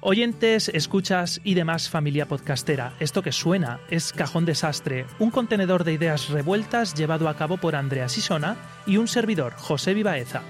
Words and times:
Oyentes, 0.00 0.68
escuchas 0.68 1.40
y 1.42 1.54
demás 1.54 1.90
familia 1.90 2.28
podcastera, 2.28 2.92
esto 3.00 3.20
que 3.20 3.32
suena 3.32 3.80
es 3.90 4.12
Cajón 4.12 4.44
Desastre, 4.44 5.06
un 5.18 5.32
contenedor 5.32 5.82
de 5.82 5.92
ideas 5.92 6.28
revueltas 6.28 6.94
llevado 6.94 7.28
a 7.28 7.34
cabo 7.34 7.56
por 7.56 7.74
Andrea 7.74 8.08
Sisona 8.08 8.56
y 8.86 8.96
un 8.96 9.08
servidor, 9.08 9.54
José 9.56 9.94
Vivaeza. 9.94 10.42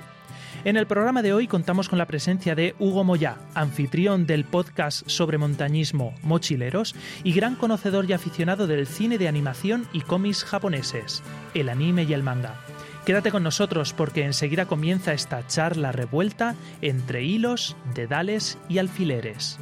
En 0.65 0.77
el 0.77 0.87
programa 0.87 1.23
de 1.23 1.33
hoy 1.33 1.47
contamos 1.47 1.89
con 1.89 1.99
la 1.99 2.05
presencia 2.05 2.55
de 2.55 2.75
Hugo 2.79 3.05
Moyá, 3.05 3.39
anfitrión 3.55 4.27
del 4.27 4.45
podcast 4.45 5.09
sobre 5.09 5.39
montañismo 5.39 6.15
Mochileros 6.21 6.95
y 7.25 7.33
gran 7.33 7.55
conocedor 7.55 8.05
y 8.05 8.13
aficionado 8.13 8.67
del 8.67 8.87
cine 8.87 9.17
de 9.17 9.29
animación 9.29 9.89
y 9.95 10.03
cómics 10.03 10.45
japoneses, 10.45 11.23
el 11.55 11.71
anime 11.71 12.03
y 12.03 12.13
el 12.13 12.23
manga. 12.23 12.61
Quédate 13.09 13.31
con 13.31 13.43
nosotros 13.43 13.95
porque 13.95 14.27
enseguida 14.27 14.67
comienza 14.67 15.15
esta 15.15 15.47
charla 15.47 15.93
revuelta 15.93 16.55
entre 16.83 17.25
hilos, 17.25 17.75
dedales 17.95 18.59
y 18.69 18.77
alfileres. 18.77 19.59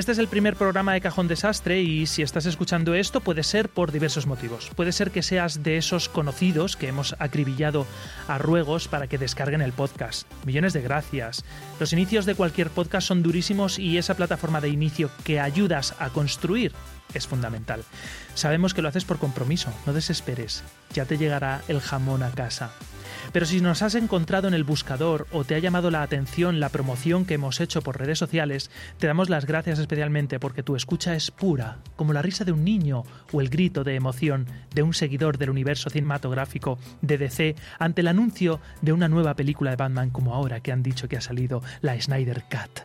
Este 0.00 0.12
es 0.12 0.18
el 0.18 0.28
primer 0.28 0.56
programa 0.56 0.94
de 0.94 1.02
Cajón 1.02 1.28
Desastre 1.28 1.82
y 1.82 2.06
si 2.06 2.22
estás 2.22 2.46
escuchando 2.46 2.94
esto 2.94 3.20
puede 3.20 3.42
ser 3.42 3.68
por 3.68 3.92
diversos 3.92 4.26
motivos. 4.26 4.70
Puede 4.74 4.92
ser 4.92 5.10
que 5.10 5.20
seas 5.20 5.62
de 5.62 5.76
esos 5.76 6.08
conocidos 6.08 6.74
que 6.74 6.88
hemos 6.88 7.14
acribillado 7.18 7.86
a 8.26 8.38
ruegos 8.38 8.88
para 8.88 9.08
que 9.08 9.18
descarguen 9.18 9.60
el 9.60 9.74
podcast. 9.74 10.26
Millones 10.46 10.72
de 10.72 10.80
gracias. 10.80 11.44
Los 11.78 11.92
inicios 11.92 12.24
de 12.24 12.34
cualquier 12.34 12.70
podcast 12.70 13.08
son 13.08 13.22
durísimos 13.22 13.78
y 13.78 13.98
esa 13.98 14.14
plataforma 14.14 14.62
de 14.62 14.70
inicio 14.70 15.10
que 15.22 15.38
ayudas 15.38 15.94
a 15.98 16.08
construir 16.08 16.72
es 17.12 17.26
fundamental. 17.26 17.84
Sabemos 18.34 18.72
que 18.72 18.80
lo 18.80 18.88
haces 18.88 19.04
por 19.04 19.18
compromiso, 19.18 19.70
no 19.84 19.92
desesperes, 19.92 20.64
ya 20.94 21.04
te 21.04 21.18
llegará 21.18 21.60
el 21.68 21.82
jamón 21.82 22.22
a 22.22 22.30
casa. 22.30 22.70
Pero 23.32 23.46
si 23.46 23.60
nos 23.60 23.82
has 23.82 23.94
encontrado 23.94 24.48
en 24.48 24.54
el 24.54 24.64
buscador 24.64 25.26
o 25.32 25.44
te 25.44 25.54
ha 25.54 25.58
llamado 25.58 25.90
la 25.90 26.02
atención 26.02 26.60
la 26.60 26.68
promoción 26.68 27.24
que 27.24 27.34
hemos 27.34 27.60
hecho 27.60 27.82
por 27.82 27.98
redes 27.98 28.18
sociales, 28.18 28.70
te 28.98 29.06
damos 29.06 29.28
las 29.28 29.46
gracias 29.46 29.78
especialmente 29.78 30.40
porque 30.40 30.62
tu 30.62 30.76
escucha 30.76 31.14
es 31.14 31.30
pura, 31.30 31.78
como 31.96 32.12
la 32.12 32.22
risa 32.22 32.44
de 32.44 32.52
un 32.52 32.64
niño 32.64 33.04
o 33.32 33.40
el 33.40 33.48
grito 33.48 33.84
de 33.84 33.94
emoción 33.94 34.46
de 34.74 34.82
un 34.82 34.94
seguidor 34.94 35.38
del 35.38 35.50
universo 35.50 35.90
cinematográfico 35.90 36.78
de 37.02 37.18
DC 37.18 37.56
ante 37.78 38.00
el 38.00 38.08
anuncio 38.08 38.60
de 38.82 38.92
una 38.92 39.08
nueva 39.08 39.34
película 39.34 39.70
de 39.70 39.76
Batman 39.76 40.10
como 40.10 40.34
ahora 40.34 40.60
que 40.60 40.72
han 40.72 40.82
dicho 40.82 41.08
que 41.08 41.16
ha 41.16 41.20
salido 41.20 41.62
la 41.80 42.00
Snyder 42.00 42.44
Cut. 42.50 42.80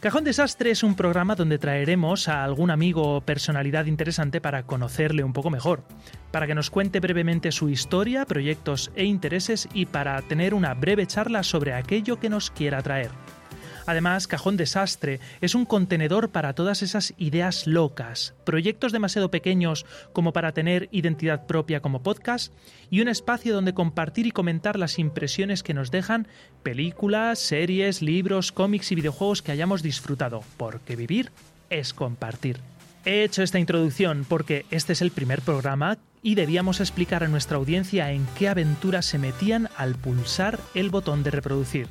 Cajón 0.00 0.22
Desastre 0.22 0.70
es 0.70 0.84
un 0.84 0.94
programa 0.94 1.34
donde 1.34 1.58
traeremos 1.58 2.28
a 2.28 2.44
algún 2.44 2.70
amigo 2.70 3.16
o 3.16 3.20
personalidad 3.20 3.86
interesante 3.86 4.40
para 4.40 4.62
conocerle 4.62 5.24
un 5.24 5.32
poco 5.32 5.50
mejor, 5.50 5.82
para 6.30 6.46
que 6.46 6.54
nos 6.54 6.70
cuente 6.70 7.00
brevemente 7.00 7.50
su 7.50 7.68
historia, 7.68 8.24
proyectos 8.24 8.92
e 8.94 9.04
intereses 9.04 9.68
y 9.74 9.86
para 9.86 10.22
tener 10.22 10.54
una 10.54 10.72
breve 10.74 11.08
charla 11.08 11.42
sobre 11.42 11.74
aquello 11.74 12.20
que 12.20 12.28
nos 12.28 12.52
quiera 12.52 12.80
traer. 12.80 13.10
Además, 13.88 14.26
Cajón 14.26 14.58
Desastre 14.58 15.18
es 15.40 15.54
un 15.54 15.64
contenedor 15.64 16.28
para 16.28 16.52
todas 16.52 16.82
esas 16.82 17.14
ideas 17.16 17.66
locas, 17.66 18.34
proyectos 18.44 18.92
demasiado 18.92 19.30
pequeños 19.30 19.86
como 20.12 20.34
para 20.34 20.52
tener 20.52 20.90
identidad 20.92 21.46
propia 21.46 21.80
como 21.80 22.02
podcast 22.02 22.52
y 22.90 23.00
un 23.00 23.08
espacio 23.08 23.54
donde 23.54 23.72
compartir 23.72 24.26
y 24.26 24.30
comentar 24.30 24.78
las 24.78 24.98
impresiones 24.98 25.62
que 25.62 25.72
nos 25.72 25.90
dejan 25.90 26.28
películas, 26.68 27.38
series, 27.38 28.02
libros, 28.02 28.52
cómics 28.52 28.92
y 28.92 28.94
videojuegos 28.94 29.40
que 29.40 29.52
hayamos 29.52 29.82
disfrutado, 29.82 30.42
porque 30.58 30.96
vivir 30.96 31.32
es 31.70 31.94
compartir. 31.94 32.60
He 33.06 33.24
hecho 33.24 33.42
esta 33.42 33.58
introducción 33.58 34.26
porque 34.28 34.66
este 34.70 34.92
es 34.92 35.00
el 35.00 35.10
primer 35.10 35.40
programa 35.40 35.96
y 36.22 36.34
debíamos 36.34 36.80
explicar 36.80 37.24
a 37.24 37.28
nuestra 37.28 37.56
audiencia 37.56 38.12
en 38.12 38.26
qué 38.38 38.50
aventuras 38.50 39.06
se 39.06 39.18
metían 39.18 39.70
al 39.78 39.94
pulsar 39.94 40.60
el 40.74 40.90
botón 40.90 41.22
de 41.22 41.30
reproducir. 41.30 41.86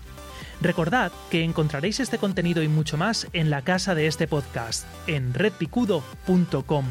Recordad 0.61 1.11
que 1.31 1.43
encontraréis 1.43 1.99
este 1.99 2.19
contenido 2.19 2.61
y 2.61 2.67
mucho 2.67 2.97
más 2.97 3.27
en 3.33 3.49
la 3.49 3.63
casa 3.63 3.95
de 3.95 4.05
este 4.05 4.27
podcast, 4.27 4.85
en 5.07 5.33
redpicudo.com. 5.33 6.85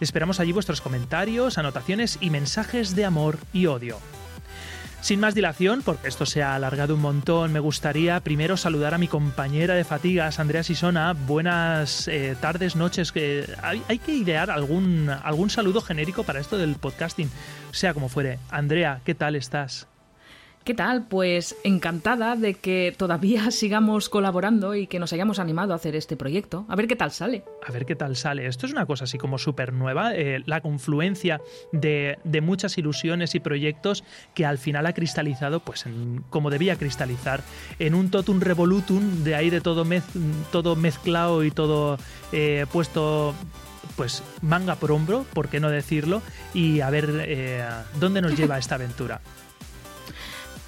Esperamos 0.00 0.40
allí 0.40 0.50
vuestros 0.50 0.80
comentarios, 0.80 1.58
anotaciones 1.58 2.18
y 2.20 2.30
mensajes 2.30 2.96
de 2.96 3.04
amor 3.04 3.38
y 3.52 3.66
odio. 3.66 3.98
Sin 5.00 5.18
más 5.18 5.34
dilación, 5.34 5.82
porque 5.82 6.08
esto 6.08 6.26
se 6.26 6.42
ha 6.42 6.54
alargado 6.54 6.94
un 6.94 7.00
montón, 7.00 7.52
me 7.52 7.60
gustaría 7.60 8.20
primero 8.20 8.56
saludar 8.56 8.92
a 8.92 8.98
mi 8.98 9.08
compañera 9.08 9.74
de 9.74 9.84
fatigas, 9.84 10.38
Andrea 10.38 10.62
Sisona. 10.62 11.14
Buenas 11.14 12.06
eh, 12.06 12.36
tardes, 12.40 12.76
noches. 12.76 13.12
hay, 13.62 13.82
hay, 13.88 13.98
que 13.98 14.12
idear 14.12 14.50
algún, 14.50 15.08
algún 15.08 15.48
saludo 15.48 15.80
genérico 15.80 16.22
para 16.22 16.38
esto 16.38 16.58
del 16.58 16.74
podcasting, 16.76 17.30
sea 17.72 17.94
como 17.94 18.10
fuere. 18.10 18.38
Andrea, 18.50 19.00
¿qué 19.04 19.14
tal 19.14 19.36
estás? 19.36 19.89
¿Qué 20.62 20.74
tal? 20.74 21.06
Pues 21.08 21.56
encantada 21.64 22.36
de 22.36 22.52
que 22.52 22.94
todavía 22.96 23.50
sigamos 23.50 24.10
colaborando 24.10 24.74
y 24.74 24.86
que 24.86 24.98
nos 24.98 25.12
hayamos 25.14 25.38
animado 25.38 25.72
a 25.72 25.76
hacer 25.76 25.96
este 25.96 26.16
proyecto. 26.16 26.66
A 26.68 26.76
ver 26.76 26.86
qué 26.86 26.96
tal 26.96 27.12
sale. 27.12 27.44
A 27.66 27.72
ver 27.72 27.86
qué 27.86 27.96
tal 27.96 28.14
sale. 28.14 28.46
Esto 28.46 28.66
es 28.66 28.72
una 28.72 28.84
cosa 28.84 29.04
así 29.04 29.16
como 29.16 29.38
súper 29.38 29.72
nueva, 29.72 30.14
eh, 30.14 30.42
la 30.44 30.60
confluencia 30.60 31.40
de, 31.72 32.18
muchas 32.42 32.76
ilusiones 32.78 33.34
y 33.34 33.40
proyectos 33.40 34.04
que 34.34 34.44
al 34.44 34.58
final 34.58 34.86
ha 34.86 34.92
cristalizado, 34.92 35.60
pues 35.60 35.84
como 36.28 36.50
debía 36.50 36.76
cristalizar, 36.76 37.42
en 37.78 37.94
un 37.94 38.10
totum 38.10 38.40
revolutum 38.40 39.24
de 39.24 39.34
ahí 39.34 39.50
de 39.50 39.60
todo, 39.60 39.86
todo 40.52 40.76
mezclado 40.76 41.44
y 41.44 41.50
todo 41.50 41.98
eh, 42.32 42.66
puesto 42.72 43.34
pues 43.96 44.22
manga 44.40 44.76
por 44.76 44.92
hombro, 44.92 45.24
por 45.32 45.48
qué 45.48 45.60
no 45.60 45.68
decirlo, 45.68 46.22
y 46.54 46.80
a 46.80 46.90
ver 46.90 47.10
eh, 47.26 47.64
dónde 47.98 48.22
nos 48.22 48.36
lleva 48.36 48.58
esta 48.58 48.76
aventura. 48.76 49.20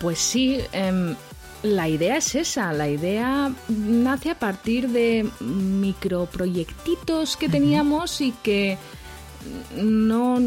Pues 0.03 0.19
sí, 0.19 0.59
em, 0.73 1.15
la 1.63 1.89
idea 1.89 2.17
es 2.17 2.35
esa, 2.35 2.73
la 2.73 2.89
idea 2.89 3.53
nace 3.69 4.31
a 4.31 4.39
partir 4.39 4.89
de 4.89 5.29
microproyectitos 5.39 7.37
que 7.37 7.49
teníamos 7.49 8.21
y 8.21 8.33
que 8.43 8.79
no, 9.77 10.41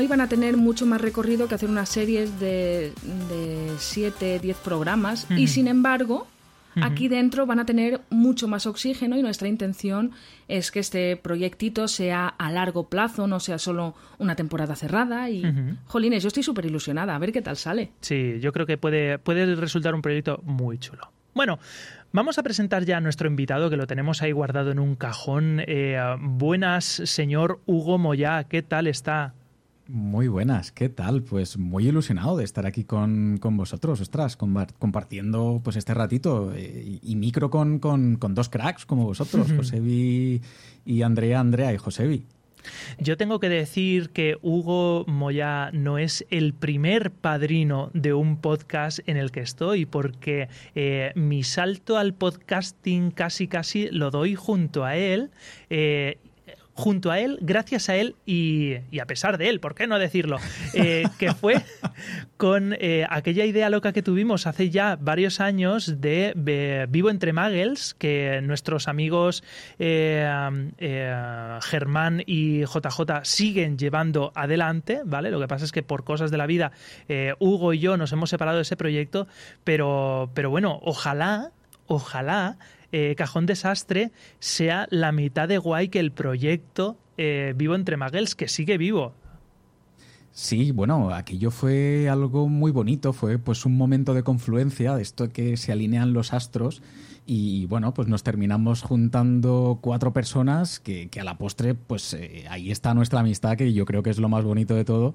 iban 0.00 0.20
a 0.20 0.28
tener 0.28 0.56
mucho 0.56 0.84
más 0.84 1.00
recorrido 1.00 1.46
que 1.46 1.54
hacer 1.54 1.70
unas 1.70 1.88
series 1.88 2.40
de 2.40 2.92
7, 3.78 4.40
10 4.40 4.56
programas. 4.58 5.26
Y 5.30 5.46
sin 5.46 5.68
embargo 5.68 6.26
Aquí 6.80 7.08
dentro 7.08 7.46
van 7.46 7.60
a 7.60 7.66
tener 7.66 8.00
mucho 8.10 8.48
más 8.48 8.66
oxígeno 8.66 9.16
y 9.16 9.22
nuestra 9.22 9.48
intención 9.48 10.12
es 10.48 10.70
que 10.70 10.80
este 10.80 11.16
proyectito 11.16 11.88
sea 11.88 12.28
a 12.28 12.50
largo 12.50 12.88
plazo, 12.88 13.26
no 13.26 13.40
sea 13.40 13.58
solo 13.58 13.94
una 14.18 14.36
temporada 14.36 14.74
cerrada. 14.76 15.28
Y, 15.30 15.44
jolines, 15.86 16.22
yo 16.22 16.28
estoy 16.28 16.42
súper 16.42 16.66
ilusionada, 16.66 17.14
a 17.14 17.18
ver 17.18 17.32
qué 17.32 17.42
tal 17.42 17.56
sale. 17.56 17.92
Sí, 18.00 18.38
yo 18.40 18.52
creo 18.52 18.66
que 18.66 18.78
puede, 18.78 19.18
puede 19.18 19.54
resultar 19.54 19.94
un 19.94 20.02
proyecto 20.02 20.40
muy 20.44 20.78
chulo. 20.78 21.10
Bueno, 21.34 21.58
vamos 22.12 22.38
a 22.38 22.42
presentar 22.42 22.84
ya 22.84 22.98
a 22.98 23.00
nuestro 23.00 23.26
invitado 23.26 23.70
que 23.70 23.76
lo 23.76 23.86
tenemos 23.86 24.22
ahí 24.22 24.32
guardado 24.32 24.70
en 24.70 24.78
un 24.78 24.96
cajón. 24.96 25.62
Eh, 25.66 25.98
buenas, 26.20 26.84
señor 26.84 27.60
Hugo 27.66 27.98
Moyá, 27.98 28.44
¿qué 28.44 28.62
tal 28.62 28.86
está? 28.86 29.34
Muy 29.88 30.28
buenas, 30.28 30.70
¿qué 30.70 30.88
tal? 30.88 31.22
Pues 31.22 31.58
muy 31.58 31.88
ilusionado 31.88 32.36
de 32.36 32.44
estar 32.44 32.66
aquí 32.66 32.84
con, 32.84 33.38
vosotros, 33.42 34.00
ostras, 34.00 34.36
compartiendo 34.36 35.60
pues 35.62 35.76
este 35.76 35.92
ratito 35.92 36.52
eh, 36.54 37.00
y, 37.02 37.16
micro 37.16 37.50
con, 37.50 37.78
con, 37.78 38.18
dos 38.34 38.48
cracks 38.48 38.86
como 38.86 39.04
vosotros, 39.04 39.52
Josebi 39.56 40.40
y 40.84 41.02
Andrea, 41.02 41.40
Andrea 41.40 41.72
y 41.72 41.78
Josebi. 41.78 42.24
Yo 42.98 43.16
tengo 43.16 43.40
que 43.40 43.48
decir 43.48 44.10
que 44.10 44.36
Hugo 44.40 45.04
Moya 45.08 45.70
no 45.72 45.98
es 45.98 46.24
el 46.30 46.54
primer 46.54 47.10
padrino 47.10 47.90
de 47.92 48.14
un 48.14 48.36
podcast 48.36 49.00
en 49.06 49.16
el 49.16 49.30
que 49.32 49.40
estoy, 49.40 49.86
porque 49.86 50.48
eh, 50.74 51.12
mi 51.14 51.42
salto 51.42 51.98
al 51.98 52.14
podcasting 52.14 53.10
casi 53.10 53.48
casi 53.48 53.88
lo 53.88 54.10
doy 54.10 54.34
junto 54.34 54.84
a 54.84 54.96
él. 54.96 55.30
Eh, 55.70 56.18
junto 56.74 57.10
a 57.10 57.20
él, 57.20 57.38
gracias 57.42 57.88
a 57.88 57.96
él 57.96 58.16
y, 58.24 58.76
a 58.98 59.06
pesar 59.06 59.38
de 59.38 59.48
él, 59.48 59.60
¿por 59.60 59.74
qué 59.74 59.86
no 59.86 59.98
decirlo? 59.98 60.38
Eh, 60.74 61.04
que 61.18 61.34
fue 61.34 61.62
con 62.36 62.74
eh, 62.78 63.06
aquella 63.10 63.44
idea 63.44 63.68
loca 63.68 63.92
que 63.92 64.02
tuvimos 64.02 64.46
hace 64.46 64.70
ya 64.70 64.96
varios 64.96 65.40
años 65.40 66.00
de, 66.00 66.86
Vivo 66.88 67.10
entre 67.10 67.32
Muggles, 67.32 67.94
que 67.94 68.40
nuestros 68.42 68.88
amigos 68.88 69.44
eh, 69.78 70.26
Germán 71.62 72.22
y 72.26 72.64
JJ 72.64 73.24
siguen 73.24 73.76
llevando 73.76 74.32
adelante, 74.34 75.02
¿vale? 75.04 75.30
Lo 75.30 75.40
que 75.40 75.48
pasa 75.48 75.64
es 75.64 75.72
que 75.72 75.82
por 75.82 76.04
cosas 76.04 76.30
de 76.30 76.38
la 76.38 76.46
vida, 76.46 76.72
Hugo 77.38 77.74
y 77.74 77.78
yo 77.80 77.96
nos 77.96 78.12
hemos 78.12 78.30
separado 78.30 78.56
de 78.56 78.62
ese 78.62 78.76
proyecto, 78.76 79.26
pero, 79.64 80.30
pero 80.34 80.48
bueno, 80.48 80.78
ojalá, 80.82 81.50
ojalá 81.86 82.56
eh, 82.92 83.14
Cajón 83.16 83.46
Desastre 83.46 84.12
sea 84.38 84.86
la 84.90 85.12
mitad 85.12 85.48
de 85.48 85.58
guay 85.58 85.88
que 85.88 85.98
el 85.98 86.12
proyecto 86.12 86.96
eh, 87.16 87.54
Vivo 87.56 87.74
entre 87.74 87.96
Maguels, 87.96 88.34
que 88.34 88.48
sigue 88.48 88.78
vivo. 88.78 89.14
Sí, 90.32 90.70
bueno, 90.70 91.12
aquello 91.12 91.50
fue 91.50 92.08
algo 92.08 92.48
muy 92.48 92.70
bonito, 92.70 93.12
fue 93.12 93.38
pues 93.38 93.66
un 93.66 93.76
momento 93.76 94.14
de 94.14 94.22
confluencia, 94.22 94.96
de 94.96 95.02
esto 95.02 95.28
que 95.28 95.58
se 95.58 95.72
alinean 95.72 96.14
los 96.14 96.32
astros 96.32 96.82
y 97.26 97.66
bueno, 97.66 97.92
pues 97.92 98.08
nos 98.08 98.22
terminamos 98.22 98.82
juntando 98.82 99.78
cuatro 99.80 100.12
personas 100.12 100.80
que, 100.80 101.08
a 101.20 101.24
la 101.24 101.36
postre, 101.36 101.74
pues 101.74 102.14
eh, 102.14 102.46
ahí 102.48 102.70
está 102.70 102.94
nuestra 102.94 103.20
amistad, 103.20 103.56
que 103.56 103.72
yo 103.74 103.84
creo 103.84 104.02
que 104.02 104.10
es 104.10 104.18
lo 104.18 104.30
más 104.30 104.42
bonito 104.42 104.74
de 104.74 104.84
todo. 104.84 105.12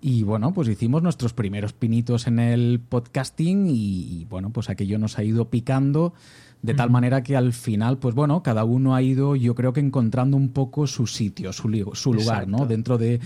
Y 0.00 0.22
bueno, 0.22 0.52
pues 0.52 0.68
hicimos 0.68 1.02
nuestros 1.02 1.32
primeros 1.32 1.72
pinitos 1.72 2.26
en 2.26 2.38
el 2.38 2.80
podcasting 2.80 3.66
y 3.68 4.26
bueno, 4.30 4.50
pues 4.50 4.70
aquello 4.70 4.98
nos 4.98 5.18
ha 5.18 5.24
ido 5.24 5.48
picando 5.50 6.14
de 6.62 6.74
tal 6.74 6.90
manera 6.90 7.22
que 7.22 7.36
al 7.36 7.52
final, 7.52 7.98
pues 7.98 8.14
bueno, 8.14 8.42
cada 8.42 8.64
uno 8.64 8.94
ha 8.94 9.02
ido, 9.02 9.34
yo 9.34 9.54
creo 9.54 9.72
que 9.72 9.80
encontrando 9.80 10.36
un 10.36 10.50
poco 10.50 10.86
su 10.86 11.06
sitio, 11.06 11.52
su, 11.52 11.90
su 11.94 12.14
lugar, 12.14 12.46
¿no? 12.46 12.66
Dentro 12.66 12.98
de, 12.98 13.20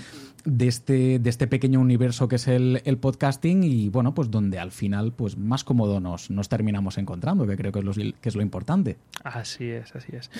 este, 0.58 1.18
de 1.18 1.30
este 1.30 1.46
pequeño 1.46 1.78
universo 1.78 2.28
que 2.28 2.36
es 2.36 2.48
el, 2.48 2.80
podcasting 3.00 3.62
y 3.62 3.90
bueno, 3.90 4.14
pues 4.14 4.30
donde 4.30 4.58
al 4.58 4.72
final, 4.72 5.12
pues 5.12 5.36
más 5.36 5.64
cómodo 5.64 6.00
nos, 6.00 6.30
nos 6.30 6.48
terminamos 6.48 6.96
encontrando, 6.96 7.46
que 7.46 7.56
creo 7.56 7.72
que 7.72 7.80
es 7.80 7.84
lo, 7.84 7.92
que 7.92 8.28
es 8.28 8.34
lo 8.36 8.42
importante. 8.42 8.96
Así 9.22 9.68
es, 9.68 9.94
así 9.94 10.12
es. 10.16 10.30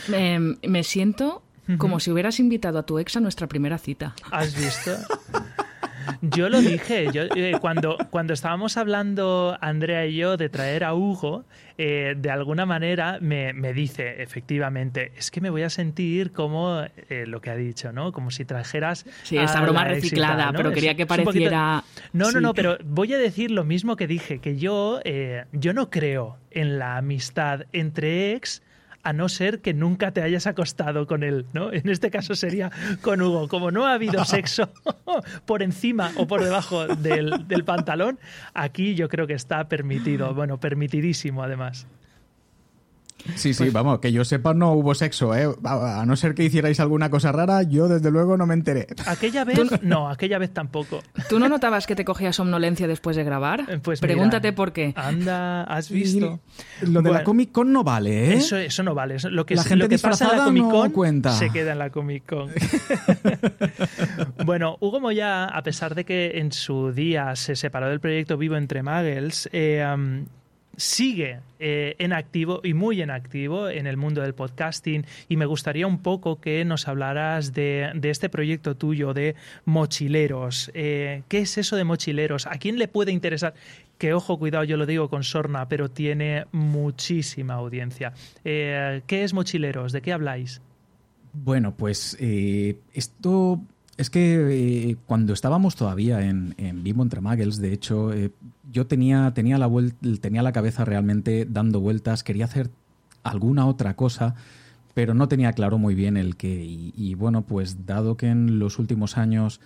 me 0.66 0.82
siento 0.82 1.42
como 1.78 2.00
si 2.00 2.10
hubieras 2.10 2.38
invitado 2.40 2.78
a 2.78 2.84
tu 2.84 2.98
ex 2.98 3.16
a 3.16 3.20
nuestra 3.20 3.46
primera 3.46 3.76
cita. 3.78 4.14
¿Has 4.30 4.56
visto? 4.56 4.92
Yo 6.22 6.48
lo 6.48 6.60
dije, 6.60 7.08
yo, 7.12 7.22
eh, 7.34 7.58
cuando, 7.60 7.98
cuando 8.10 8.32
estábamos 8.32 8.76
hablando 8.76 9.56
Andrea 9.60 10.06
y 10.06 10.16
yo 10.16 10.36
de 10.36 10.48
traer 10.48 10.84
a 10.84 10.94
Hugo, 10.94 11.44
eh, 11.78 12.14
de 12.16 12.30
alguna 12.30 12.66
manera 12.66 13.18
me, 13.20 13.52
dice, 13.72 14.22
efectivamente, 14.22 15.12
es 15.16 15.30
que 15.30 15.40
me 15.40 15.50
voy 15.50 15.62
a 15.62 15.70
sentir 15.70 16.32
como 16.32 16.82
eh, 17.08 17.24
lo 17.26 17.40
que 17.40 17.50
ha 17.50 17.56
dicho, 17.56 17.92
¿no? 17.92 18.12
Como 18.12 18.30
si 18.30 18.44
trajeras... 18.44 19.06
Sí, 19.22 19.36
esa 19.36 19.60
broma 19.60 19.84
reciclada, 19.84 20.52
pero 20.52 20.72
quería 20.72 20.94
que 20.94 21.06
pareciera... 21.06 21.84
No, 22.12 22.30
no, 22.32 22.40
no, 22.40 22.54
pero 22.54 22.78
voy 22.84 23.12
a 23.14 23.18
decir 23.18 23.50
lo 23.50 23.64
mismo 23.64 23.96
que 23.96 24.06
dije, 24.06 24.38
que 24.38 24.56
yo, 24.56 25.00
yo 25.52 25.72
no 25.72 25.90
creo 25.90 26.38
en 26.50 26.78
la 26.78 26.96
amistad 26.96 27.66
entre 27.72 28.32
ex 28.32 28.62
a 29.06 29.12
no 29.12 29.28
ser 29.28 29.60
que 29.60 29.72
nunca 29.72 30.10
te 30.10 30.20
hayas 30.20 30.48
acostado 30.48 31.06
con 31.06 31.22
él, 31.22 31.46
¿no? 31.52 31.72
En 31.72 31.88
este 31.88 32.10
caso 32.10 32.34
sería 32.34 32.72
con 33.02 33.22
Hugo. 33.22 33.46
Como 33.46 33.70
no 33.70 33.86
ha 33.86 33.94
habido 33.94 34.24
sexo 34.24 34.68
por 35.46 35.62
encima 35.62 36.10
o 36.16 36.26
por 36.26 36.42
debajo 36.42 36.88
del, 36.88 37.46
del 37.46 37.64
pantalón, 37.64 38.18
aquí 38.52 38.96
yo 38.96 39.08
creo 39.08 39.28
que 39.28 39.34
está 39.34 39.68
permitido, 39.68 40.34
bueno, 40.34 40.58
permitidísimo 40.58 41.44
además. 41.44 41.86
Sí, 43.34 43.52
sí, 43.54 43.64
pues- 43.64 43.72
vamos, 43.72 43.98
que 43.98 44.12
yo 44.12 44.24
sepa 44.24 44.54
no 44.54 44.72
hubo 44.72 44.94
sexo, 44.94 45.34
¿eh? 45.34 45.48
A 45.64 46.04
no 46.06 46.16
ser 46.16 46.34
que 46.34 46.44
hicierais 46.44 46.78
alguna 46.80 47.10
cosa 47.10 47.32
rara, 47.32 47.62
yo 47.62 47.88
desde 47.88 48.10
luego 48.10 48.36
no 48.36 48.46
me 48.46 48.54
enteré. 48.54 48.86
Aquella 49.06 49.44
vez, 49.44 49.58
no, 49.82 50.08
aquella 50.08 50.38
vez 50.38 50.52
tampoco. 50.52 51.02
¿Tú 51.28 51.38
no 51.38 51.48
notabas 51.48 51.86
que 51.86 51.96
te 51.96 52.04
cogía 52.04 52.32
somnolencia 52.32 52.86
después 52.86 53.16
de 53.16 53.24
grabar? 53.24 53.64
Eh, 53.68 53.78
pues 53.82 54.00
Pregúntate 54.00 54.52
por 54.52 54.72
qué. 54.72 54.92
Anda, 54.96 55.64
has 55.64 55.90
visto. 55.90 56.40
lo 56.82 57.02
de 57.02 57.10
la 57.10 57.24
Comic 57.24 57.52
Con 57.52 57.72
no 57.72 57.82
vale, 57.82 58.32
¿eh? 58.32 58.34
Eso, 58.34 58.56
eso 58.56 58.82
no 58.82 58.94
vale. 58.94 59.16
Lo 59.30 59.44
que, 59.44 59.56
la 59.56 59.62
gente 59.64 59.76
lo 59.84 59.88
que 59.88 59.98
pasa 59.98 60.30
en 60.30 60.38
la 60.38 60.44
Comic 60.44 60.64
Con 60.70 60.90
cuenta. 60.90 61.32
se 61.32 61.50
queda 61.50 61.72
en 61.72 61.78
la 61.78 61.90
Comic 61.90 62.26
Con. 62.26 62.50
bueno, 64.44 64.76
Hugo 64.80 65.00
Moya, 65.00 65.46
a 65.46 65.62
pesar 65.62 65.94
de 65.94 66.04
que 66.04 66.38
en 66.38 66.52
su 66.52 66.92
día 66.92 67.34
se 67.36 67.56
separó 67.56 67.88
del 67.88 68.00
proyecto 68.00 68.36
Vivo 68.36 68.56
entre 68.56 68.82
Muggles, 68.82 69.48
eh, 69.52 69.84
sigue 70.76 71.40
eh, 71.58 71.96
en 71.98 72.12
activo 72.12 72.60
y 72.62 72.74
muy 72.74 73.00
en 73.00 73.10
activo 73.10 73.68
en 73.68 73.86
el 73.86 73.96
mundo 73.96 74.20
del 74.20 74.34
podcasting 74.34 75.06
y 75.28 75.36
me 75.36 75.46
gustaría 75.46 75.86
un 75.86 75.98
poco 75.98 76.40
que 76.40 76.64
nos 76.64 76.86
hablaras 76.86 77.52
de, 77.52 77.92
este 78.02 78.28
proyecto 78.28 78.76
tuyo 78.76 79.14
de 79.14 79.34
mochileros. 79.64 80.70
Eh, 80.74 81.22
¿Qué 81.28 81.38
es 81.38 81.58
eso 81.58 81.76
de 81.76 81.84
mochileros? 81.84 82.46
¿A 82.46 82.58
quién 82.58 82.78
le 82.78 82.88
puede 82.88 83.12
interesar? 83.12 83.54
Que 83.98 84.12
ojo, 84.12 84.38
cuidado, 84.38 84.64
yo 84.64 84.76
lo 84.76 84.86
digo 84.86 85.08
con 85.08 85.24
sorna, 85.24 85.68
pero 85.68 85.90
tiene 85.90 86.44
muchísima 86.52 87.54
audiencia. 87.54 88.12
Eh, 88.44 89.02
¿Qué 89.06 89.24
es 89.24 89.32
mochileros? 89.32 89.92
¿De 89.92 90.02
qué 90.02 90.12
habláis? 90.12 90.60
Bueno, 91.32 91.74
pues 91.74 92.16
esto 92.20 93.60
es 93.96 94.10
que 94.10 94.96
cuando 95.06 95.32
estábamos 95.32 95.76
todavía 95.76 96.22
en, 96.22 96.54
Vivo 96.82 97.02
entre 97.02 97.20
Muggles, 97.20 97.58
de 97.58 97.72
hecho, 97.72 98.10
yo 98.70 98.86
tenía, 98.86 99.32
tenía, 99.34 99.58
la 99.58 99.70
tenía 100.20 100.42
la 100.42 100.52
cabeza 100.52 100.84
realmente 100.84 101.46
dando 101.48 101.80
vueltas, 101.80 102.22
quería 102.22 102.44
hacer 102.46 102.70
alguna 103.22 103.66
otra 103.66 103.94
cosa, 103.94 104.34
pero 104.94 105.14
no 105.14 105.28
tenía 105.28 105.52
claro 105.52 105.78
muy 105.78 105.94
bien 105.94 106.16
el 106.16 106.36
qué. 106.36 106.64
Y, 106.64 107.14
bueno, 107.14 107.42
pues 107.42 107.86
dado 107.86 108.16
que 108.16 108.28
en 108.28 108.58
los 108.58 108.78
últimos 108.78 109.18
años 109.18 109.60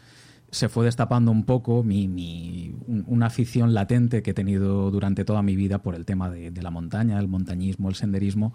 se 0.51 0.69
fue 0.69 0.85
destapando 0.85 1.31
un 1.31 1.45
poco 1.45 1.85
mi, 1.85 2.75
una 3.07 3.27
afición 3.27 3.73
latente 3.73 4.23
que 4.23 4.33
he 4.33 4.35
tenido 4.35 4.91
durante 4.91 5.25
toda 5.25 5.43
mi 5.43 5.55
vida 5.55 5.79
por 5.79 5.95
el 5.95 6.05
tema 6.05 6.29
de, 6.29 6.51
de 6.51 6.63
la 6.63 6.71
montaña, 6.71 7.21
el 7.21 7.29
montañismo, 7.29 7.89
el 7.89 7.95
senderismo, 7.95 8.53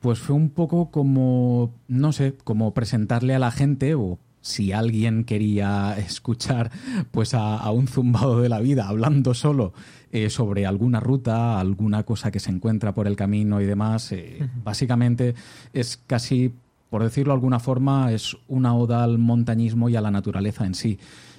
pues 0.00 0.18
fue 0.18 0.36
un 0.36 0.50
poco 0.50 0.90
como, 0.90 1.72
no 1.88 2.12
sé, 2.12 2.34
como 2.44 2.74
presentarle 2.74 3.34
a 3.34 3.38
la 3.38 3.50
gente 3.50 3.94
o 3.94 4.18
si 4.42 4.72
alguien 4.72 5.24
quería 5.24 5.96
escuchar 5.96 6.70
pues 7.10 7.32
a, 7.32 7.70
un 7.70 7.88
zumbado 7.88 8.40
de 8.40 8.50
la 8.50 8.60
vida 8.60 8.88
hablando 8.88 9.32
solo 9.32 9.72
eh, 10.10 10.28
sobre 10.28 10.66
alguna 10.66 11.00
ruta, 11.00 11.58
alguna 11.58 12.02
cosa 12.02 12.30
que 12.30 12.40
se 12.40 12.50
encuentra 12.50 12.92
por 12.92 13.06
el 13.06 13.16
camino 13.16 13.60
y 13.62 13.64
demás, 13.64 14.12
eh, 14.12 14.46
básicamente 14.62 15.34
es 15.72 15.98
casi, 16.06 16.52
por 16.90 17.02
decirlo 17.02 17.32
de 17.32 17.36
alguna 17.36 17.60
forma, 17.60 18.12
es 18.12 18.36
una 18.48 18.74
oda 18.74 19.04
al 19.04 19.16
montañismo 19.16 19.88
y 19.88 19.96
a 19.96 20.02
la 20.02 20.10
naturaleza 20.10 20.66
en 20.66 20.74
sí. 20.74 20.98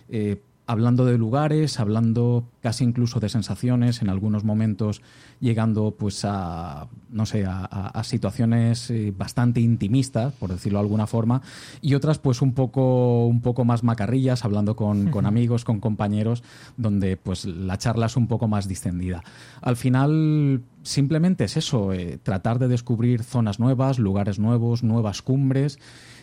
Eh, 0.09 0.41
hablando 0.65 1.05
de 1.05 1.17
lugares, 1.17 1.79
hablando 1.79 2.45
casi 2.61 2.83
incluso 2.83 3.19
de 3.19 3.29
sensaciones, 3.29 4.01
en 4.01 4.09
algunos 4.09 4.43
momentos 4.43 5.01
llegando 5.39 5.95
pues 5.97 6.23
a, 6.23 6.87
no 7.09 7.25
sé, 7.25 7.45
a, 7.45 8.01
situaciones 8.03 8.89
eh, 8.89 9.13
bastante 9.15 9.59
intimistas, 9.59 10.33
por 10.33 10.51
decirlo 10.51 10.79
de 10.79 10.83
alguna 10.83 11.05
forma, 11.05 11.41
y 11.81 11.95
otras 11.95 12.17
pues 12.17 12.41
un 12.41 12.53
poco, 12.53 13.27
un 13.27 13.41
poco 13.41 13.65
más 13.65 13.83
macarrillas, 13.83 14.45
hablando 14.45 14.75
con, 14.75 15.25
amigos, 15.25 15.65
con 15.65 15.79
compañeros, 15.81 16.43
donde 16.77 17.17
pues 17.17 17.45
la 17.45 17.77
charla 17.77 18.05
es 18.05 18.15
un 18.15 18.27
poco 18.27 18.47
más 18.47 18.67
distendida. 18.67 19.23
Al 19.61 19.75
final 19.75 20.61
simplemente 20.83 21.43
es 21.43 21.57
eso, 21.57 21.91
eh, 21.91 22.19
tratar 22.23 22.59
de 22.59 22.69
descubrir 22.69 23.23
zonas 23.23 23.59
nuevas, 23.59 23.99
lugares 23.99 24.39
nuevos, 24.39 24.83
nuevas 24.83 25.21
cumbres, 25.21 25.79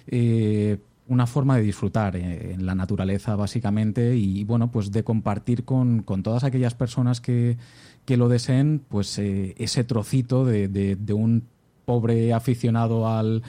eh, 0.06 0.78
una 1.10 1.26
forma 1.26 1.56
de 1.56 1.62
disfrutar 1.62 2.14
eh, 2.16 2.52
en 2.54 2.64
la 2.64 2.74
naturaleza 2.74 3.34
básicamente 3.34 4.16
y 4.16 4.44
bueno 4.44 4.70
pues 4.70 4.92
de 4.92 5.02
compartir 5.02 5.64
con, 5.64 6.04
todas 6.22 6.44
aquellas 6.44 6.74
personas 6.74 7.20
que, 7.20 7.58
lo 8.06 8.28
deseen 8.28 8.80
pues 8.88 9.18
eh, 9.18 9.54
ese 9.58 9.84
trocito 9.84 10.44
de, 10.44 10.96
un 11.12 11.46
pobre 11.84 12.32
aficionado 12.32 13.08
al, 13.08 13.42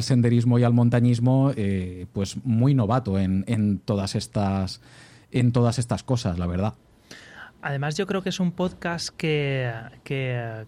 senderismo 0.00 0.58
y 0.58 0.64
al 0.64 0.72
montañismo 0.72 1.52
eh, 1.56 2.06
pues 2.12 2.36
muy 2.44 2.74
novato 2.74 3.18
en, 3.18 3.44
en 3.46 3.78
todas 3.78 4.14
estas 4.14 4.80
en 5.30 5.52
todas 5.52 5.78
estas 5.78 6.02
cosas 6.02 6.38
la 6.38 6.46
verdad 6.46 6.74
Además, 7.64 7.96
yo 7.96 8.08
creo 8.08 8.22
que 8.22 8.30
es 8.30 8.40
un 8.40 8.50
podcast 8.50 9.10
que, 9.16 9.72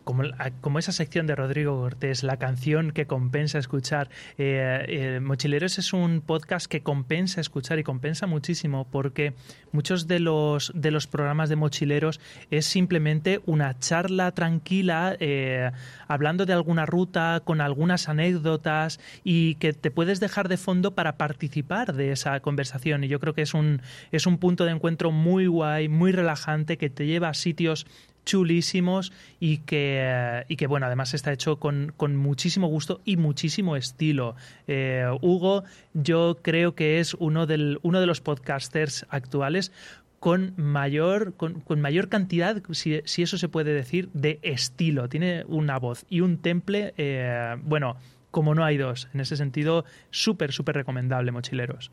como, 0.05 0.23
como, 0.61 0.79
esa 0.79 0.93
sección 0.93 1.27
de 1.27 1.35
Rodrigo 1.35 1.77
Cortés, 1.77 2.23
la 2.23 2.37
canción 2.37 2.93
que 2.93 3.09
compensa 3.09 3.59
escuchar. 3.59 4.11
Eh, 4.39 4.85
eh, 4.87 5.21
Mochileros 5.21 5.81
es 5.81 5.93
un 5.93 6.21
podcast 6.21 6.67
que 6.67 6.83
compensa 6.83 7.41
escuchar 7.41 7.81
y 7.81 7.83
compensa 7.83 8.29
muchísimo 8.29 8.87
porque 8.89 9.35
muchos 9.73 10.07
de 10.07 10.21
los, 10.21 10.71
de 10.73 10.93
los 10.93 11.09
programas 11.09 11.49
de 11.49 11.57
Mochileros 11.57 12.21
es 12.53 12.65
simplemente 12.65 13.41
una 13.45 13.77
charla 13.77 14.31
tranquila, 14.31 15.17
eh, 15.19 15.73
hablando 16.07 16.47
de 16.47 16.53
alguna 16.53 16.87
ruta, 16.87 17.43
con 17.45 17.61
algunas 17.61 18.09
anécdotas 18.09 19.01
y 19.25 19.57
que 19.57 19.73
te 19.73 19.91
puedes 19.91 20.21
dejar 20.21 20.49
de 20.49 20.59
fondo 20.59 20.95
para 20.95 21.17
participar 21.17 21.93
de 21.93 22.13
esa 22.13 22.39
conversación. 22.39 23.03
Y 23.03 23.09
yo 23.09 23.19
creo 23.19 23.35
que 23.35 23.43
es 23.43 23.53
un, 23.53 23.83
es 24.13 24.29
un 24.29 24.39
punto 24.39 24.65
de 24.65 24.71
encuentro 24.71 25.11
muy 25.11 25.49
guay, 25.49 25.89
muy 25.89 26.13
relajante 26.13 26.79
que 26.79 26.84
te 26.91 27.07
lleva 27.07 27.29
a 27.29 27.35
sitios 27.35 27.87
chulísimos 28.25 29.13
y 29.39 29.59
que, 29.59 30.45
y 30.49 30.57
que 30.57 30.67
bueno, 30.67 30.87
además 30.87 31.15
está 31.15 31.33
hecho 31.33 31.59
con, 31.59 31.93
con 31.97 32.17
muchísimo 32.17 32.69
gusto 32.69 33.01
y 33.05 33.17
muchísimo 33.17 33.77
estilo. 33.77 34.35
Eh, 34.67 35.07
Hugo, 35.21 35.65
yo 35.93 36.39
creo 36.43 36.75
que 36.75 37.01
es 37.01 37.15
uno, 37.15 37.47
del, 37.47 37.79
uno 37.83 38.01
de 38.01 38.07
los 38.07 38.21
podcasters 38.21 39.07
actuales 39.11 39.73
con 40.21 40.55
mayor, 40.57 41.35
con, 41.35 41.63
mayor 41.81 42.09
cantidad, 42.09 42.63
si, 42.71 42.95
eso 42.95 43.37
se 43.37 43.49
puede 43.51 43.75
decir, 43.75 44.09
de 44.15 44.39
estilo. 44.43 45.09
Tiene 45.11 45.45
una 45.49 45.79
voz 45.79 46.07
y 46.09 46.23
un 46.23 46.39
temple, 46.39 46.95
eh, 46.97 47.57
bueno, 47.63 47.97
como 48.31 48.55
no 48.55 48.65
hay 48.65 48.79
dos. 48.79 49.09
En 49.13 49.21
ese 49.21 49.37
sentido, 49.37 49.85
súper, 50.11 50.53
súper 50.53 50.77
recomendable, 50.77 51.31
mochileros. 51.31 51.91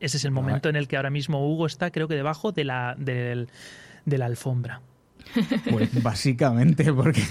Ese 0.00 0.16
es 0.16 0.24
el 0.24 0.30
momento 0.30 0.68
en 0.68 0.76
el 0.76 0.88
que 0.88 0.96
ahora 0.96 1.10
mismo 1.10 1.46
Hugo 1.48 1.66
está, 1.66 1.90
creo 1.90 2.08
que 2.08 2.14
debajo 2.14 2.52
de 2.52 2.64
la, 2.64 2.94
de 2.96 3.46
la 4.06 4.26
alfombra. 4.26 4.80
Pues 5.70 6.02
básicamente, 6.02 6.92
porque 6.92 7.22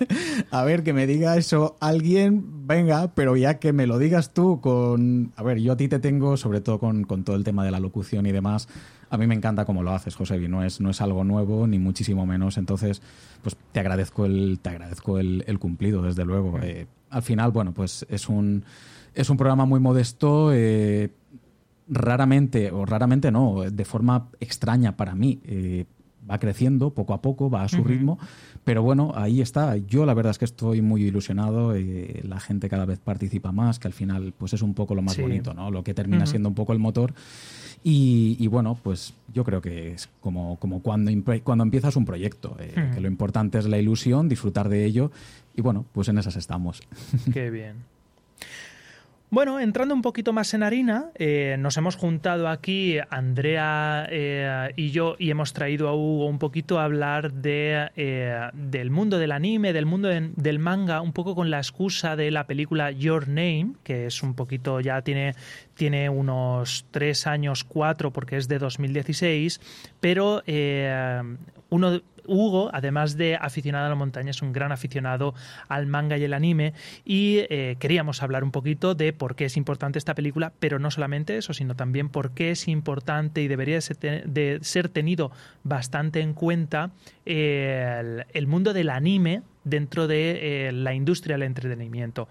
a 0.50 0.64
ver, 0.64 0.82
que 0.82 0.92
me 0.92 1.06
diga 1.06 1.36
eso 1.36 1.76
alguien, 1.80 2.66
venga, 2.66 3.14
pero 3.14 3.36
ya 3.36 3.58
que 3.58 3.72
me 3.72 3.86
lo 3.86 3.98
digas 3.98 4.32
tú 4.32 4.60
con... 4.60 5.32
A 5.36 5.42
ver, 5.42 5.58
yo 5.60 5.72
a 5.72 5.76
ti 5.76 5.88
te 5.88 5.98
tengo, 5.98 6.36
sobre 6.36 6.60
todo 6.60 6.78
con, 6.78 7.04
todo 7.24 7.36
el 7.36 7.44
tema 7.44 7.64
de 7.64 7.70
la 7.70 7.80
locución 7.80 8.26
y 8.26 8.32
demás, 8.32 8.68
a 9.10 9.18
mí 9.18 9.26
me 9.26 9.34
encanta 9.34 9.64
cómo 9.64 9.82
lo 9.82 9.92
haces, 9.92 10.14
José, 10.14 10.36
y 10.36 10.48
no 10.48 10.64
es, 10.64 10.80
no 10.80 10.90
es 10.90 11.00
algo 11.00 11.24
nuevo, 11.24 11.66
ni 11.66 11.78
muchísimo 11.78 12.26
menos, 12.26 12.58
entonces, 12.58 13.02
pues 13.42 13.56
te 13.72 13.80
agradezco 13.80 14.24
el, 14.24 14.58
te 14.60 14.70
agradezco 14.70 15.18
el, 15.18 15.58
cumplido, 15.58 16.02
desde 16.02 16.24
luego. 16.24 16.58
Eh, 16.62 16.86
al 17.10 17.22
final, 17.22 17.50
bueno, 17.50 17.72
pues 17.72 18.06
es 18.08 18.28
un, 18.28 18.64
es 19.14 19.28
un 19.30 19.36
programa 19.36 19.64
muy 19.66 19.80
modesto, 19.80 20.52
eh, 20.52 21.10
raramente, 21.90 22.70
o 22.70 22.86
raramente 22.86 23.30
no, 23.30 23.62
de 23.70 23.84
forma 23.84 24.28
extraña 24.40 24.96
para 24.96 25.14
mí. 25.14 25.40
Eh, 25.44 25.84
va 26.30 26.38
creciendo 26.38 26.90
poco 26.90 27.14
a 27.14 27.22
poco, 27.22 27.50
va 27.50 27.64
a 27.64 27.68
su 27.68 27.82
ritmo, 27.82 28.18
pero 28.62 28.82
bueno, 28.82 29.12
ahí 29.16 29.40
está. 29.40 29.76
Yo 29.76 30.06
la 30.06 30.14
verdad 30.14 30.30
es 30.30 30.38
que 30.38 30.44
estoy 30.44 30.80
muy 30.80 31.02
ilusionado, 31.02 31.74
eh, 31.74 32.20
la 32.24 32.38
gente 32.38 32.68
cada 32.68 32.84
vez 32.84 33.00
participa 33.00 33.52
más, 33.52 33.78
que 33.78 33.88
al 33.88 33.94
final 33.94 34.32
pues 34.36 34.52
es 34.52 34.62
un 34.62 34.74
poco 34.74 34.94
lo 34.94 35.02
más 35.02 35.18
bonito, 35.18 35.54
¿no? 35.54 35.70
Lo 35.70 35.82
que 35.82 35.94
termina 35.94 36.26
siendo 36.26 36.48
un 36.48 36.54
poco 36.54 36.72
el 36.72 36.78
motor. 36.78 37.14
Y, 37.82 38.46
bueno, 38.48 38.78
pues 38.80 39.14
yo 39.32 39.42
creo 39.42 39.62
que 39.62 39.92
es 39.92 40.10
como, 40.20 40.58
como 40.58 40.82
cuando, 40.82 41.10
cuando 41.42 41.64
empiezas 41.64 41.96
un 41.96 42.04
proyecto, 42.04 42.56
eh, 42.60 42.90
que 42.94 43.00
lo 43.00 43.08
importante 43.08 43.58
es 43.58 43.66
la 43.66 43.78
ilusión, 43.78 44.28
disfrutar 44.28 44.68
de 44.68 44.84
ello, 44.84 45.10
y 45.56 45.62
bueno, 45.62 45.86
pues 45.92 46.08
en 46.08 46.18
esas 46.18 46.36
estamos. 46.36 46.82
Qué 47.32 47.50
bien. 47.50 47.76
Bueno, 49.32 49.60
entrando 49.60 49.94
un 49.94 50.02
poquito 50.02 50.32
más 50.32 50.54
en 50.54 50.64
harina, 50.64 51.12
eh, 51.14 51.54
nos 51.56 51.76
hemos 51.76 51.94
juntado 51.94 52.48
aquí 52.48 52.98
Andrea 53.10 54.08
eh, 54.10 54.72
y 54.74 54.90
yo 54.90 55.14
y 55.20 55.30
hemos 55.30 55.52
traído 55.52 55.88
a 55.88 55.94
Hugo 55.94 56.26
un 56.26 56.40
poquito 56.40 56.80
a 56.80 56.84
hablar 56.84 57.32
de, 57.32 57.90
eh, 57.94 58.50
del 58.52 58.90
mundo 58.90 59.20
del 59.20 59.30
anime, 59.30 59.72
del 59.72 59.86
mundo 59.86 60.08
del 60.08 60.58
manga, 60.58 61.00
un 61.00 61.12
poco 61.12 61.36
con 61.36 61.48
la 61.48 61.58
excusa 61.58 62.16
de 62.16 62.32
la 62.32 62.48
película 62.48 62.90
Your 62.90 63.28
Name, 63.28 63.74
que 63.84 64.06
es 64.06 64.20
un 64.24 64.34
poquito, 64.34 64.80
ya 64.80 65.00
tiene, 65.02 65.36
tiene 65.74 66.10
unos 66.10 66.86
tres 66.90 67.28
años, 67.28 67.62
cuatro, 67.62 68.12
porque 68.12 68.36
es 68.36 68.48
de 68.48 68.58
2016, 68.58 69.60
pero 70.00 70.42
uno, 71.68 72.02
Hugo, 72.26 72.70
además 72.72 73.16
de 73.16 73.36
aficionado 73.36 73.86
a 73.86 73.88
la 73.88 73.94
montaña, 73.94 74.30
es 74.30 74.42
un 74.42 74.52
gran 74.52 74.72
aficionado 74.72 75.34
al 75.68 75.86
manga 75.86 76.18
y 76.18 76.24
el 76.24 76.34
anime 76.34 76.74
y 77.04 77.38
eh, 77.48 77.76
queríamos 77.78 78.22
hablar 78.22 78.44
un 78.44 78.50
poquito 78.50 78.94
de 78.94 79.12
por 79.12 79.34
qué 79.34 79.46
es 79.46 79.56
importante 79.56 79.98
esta 79.98 80.14
película, 80.14 80.52
pero 80.58 80.78
no 80.78 80.90
solamente 80.90 81.36
eso, 81.36 81.54
sino 81.54 81.74
también 81.74 82.08
por 82.08 82.32
qué 82.32 82.50
es 82.52 82.68
importante 82.68 83.42
y 83.42 83.48
debería 83.48 83.78
de 83.78 84.58
ser 84.62 84.88
tenido 84.88 85.30
bastante 85.64 86.20
en 86.20 86.34
cuenta 86.34 86.90
el, 87.24 88.46
mundo 88.46 88.72
del 88.72 88.90
anime 88.90 89.42
dentro 89.64 90.06
de 90.06 90.68
eh, 90.68 90.72
la 90.72 90.94
industria 90.94 91.36
del 91.36 91.44
entretenimiento. 91.44 92.28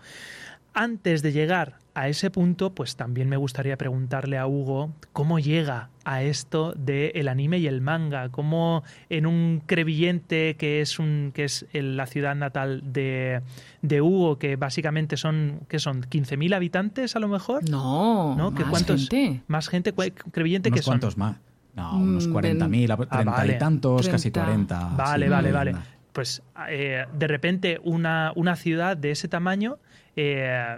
Antes 0.74 1.22
de 1.22 1.32
llegar 1.32 1.78
a 2.00 2.08
ese 2.08 2.30
punto, 2.30 2.74
pues 2.74 2.96
también 2.96 3.28
me 3.28 3.36
gustaría 3.36 3.78
preguntarle 3.78 4.38
a 4.38 4.48
Hugo 4.48 4.94
cómo 5.12 5.38
llega 5.38 5.90
a 6.06 6.24
esto 6.24 6.72
del 6.78 7.28
anime 7.28 7.58
y 7.58 7.68
el 7.68 7.82
manga, 7.82 8.30
cómo 8.30 8.84
en 9.10 9.26
un 9.26 9.62
Crevillente 9.66 10.56
que 10.58 10.80
es 10.80 10.98
un 10.98 11.32
que 11.34 11.44
es 11.44 11.66
la 11.74 12.06
ciudad 12.06 12.36
natal 12.36 12.84
de, 12.86 13.42
de 13.82 14.02
Hugo, 14.02 14.40
que 14.40 14.56
básicamente 14.56 15.18
son 15.18 15.60
que 15.68 15.80
son 15.80 16.04
15.000 16.04 16.56
habitantes 16.56 17.18
a 17.18 17.20
lo 17.20 17.28
mejor. 17.28 17.70
No, 17.70 18.34
¿no? 18.38 18.54
¿Qué, 18.56 18.62
más 18.62 18.72
cuántos, 18.72 19.10
gente. 19.10 19.44
Más 19.48 19.68
gente, 19.68 19.94
Crevillente 20.32 20.72
que 20.72 20.82
son. 20.82 20.94
¿Cuántos 20.94 21.18
más? 21.18 21.36
No, 21.76 21.98
unos 21.98 22.30
40.000, 22.30 22.98
mm, 22.98 23.10
30 23.10 23.42
ah, 23.42 23.46
y 23.46 23.58
tantos, 23.58 24.08
casi 24.08 24.32
40. 24.32 24.94
Vale, 24.96 25.28
vale, 25.28 25.52
vale. 25.52 25.76
Pues 26.14 26.44
eh, 26.70 27.06
de 27.14 27.28
repente 27.28 27.82
una, 27.84 28.32
una 28.38 28.56
ciudad 28.56 28.96
de 28.96 29.12
ese 29.12 29.28
tamaño 29.28 29.80
eh, 30.16 30.78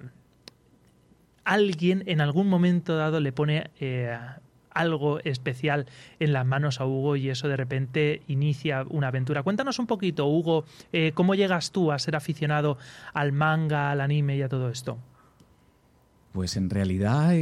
alguien 1.43 2.03
en 2.05 2.21
algún 2.21 2.47
momento 2.47 2.95
dado 2.95 3.19
le 3.19 3.31
pone 3.31 3.69
eh, 3.79 4.17
algo 4.71 5.19
especial 5.19 5.85
en 6.19 6.33
las 6.33 6.45
manos 6.45 6.79
a 6.79 6.85
Hugo 6.85 7.15
y 7.15 7.29
eso 7.29 7.47
de 7.47 7.57
repente 7.57 8.21
inicia 8.27 8.85
una 8.89 9.07
aventura. 9.07 9.43
Cuéntanos 9.43 9.79
un 9.79 9.87
poquito, 9.87 10.27
Hugo, 10.27 10.65
eh, 10.93 11.11
cómo 11.13 11.35
llegas 11.35 11.71
tú 11.71 11.91
a 11.91 11.99
ser 11.99 12.15
aficionado 12.15 12.77
al 13.13 13.31
manga, 13.31 13.91
al 13.91 14.01
anime 14.01 14.37
y 14.37 14.41
a 14.41 14.49
todo 14.49 14.69
esto. 14.69 14.97
Pues 16.31 16.55
en 16.55 16.69
realidad 16.69 17.33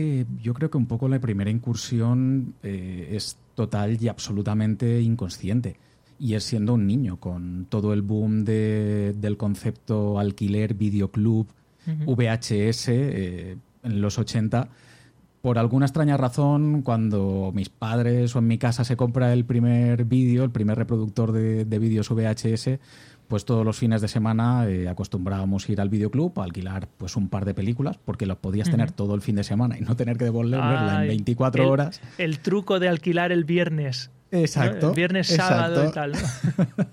yo 0.42 0.56
creo 0.56 0.72
que 0.72 0.78
un 0.78 0.88
poco 0.88 1.08
la 1.08 1.20
primera 1.20 1.52
incursión 1.52 2.56
es 2.64 3.38
total 3.60 4.02
y 4.02 4.08
absolutamente 4.08 5.02
inconsciente. 5.02 5.76
Y 6.18 6.36
es 6.36 6.46
siendo 6.46 6.76
un 6.76 6.88
niño, 6.88 7.18
con 7.18 7.66
todo 7.68 7.92
el 7.92 8.02
boom 8.02 8.46
del 8.46 9.36
concepto 9.38 10.18
alquiler, 10.18 10.76
videoclub, 10.76 11.48
VHS 11.86 12.88
eh, 12.90 13.58
en 13.90 14.02
los 14.02 14.20
80. 14.20 14.70
Por 15.42 15.58
alguna 15.58 15.86
extraña 15.86 16.18
razón, 16.18 16.82
cuando 16.82 17.52
mis 17.54 17.70
padres 17.70 18.36
o 18.36 18.40
en 18.40 18.48
mi 18.48 18.58
casa 18.58 18.84
se 18.84 18.98
compra 18.98 19.32
el 19.32 19.46
primer 19.46 20.04
vídeo, 20.04 20.44
el 20.44 20.52
primer 20.52 20.78
reproductor 20.78 21.32
de, 21.32 21.80
vídeos 21.80 22.10
VHS, 22.10 22.80
pues 23.30 23.46
todos 23.46 23.64
los 23.64 23.78
fines 23.78 24.02
de 24.02 24.10
semana 24.10 24.68
eh, 24.68 24.90
acostumbrábamos 24.90 25.70
ir 25.70 25.80
al 25.80 25.88
videoclub 25.88 26.40
a 26.40 26.44
alquilar 26.44 26.90
pues 26.98 27.16
un 27.16 27.30
par 27.30 27.46
de 27.46 27.54
películas 27.54 27.98
porque 28.04 28.26
lo 28.26 28.40
podías 28.40 28.70
tener 28.70 28.92
todo 28.92 29.14
el 29.16 29.22
fin 29.22 29.36
de 29.36 29.44
semana 29.44 29.78
y 29.78 29.82
no 29.82 29.96
tener 29.96 30.18
que 30.18 30.26
devolverla 30.26 31.04
en 31.04 31.08
24 31.10 31.70
horas. 31.70 32.02
El 32.18 32.40
truco 32.40 32.80
de 32.80 32.90
alquilar 32.90 33.32
el 33.32 33.46
viernes. 33.46 34.12
Exacto. 34.32 34.90
El 34.90 34.96
viernes, 34.96 35.28
sábado 35.28 35.88
y 35.88 35.92
tal. 35.92 36.14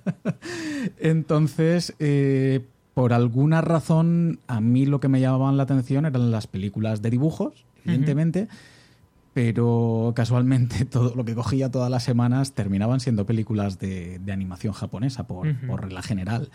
Entonces, 0.98 1.94
eh, 1.98 2.64
por 2.96 3.12
alguna 3.12 3.60
razón, 3.60 4.40
a 4.46 4.62
mí 4.62 4.86
lo 4.86 5.00
que 5.00 5.08
me 5.08 5.20
llamaban 5.20 5.58
la 5.58 5.64
atención 5.64 6.06
eran 6.06 6.30
las 6.30 6.46
películas 6.46 7.02
de 7.02 7.10
dibujos, 7.10 7.66
evidentemente, 7.84 8.48
pero 9.34 10.14
casualmente 10.16 10.84
todo 10.86 11.14
lo 11.14 11.22
que 11.26 11.34
cogía 11.34 11.70
todas 11.70 11.90
las 11.90 12.04
semanas 12.04 12.54
terminaban 12.54 13.00
siendo 13.00 13.26
películas 13.26 13.78
de, 13.78 14.18
animación 14.32 14.72
japonesa, 14.72 15.26
por, 15.26 15.46
regla 15.46 16.00
general. 16.00 16.48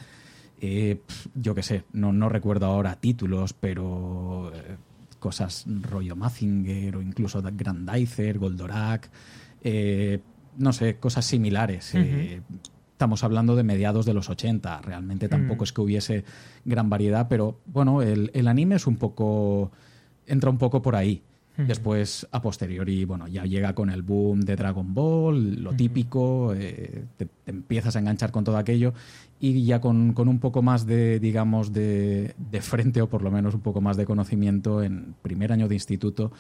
Eh, 0.62 1.02
yo 1.36 1.54
qué 1.54 1.62
sé, 1.62 1.84
no, 1.94 2.12
no 2.12 2.28
recuerdo 2.28 2.66
ahora 2.66 2.96
títulos, 2.96 3.54
pero 3.54 4.52
eh, 4.56 4.78
cosas 5.20 5.66
rollo 5.68 6.16
Mazinger 6.16 6.98
o 6.98 7.04
incluso 7.04 7.44
Grandizer, 7.44 8.40
Goldorak, 8.40 9.12
eh, 9.64 10.22
no 10.58 10.74
sé, 10.74 10.96
cosas 10.96 11.24
similares 11.24 11.94
estamos 13.02 13.24
hablando 13.24 13.56
de 13.56 13.64
mediados 13.64 14.06
de 14.06 14.14
los 14.14 14.30
80. 14.30 14.82
Realmente 14.82 15.28
tampoco 15.28 15.62
mm. 15.62 15.64
es 15.64 15.74
que 15.74 15.82
hubiese 15.82 16.24
gran 16.66 16.88
variedad, 16.88 17.28
pero 17.28 17.60
bueno, 17.66 18.04
el, 18.04 18.48
anime 18.48 18.76
es 18.76 18.86
un 18.86 18.98
poco. 18.98 19.72
entra 20.28 20.52
un 20.52 20.60
poco 20.60 20.84
por 20.84 20.96
ahí. 20.96 21.24
Después, 21.58 22.28
a 22.32 22.42
posteriori, 22.42 23.06
bueno, 23.06 23.28
ya 23.28 23.46
llega 23.46 23.74
con 23.76 23.90
el 23.90 24.04
boom 24.04 24.42
de 24.42 24.56
Dragon 24.56 24.94
Ball, 24.94 25.62
lo 25.62 25.74
típico, 25.74 26.54
eh, 26.56 27.06
te, 27.18 27.28
empiezas 27.46 27.96
a 27.96 28.00
enganchar 28.00 28.32
con 28.32 28.44
todo 28.44 28.58
aquello 28.58 28.94
y 29.40 29.64
ya 29.66 29.82
con, 29.82 30.16
un 30.18 30.40
poco 30.40 30.62
más 30.62 30.86
de, 30.86 31.20
digamos, 31.20 31.74
de, 31.74 32.34
frente 32.62 33.02
o 33.02 33.10
por 33.10 33.22
lo 33.22 33.32
menos 33.32 33.54
un 33.54 33.62
poco 33.62 33.82
más 33.82 33.98
de 33.98 34.06
conocimiento 34.06 34.82
en 34.82 35.14
primer 35.22 35.52
año 35.52 35.68
de 35.68 35.76
instituto, 35.76 36.32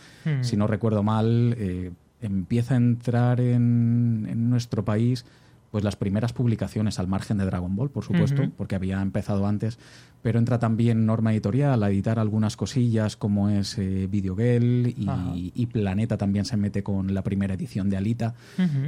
si 0.41 0.57
no 0.57 0.65
recuerdo 0.65 1.03
mal, 1.03 1.55
eh, 1.57 1.91
empieza 2.21 2.75
a 2.75 2.77
entrar 2.77 3.41
en, 3.41 4.27
en 4.29 4.49
nuestro 4.49 4.85
país 4.85 5.25
pues 5.71 5.85
las 5.85 5.95
primeras 5.95 6.33
publicaciones 6.33 6.99
al 6.99 7.07
margen 7.07 7.37
de 7.37 7.45
Dragon 7.45 7.75
Ball, 7.75 7.89
por 7.89 8.03
supuesto, 8.03 8.43
porque 8.57 8.75
había 8.75 9.01
empezado 9.01 9.47
antes, 9.47 9.79
pero 10.21 10.37
entra 10.37 10.59
también 10.59 11.05
Norma 11.05 11.31
Editorial 11.31 11.81
a 11.81 11.89
editar 11.89 12.19
algunas 12.19 12.57
cosillas 12.57 13.15
como 13.15 13.49
es 13.49 13.77
eh, 13.77 14.07
Videogel 14.11 14.93
y, 14.97 15.65
Planeta 15.71 16.17
también 16.17 16.43
se 16.43 16.57
mete 16.57 16.83
con 16.83 17.13
la 17.13 17.23
primera 17.23 17.53
edición 17.53 17.89
de 17.89 17.95
Alita, 17.95 18.35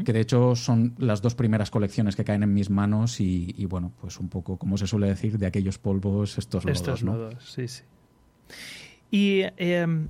que 0.04 0.12
de 0.12 0.20
hecho 0.20 0.56
son 0.56 0.94
las 0.98 1.22
dos 1.22 1.34
primeras 1.36 1.72
colecciones 1.72 2.18
que 2.18 2.25
caen 2.25 2.44
en 2.44 2.54
mis 2.54 2.70
manos 2.70 3.22
y, 3.22 3.66
bueno, 3.70 3.94
pues 4.02 4.20
un 4.20 4.28
poco, 4.28 4.58
como 4.58 4.78
se 4.78 4.86
suele 4.86 5.08
decir, 5.08 5.38
de 5.38 5.46
aquellos 5.46 5.78
polvos 5.78 6.38
estos 6.38 6.66
lodos. 6.66 6.78
Estos 6.78 7.02
lodos, 7.02 7.36
sí, 7.50 7.68
sí. 7.68 7.84
Y... 9.10 9.44
Em, 9.58 10.10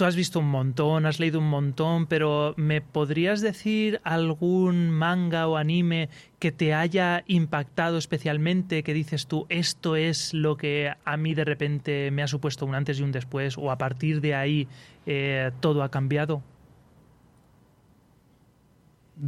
tú 0.00 0.06
has 0.06 0.16
visto 0.16 0.38
un 0.38 0.48
montón, 0.48 1.04
has 1.04 1.20
leído 1.20 1.40
un 1.40 1.50
montón, 1.50 2.06
pero 2.06 2.54
¿me 2.56 2.80
podrías 2.80 3.42
decir 3.42 4.00
algún 4.02 4.88
manga 4.88 5.46
o 5.46 5.58
anime 5.58 6.08
que 6.38 6.52
te 6.52 6.72
haya 6.72 7.22
impactado 7.26 7.98
especialmente, 7.98 8.82
que 8.82 8.94
dices 8.94 9.26
tú, 9.26 9.44
esto 9.50 9.96
es 9.96 10.32
lo 10.32 10.56
que 10.56 10.90
a 11.04 11.16
mí 11.18 11.34
de 11.34 11.44
repente 11.44 12.10
me 12.12 12.22
ha 12.22 12.28
supuesto 12.28 12.64
un 12.64 12.74
antes 12.74 12.98
y 12.98 13.02
un 13.02 13.12
después, 13.12 13.58
o 13.58 13.70
a 13.70 13.76
partir 13.76 14.22
de 14.22 14.34
ahí 14.34 14.68
eh, 15.04 15.50
todo 15.60 15.82
ha 15.82 15.90
cambiado? 15.90 16.42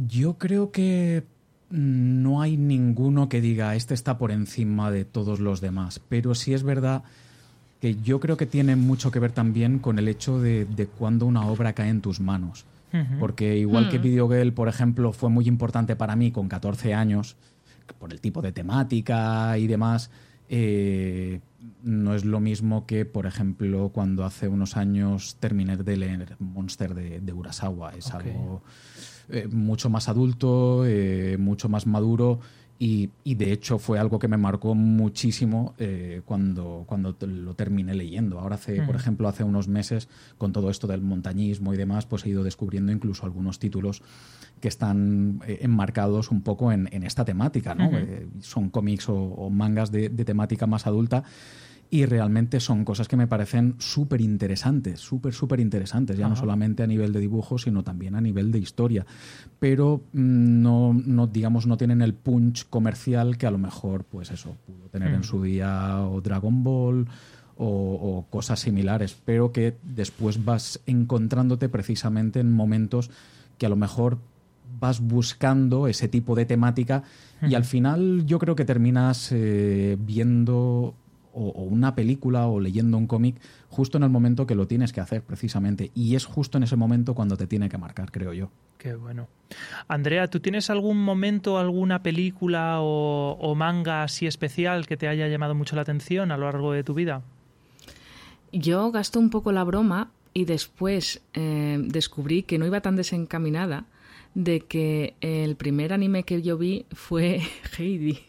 Yo 0.07 0.39
creo 0.39 0.71
que 0.71 1.23
no 1.69 2.41
hay 2.41 2.57
ninguno 2.57 3.29
que 3.29 3.41
diga 3.41 3.75
este 3.75 3.93
está 3.93 4.17
por 4.17 4.31
encima 4.31 4.89
de 4.89 5.05
todos 5.05 5.39
los 5.39 5.61
demás, 5.61 6.01
pero 6.09 6.33
sí 6.33 6.55
es 6.55 6.63
verdad 6.63 7.03
que 7.83 8.01
yo 8.01 8.21
creo 8.21 8.37
que 8.37 8.45
tiene 8.45 8.77
mucho 8.77 9.11
que 9.11 9.19
ver 9.19 9.33
también 9.33 9.77
con 9.77 9.99
el 9.99 10.07
hecho 10.07 10.39
de, 10.39 10.87
cuando 10.97 11.25
una 11.25 11.45
obra 11.47 11.73
cae 11.73 11.89
en 11.89 11.99
tus 11.99 12.21
manos. 12.21 12.63
Porque 13.19 13.57
igual 13.57 13.89
que 13.89 13.99
mm. 13.99 14.01
Video 14.01 14.29
Girl, 14.29 14.53
por 14.53 14.69
ejemplo, 14.69 15.11
fue 15.11 15.29
muy 15.29 15.49
importante 15.49 15.97
para 15.97 16.15
mí 16.15 16.31
con 16.31 16.47
14 16.47 16.93
años, 16.93 17.35
por 17.99 18.13
el 18.13 18.21
tipo 18.21 18.41
de 18.41 18.53
temática 18.53 19.57
y 19.57 19.67
demás, 19.67 20.11
eh, 20.47 21.41
no 21.83 22.15
es 22.15 22.23
lo 22.23 22.39
mismo 22.39 22.85
que, 22.85 23.03
por 23.03 23.25
ejemplo, 23.25 23.89
cuando 23.93 24.23
hace 24.23 24.47
unos 24.47 24.77
años 24.77 25.35
terminé 25.41 25.75
de 25.75 25.97
leer 25.97 26.37
Monster 26.39 26.95
de, 26.95 27.33
Urasawa. 27.33 27.95
Es 27.97 28.11
algo 28.11 28.61
eh, 29.27 29.49
mucho 29.51 29.89
más 29.89 30.07
adulto, 30.07 30.85
eh, 30.85 31.35
mucho 31.37 31.67
más 31.67 31.85
maduro 31.85 32.39
y, 32.85 33.35
de 33.35 33.53
hecho 33.53 33.79
fue 33.79 33.97
algo 33.97 34.19
que 34.19 34.27
me 34.27 34.35
marcó 34.35 34.75
muchísimo 34.75 35.73
eh, 35.77 36.21
cuando, 36.25 36.83
cuando 36.85 37.15
lo 37.21 37.53
terminé 37.53 37.93
leyendo. 37.93 38.39
Ahora 38.39 38.55
hace, 38.55 38.81
por 38.81 38.97
ejemplo, 38.97 39.29
hace 39.29 39.45
unos 39.45 39.69
meses, 39.69 40.09
con 40.37 40.51
todo 40.51 40.69
esto 40.69 40.85
del 40.85 41.01
montañismo 41.01 41.73
y 41.73 41.77
demás, 41.77 42.05
pues 42.05 42.25
he 42.25 42.29
ido 42.29 42.43
descubriendo 42.43 42.91
incluso 42.91 43.25
algunos 43.25 43.57
títulos 43.57 44.01
que 44.59 44.67
están 44.67 45.39
enmarcados 45.47 46.29
un 46.29 46.41
poco 46.41 46.73
en, 46.73 46.87
esta 47.03 47.23
temática, 47.23 47.73
¿no? 47.73 47.89
son 48.41 48.69
cómics 48.69 49.07
o, 49.07 49.49
mangas 49.49 49.89
de, 49.89 50.09
de 50.09 50.25
temática 50.25 50.67
más 50.67 50.85
adulta 50.85 51.23
y 51.93 52.07
realmente 52.07 52.59
son 52.59 52.85
cosas 52.85 53.07
que 53.07 53.15
me 53.15 53.27
parecen 53.27 53.75
súper 53.77 54.19
interesantes, 54.19 54.99
súper, 54.99 55.31
súper 55.31 55.59
interesantes, 55.59 56.17
ya 56.17 56.27
no 56.27 56.35
solamente 56.35 56.81
a 56.81 56.87
nivel 56.87 57.13
de 57.13 57.19
dibujo, 57.19 57.59
sino 57.59 57.83
también 57.83 58.15
a 58.15 58.19
nivel 58.19 58.51
de 58.51 58.57
historia. 58.57 59.05
Pero 59.59 60.01
mm, 60.11 60.61
no, 60.63 60.91
no, 60.91 61.27
digamos, 61.27 61.67
no 61.67 61.77
tienen 61.77 62.01
el 62.01 62.15
punch 62.15 62.67
comercial 62.67 63.37
que 63.37 63.45
a 63.45 63.51
lo 63.51 63.59
mejor, 63.59 64.05
pues 64.05 64.31
eso, 64.31 64.57
pudo 64.65 64.89
tener 64.89 65.13
en 65.13 65.19
mm. 65.19 65.23
su 65.23 65.43
día 65.43 66.07
o 66.07 66.19
Dragon 66.19 66.63
Ball 66.63 67.07
o, 67.57 68.25
cosas 68.31 68.61
similares, 68.61 69.15
pero 69.23 69.51
que 69.51 69.77
después 69.83 70.43
vas 70.43 70.81
encontrándote 70.87 71.69
precisamente 71.69 72.39
en 72.39 72.51
momentos 72.51 73.11
que 73.59 73.67
a 73.67 73.69
lo 73.69 73.75
mejor 73.75 74.17
vas 74.79 74.99
buscando 74.99 75.87
ese 75.87 76.07
tipo 76.07 76.33
de 76.33 76.47
temática 76.47 77.03
y 77.47 77.53
al 77.53 77.65
final 77.65 78.25
yo 78.25 78.39
creo 78.39 78.55
que 78.55 78.65
terminas 78.65 79.31
eh, 79.31 79.95
viendo 79.99 80.95
o, 81.33 81.63
una 81.63 81.95
película 81.95 82.47
o 82.47 82.59
leyendo 82.59 82.97
un 82.97 83.07
cómic 83.07 83.35
justo 83.69 83.97
en 83.97 84.03
el 84.03 84.09
momento 84.09 84.45
que 84.45 84.55
lo 84.55 84.67
tienes 84.67 84.93
que 84.93 85.01
hacer 85.01 85.23
precisamente. 85.23 85.91
Y 85.95 86.15
es 86.15 86.25
justo 86.25 86.57
en 86.57 86.63
ese 86.63 86.75
momento 86.75 87.15
cuando 87.15 87.37
te 87.37 87.47
tiene 87.47 87.69
que 87.69 87.77
marcar, 87.77 88.11
creo 88.11 88.33
yo. 88.33 88.49
Qué 88.77 88.95
bueno. 88.95 89.27
Andrea, 89.87 90.27
¿tú 90.27 90.39
tienes 90.39 90.69
algún 90.69 91.03
momento, 91.03 91.57
alguna 91.57 92.03
película 92.03 92.77
o, 92.81 93.55
manga 93.55 94.03
así 94.03 94.27
especial 94.27 94.87
que 94.87 94.97
te 94.97 95.07
haya 95.07 95.27
llamado 95.27 95.55
mucho 95.55 95.75
la 95.75 95.83
atención 95.83 96.31
a 96.31 96.37
lo 96.37 96.45
largo 96.45 96.73
de 96.73 96.83
tu 96.83 96.93
vida? 96.93 97.21
Yo 98.51 98.91
gasto 98.91 99.19
un 99.19 99.29
poco 99.29 99.51
la 99.51 99.63
broma 99.63 100.11
y 100.33 100.45
después 100.45 101.21
eh, 101.33 101.79
descubrí 101.81 102.43
que 102.43 102.57
no 102.57 102.65
iba 102.65 102.81
tan 102.81 102.95
desencaminada 102.95 103.85
de 104.35 104.61
que 104.61 105.15
el 105.21 105.55
primer 105.55 105.93
anime 105.93 106.23
que 106.23 106.41
yo 106.41 106.57
vi 106.57 106.85
fue 106.91 107.41
Heidi. 107.77 108.19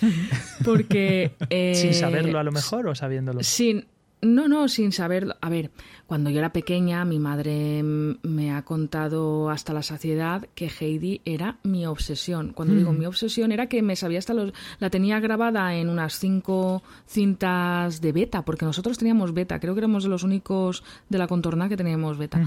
Porque... 0.64 1.32
sin 1.74 1.94
saberlo 1.94 2.38
a 2.38 2.42
lo 2.42 2.52
mejor 2.52 2.86
o 2.88 2.94
sabiéndolo. 2.94 3.42
Sin, 3.42 3.86
no, 4.22 4.46
no, 4.46 4.68
sin 4.68 4.92
saberlo. 4.92 5.34
A 5.40 5.48
ver, 5.48 5.72
cuando 6.06 6.30
yo 6.30 6.38
era 6.38 6.52
pequeña, 6.52 7.04
mi 7.04 7.18
madre 7.18 7.82
me 7.82 8.52
ha 8.52 8.62
contado 8.62 9.50
hasta 9.50 9.72
la 9.72 9.82
saciedad 9.82 10.46
que 10.54 10.70
Heidi 10.70 11.20
era 11.24 11.58
mi 11.64 11.86
obsesión. 11.86 12.52
Cuando 12.52 12.74
digo 12.74 12.92
mm. 12.92 12.98
mi 12.98 13.06
obsesión 13.06 13.50
era 13.50 13.66
que 13.66 13.82
me 13.82 13.96
sabía 13.96 14.20
hasta 14.20 14.32
los... 14.32 14.52
La 14.78 14.90
tenía 14.90 15.18
grabada 15.18 15.74
en 15.74 15.88
unas 15.88 16.20
cinco 16.20 16.84
cintas 17.04 18.00
de 18.00 18.12
beta, 18.12 18.44
porque 18.44 18.64
nosotros 18.64 18.96
teníamos 18.96 19.34
beta. 19.34 19.58
Creo 19.58 19.74
que 19.74 19.80
éramos 19.80 20.04
de 20.04 20.10
los 20.10 20.22
únicos 20.22 20.84
de 21.08 21.18
la 21.18 21.26
contorna 21.26 21.68
que 21.68 21.76
teníamos 21.76 22.16
beta. 22.16 22.40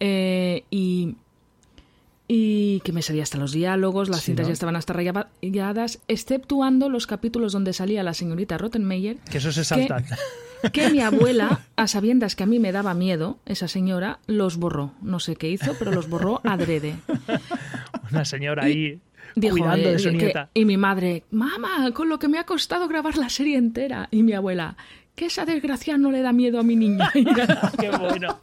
Eh, 0.00 0.64
y 0.70 1.16
y 2.26 2.80
que 2.80 2.92
me 2.92 3.02
salía 3.02 3.22
hasta 3.22 3.38
los 3.38 3.52
diálogos, 3.52 4.08
las 4.08 4.22
cintas 4.22 4.46
ya 4.46 4.52
estaban 4.52 4.76
hasta 4.76 4.94
rayadas, 4.94 6.00
exceptuando 6.08 6.88
los 6.88 7.06
capítulos 7.06 7.52
donde 7.52 7.72
salía 7.72 8.02
la 8.02 8.14
señorita 8.14 8.56
Rottenmeier. 8.56 9.16
Que 9.30 9.38
eso 9.38 9.52
se 9.52 9.64
salta. 9.64 10.02
Que, 10.72 10.90
mi 10.90 11.00
abuela, 11.00 11.60
a 11.76 11.86
sabiendas 11.86 12.34
que 12.34 12.44
a 12.44 12.46
mí 12.46 12.58
me 12.58 12.72
daba 12.72 12.94
miedo, 12.94 13.38
esa 13.44 13.68
señora, 13.68 14.20
los 14.26 14.56
borró. 14.56 14.92
No 15.02 15.20
sé 15.20 15.36
qué 15.36 15.50
hizo, 15.50 15.74
pero 15.78 15.92
los 15.92 16.08
borró 16.08 16.40
adrede. 16.44 16.96
Una 18.10 18.24
señora 18.24 18.64
ahí 18.64 19.00
cuidando 19.34 19.90
de 19.90 19.98
su 19.98 20.10
nieta. 20.10 20.48
y 20.54 20.64
mi 20.64 20.76
madre, 20.76 21.24
mamá, 21.30 21.90
con 21.92 22.08
lo 22.08 22.18
que 22.18 22.28
me 22.28 22.38
ha 22.38 22.44
costado 22.44 22.88
grabar 22.88 23.18
la 23.18 23.28
serie 23.28 23.58
entera. 23.58 24.08
Y 24.10 24.22
mi 24.22 24.32
abuela, 24.32 24.76
que 25.14 25.26
esa 25.26 25.44
desgracia 25.44 25.96
no 25.96 26.10
le 26.10 26.22
da 26.22 26.32
miedo 26.32 26.58
a 26.58 26.62
mi 26.62 26.76
niña. 26.76 27.10
Qué 27.80 27.90
bueno. 27.90 28.38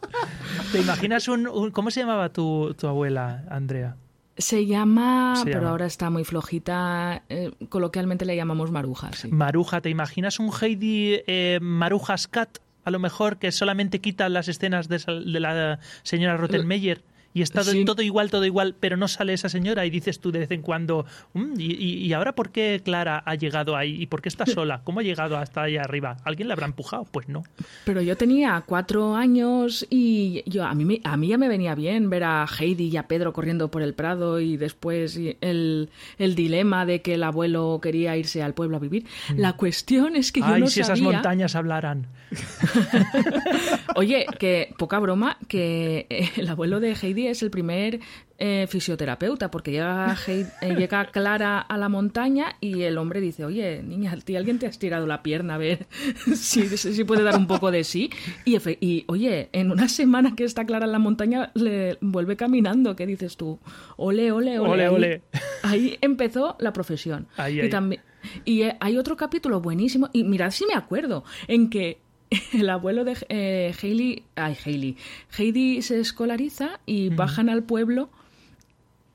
¿Te 0.71 0.79
imaginas 0.79 1.27
un, 1.27 1.71
¿Cómo 1.71 1.91
se 1.91 2.01
llamaba 2.01 2.29
tu, 2.29 2.75
abuela, 2.83 3.43
Andrea? 3.49 3.97
Se 4.37 4.65
llama, 4.65 5.35
pero 5.43 5.67
ahora 5.67 5.85
está 5.85 6.09
muy 6.09 6.23
flojita. 6.23 7.23
Eh, 7.29 7.51
coloquialmente 7.69 8.25
le 8.25 8.35
llamamos 8.35 8.71
Maruja. 8.71 9.11
Maruja, 9.29 9.81
¿te 9.81 9.89
imaginas 9.89 10.39
un 10.39 10.51
Heidi 10.51 11.21
eh, 11.27 11.59
Marujas 11.61 12.27
Cat? 12.27 12.59
A 12.83 12.89
lo 12.89 12.97
mejor 12.97 13.37
que 13.37 13.51
solamente 13.51 13.99
quita 13.99 14.29
las 14.29 14.47
escenas 14.47 14.87
de, 14.87 14.97
de 14.97 15.39
la 15.39 15.79
señora 16.03 16.37
Rottenmeier 16.37 17.03
y 17.33 17.41
está 17.41 17.61
todo 17.85 18.01
igual, 18.01 18.29
todo 18.29 18.45
igual, 18.45 18.75
pero 18.79 18.97
no 18.97 19.07
sale 19.07 19.33
esa 19.33 19.49
señora 19.49 19.85
y 19.85 19.89
dices 19.89 20.19
tú 20.19 20.31
de 20.31 20.39
vez 20.39 20.51
en 20.51 20.61
cuando, 20.61 21.05
mm, 21.33 21.53
y, 21.57 22.13
ahora 22.13 22.33
por 22.33 22.51
qué 22.51 22.81
Clara 22.83 23.23
ha 23.25 23.35
llegado 23.35 23.75
ahí? 23.75 24.01
¿Y 24.01 24.07
por 24.07 24.21
qué 24.21 24.29
está 24.29 24.45
sola? 24.45 24.81
¿Cómo 24.83 24.99
ha 24.99 25.03
llegado 25.03 25.37
hasta 25.37 25.63
ahí 25.63 25.77
arriba? 25.77 26.17
¿Alguien 26.25 26.47
la 26.47 26.55
habrá 26.55 26.65
empujado? 26.65 27.05
Pues 27.05 27.29
no. 27.29 27.43
Pero 27.85 28.01
yo 28.01 28.17
tenía 28.17 28.61
cuatro 28.65 29.15
años 29.15 29.85
y 29.89 30.43
yo 30.45 30.65
a 30.65 30.73
mí, 30.73 30.99
a 31.03 31.17
mí 31.17 31.27
ya 31.27 31.37
me 31.37 31.47
venía 31.47 31.75
bien 31.75 32.09
ver 32.09 32.23
a 32.23 32.45
Heidi 32.45 32.89
y 32.89 32.97
a 32.97 33.07
Pedro 33.07 33.33
corriendo 33.33 33.71
por 33.71 33.81
el 33.81 33.93
Prado 33.93 34.39
y 34.39 34.57
después 34.57 35.17
el, 35.41 35.89
el 36.17 36.35
dilema 36.35 36.85
de 36.85 37.01
que 37.01 37.13
el 37.13 37.23
abuelo 37.23 37.79
quería 37.81 38.17
irse 38.17 38.43
al 38.43 38.53
pueblo 38.53 38.77
a 38.77 38.79
vivir. 38.79 39.05
Mm. 39.29 39.39
La 39.39 39.53
cuestión 39.53 40.15
es 40.15 40.31
que 40.31 40.41
yo 40.41 40.47
Ay, 40.47 40.61
no 40.61 40.67
si 40.67 40.81
esas 40.81 40.99
montañas 41.01 41.55
hablaran. 41.55 42.07
Oye, 43.95 44.25
que 44.39 44.73
poca 44.77 44.99
broma, 44.99 45.37
que 45.47 46.31
el 46.37 46.47
abuelo 46.47 46.79
de 46.79 46.95
Heidi 46.95 47.20
es 47.27 47.41
el 47.43 47.51
primer 47.51 47.99
eh, 48.37 48.65
fisioterapeuta, 48.67 49.51
porque 49.51 49.71
llega, 49.71 50.17
eh, 50.27 50.75
llega 50.75 51.05
Clara 51.11 51.59
a 51.59 51.77
la 51.77 51.89
montaña 51.89 52.55
y 52.59 52.81
el 52.81 52.97
hombre 52.97 53.21
dice, 53.21 53.45
oye, 53.45 53.83
niña, 53.83 54.11
alguien 54.11 54.57
te 54.57 54.65
ha 54.65 54.69
estirado 54.69 55.05
la 55.05 55.21
pierna, 55.21 55.55
a 55.55 55.57
ver 55.57 55.87
si, 56.35 56.67
si 56.77 57.03
puede 57.03 57.23
dar 57.23 57.37
un 57.37 57.47
poco 57.47 57.71
de 57.71 57.83
sí. 57.83 58.09
Y, 58.45 58.57
y, 58.79 59.05
oye, 59.07 59.49
en 59.51 59.71
una 59.71 59.87
semana 59.87 60.35
que 60.35 60.43
está 60.43 60.65
Clara 60.65 60.85
en 60.85 60.91
la 60.91 60.99
montaña, 60.99 61.51
le 61.53 61.97
vuelve 62.01 62.35
caminando, 62.35 62.95
¿qué 62.95 63.05
dices 63.05 63.37
tú? 63.37 63.59
Ole, 63.97 64.31
ole, 64.31 64.59
ole. 64.59 64.89
ole, 64.89 65.21
ahí, 65.63 65.97
empezó 66.01 66.55
la 66.59 66.73
profesión. 66.73 67.27
y 67.47 67.69
también... 67.69 68.01
Y 68.45 68.63
eh, 68.63 68.77
hay 68.79 68.97
otro 68.97 69.17
capítulo 69.17 69.61
buenísimo, 69.61 70.09
y 70.13 70.23
mirad 70.23 70.51
si 70.51 70.65
me 70.65 70.73
acuerdo, 70.73 71.23
en 71.47 71.69
que 71.69 71.99
el 72.53 72.69
abuelo 72.69 73.03
de 73.03 73.17
eh, 73.29 73.75
Hailey, 73.81 74.23
ay, 74.35 74.57
Hailey, 74.65 74.97
Heidi 75.37 75.81
se 75.81 75.99
escolariza 75.99 76.79
y 76.85 77.09
bajan 77.09 77.49
al 77.49 77.63
pueblo 77.63 78.09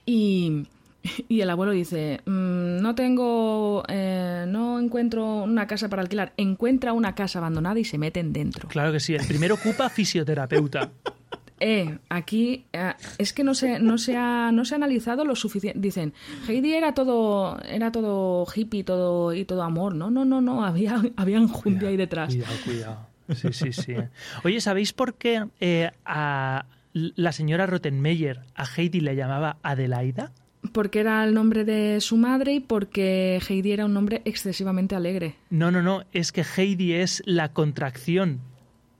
y, 0.05 0.66
y 1.29 1.40
el 1.40 1.50
abuelo 1.50 1.72
dice, 1.72 2.20
mm, 2.26 2.81
no 2.81 2.94
tengo, 2.94 3.85
eh, 3.88 4.44
no 4.48 4.79
encuentro 4.79 5.42
una 5.42 5.66
casa 5.66 5.88
para 5.88 6.02
alquilar, 6.02 6.33
encuentra 6.37 6.92
una 6.92 7.14
casa 7.14 7.38
abandonada 7.38 7.81
y 7.81 7.85
se 7.85 7.98
meten 7.98 8.33
dentro. 8.33 8.68
Claro 8.68 8.92
que 8.92 9.00
sí, 9.00 9.14
el 9.14 9.26
primero 9.26 9.55
ocupa 9.55 9.88
fisioterapeuta. 9.88 10.90
Eh, 11.59 11.99
aquí 12.09 12.66
eh, 12.73 12.92
es 13.19 13.33
que 13.33 13.42
no 13.42 13.55
se, 13.55 13.79
no 13.79 13.99
se 13.99 14.16
ha, 14.16 14.53
no 14.53 14.64
se 14.64 14.75
ha 14.75 14.77
analizado 14.77 15.25
lo 15.25 15.35
suficiente. 15.37 15.81
Dicen, 15.81 16.12
Heidi 16.49 16.75
era 16.75 16.92
todo, 16.92 17.59
era 17.62 17.90
todo 17.92 18.47
hippie 18.55 18.85
todo, 18.85 19.33
y 19.33 19.45
todo 19.45 19.62
amor. 19.62 19.95
No, 19.95 20.11
no, 20.11 20.25
no, 20.25 20.40
no, 20.40 20.64
había, 20.64 21.03
había 21.16 21.38
enjundia 21.38 21.88
ahí 21.88 21.97
detrás. 21.97 22.35
Cuidado, 22.35 22.55
cuidado. 22.64 23.16
Sí, 23.35 23.53
sí, 23.53 23.73
sí. 23.73 23.95
Oye, 24.45 24.61
¿sabéis 24.61 24.92
por 24.92 25.14
qué 25.14 25.47
eh, 25.61 25.90
a 26.05 26.66
la 26.92 27.33
señora 27.33 27.66
Rottenmeier 27.66 28.40
a 28.55 28.64
Heidi 28.64 29.01
le 29.01 29.16
llamaba 29.16 29.59
Adelaida? 29.62 30.33
Porque 30.73 31.01
era 31.01 31.25
el 31.25 31.35
nombre 31.35 31.64
de 31.64 32.01
su 32.01 32.16
madre 32.16 32.55
y 32.55 32.61
porque 32.61 33.40
Heidi 33.49 33.73
era 33.73 33.85
un 33.85 33.95
nombre 33.95 34.23
excesivamente 34.25 34.95
alegre. 34.95 35.37
No, 35.51 35.71
no, 35.71 35.83
no, 35.83 36.05
es 36.12 36.33
que 36.33 36.45
Heidi 36.45 36.95
es 36.95 37.23
la 37.25 37.53
contracción 37.53 38.40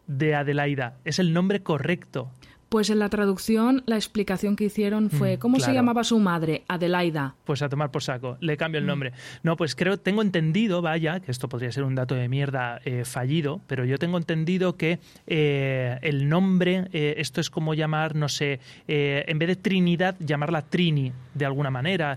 de 0.07 0.35
Adelaida. 0.35 0.97
Es 1.05 1.19
el 1.19 1.33
nombre 1.33 1.63
correcto. 1.63 2.31
Pues 2.69 2.91
en 2.91 2.99
la 2.99 3.09
traducción 3.09 3.83
la 3.87 3.95
explicación 3.97 4.57
que 4.57 4.65
hicieron 4.65 5.09
fue 5.11 5.37
Mm, 5.37 5.39
¿cómo 5.39 5.61
se 5.61 5.73
llamaba 5.73 6.03
su 6.05 6.19
madre? 6.19 6.65
Adelaida. 6.69 7.35
Pues 7.45 7.63
a 7.63 7.69
tomar 7.69 7.91
por 7.93 8.03
saco, 8.03 8.37
le 8.41 8.57
cambio 8.57 8.81
Mm. 8.81 8.83
el 8.83 8.87
nombre. 8.87 9.13
No, 9.45 9.57
pues 9.57 9.75
creo, 9.77 9.99
tengo 9.99 10.21
entendido, 10.21 10.83
vaya, 10.83 11.21
que 11.21 11.31
esto 11.31 11.49
podría 11.49 11.71
ser 11.71 11.85
un 11.85 11.95
dato 11.95 12.15
de 12.17 12.29
mierda 12.29 12.81
eh, 12.85 13.05
fallido, 13.05 13.61
pero 13.69 13.85
yo 13.85 13.99
tengo 13.99 14.19
entendido 14.19 14.77
que 14.77 14.99
eh, 15.27 15.99
el 16.03 16.29
nombre, 16.29 16.89
eh, 16.93 17.15
esto 17.19 17.41
es 17.41 17.51
como 17.51 17.75
llamar, 17.75 18.15
no 18.17 18.29
sé, 18.29 18.59
eh, 18.89 19.25
en 19.29 19.39
vez 19.39 19.49
de 19.49 19.57
Trinidad, 19.57 20.17
llamarla 20.19 20.63
Trini, 20.63 21.13
de 21.35 21.45
alguna 21.47 21.71
manera. 21.71 22.17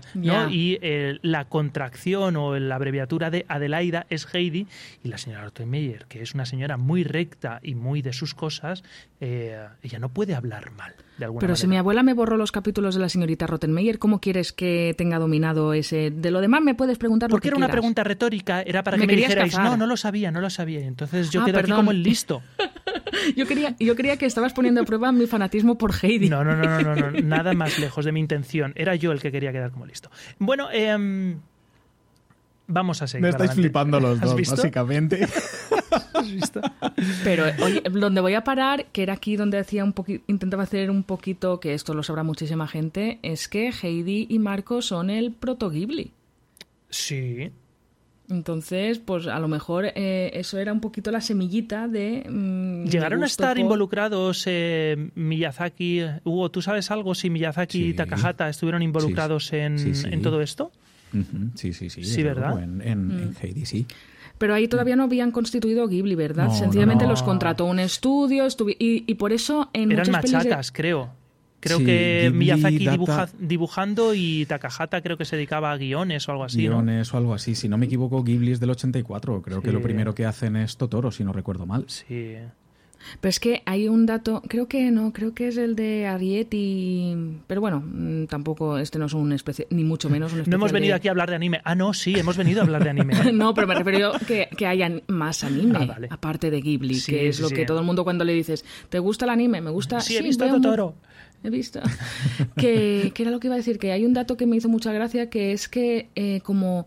Y 0.50 0.78
la 1.22 1.44
contracción 1.44 2.36
o 2.36 2.58
la 2.58 2.74
abreviatura 2.74 3.30
de 3.30 3.44
Adelaida 3.48 4.06
es 4.10 4.26
Heidi, 4.34 4.66
y 5.04 5.08
la 5.08 5.18
señora 5.18 5.44
Rottenmeier, 5.44 6.06
que 6.06 6.22
es 6.22 6.34
una 6.34 6.44
señora 6.46 6.76
muy 6.76 7.04
recta 7.04 7.60
y 7.62 7.74
muy 7.74 8.02
de 8.02 8.12
sus 8.12 8.34
cosas, 8.34 8.82
eh, 9.20 9.58
ella 9.82 9.98
no 9.98 10.08
puede 10.08 10.34
hablar 10.40 10.70
mal, 10.72 10.92
de 11.18 11.24
alguna 11.26 11.40
Pero 11.40 11.52
manera. 11.52 11.56
si 11.60 11.66
mi 11.68 11.76
abuela 11.76 12.02
me 12.02 12.12
borró 12.14 12.36
los 12.36 12.52
capítulos 12.52 12.94
de 12.94 13.00
la 13.00 13.08
señorita 13.08 13.46
Rottenmeier, 13.46 13.98
¿cómo 13.98 14.20
quieres 14.20 14.52
que 14.52 14.94
tenga 14.98 15.18
dominado 15.18 15.72
ese? 15.74 16.10
De 16.10 16.30
lo 16.30 16.40
demás 16.40 16.60
me 16.62 16.74
puedes 16.74 16.98
preguntar 16.98 17.30
lo 17.30 17.34
Porque 17.34 17.44
que 17.44 17.48
era 17.48 17.56
una 17.56 17.66
quieras. 17.66 17.74
pregunta 17.80 18.04
retórica, 18.04 18.62
era 18.62 18.82
para 18.82 18.96
Me 18.96 19.02
que 19.02 19.06
me 19.06 19.12
querías 19.12 19.28
dijerais, 19.30 19.54
cazar. 19.54 19.70
no, 19.70 19.76
no 19.76 19.86
lo 19.86 19.96
sabía, 19.96 20.30
no 20.30 20.40
lo 20.40 20.50
sabía. 20.50 20.80
Entonces 20.80 21.30
yo 21.30 21.42
Ah, 21.42 21.44
quedo 21.46 21.58
aquí 21.60 21.70
como 21.72 21.90
el 21.92 22.02
listo. 22.02 22.42
Yo 23.36 23.46
quería, 23.46 23.74
yo 23.78 23.96
quería 23.96 24.16
que 24.16 24.24
estabas 24.24 24.52
poniendo 24.52 24.80
a 24.80 24.84
prueba 24.84 25.10
mi 25.12 25.26
fanatismo 25.26 25.76
por 25.76 25.92
Heidi. 26.00 26.30
No, 26.30 26.42
no, 26.44 26.56
no, 26.56 26.80
no, 26.80 26.94
no, 26.94 27.10
no, 27.10 27.20
nada 27.22 27.52
más 27.54 27.78
lejos 27.78 28.04
de 28.04 28.12
mi 28.12 28.20
intención. 28.20 28.72
Era 28.76 28.94
yo 28.94 29.12
el 29.12 29.20
que 29.20 29.30
quería 29.32 29.52
quedar 29.52 29.72
como 29.72 29.84
listo. 29.84 30.10
Bueno, 30.38 30.68
em, 30.72 31.38
vamos 32.66 33.02
a 33.02 33.06
seguir. 33.08 33.22
Me 33.24 33.28
estáis 33.30 33.50
adelante. 33.50 33.62
flipando 33.68 34.00
los 34.00 34.18
¿Has 34.20 34.28
dos, 34.28 34.36
visto? 34.36 34.56
básicamente. 34.56 35.26
¿Has 36.14 36.30
visto? 36.30 36.60
Pero 37.24 37.44
oye, 37.64 37.82
donde 37.90 38.20
voy 38.20 38.34
a 38.34 38.44
parar, 38.44 38.86
que 38.86 39.02
era 39.02 39.14
aquí 39.14 39.36
donde 39.36 39.58
hacía 39.58 39.84
un 39.84 39.94
poqui- 39.94 40.22
intentaba 40.26 40.62
hacer 40.64 40.90
un 40.90 41.02
poquito, 41.02 41.60
que 41.60 41.74
esto 41.74 41.94
lo 41.94 42.02
sabrá 42.02 42.22
muchísima 42.22 42.66
gente, 42.68 43.18
es 43.22 43.48
que 43.48 43.70
Heidi 43.82 44.26
y 44.28 44.38
Marco 44.38 44.82
son 44.82 45.10
el 45.10 45.32
proto 45.32 45.70
Ghibli. 45.70 46.12
Sí. 46.88 47.50
Entonces, 48.28 49.00
pues 49.00 49.26
a 49.26 49.40
lo 49.40 49.48
mejor 49.48 49.86
eh, 49.96 50.30
eso 50.34 50.58
era 50.58 50.72
un 50.72 50.80
poquito 50.80 51.10
la 51.10 51.20
semillita 51.20 51.88
de... 51.88 52.24
mm, 52.30 52.84
Llegaron 52.86 53.24
a 53.24 53.26
estar 53.26 53.56
por- 53.56 53.58
involucrados 53.60 54.44
eh, 54.46 55.10
Miyazaki. 55.16 56.02
Hugo, 56.24 56.48
¿tú 56.50 56.62
sabes 56.62 56.92
algo 56.92 57.14
si 57.16 57.28
Miyazaki 57.28 57.88
y. 57.88 57.94
Takahata 57.94 58.48
estuvieron 58.48 58.82
involucrados 58.82 59.52
en, 59.52 59.78
Sí, 59.80 59.94
sí. 59.96 60.06
en 60.12 60.22
todo 60.22 60.40
esto? 60.42 60.70
Sí, 61.56 61.72
sí, 61.72 61.90
sí. 61.90 62.04
Sí, 62.04 62.22
¿verdad? 62.22 62.62
En, 62.62 62.80
en 62.82 63.34
Heidi, 63.42 63.66
sí. 63.66 63.84
Pero 64.40 64.54
ahí 64.54 64.68
todavía 64.68 64.96
no 64.96 65.02
habían 65.04 65.32
constituido 65.32 65.86
Ghibli, 65.86 66.14
¿verdad? 66.14 66.46
No, 66.46 66.54
Sencillamente 66.54 67.04
no. 67.04 67.10
los 67.10 67.22
contrató 67.22 67.66
un 67.66 67.78
estudio 67.78 68.46
estuvi- 68.46 68.74
y, 68.78 69.04
y 69.06 69.14
por 69.16 69.32
eso 69.34 69.68
en 69.74 69.92
Eran 69.92 70.06
muchas 70.06 70.22
pelis 70.22 70.30
de- 70.32 70.36
machacas, 70.38 70.72
creo. 70.72 71.10
Creo 71.60 71.76
Sí, 71.76 71.84
que 71.84 72.20
Ghibli, 72.24 72.38
Miyazaki 72.38 72.84
Data- 72.86 72.96
dibuja- 72.96 73.28
dibujando 73.38 74.14
y 74.14 74.46
Takahata 74.46 75.02
creo 75.02 75.18
que 75.18 75.26
se 75.26 75.36
dedicaba 75.36 75.72
a 75.72 75.76
guiones 75.76 76.26
o 76.26 76.32
algo 76.32 76.44
así, 76.44 76.64
¿no? 76.68 76.76
Guiones 76.76 77.12
o 77.12 77.18
algo 77.18 77.34
así. 77.34 77.54
Si 77.54 77.68
no 77.68 77.76
me 77.76 77.84
equivoco, 77.84 78.24
Ghibli 78.24 78.52
es 78.52 78.60
del 78.60 78.70
84. 78.70 79.42
Creo 79.42 79.60
que 79.60 79.72
lo 79.72 79.82
primero 79.82 80.14
que 80.14 80.24
hacen 80.24 80.56
es 80.56 80.78
Totoro, 80.78 81.10
si 81.10 81.22
no 81.22 81.34
recuerdo 81.34 81.66
mal. 81.66 81.84
Sí. 81.88 82.36
Pero 83.20 83.30
es 83.30 83.40
que 83.40 83.62
hay 83.66 83.88
un 83.88 84.06
dato, 84.06 84.42
creo 84.48 84.68
que 84.68 84.90
no, 84.90 85.12
creo 85.12 85.34
que 85.34 85.48
es 85.48 85.56
el 85.56 85.74
de 85.76 86.06
Arietti, 86.06 87.16
pero 87.46 87.60
bueno, 87.60 87.82
mm, 87.84 88.26
tampoco, 88.26 88.78
este 88.78 88.98
no 88.98 89.06
es 89.06 89.14
un 89.14 89.32
especie, 89.32 89.66
ni 89.70 89.84
mucho 89.84 90.08
menos 90.10 90.32
un 90.32 90.42
No 90.46 90.56
hemos 90.56 90.72
venido 90.72 90.90
de- 90.92 90.96
aquí 90.96 91.08
a 91.08 91.10
hablar 91.12 91.30
de 91.30 91.36
anime. 91.36 91.60
Ah, 91.64 91.74
no, 91.74 91.94
sí, 91.94 92.14
hemos 92.18 92.36
venido 92.36 92.60
a 92.60 92.64
hablar 92.64 92.84
de 92.84 92.90
anime. 92.90 93.14
No, 93.32 93.54
pero 93.54 93.66
me 93.66 93.74
refiero 93.74 94.12
que, 94.26 94.48
que 94.56 94.66
haya 94.66 94.90
más 95.08 95.44
anime, 95.44 95.78
Ah, 95.82 95.86
vale. 95.86 96.08
aparte 96.10 96.50
de 96.50 96.60
Ghibli, 96.60 96.94
Sí, 96.96 97.12
que 97.12 97.28
es 97.28 97.36
sí, 97.36 97.42
lo 97.42 97.48
sí. 97.48 97.54
que 97.54 97.64
todo 97.64 97.78
el 97.80 97.84
mundo 97.86 98.04
cuando 98.04 98.24
le 98.24 98.32
dices, 98.34 98.64
¿te 98.88 98.98
gusta 98.98 99.24
el 99.24 99.30
anime? 99.30 99.60
¿Me 99.60 99.70
gusta? 99.70 100.00
Sí, 100.00 100.16
he 100.16 100.22
visto 100.22 100.46
Totoro. 100.48 100.94
He 101.42 101.48
visto. 101.50 101.80
que, 102.56 103.12
que 103.14 103.22
era 103.22 103.30
lo 103.30 103.40
que 103.40 103.46
iba 103.46 103.54
a 103.54 103.58
decir, 103.58 103.78
que 103.78 103.92
hay 103.92 104.04
un 104.04 104.12
dato 104.12 104.36
que 104.36 104.46
me 104.46 104.56
hizo 104.56 104.68
mucha 104.68 104.92
gracia, 104.92 105.30
que 105.30 105.52
es 105.52 105.68
que 105.68 106.10
eh, 106.14 106.40
como 106.42 106.86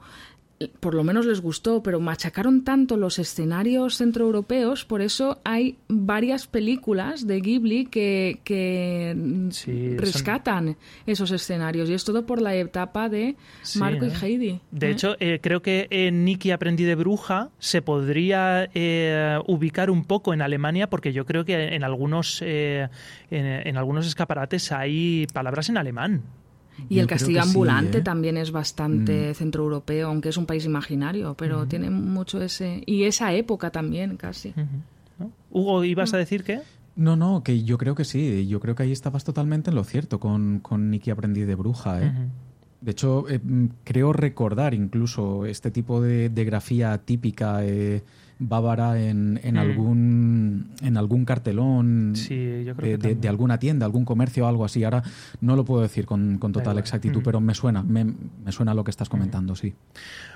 por 0.80 0.94
lo 0.94 1.04
menos 1.04 1.26
les 1.26 1.42
gustó, 1.42 1.82
pero 1.84 2.00
machacaron 2.00 2.64
tanto 2.64 2.98
los 2.98 3.20
escenarios 3.20 3.98
centroeuropeos, 3.98 4.86
por 4.86 5.02
eso 5.02 5.40
hay 5.44 5.78
varias 5.88 6.48
películas 6.48 7.26
de 7.28 7.40
Ghibli 7.42 7.86
que, 7.86 8.40
que 8.44 9.16
Sí, 9.52 9.90
son- 9.90 9.98
rescatan 9.98 10.78
esos 11.06 11.32
escenarios. 11.32 11.90
Y 11.90 11.94
es 11.94 12.04
todo 12.04 12.26
por 12.26 12.42
la 12.42 12.56
etapa 12.56 13.10
de 13.10 13.36
Sí, 13.62 13.80
Marco 13.80 14.06
¿eh? 14.06 14.12
y 14.22 14.26
Heidi. 14.26 14.60
De 14.72 14.88
¿eh? 14.88 14.92
hecho, 14.92 15.16
eh, 15.20 15.40
creo 15.42 15.62
que 15.62 15.88
en 15.90 16.26
Nikki 16.26 16.52
aprendí 16.52 16.84
de 16.84 16.96
bruja 16.96 17.50
se 17.60 17.82
podría 17.82 18.70
eh, 18.74 19.38
ubicar 19.48 19.90
un 19.90 20.06
poco 20.06 20.34
en 20.34 20.42
Alemania 20.42 20.90
porque 20.90 21.14
yo 21.14 21.26
creo 21.26 21.46
que 21.46 21.76
en 21.76 21.84
algunos 21.84 22.42
eh, 22.42 22.88
en, 23.32 23.46
en 23.46 23.78
algunos 23.78 24.08
escaparates 24.08 24.72
hay 24.72 25.28
palabras 25.34 25.70
en 25.70 25.78
alemán. 25.78 26.22
Y 26.90 26.96
Yo 26.96 27.02
el 27.02 27.08
castillo 27.08 27.44
sí, 27.44 27.48
ambulante 27.50 28.00
¿eh? 28.00 28.02
también 28.02 28.38
es 28.38 28.52
bastante 28.52 29.34
centroeuropeo, 29.34 30.08
aunque 30.08 30.30
es 30.30 30.38
un 30.38 30.46
país 30.46 30.66
imaginario, 30.66 31.36
pero 31.36 31.68
tiene 31.68 31.90
mucho 31.90 32.42
ese... 32.42 32.84
Y 32.86 33.04
esa 33.04 33.34
época 33.34 33.70
también, 33.72 34.18
casi. 34.18 34.54
¿no? 35.20 35.32
Hugo, 35.52 35.82
Mm. 35.82 35.86
¿ibas 35.86 36.14
a 36.14 36.18
decir 36.18 36.44
qué? 36.44 36.62
No, 36.96 37.16
no, 37.16 37.44
que 37.44 37.64
yo 37.64 37.78
creo 37.78 37.96
que 37.96 38.06
sí. 38.06 38.48
Yo 38.48 38.60
creo 38.60 38.76
que 38.76 38.84
ahí 38.84 38.92
estabas 38.92 39.24
totalmente 39.24 39.70
en 39.72 39.76
lo 39.76 39.84
cierto 39.84 40.20
con, 40.20 40.60
con 40.60 40.90
Nicky 40.90 41.12
Aprendí 41.12 41.42
de 41.42 41.56
Bruja. 41.56 42.04
¿eh? 42.04 42.12
De 42.82 42.92
hecho, 42.92 43.28
eh, 43.30 43.40
mm, 43.44 43.66
creo 43.84 44.14
recordar 44.14 44.74
incluso 44.74 45.46
este 45.46 45.72
tipo 45.72 46.02
de, 46.02 46.30
de 46.30 46.46
grafía 46.46 46.98
típica 47.00 47.66
eh, 47.66 48.04
bávara 48.48 49.00
en, 49.02 49.40
en 49.44 49.56
Mm. 49.56 49.58
algún 49.58 50.68
en 50.82 50.98
algún 50.98 51.26
cartelón 51.26 52.12
Sí, 52.16 52.64
yo 52.66 52.76
creo 52.76 52.76
de, 52.76 52.78
que 52.78 52.88
de- 52.90 52.98
también. 52.98 53.22
de 53.22 53.28
alguna 53.30 53.58
tienda, 53.60 53.86
algún 53.86 54.06
comercio 54.06 54.46
o 54.46 54.48
algo 54.48 54.66
así. 54.66 54.84
Ahora 54.84 55.04
no 55.42 55.56
lo 55.56 55.66
puedo 55.66 55.82
decir 55.82 56.06
con, 56.06 56.38
con 56.40 56.52
total 56.52 56.78
exactitud, 56.78 57.22
Mm. 57.22 57.24
pero 57.24 57.40
me 57.42 57.54
suena, 57.56 57.84
me, 57.84 58.04
me 58.06 58.52
suena 58.52 58.74
lo 58.74 58.84
que 58.84 58.92
estás 58.92 59.10
comentando, 59.10 59.56
sí. 59.56 59.74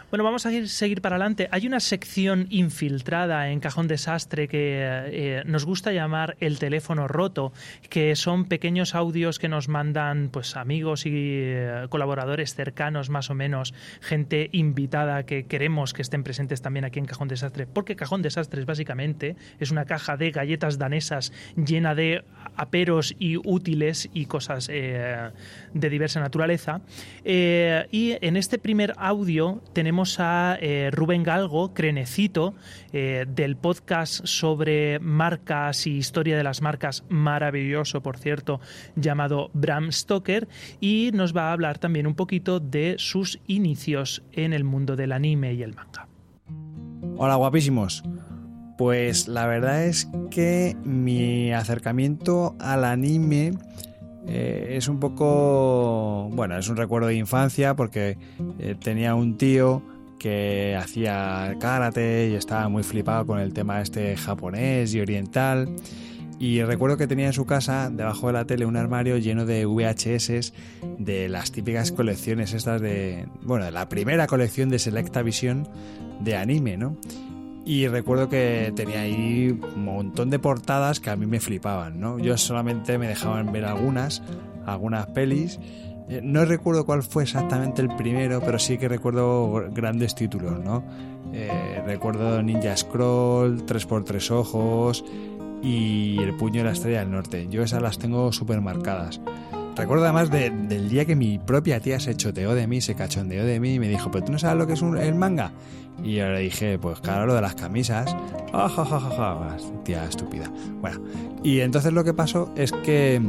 Bueno, 0.10 0.24
vamos 0.24 0.46
a 0.46 0.54
ir- 0.54 0.68
seguir 0.70 1.02
para 1.02 1.18
adelante. 1.18 1.50
Hay 1.52 1.68
una 1.68 1.82
sección 1.82 2.48
infiltrada 2.50 3.50
en 3.50 3.60
Cajón 3.60 3.90
Desastre 3.90 4.48
que 4.48 4.80
eh, 4.82 5.44
nos 5.46 5.66
gusta 5.66 5.92
llamar 5.92 6.38
el 6.40 6.60
teléfono 6.60 7.10
roto, 7.10 7.52
que 7.90 8.16
son 8.16 8.46
pequeños 8.46 8.96
audios 8.96 9.38
que 9.38 9.50
nos 9.50 9.68
mandan 9.68 10.30
pues 10.32 10.56
amigos 10.56 11.06
y 11.06 11.12
eh, 11.14 11.88
colaboradores 11.90 12.56
cercanos 12.56 13.10
más 13.10 13.30
o 13.30 13.34
menos, 13.34 13.74
gente 14.00 14.48
invitada 14.54 15.24
que 15.24 15.44
queremos 15.46 15.92
que 15.92 16.04
estén 16.04 16.24
presentes 16.24 16.62
también 16.62 16.86
aquí 16.86 17.00
en 17.00 17.06
Cajón 17.06 17.28
Desastre, 17.28 17.68
porque 17.68 17.98
Cajón 17.98 18.22
Desastres 18.22 18.66
básicamente 18.66 19.36
es 19.60 19.72
una 19.72 19.84
caja 19.84 20.16
de 20.16 20.32
galletas 20.32 20.78
danesas 20.78 21.34
llena 21.58 21.96
de 21.96 22.24
aperos 22.56 23.14
y 23.20 23.36
útiles 23.36 24.10
y 24.14 24.26
cosas 24.28 24.70
eh, 24.72 25.32
de 25.74 25.90
diversa 25.90 26.22
naturaleza. 26.22 26.80
Eh, 27.26 27.86
y 27.92 28.16
en 28.26 28.38
este 28.38 28.58
primer 28.58 28.94
audio 28.96 29.62
tenemos 29.74 29.97
a 29.98 30.58
eh, 30.62 30.92
Rubén 30.92 31.24
Galgo, 31.24 31.74
Crenecito, 31.74 32.54
eh, 32.94 33.26
del 33.28 33.56
podcast 33.58 34.26
sobre 34.26 35.00
marcas 35.00 35.88
y 35.88 35.98
historia 35.98 36.38
de 36.38 36.44
las 36.44 36.62
marcas, 36.62 37.04
maravilloso, 37.10 38.04
por 38.04 38.18
cierto, 38.18 38.62
llamado 38.96 39.50
Bram 39.54 39.92
Stoker, 39.92 40.48
y 40.80 41.10
nos 41.14 41.36
va 41.36 41.50
a 41.50 41.54
hablar 41.54 41.80
también 41.80 42.06
un 42.06 42.14
poquito 42.14 42.60
de 42.60 42.96
sus 43.00 43.40
inicios 43.48 44.24
en 44.34 44.54
el 44.54 44.64
mundo 44.64 44.96
del 44.96 45.14
anime 45.14 45.54
y 45.54 45.64
el 45.64 45.74
manga. 45.74 46.08
Hola 47.18 47.36
guapísimos. 47.36 48.04
Pues 48.78 49.28
la 49.28 49.48
verdad 49.48 49.86
es 49.86 50.08
que 50.30 50.78
mi 50.84 51.52
acercamiento 51.52 52.56
al 52.60 52.86
anime 52.86 53.54
eh, 54.28 54.76
es 54.78 54.88
un 54.90 55.00
poco, 55.00 56.30
bueno, 56.34 56.58
es 56.58 56.68
un 56.68 56.76
recuerdo 56.76 57.08
de 57.08 57.16
infancia 57.16 57.76
porque 57.76 58.18
eh, 58.60 58.76
tenía 58.80 59.16
un 59.16 59.38
tío 59.38 59.82
que 60.20 60.76
hacía 60.76 61.56
karate 61.60 62.30
y 62.30 62.36
estaba 62.36 62.68
muy 62.68 62.84
flipado 62.84 63.26
con 63.26 63.40
el 63.40 63.54
tema 63.54 63.82
este 63.82 64.18
japonés 64.18 64.94
y 64.94 65.00
oriental. 65.00 65.70
Y 66.40 66.62
recuerdo 66.62 66.98
que 66.98 67.08
tenía 67.08 67.28
en 67.28 67.34
su 67.34 67.46
casa, 67.46 67.90
debajo 67.90 68.28
de 68.28 68.34
la 68.34 68.46
tele, 68.46 68.66
un 68.66 68.78
armario 68.78 69.18
lleno 69.18 69.46
de 69.46 69.66
VHS 69.66 70.54
de 71.00 71.30
las 71.30 71.52
típicas 71.52 71.92
colecciones 71.92 72.54
estas 72.54 72.80
de, 72.80 73.26
bueno, 73.42 73.66
de 73.66 73.72
la 73.72 73.90
primera 73.90 74.28
colección 74.28 74.70
de 74.70 74.78
Selecta 74.78 75.24
Vision 75.24 75.68
de 76.20 76.36
anime, 76.36 76.78
¿no? 76.78 76.96
Y 77.68 77.86
recuerdo 77.90 78.30
que 78.30 78.72
tenía 78.78 79.02
ahí 79.02 79.50
un 79.76 79.84
montón 79.84 80.30
de 80.30 80.40
portadas 80.40 81.02
que 81.02 81.10
a 81.10 81.18
mí 81.18 81.26
me 81.26 81.42
flipaban, 81.42 82.00
¿no? 82.00 82.18
Yo 82.18 82.38
solamente 82.38 82.98
me 82.98 83.10
dejaban 83.10 83.52
ver 83.52 83.66
algunas, 83.66 84.24
algunas 84.66 85.08
pelis. 85.08 85.60
Eh, 86.08 86.22
No 86.24 86.46
recuerdo 86.46 86.86
cuál 86.86 87.04
fue 87.04 87.24
exactamente 87.24 87.82
el 87.82 87.94
primero, 87.94 88.40
pero 88.40 88.58
sí 88.58 88.78
que 88.78 88.88
recuerdo 88.88 89.66
grandes 89.74 90.16
títulos, 90.16 90.64
¿no? 90.64 90.82
Eh, 91.34 91.82
recuerdo 91.86 92.42
Ninja 92.42 92.78
Scroll, 92.78 93.66
3x3 93.66 94.32
Ojos 94.32 95.04
y 95.62 96.20
El 96.20 96.38
Puño 96.38 96.60
de 96.60 96.68
la 96.68 96.72
Estrella 96.72 97.00
del 97.00 97.12
Norte. 97.12 97.48
Yo 97.50 97.64
esas 97.64 97.82
las 97.82 98.00
tengo 98.00 98.32
súper 98.32 98.62
marcadas. 98.62 99.20
Recuerdo 99.78 100.04
además 100.06 100.32
de- 100.32 100.50
del 100.50 100.90
día 100.90 101.06
que 101.06 101.16
mi 101.16 101.38
propia 101.40 101.80
tía 101.80 102.00
se 102.00 102.16
choteó 102.16 102.56
de 102.56 102.66
mí, 102.68 102.82
se 102.82 102.96
cachondeó 102.96 103.46
de 103.46 103.60
mí 103.60 103.76
y 103.76 103.80
me 103.80 103.88
dijo, 103.88 104.10
pero 104.12 104.26
tú 104.26 104.32
no 104.32 104.40
sabes 104.40 104.58
lo 104.58 104.66
que 104.68 104.74
es 104.74 104.82
un- 104.82 104.98
el 104.98 105.16
manga. 105.16 105.52
Y 106.04 106.16
yo 106.16 106.30
le 106.30 106.40
dije, 106.40 106.78
pues 106.80 107.00
claro, 107.00 107.26
lo 107.26 107.34
de 107.36 107.42
las 107.42 107.56
camisas. 107.56 108.16
Ja. 109.16 109.58
Tía 109.84 110.06
estúpida. 110.06 110.52
Bueno, 110.82 111.02
y 111.44 111.60
entonces 111.62 111.94
lo 111.94 112.04
que 112.04 112.14
pasó 112.14 112.52
es 112.56 112.72
que, 112.72 113.22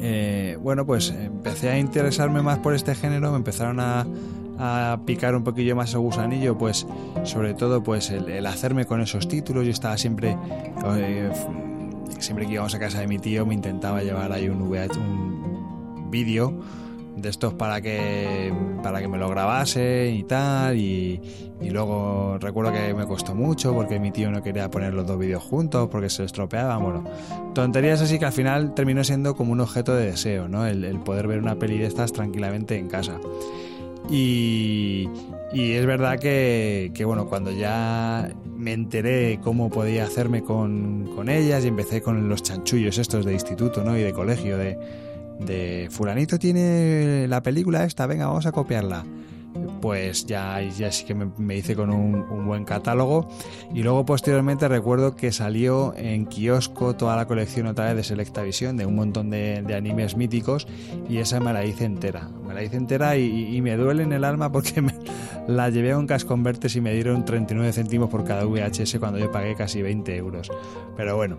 eh, 0.00 0.56
bueno, 0.60 0.86
pues 0.86 1.10
empecé 1.10 1.70
a 1.70 1.78
interesarme 1.78 2.42
más 2.42 2.58
por 2.58 2.74
este 2.74 2.94
género, 2.94 3.30
me 3.30 3.36
empezaron 3.36 3.78
a, 3.80 4.06
a 4.58 5.00
picar 5.06 5.34
un 5.34 5.44
poquillo 5.44 5.74
más 5.76 5.92
el 5.94 6.00
gusanillo, 6.00 6.56
pues 6.58 6.86
sobre 7.24 7.54
todo 7.54 7.82
pues 7.82 8.10
el, 8.10 8.44
hacerme 8.46 8.84
con 8.86 9.00
esos 9.00 9.28
títulos. 9.28 9.64
Yo 9.64 9.70
estaba 9.70 9.96
siempre, 9.98 10.36
eh, 10.96 11.30
siempre 12.18 12.46
que 12.46 12.52
íbamos 12.52 12.74
a 12.74 12.78
casa 12.78 13.00
de 13.00 13.06
mi 13.06 13.18
tío, 13.18 13.46
me 13.46 13.54
intentaba 13.54 14.02
llevar 14.02 14.32
ahí 14.32 14.48
un 14.48 14.62
VH, 14.62 14.98
un 14.98 16.10
vídeo 16.10 16.60
de 17.16 17.28
estos 17.28 17.54
para 17.54 17.80
que 17.80 18.52
para 18.82 19.00
que 19.00 19.08
me 19.08 19.18
lo 19.18 19.28
grabase 19.28 20.10
y 20.10 20.22
tal 20.24 20.76
y, 20.76 21.20
luego 21.70 22.38
recuerdo 22.38 22.72
que 22.72 22.94
me 22.94 23.06
costó 23.06 23.34
mucho 23.34 23.74
porque 23.74 24.00
mi 24.00 24.10
tío 24.10 24.30
no 24.30 24.42
quería 24.42 24.70
poner 24.70 24.94
los 24.94 25.06
dos 25.06 25.18
vídeos 25.18 25.42
juntos 25.42 25.88
porque 25.90 26.08
se 26.08 26.24
estropeaban 26.24 26.82
bueno 26.82 27.04
tonterías 27.54 28.00
así 28.00 28.18
que 28.18 28.24
al 28.24 28.32
final 28.32 28.74
terminó 28.74 29.04
siendo 29.04 29.36
como 29.36 29.52
un 29.52 29.60
objeto 29.60 29.94
de 29.94 30.06
deseo 30.06 30.48
no 30.48 30.66
el, 30.66 30.84
el 30.84 30.98
poder 31.00 31.28
ver 31.28 31.38
una 31.38 31.56
peli 31.56 31.78
de 31.78 31.86
estas 31.86 32.12
tranquilamente 32.12 32.78
en 32.78 32.88
casa. 32.88 33.20
Y, 34.10 35.08
es 35.54 35.86
verdad 35.86 36.18
que, 36.18 37.02
bueno, 37.04 37.26
cuando 37.26 37.50
ya 37.52 38.30
me 38.56 38.72
enteré 38.72 39.38
cómo 39.42 39.70
podía 39.70 40.04
hacerme 40.04 40.42
con, 40.42 41.14
con, 41.14 41.28
ellas 41.28 41.64
y 41.64 41.68
empecé 41.68 42.00
con 42.00 42.28
los 42.28 42.42
chanchullos 42.42 42.96
estos 42.98 43.24
de 43.24 43.32
instituto 43.32 43.84
¿no? 43.84 43.98
y 43.98 44.02
de 44.02 44.12
colegio, 44.12 44.56
de, 44.56 44.78
de 45.40 45.88
fulanito 45.90 46.38
tiene 46.38 47.26
la 47.28 47.42
película 47.42 47.84
esta, 47.84 48.06
venga, 48.06 48.26
vamos 48.26 48.46
a 48.46 48.52
copiarla 48.52 49.04
pues 49.82 50.26
ya, 50.26 50.62
ya 50.62 50.92
sí 50.92 51.04
que 51.04 51.12
me, 51.12 51.56
hice 51.56 51.74
con 51.74 51.90
un, 51.90 52.46
buen 52.46 52.64
catálogo. 52.64 53.28
Y 53.74 53.82
luego 53.82 54.06
posteriormente 54.06 54.68
recuerdo 54.68 55.16
que 55.16 55.32
salió 55.32 55.92
en 55.96 56.26
kiosco 56.26 56.94
toda 56.94 57.16
la 57.16 57.26
colección 57.26 57.66
otra 57.66 57.86
vez 57.86 57.96
de 57.96 58.04
Selecta 58.04 58.42
Visión, 58.42 58.76
de 58.76 58.86
un 58.86 58.94
montón 58.94 59.28
de, 59.28 59.64
animes 59.76 60.16
míticos, 60.16 60.68
y 61.08 61.18
esa 61.18 61.40
me 61.40 61.52
la 61.52 61.64
hice 61.64 61.84
entera. 61.84 62.30
Me 62.46 62.54
la 62.54 62.62
hice 62.62 62.76
entera 62.76 63.16
y, 63.16 63.60
me 63.60 63.76
duele 63.76 64.04
en 64.04 64.12
el 64.12 64.22
alma 64.22 64.52
porque 64.52 64.80
me, 64.80 64.94
la 65.48 65.68
llevé 65.68 65.90
a 65.90 65.98
un 65.98 66.06
casconvertes 66.06 66.76
y 66.76 66.80
me 66.80 66.94
dieron 66.94 67.24
39 67.24 67.72
céntimos 67.72 68.08
por 68.08 68.24
cada 68.24 68.44
VHS 68.44 68.98
cuando 69.00 69.18
yo 69.18 69.32
pagué 69.32 69.56
casi 69.56 69.82
20 69.82 70.16
euros. 70.16 70.48
Pero 70.96 71.16
bueno. 71.16 71.38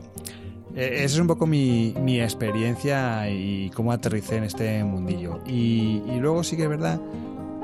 E, 0.75 1.05
esa 1.05 1.15
es 1.15 1.19
un 1.19 1.27
poco 1.27 1.47
mi, 1.47 1.93
experiencia 2.19 3.29
y 3.29 3.69
cómo 3.69 3.93
aterricé 3.93 4.35
en 4.35 4.43
este 4.43 4.83
mundillo. 4.83 5.39
Y 5.47 6.01
luego 6.19 6.43
sí 6.43 6.57
que 6.57 6.63
es 6.63 6.69
verdad 6.69 6.99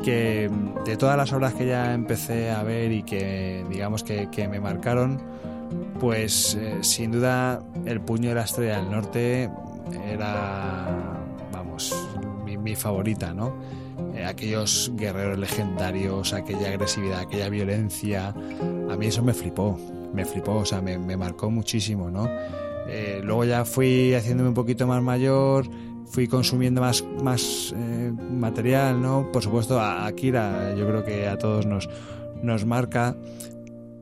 que 0.04 0.50
de 0.86 0.98
todas 0.98 1.18
las 1.18 1.32
obras 1.34 1.54
que 1.54 1.66
ya 1.66 1.94
empecé 1.94 2.52
a 2.52 2.64
ver 2.64 2.92
y 2.92 3.04
que 3.04 3.66
digamos 3.70 4.04
que, 4.04 4.48
me 4.50 4.60
marcaron, 4.60 5.22
pues 6.00 6.56
eh, 6.56 6.78
sin 6.82 7.12
duda 7.12 7.62
El 7.86 8.02
puño 8.02 8.30
de 8.30 8.36
la 8.36 8.44
estrella 8.44 8.78
del 8.78 8.90
norte 8.90 9.50
era, 10.08 11.22
vamos, 11.52 11.94
mi, 12.46 12.76
favorita, 12.76 13.34
¿no? 13.34 13.54
Eh, 14.16 14.26
aquellos 14.26 14.92
guerreros 14.96 15.38
legendarios, 15.38 16.34
aquella 16.34 16.70
agresividad, 16.70 17.20
aquella 17.20 17.50
violencia, 17.50 18.34
a 18.90 18.96
mí 18.96 19.08
eso 19.08 19.24
me 19.24 19.34
flipó, 19.34 19.78
me 20.14 20.26
flipó, 20.26 20.58
o 20.58 20.66
sea, 20.66 20.82
me, 20.82 20.98
marcó 21.18 21.50
muchísimo, 21.50 22.10
¿no? 22.10 22.30
Eh, 22.88 23.22
luego 23.24 23.46
ya 23.46 23.66
fui 23.66 24.14
haciéndome 24.14 24.50
un 24.50 24.56
poquito 24.56 24.88
más 24.88 25.02
mayor, 25.02 25.68
fui 26.10 26.28
consumiendo 26.28 26.82
más, 26.82 27.04
más 27.24 27.74
eh, 27.76 28.12
material, 28.32 29.02
¿no? 29.02 29.32
Por 29.32 29.44
supuesto, 29.44 29.80
a 29.80 30.06
Akira, 30.06 30.74
yo 30.76 30.88
creo 30.88 31.04
que 31.04 31.28
a 31.28 31.38
todos 31.38 31.66
nos, 31.66 31.90
nos 32.42 32.66
marca, 32.66 33.16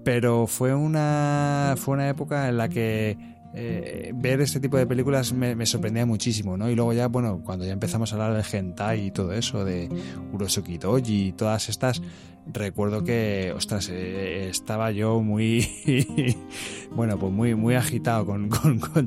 pero 0.04 0.48
fue 0.48 0.74
una, 0.74 1.76
fue 1.78 1.96
una 1.96 2.10
época 2.10 2.48
en 2.48 2.58
la 2.58 2.70
que 2.70 3.37
eh, 3.54 4.12
ver 4.14 4.42
este 4.42 4.60
tipo 4.60 4.78
de 4.78 4.86
películas 4.86 5.34
me, 5.34 5.66
sorprendía 5.66 6.06
muchísimo, 6.06 6.58
¿no? 6.58 6.70
Y 6.70 6.76
luego 6.76 6.94
ya, 6.94 7.08
bueno, 7.08 7.42
cuando 7.44 7.66
ya 7.66 7.74
empezamos 7.74 8.12
a 8.12 8.16
hablar 8.16 8.34
de 8.34 8.58
hentai 8.58 9.08
y 9.08 9.12
todo 9.12 9.34
eso, 9.34 9.64
de 9.64 9.90
Urosuki 10.32 10.78
Doji 10.78 11.28
y 11.28 11.32
todas 11.32 11.70
estas, 11.70 12.02
recuerdo 12.52 13.04
que, 13.04 13.54
ostras, 13.56 13.90
eh, 13.92 14.50
estaba 14.50 14.92
yo 14.92 15.22
muy, 15.22 15.68
bueno, 16.96 17.18
pues 17.18 17.32
muy, 17.32 17.56
muy 17.56 17.76
agitado 17.76 18.26
con, 18.26 18.50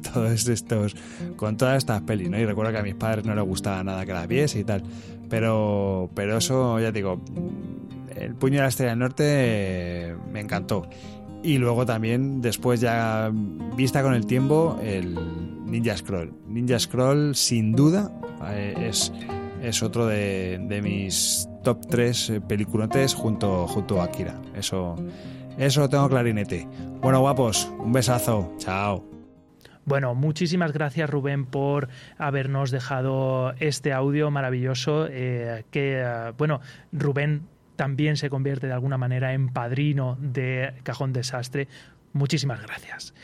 todos 0.00 0.48
estos, 0.48 0.96
con 1.36 1.56
todas 1.56 1.78
estas 1.78 2.02
pelis, 2.02 2.30
¿no? 2.30 2.38
Y 2.38 2.44
recuerdo 2.44 2.72
que 2.72 2.78
a 2.78 2.82
mis 2.82 2.94
padres 2.94 3.24
no 3.24 3.34
les 3.34 3.44
gustaba 3.44 3.84
nada 3.84 4.04
que 4.06 4.12
las 4.12 4.26
viese 4.26 4.60
y 4.60 4.64
tal, 4.64 4.82
pero, 5.28 6.10
pero 6.14 6.38
eso, 6.38 6.80
ya 6.80 6.90
digo, 6.90 7.20
el 8.16 8.34
puño 8.34 8.56
de 8.56 8.62
la 8.62 8.68
estrella 8.68 8.90
del 8.90 8.98
norte 8.98 10.16
me 10.32 10.40
encantó. 10.40 10.88
Y 11.42 11.58
luego 11.58 11.86
también, 11.86 12.42
después 12.42 12.80
ya 12.80 13.30
vista 13.76 14.02
con 14.02 14.14
el 14.14 14.26
tiempo, 14.26 14.78
el 14.82 15.18
Ninja 15.64 15.96
Scroll. 15.96 16.32
Ninja 16.46 16.78
Scroll, 16.78 17.34
sin 17.34 17.72
duda, 17.72 18.10
eh, 18.48 18.74
es, 18.88 19.12
es 19.62 19.82
otro 19.82 20.06
de, 20.06 20.58
de 20.68 20.82
mis 20.82 21.48
top 21.62 21.86
3 21.88 22.30
eh, 22.30 22.40
peliculotes 22.40 23.14
junto, 23.14 23.66
junto 23.66 24.00
a 24.00 24.04
Akira. 24.04 24.40
Eso, 24.54 24.96
eso 25.56 25.80
lo 25.80 25.88
tengo 25.88 26.08
clarinete. 26.08 26.68
Bueno, 27.00 27.20
guapos, 27.20 27.72
un 27.78 27.92
besazo. 27.92 28.52
Chao. 28.58 29.04
Bueno, 29.86 30.14
muchísimas 30.14 30.72
gracias 30.72 31.08
Rubén 31.08 31.46
por 31.46 31.88
habernos 32.18 32.70
dejado 32.70 33.54
este 33.58 33.92
audio 33.92 34.30
maravilloso. 34.30 35.06
Eh, 35.10 35.64
que, 35.70 36.32
bueno, 36.36 36.60
Rubén 36.92 37.48
también 37.80 38.18
se 38.18 38.28
convierte 38.28 38.66
de 38.66 38.74
alguna 38.74 38.98
manera 38.98 39.32
en 39.32 39.48
padrino 39.48 40.18
de 40.20 40.74
Cajón 40.82 41.14
Desastre. 41.14 41.66
Muchísimas 42.12 42.60
gracias. 42.60 43.14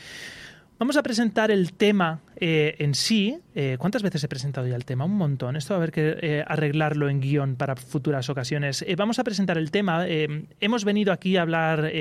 Vamos 0.79 0.97
a 0.97 1.03
presentar 1.03 1.51
el 1.51 1.73
tema 1.73 2.21
eh, 2.37 2.73
en 2.79 2.95
sí. 2.95 3.37
Eh, 3.53 3.75
¿Cuántas 3.77 4.01
veces 4.01 4.23
he 4.23 4.27
presentado 4.27 4.65
ya 4.65 4.75
el 4.75 4.83
tema? 4.83 5.05
Un 5.05 5.13
montón. 5.13 5.57
Esto 5.57 5.75
va 5.75 5.75
a 5.75 5.81
haber 5.81 5.91
que 5.91 6.17
eh, 6.19 6.43
arreglarlo 6.47 7.07
en 7.07 7.21
guion 7.21 7.55
para 7.55 7.75
futuras 7.75 8.31
ocasiones. 8.31 8.83
vamos 8.97 9.19
a 9.19 9.23
presentar 9.23 9.59
el 9.59 9.69
tema. 9.69 10.07
hemos 10.07 10.85
venido 10.85 11.13
aquí 11.13 11.37
a 11.37 11.43
hablar 11.43 11.91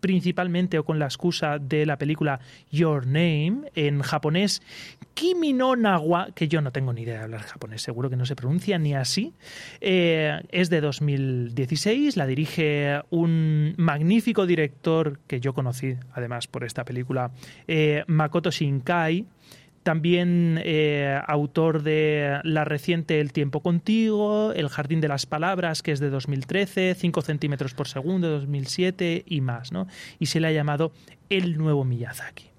principalmente 0.00 0.78
o 0.78 0.84
con 0.84 0.98
la 0.98 1.06
excusa 1.06 1.58
de 1.58 1.86
la 1.86 1.98
película 1.98 2.40
Your 2.70 3.06
Name, 3.06 3.70
en 3.74 4.02
japonés 4.02 4.62
Kimi 5.14 5.52
no 5.52 5.76
Nawa, 5.76 6.28
que 6.34 6.48
yo 6.48 6.60
no 6.60 6.72
tengo 6.72 6.92
ni 6.92 7.02
idea 7.02 7.18
de 7.18 7.24
hablar 7.24 7.42
japonés, 7.42 7.82
seguro 7.82 8.10
que 8.10 8.16
no 8.16 8.26
se 8.26 8.36
pronuncia 8.36 8.78
ni 8.78 8.94
así. 8.94 9.34
Eh, 9.80 10.40
es 10.50 10.70
de 10.70 10.80
2016, 10.80 12.16
la 12.16 12.26
dirige 12.26 13.00
un 13.10 13.74
magnífico 13.76 14.46
director 14.46 15.18
que 15.26 15.40
yo 15.40 15.54
conocí 15.54 15.96
además 16.12 16.46
por 16.46 16.64
esta 16.64 16.84
película, 16.84 17.32
eh, 17.66 18.04
Makoto 18.06 18.50
Shinkai 18.50 19.26
también 19.88 20.60
eh, 20.66 21.18
autor 21.26 21.82
de 21.82 22.40
la 22.44 22.66
reciente 22.66 23.22
El 23.22 23.32
tiempo 23.32 23.60
contigo, 23.60 24.52
El 24.52 24.68
jardín 24.68 25.00
de 25.00 25.08
las 25.08 25.24
palabras, 25.24 25.80
que 25.82 25.92
es 25.92 25.98
de 25.98 26.10
2013, 26.10 26.94
5 26.94 27.22
centímetros 27.22 27.72
por 27.72 27.88
segundo, 27.88 28.26
de 28.26 28.34
2007 28.34 29.24
y 29.26 29.40
más, 29.40 29.72
¿no? 29.72 29.86
Y 30.18 30.26
se 30.26 30.40
le 30.40 30.48
ha 30.48 30.52
llamado 30.52 30.92
El 31.30 31.56
nuevo 31.56 31.86
Miyazaki. 31.86 32.50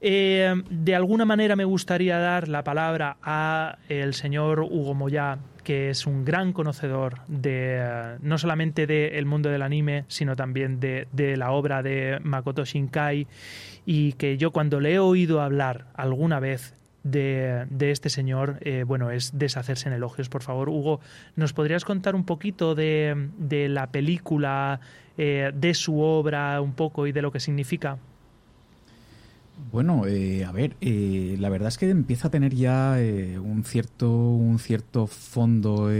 Eh, 0.00 0.54
de 0.70 0.94
alguna 0.94 1.26
manera 1.26 1.56
me 1.56 1.66
gustaría 1.66 2.18
dar 2.18 2.48
la 2.48 2.64
palabra 2.64 3.18
a 3.20 3.76
el 3.90 4.14
señor 4.14 4.60
Hugo 4.60 4.94
Moya, 4.94 5.36
que 5.66 5.90
es 5.90 6.06
un 6.06 6.24
gran 6.24 6.52
conocedor 6.52 7.22
de 7.26 8.16
no 8.20 8.38
solamente 8.38 8.86
del 8.86 9.26
mundo 9.26 9.50
del 9.50 9.62
anime, 9.62 10.04
sino 10.06 10.36
también 10.36 10.78
de, 10.78 11.08
de 11.10 11.36
la 11.36 11.50
obra 11.50 11.82
de 11.82 12.20
Makoto 12.22 12.64
Shinkai 12.64 13.26
y 13.84 14.12
que 14.12 14.38
yo 14.38 14.52
cuando 14.52 14.78
le 14.78 14.94
he 14.94 15.00
oído 15.00 15.40
hablar 15.40 15.86
alguna 15.96 16.38
vez 16.38 16.76
de, 17.02 17.90
este 17.90 18.10
señor, 18.10 18.58
eh, 18.60 18.84
bueno, 18.86 19.10
es 19.10 19.36
deshacerse 19.36 19.88
en 19.88 19.94
elogios. 19.94 20.28
Por 20.28 20.44
favor, 20.44 20.68
Hugo, 20.68 21.00
¿nos 21.34 21.52
podrías 21.52 21.84
contar 21.84 22.14
un 22.14 22.24
poquito 22.24 22.76
de, 22.76 23.66
la 23.68 23.90
película, 23.90 24.78
eh, 25.18 25.50
de 25.52 25.74
su 25.74 26.00
obra 26.00 26.60
un 26.60 26.74
poco 26.74 27.08
y 27.08 27.12
de 27.12 27.22
lo 27.22 27.32
que 27.32 27.40
significa? 27.40 27.98
Bueno, 29.72 30.06
eh, 30.06 30.44
a 30.44 30.52
ver, 30.52 30.76
la 30.80 31.48
verdad 31.48 31.68
es 31.68 31.78
que 31.78 31.88
empieza 31.90 32.28
a 32.28 32.30
tener 32.30 32.54
ya 32.54 32.96
un, 33.42 33.64
cierto, 33.64 34.10
un 34.10 34.58
cierto 34.58 35.06
fondo 35.06 35.90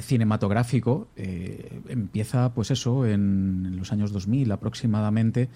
cinematográfico. 0.00 1.08
empieza, 1.16 2.52
pues 2.54 2.70
eso, 2.70 3.06
en, 3.06 3.64
en 3.66 3.76
los 3.76 3.92
años 3.92 4.12
2000 4.12 4.52
aproximadamente. 4.52 5.48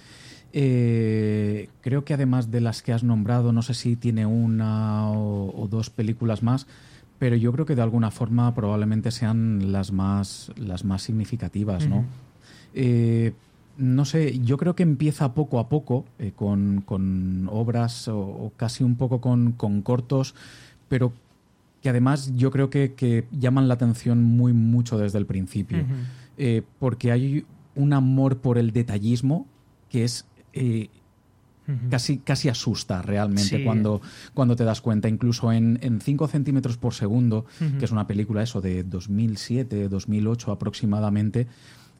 Eh, 0.53 1.69
creo 1.81 2.05
que 2.05 2.15
además 2.15 2.51
de 2.51 2.61
las 2.61 2.83
que 2.83 2.93
has 2.93 3.05
nombrado, 3.05 3.53
no 3.53 3.63
sé 3.63 3.75
si 3.75 3.97
tiene 3.97 4.27
una 4.27 5.11
o, 5.11 5.69
dos 5.71 5.91
películas 5.91 6.43
más, 6.43 6.67
pero 7.19 7.37
yo 7.37 7.53
creo 7.53 7.67
que 7.67 7.77
de 7.77 7.83
alguna 7.83 8.11
forma 8.11 8.53
probablemente 8.55 9.11
sean 9.11 9.73
las 9.73 9.93
más, 9.93 10.51
las 10.57 10.85
más 10.85 11.03
significativas, 11.03 11.87
¿no? 11.87 12.05
Eh, 12.75 13.33
no 13.81 14.05
sé, 14.05 14.39
yo 14.41 14.57
creo 14.57 14.77
que 14.77 14.83
empieza 14.83 15.35
poco 15.35 15.59
a 15.59 15.69
poco 15.69 16.05
eh, 16.19 16.33
con, 16.37 17.49
obras 17.51 18.09
o, 18.09 18.53
casi 18.57 18.85
un 18.85 18.97
poco 18.97 19.21
con, 19.21 19.53
cortos, 19.83 20.35
pero 20.89 21.13
que 21.83 21.89
además 21.89 22.33
yo 22.37 22.51
creo 22.51 22.71
que, 22.71 23.27
llaman 23.33 23.69
la 23.69 23.75
atención 23.75 24.23
muy 24.23 24.53
mucho 24.53 24.99
desde 24.99 25.19
el 25.19 25.27
principio. 25.27 25.85
porque 26.79 27.13
hay 27.13 27.45
un 27.75 27.93
amor 27.93 28.39
por 28.39 28.59
el 28.59 28.73
detallismo 28.73 29.47
que 29.89 30.05
es 30.05 30.27
eh, 30.53 30.89
casi, 31.89 32.19
casi 32.19 32.49
asusta 32.49 33.03
realmente 33.03 33.63
cuando, 33.65 34.01
cuando 34.35 34.57
te 34.57 34.65
das 34.65 34.81
cuenta. 34.81 35.09
Incluso 35.09 35.53
en, 35.53 36.01
5 36.03 36.29
centímetros 36.29 36.77
por 36.77 36.95
segundo, 36.95 37.45
que 37.79 37.85
es 37.85 37.91
una 37.91 38.07
película 38.07 38.43
eso 38.43 38.61
de 38.61 38.83
2007, 38.85 39.89
2008 39.89 40.53
aproximadamente, 40.53 41.47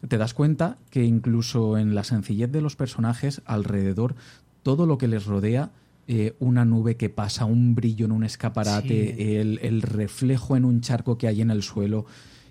te 0.07 0.19
das 0.19 0.35
cuenta 0.35 0.79
que 0.91 1.05
incluso 1.05 1.79
en 1.79 1.95
la 1.95 2.05
sencillez 2.05 2.51
de 2.51 2.61
los 2.61 2.77
personajes, 2.77 3.43
alrededor, 3.45 4.15
todo 4.63 4.87
lo 4.87 4.99
que 4.99 5.09
les 5.09 5.27
rodea, 5.27 5.71
eh, 6.09 6.35
una 6.41 6.65
nube 6.65 6.97
que 6.97 7.09
pasa, 7.09 7.45
un 7.45 7.75
brillo 7.75 8.07
en 8.07 8.13
un 8.13 8.25
escaparate, 8.25 9.41
el, 9.41 9.83
reflejo 9.83 10.57
en 10.57 10.65
un 10.65 10.81
charco 10.81 11.19
que 11.19 11.29
hay 11.29 11.41
en 11.41 11.51
el 11.51 11.63
suelo, 11.63 12.07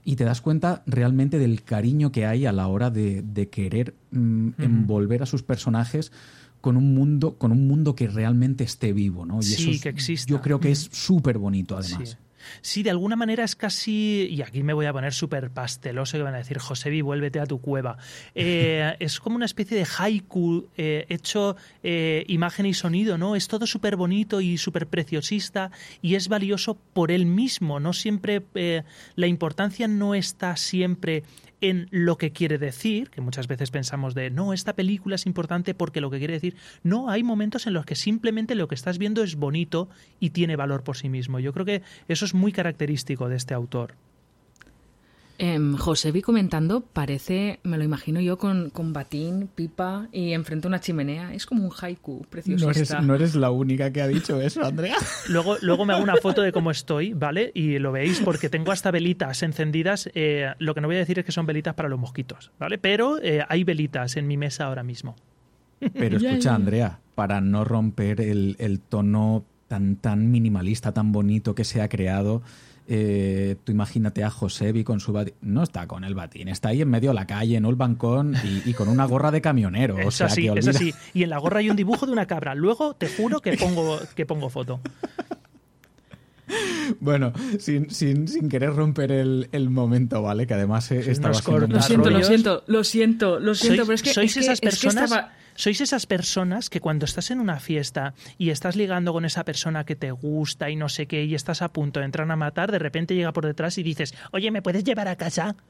y 0.05 0.15
te 0.15 0.23
das 0.23 0.41
cuenta 0.41 0.83
realmente 0.85 1.39
del 1.39 1.63
cariño 1.63 2.11
que 2.11 2.25
hay 2.25 2.45
a 2.45 2.51
la 2.51 2.67
hora 2.67 2.89
de, 2.89 3.49
querer 3.51 3.95
mm, 4.11 4.49
envolver 4.59 5.23
a 5.23 5.25
sus 5.25 5.43
personajes 5.43 6.11
con 6.61 6.77
un 6.77 6.93
mundo, 6.93 7.35
con 7.37 7.51
un 7.51 7.67
mundo 7.67 7.95
que 7.95 8.07
realmente 8.07 8.63
esté 8.63 8.93
vivo, 8.93 9.25
¿no? 9.25 9.39
Y 9.39 9.43
sí, 9.43 9.71
eso 9.71 9.83
que 9.83 9.89
exista. 9.89 10.29
Yo 10.29 10.41
creo 10.41 10.59
que 10.59 10.71
es 10.71 10.89
súper 10.91 11.37
bonito, 11.37 11.77
además. 11.77 12.09
Sí. 12.09 12.15
De 12.83 12.89
alguna 12.89 13.15
manera 13.15 13.43
es 13.43 13.55
casi, 13.55 14.27
y 14.29 14.41
aquí 14.41 14.63
me 14.63 14.73
voy 14.73 14.85
a 14.85 14.93
poner 14.93 15.13
súper 15.13 15.51
pasteloso, 15.51 16.17
que 16.17 16.23
van 16.23 16.35
a 16.35 16.37
decir, 16.37 16.57
Josebi, 16.57 17.01
vuélvete 17.01 17.39
a 17.39 17.45
tu 17.45 17.61
cueva. 17.61 17.97
Eh, 18.35 18.95
es 18.99 19.19
como 19.19 19.35
una 19.35 19.45
especie 19.45 19.77
de 19.77 19.85
haiku 19.97 20.67
eh, 20.77 21.05
hecho 21.09 21.55
eh, 21.83 22.23
imagen 22.27 22.65
y 22.65 22.73
sonido, 22.73 23.17
¿no? 23.17 23.35
Es 23.35 23.47
todo 23.47 23.67
súper 23.67 23.95
bonito 23.95 24.41
y 24.41 24.57
súper 24.57 24.87
preciosista 24.87 25.71
y 26.01 26.15
es 26.15 26.27
valioso 26.27 26.77
por 26.93 27.11
él 27.11 27.25
mismo, 27.25 27.79
no 27.79 27.93
siempre, 27.93 28.43
la 29.15 29.27
importancia 29.27 29.87
no 29.87 30.15
está 30.15 30.55
siempre 30.55 31.23
en 31.61 31.87
lo 31.91 32.17
que 32.17 32.31
quiere 32.31 32.57
decir, 32.57 33.09
que 33.09 33.21
muchas 33.21 33.47
veces 33.47 33.71
pensamos 33.71 34.13
de, 34.13 34.29
no, 34.29 34.53
esta 34.53 34.73
película 34.73 35.15
es 35.15 35.25
importante 35.25 35.73
porque 35.73 36.01
lo 36.01 36.09
que 36.09 36.19
quiere 36.19 36.33
decir, 36.33 36.55
no, 36.83 37.09
hay 37.09 37.23
momentos 37.23 37.67
en 37.67 37.73
los 37.73 37.85
que 37.85 37.95
simplemente 37.95 38.55
lo 38.55 38.67
que 38.67 38.75
estás 38.75 38.97
viendo 38.97 39.23
es 39.23 39.35
bonito 39.35 39.89
y 40.19 40.31
tiene 40.31 40.55
valor 40.55 40.83
por 40.83 40.97
sí 40.97 41.09
mismo. 41.09 41.39
Yo 41.39 41.53
creo 41.53 41.65
que 41.65 41.81
eso 42.07 42.25
es 42.25 42.33
muy 42.33 42.51
característico 42.51 43.29
de 43.29 43.35
este 43.35 43.53
autor. 43.53 43.95
Eh, 45.41 45.57
José 45.77 46.11
vi 46.11 46.21
comentando, 46.21 46.81
parece, 46.81 47.61
me 47.63 47.77
lo 47.77 47.85
imagino 47.85 48.19
yo 48.19 48.37
con, 48.37 48.69
con 48.71 48.91
batín, 48.91 49.49
pipa 49.55 50.09
y 50.11 50.33
enfrente 50.33 50.67
a 50.67 50.69
una 50.69 50.81
chimenea. 50.81 51.33
Es 51.33 51.45
como 51.45 51.63
un 51.63 51.71
haiku 51.71 52.25
precioso. 52.29 52.65
No 52.65 52.71
eres, 52.71 53.01
no 53.01 53.15
eres 53.15 53.35
la 53.35 53.49
única 53.49 53.91
que 53.91 54.01
ha 54.01 54.07
dicho 54.07 54.41
eso, 54.41 54.65
Andrea. 54.65 54.97
Luego, 55.29 55.55
luego 55.61 55.85
me 55.85 55.93
hago 55.93 56.03
una 56.03 56.17
foto 56.17 56.41
de 56.41 56.51
cómo 56.51 56.71
estoy, 56.71 57.13
¿vale? 57.13 57.51
Y 57.53 57.79
lo 57.79 57.93
veis 57.93 58.19
porque 58.19 58.49
tengo 58.49 58.73
hasta 58.73 58.91
velitas 58.91 59.41
encendidas. 59.41 60.09
Eh, 60.13 60.53
lo 60.59 60.75
que 60.75 60.81
no 60.81 60.87
voy 60.89 60.97
a 60.97 60.99
decir 60.99 61.19
es 61.19 61.25
que 61.25 61.31
son 61.31 61.45
velitas 61.45 61.73
para 61.73 61.87
los 61.87 61.99
mosquitos, 61.99 62.51
¿vale? 62.59 62.77
Pero 62.77 63.17
eh, 63.21 63.45
hay 63.47 63.63
velitas 63.63 64.17
en 64.17 64.27
mi 64.27 64.35
mesa 64.35 64.65
ahora 64.65 64.83
mismo. 64.83 65.15
Pero 65.93 66.17
escucha, 66.17 66.53
Andrea, 66.53 66.99
para 67.15 67.39
no 67.39 67.63
romper 67.63 68.19
el, 68.19 68.57
el 68.59 68.81
tono 68.81 69.45
tan, 69.69 69.95
tan 69.95 70.29
minimalista, 70.29 70.91
tan 70.91 71.13
bonito 71.13 71.55
que 71.55 71.63
se 71.63 71.81
ha 71.81 71.87
creado 71.87 72.41
eh, 72.91 73.55
tú 73.63 73.71
imagínate 73.71 74.23
a 74.23 74.31
Josebi 74.31 74.83
con 74.83 74.99
su 74.99 75.13
batín. 75.13 75.35
No 75.41 75.61
está 75.61 75.85
con 75.85 76.03
el 76.03 76.15
batín, 76.15 76.47
está 76.47 76.69
ahí 76.69 76.81
en 76.81 76.89
medio 76.89 77.11
de 77.11 77.13
la 77.13 77.27
calle, 77.27 77.55
en 77.55 77.65
el 77.65 77.75
balcón 77.75 78.33
y, 78.65 78.73
con 78.73 78.87
una 78.87 79.05
gorra 79.05 79.29
de 79.29 79.41
camionero. 79.41 79.99
Es 79.99 80.19
así, 80.21 80.47
es 80.47 80.67
así. 80.67 80.91
Y 81.13 81.21
en 81.21 81.29
la 81.29 81.37
gorra 81.37 81.59
hay 81.59 81.69
un 81.69 81.75
dibujo 81.75 82.07
de 82.07 82.13
una 82.13 82.25
cabra. 82.25 82.55
Luego 82.55 82.95
te 82.95 83.07
juro 83.07 83.41
que 83.41 83.55
pongo, 83.57 83.99
que 84.15 84.25
pongo 84.25 84.49
foto. 84.49 84.79
Bueno, 86.99 87.33
sin, 87.59 87.89
sin, 87.89 88.27
sin, 88.27 88.49
querer 88.49 88.73
romper 88.75 89.11
el, 89.11 89.69
momento, 89.69 90.21
¿vale? 90.21 90.47
Que 90.47 90.53
además 90.53 90.91
estaba 90.91 91.33
Lo 91.33 91.81
siento, 91.81 92.09
lo 92.09 92.23
siento, 92.23 92.63
lo 92.67 92.83
siento, 92.83 93.39
lo 93.39 93.55
siento, 93.55 93.83
pero 93.83 93.95
es 93.95 94.03
que... 94.03 94.13
Sois 94.13 94.37
esas 94.37 94.61
personas 94.61 95.11
sois 95.59 95.81
esas 95.81 96.05
personas 96.05 96.69
que 96.69 96.79
cuando 96.79 97.03
estás 97.03 97.31
en 97.31 97.41
una 97.41 97.59
fiesta 97.59 98.13
y 98.37 98.51
estás 98.51 98.77
ligando 98.77 99.11
con 99.11 99.25
esa 99.25 99.43
persona 99.43 99.83
que 99.83 99.97
te 99.97 100.11
gusta 100.11 100.69
y 100.69 100.77
no 100.77 100.87
sé 100.87 101.05
qué 101.05 101.25
y 101.25 101.35
estás 101.35 101.61
a 101.61 101.73
punto 101.73 101.99
de 101.99 102.05
entrar 102.05 102.31
a 102.31 102.35
matar, 102.37 102.71
de 102.71 102.79
repente 102.79 103.13
llega 103.13 103.33
por 103.33 103.45
detrás 103.45 103.77
y 103.77 103.83
dices, 103.83 104.15
oye, 104.31 104.51
¿me 104.51 104.61
puedes 104.61 104.85
llevar 104.85 105.09
a 105.09 105.17
casa? 105.17 105.57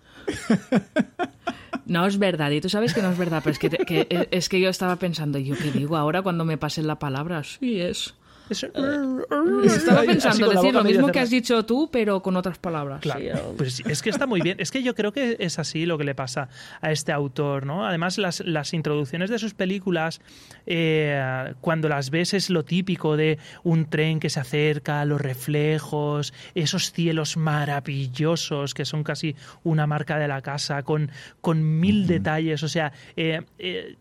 No 1.85 2.05
es 2.05 2.19
verdad, 2.19 2.51
y 2.51 2.61
tú 2.61 2.69
sabes 2.69 2.93
que 2.93 3.01
no 3.01 3.09
es 3.09 3.17
verdad, 3.17 3.41
pero 3.43 3.53
es 3.53 3.57
que, 3.57 4.27
es 4.29 4.47
que 4.47 4.59
yo 4.59 4.69
estaba 4.69 4.97
pensando, 4.97 5.39
¿yo 5.39 5.57
qué 5.57 5.71
digo 5.71 5.97
ahora 5.97 6.21
cuando 6.21 6.45
me 6.45 6.55
pasen 6.55 6.85
la 6.85 6.99
palabra? 6.99 7.43
Sí, 7.43 7.81
es. 7.81 8.13
Estaba 8.49 10.01
pensando 10.05 10.49
decir 10.49 10.73
lo 10.73 10.83
mismo 10.83 11.07
que 11.11 11.19
has 11.19 11.29
dicho 11.29 11.65
tú, 11.65 11.89
pero 11.91 12.21
con 12.21 12.35
otras 12.35 12.57
palabras. 12.57 13.01
Claro, 13.01 13.53
pues 13.57 13.81
es 13.85 14.01
que 14.01 14.09
está 14.09 14.27
muy 14.27 14.41
bien. 14.41 14.57
Es 14.59 14.71
que 14.71 14.83
yo 14.83 14.95
creo 14.95 15.11
que 15.11 15.37
es 15.39 15.59
así 15.59 15.85
lo 15.85 15.97
que 15.97 16.03
le 16.03 16.15
pasa 16.15 16.49
a 16.81 16.91
este 16.91 17.11
autor, 17.11 17.65
¿no? 17.65 17.85
Además, 17.85 18.17
las, 18.17 18.41
las 18.41 18.73
introducciones 18.73 19.29
de 19.29 19.39
sus 19.39 19.53
películas, 19.53 20.21
eh, 20.65 21.53
cuando 21.61 21.89
las 21.89 22.09
ves 22.09 22.33
es 22.33 22.49
lo 22.49 22.63
típico 22.65 23.17
de 23.17 23.37
un 23.63 23.89
tren 23.89 24.19
que 24.19 24.29
se 24.29 24.39
acerca, 24.39 25.05
los 25.05 25.21
reflejos, 25.21 26.33
esos 26.55 26.91
cielos 26.91 27.37
maravillosos 27.37 28.73
que 28.73 28.85
son 28.85 29.03
casi 29.03 29.35
una 29.63 29.87
marca 29.87 30.17
de 30.17 30.27
la 30.27 30.41
casa, 30.41 30.83
con, 30.83 31.11
con 31.41 31.79
mil 31.79 32.07
detalles. 32.07 32.63
O 32.63 32.67
sea, 32.67 32.91
eh, 33.15 33.41
eh, 33.57 33.95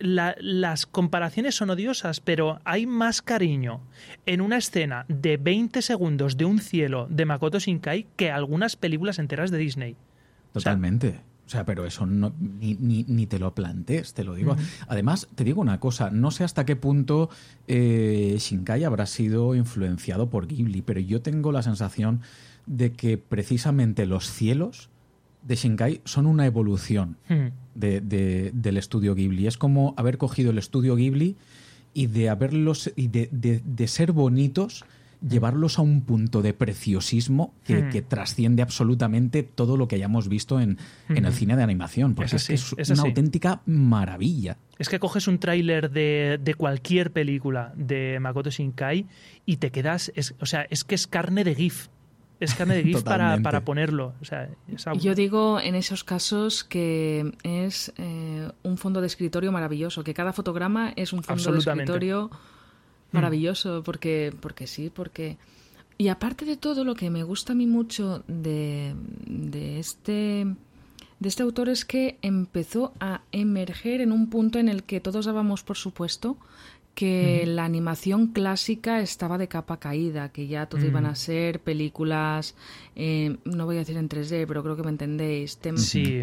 las 0.00 0.86
comparaciones 0.86 1.54
son 1.54 1.70
odiosas, 1.70 2.20
pero 2.20 2.60
hay 2.64 2.86
más 2.86 3.22
cariño 3.22 3.80
en 4.26 4.40
una 4.40 4.56
escena 4.56 5.04
de 5.08 5.36
20 5.36 5.82
segundos 5.82 6.36
de 6.36 6.44
un 6.46 6.58
cielo 6.58 7.06
de 7.10 7.26
Makoto 7.26 7.58
Shinkai 7.58 8.06
que 8.16 8.30
algunas 8.30 8.76
películas 8.76 9.18
enteras 9.18 9.50
de 9.50 9.58
Disney. 9.58 9.96
Totalmente. 10.52 11.20
O 11.46 11.50
sea, 11.50 11.64
pero 11.64 11.84
eso 11.84 12.06
no, 12.06 12.32
ni, 12.38 12.76
ni, 12.76 13.26
te 13.26 13.40
lo 13.40 13.52
plantees, 13.56 14.14
te 14.14 14.22
lo 14.22 14.34
digo. 14.34 14.56
Además, 14.86 15.26
te 15.34 15.42
digo 15.42 15.60
una 15.60 15.80
cosa, 15.80 16.08
no 16.10 16.30
sé 16.30 16.44
hasta 16.44 16.64
qué 16.64 16.76
punto 16.76 17.28
eh, 17.66 18.36
Shinkai 18.38 18.84
habrá 18.84 19.04
sido 19.06 19.56
influenciado 19.56 20.30
por 20.30 20.46
Ghibli, 20.46 20.80
pero 20.80 21.00
yo 21.00 21.22
tengo 21.22 21.50
la 21.50 21.62
sensación 21.62 22.20
de 22.66 22.92
que 22.92 23.18
precisamente 23.18 24.06
los 24.06 24.30
cielos 24.30 24.90
de 25.42 25.56
Shinkai 25.56 26.02
son 26.04 26.26
una 26.26 26.46
evolución 26.46 27.16
hmm. 27.28 27.48
De, 27.74 28.50
del 28.52 28.76
estudio 28.76 29.14
Ghibli. 29.14 29.46
Es 29.46 29.58
como 29.58 29.94
haber 29.96 30.18
cogido 30.18 30.50
el 30.50 30.58
estudio 30.58 30.96
Ghibli 30.96 31.36
y 31.94 32.06
de 32.06 32.28
haberlos 32.28 32.92
y 32.96 33.08
de, 33.08 33.88
ser 33.88 34.12
bonitos 34.12 34.84
llevarlos 35.26 35.78
a 35.78 35.82
un 35.82 36.00
punto 36.00 36.40
de 36.40 36.54
preciosismo 36.54 37.52
que, 37.66 37.82
hmm. 37.82 38.08
trasciende 38.08 38.62
absolutamente 38.62 39.42
todo 39.42 39.76
lo 39.76 39.86
que 39.86 39.96
hayamos 39.96 40.28
visto 40.28 40.60
en, 40.60 40.78
el 41.10 41.26
hmm. 41.26 41.32
cine 41.32 41.56
de 41.56 41.62
animación, 41.62 42.14
porque 42.14 42.36
es, 42.36 42.48
es, 42.48 42.90
una 42.90 43.02
auténtica 43.02 43.60
maravilla. 43.66 44.56
Es 44.78 44.88
que 44.88 44.98
coges 44.98 45.28
un 45.28 45.38
tráiler 45.38 45.90
de, 45.90 46.40
de, 46.42 46.54
cualquier 46.54 47.12
película 47.12 47.74
de 47.76 48.18
Makoto 48.18 48.48
Shinkai 48.48 49.06
y 49.44 49.58
te 49.58 49.70
quedas, 49.70 50.10
o 50.40 50.46
sea, 50.46 50.66
es 50.70 50.84
que 50.84 50.94
es 50.94 51.06
carne 51.06 51.44
de 51.44 51.54
GIF 51.54 51.88
es 52.40 52.54
carne 52.54 52.74
de 52.76 52.82
GIF 52.84 53.02
para, 53.02 53.38
para, 53.40 53.64
ponerlo. 53.64 54.14
Yo 54.98 55.14
digo 55.14 55.60
en 55.60 55.74
esos 55.74 56.02
casos 56.02 56.64
que 56.64 57.32
es 57.42 57.92
eh, 57.96 58.50
un 58.62 58.78
fondo 58.78 59.00
de 59.00 59.06
escritorio 59.06 59.52
maravilloso, 59.52 60.02
que 60.02 60.14
cada 60.14 60.32
fotograma 60.32 60.92
es 60.96 61.12
un 61.12 61.22
fondo 61.22 61.52
de 61.52 61.58
escritorio 61.58 62.30
mm. 62.30 63.14
maravilloso, 63.14 63.82
porque, 63.84 64.34
porque 64.40 64.66
sí, 64.66 64.90
porque... 64.90 65.36
Y 65.98 66.08
aparte 66.08 66.46
de 66.46 66.56
todo, 66.56 66.82
lo 66.84 66.94
que 66.94 67.10
me 67.10 67.22
gusta 67.22 67.52
a 67.52 67.56
mí 67.56 67.66
mucho 67.66 68.24
de, 68.26 68.94
de 69.26 69.78
este 69.78 70.46
de 71.20 71.28
este 71.28 71.42
autor 71.42 71.68
es 71.68 71.84
que 71.84 72.18
empezó 72.22 72.94
a 72.98 73.20
emerger 73.30 74.00
en 74.00 74.10
un 74.10 74.30
punto 74.30 74.58
en 74.58 74.70
el 74.70 74.82
que 74.84 75.00
todos 75.00 75.26
dábamos 75.26 75.62
por 75.62 75.76
supuesto 75.76 76.38
que 76.94 77.46
la 77.46 77.64
animación 77.64 78.26
clásica 78.28 79.00
estaba 79.00 79.38
de 79.38 79.48
capa 79.48 79.78
caída, 79.78 80.30
que 80.30 80.48
ya 80.48 80.66
todo 80.66 80.84
iban 80.84 81.06
a 81.06 81.14
ser 81.14 81.60
películas, 81.60 82.54
eh, 82.96 83.38
no 83.44 83.64
voy 83.64 83.76
a 83.76 83.78
decir 83.80 83.96
en 83.96 84.08
3D, 84.08 84.44
pero 84.46 84.62
creo 84.62 84.76
que 84.76 84.82
me 84.82 84.90
entendéis. 84.90 85.58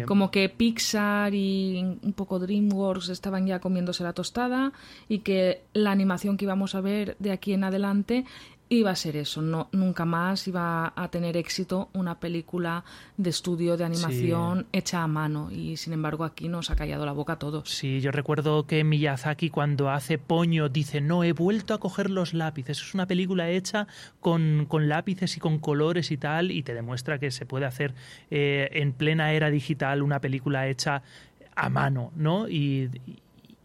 Como 0.06 0.30
que 0.30 0.48
Pixar 0.48 1.34
y 1.34 1.98
un 2.02 2.12
poco 2.12 2.38
DreamWorks 2.38 3.08
estaban 3.08 3.46
ya 3.46 3.58
comiéndose 3.58 4.04
la 4.04 4.12
tostada 4.12 4.72
y 5.08 5.20
que 5.20 5.62
la 5.72 5.90
animación 5.90 6.36
que 6.36 6.44
íbamos 6.44 6.74
a 6.74 6.80
ver 6.80 7.16
de 7.18 7.32
aquí 7.32 7.54
en 7.54 7.64
adelante 7.64 8.24
iba 8.68 8.90
a 8.90 8.96
ser 8.96 9.16
eso, 9.16 9.40
no, 9.40 9.68
nunca 9.72 10.04
más 10.04 10.46
iba 10.46 10.92
a 10.94 11.08
tener 11.10 11.36
éxito 11.36 11.88
una 11.94 12.20
película 12.20 12.84
de 13.16 13.30
estudio 13.30 13.76
de 13.76 13.84
animación 13.84 14.66
hecha 14.72 15.02
a 15.02 15.06
mano 15.06 15.50
y 15.50 15.76
sin 15.76 15.94
embargo 15.94 16.24
aquí 16.24 16.48
nos 16.48 16.70
ha 16.70 16.76
callado 16.76 17.06
la 17.06 17.12
boca 17.12 17.34
a 17.34 17.38
todos. 17.38 17.70
Sí, 17.70 18.00
yo 18.00 18.10
recuerdo 18.10 18.66
que 18.66 18.84
Miyazaki 18.84 19.50
cuando 19.50 19.90
hace 19.90 20.18
Poño 20.18 20.68
dice 20.68 21.00
no, 21.00 21.24
he 21.24 21.32
vuelto 21.32 21.72
a 21.74 21.80
coger 21.80 22.10
los 22.10 22.34
lápices, 22.34 22.80
es 22.80 22.94
una 22.94 23.06
película 23.06 23.48
hecha 23.50 23.86
con, 24.20 24.66
con 24.68 24.88
lápices 24.88 25.36
y 25.36 25.40
con 25.40 25.58
colores 25.58 26.10
y 26.10 26.16
tal 26.18 26.50
y 26.50 26.62
te 26.62 26.74
demuestra 26.74 27.18
que 27.18 27.30
se 27.30 27.46
puede 27.46 27.64
hacer 27.64 27.94
eh, 28.30 28.68
en 28.72 28.92
plena 28.92 29.32
era 29.32 29.50
digital 29.50 30.02
una 30.02 30.20
película 30.20 30.68
hecha 30.68 31.02
a 31.56 31.68
mano, 31.70 32.12
¿no? 32.14 32.48
y 32.48 32.88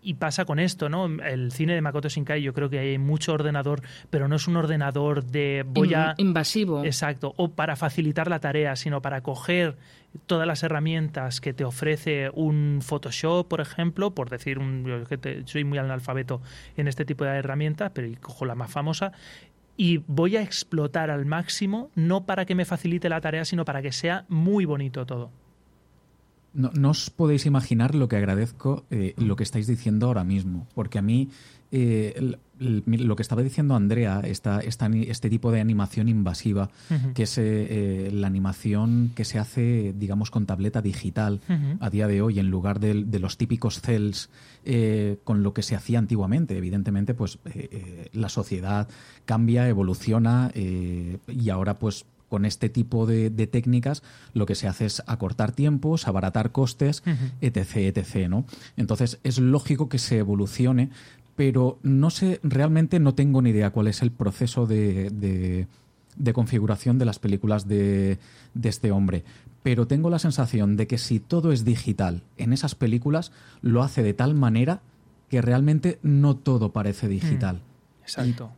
y 0.03 0.15
pasa 0.15 0.45
con 0.45 0.59
esto, 0.59 0.89
¿no? 0.89 1.05
El 1.05 1.51
cine 1.51 1.73
de 1.73 1.81
Makoto 1.81 2.09
Shinkai 2.09 2.41
yo 2.41 2.53
creo 2.53 2.69
que 2.69 2.79
hay 2.79 2.97
mucho 2.97 3.33
ordenador, 3.33 3.81
pero 4.09 4.27
no 4.27 4.35
es 4.35 4.47
un 4.47 4.57
ordenador 4.57 5.23
de 5.23 5.63
voy 5.65 5.93
a... 5.93 6.13
Invasivo. 6.17 6.83
Exacto, 6.83 7.33
o 7.37 7.49
para 7.51 7.75
facilitar 7.75 8.29
la 8.29 8.39
tarea, 8.39 8.75
sino 8.75 9.01
para 9.01 9.21
coger 9.21 9.77
todas 10.25 10.45
las 10.47 10.63
herramientas 10.63 11.41
que 11.41 11.53
te 11.53 11.63
ofrece 11.63 12.29
un 12.33 12.79
Photoshop, 12.81 13.47
por 13.47 13.61
ejemplo, 13.61 14.11
por 14.11 14.29
decir, 14.29 14.59
un, 14.59 14.85
yo 14.85 15.05
que 15.05 15.43
soy 15.45 15.63
muy 15.63 15.77
analfabeto 15.77 16.41
en 16.77 16.87
este 16.87 17.05
tipo 17.05 17.23
de 17.23 17.31
herramientas, 17.31 17.91
pero 17.93 18.07
cojo 18.21 18.45
la 18.45 18.55
más 18.55 18.71
famosa, 18.71 19.11
y 19.75 19.97
voy 20.07 20.37
a 20.37 20.43
explotar 20.43 21.09
al 21.09 21.25
máximo, 21.25 21.89
no 21.95 22.25
para 22.25 22.45
que 22.45 22.55
me 22.55 22.65
facilite 22.65 23.09
la 23.09 23.21
tarea, 23.21 23.43
sino 23.45 23.65
para 23.65 23.81
que 23.81 23.91
sea 23.91 24.25
muy 24.27 24.65
bonito 24.65 25.05
todo. 25.05 25.31
No, 26.53 26.89
os 26.91 27.09
podéis 27.09 27.47
imaginar 27.47 27.95
lo 27.95 28.07
que 28.07 28.15
agradezco 28.15 28.85
eh, 28.91 29.15
lo 29.17 29.35
que 29.35 29.43
estáis 29.43 29.65
diciendo 29.65 30.05
ahora 30.05 30.23
mismo, 30.23 30.67
porque 30.75 30.99
a 30.99 31.01
mí 31.01 31.29
eh, 31.71 32.37
lo 32.59 33.15
que 33.15 33.23
estaba 33.23 33.41
diciendo 33.41 33.75
Andrea, 33.75 34.21
esta, 34.23 34.59
este 34.59 35.29
tipo 35.31 35.51
de 35.51 35.59
animación 35.59 36.09
invasiva, 36.09 36.69
que 37.15 37.23
es 37.23 37.39
eh, 37.39 38.11
la 38.13 38.27
animación 38.27 39.11
que 39.15 39.25
se 39.25 39.39
hace, 39.39 39.95
digamos, 39.97 40.29
con 40.29 40.45
tableta 40.45 40.83
digital 40.83 41.41
a 41.79 41.89
día 41.89 42.07
de 42.07 42.21
hoy, 42.21 42.37
en 42.37 42.51
lugar 42.51 42.79
de, 42.79 43.19
los 43.19 43.37
típicos 43.37 43.81
cells 43.81 44.29
con 45.23 45.41
lo 45.41 45.53
que 45.55 45.63
se 45.63 45.75
hacía 45.75 45.97
antiguamente. 45.97 46.55
Evidentemente, 46.55 47.15
pues 47.15 47.39
la 48.13 48.29
sociedad 48.29 48.87
cambia, 49.25 49.67
evoluciona 49.67 50.51
y 50.55 51.49
ahora, 51.49 51.79
pues 51.79 52.05
con 52.33 52.45
este 52.45 52.67
tipo 52.67 53.05
de, 53.05 53.29
técnicas 53.45 54.01
lo 54.33 54.47
que 54.47 54.55
se 54.55 54.67
hace 54.67 54.87
es 54.87 55.03
acortar 55.05 55.51
tiempos, 55.51 56.07
abaratar 56.07 56.51
costes, 56.51 57.03
etc, 57.41 57.95
etc, 57.95 58.27
¿no? 58.27 58.45
Entonces 58.75 59.19
es 59.23 59.37
lógico 59.37 59.87
que 59.87 59.99
se 59.99 60.17
evolucione, 60.17 60.89
pero 61.35 61.77
no 61.83 62.09
sé, 62.09 62.39
realmente 62.41 62.99
no 62.99 63.13
tengo 63.13 63.43
ni 63.43 63.51
idea 63.51 63.69
cuál 63.69 63.85
es 63.85 64.01
el 64.01 64.09
proceso 64.09 64.65
de, 64.65 65.67
configuración 66.33 66.97
de 66.97 67.05
las 67.05 67.19
películas 67.19 67.67
de, 67.67 68.17
este 68.63 68.91
hombre. 68.91 69.23
Pero 69.61 69.85
tengo 69.85 70.09
la 70.09 70.17
sensación 70.17 70.75
de 70.75 70.87
que 70.87 70.97
si 70.97 71.19
todo 71.19 71.51
es 71.51 71.63
digital 71.63 72.23
en 72.37 72.51
esas 72.51 72.73
películas, 72.73 73.31
lo 73.61 73.83
hace 73.83 74.01
de 74.01 74.15
tal 74.15 74.33
manera 74.33 74.81
que 75.29 75.39
realmente 75.39 75.99
no 76.01 76.35
todo 76.35 76.71
parece 76.71 77.07
digital. 77.07 77.57
Mm, 77.57 78.01
exacto. 78.01 78.51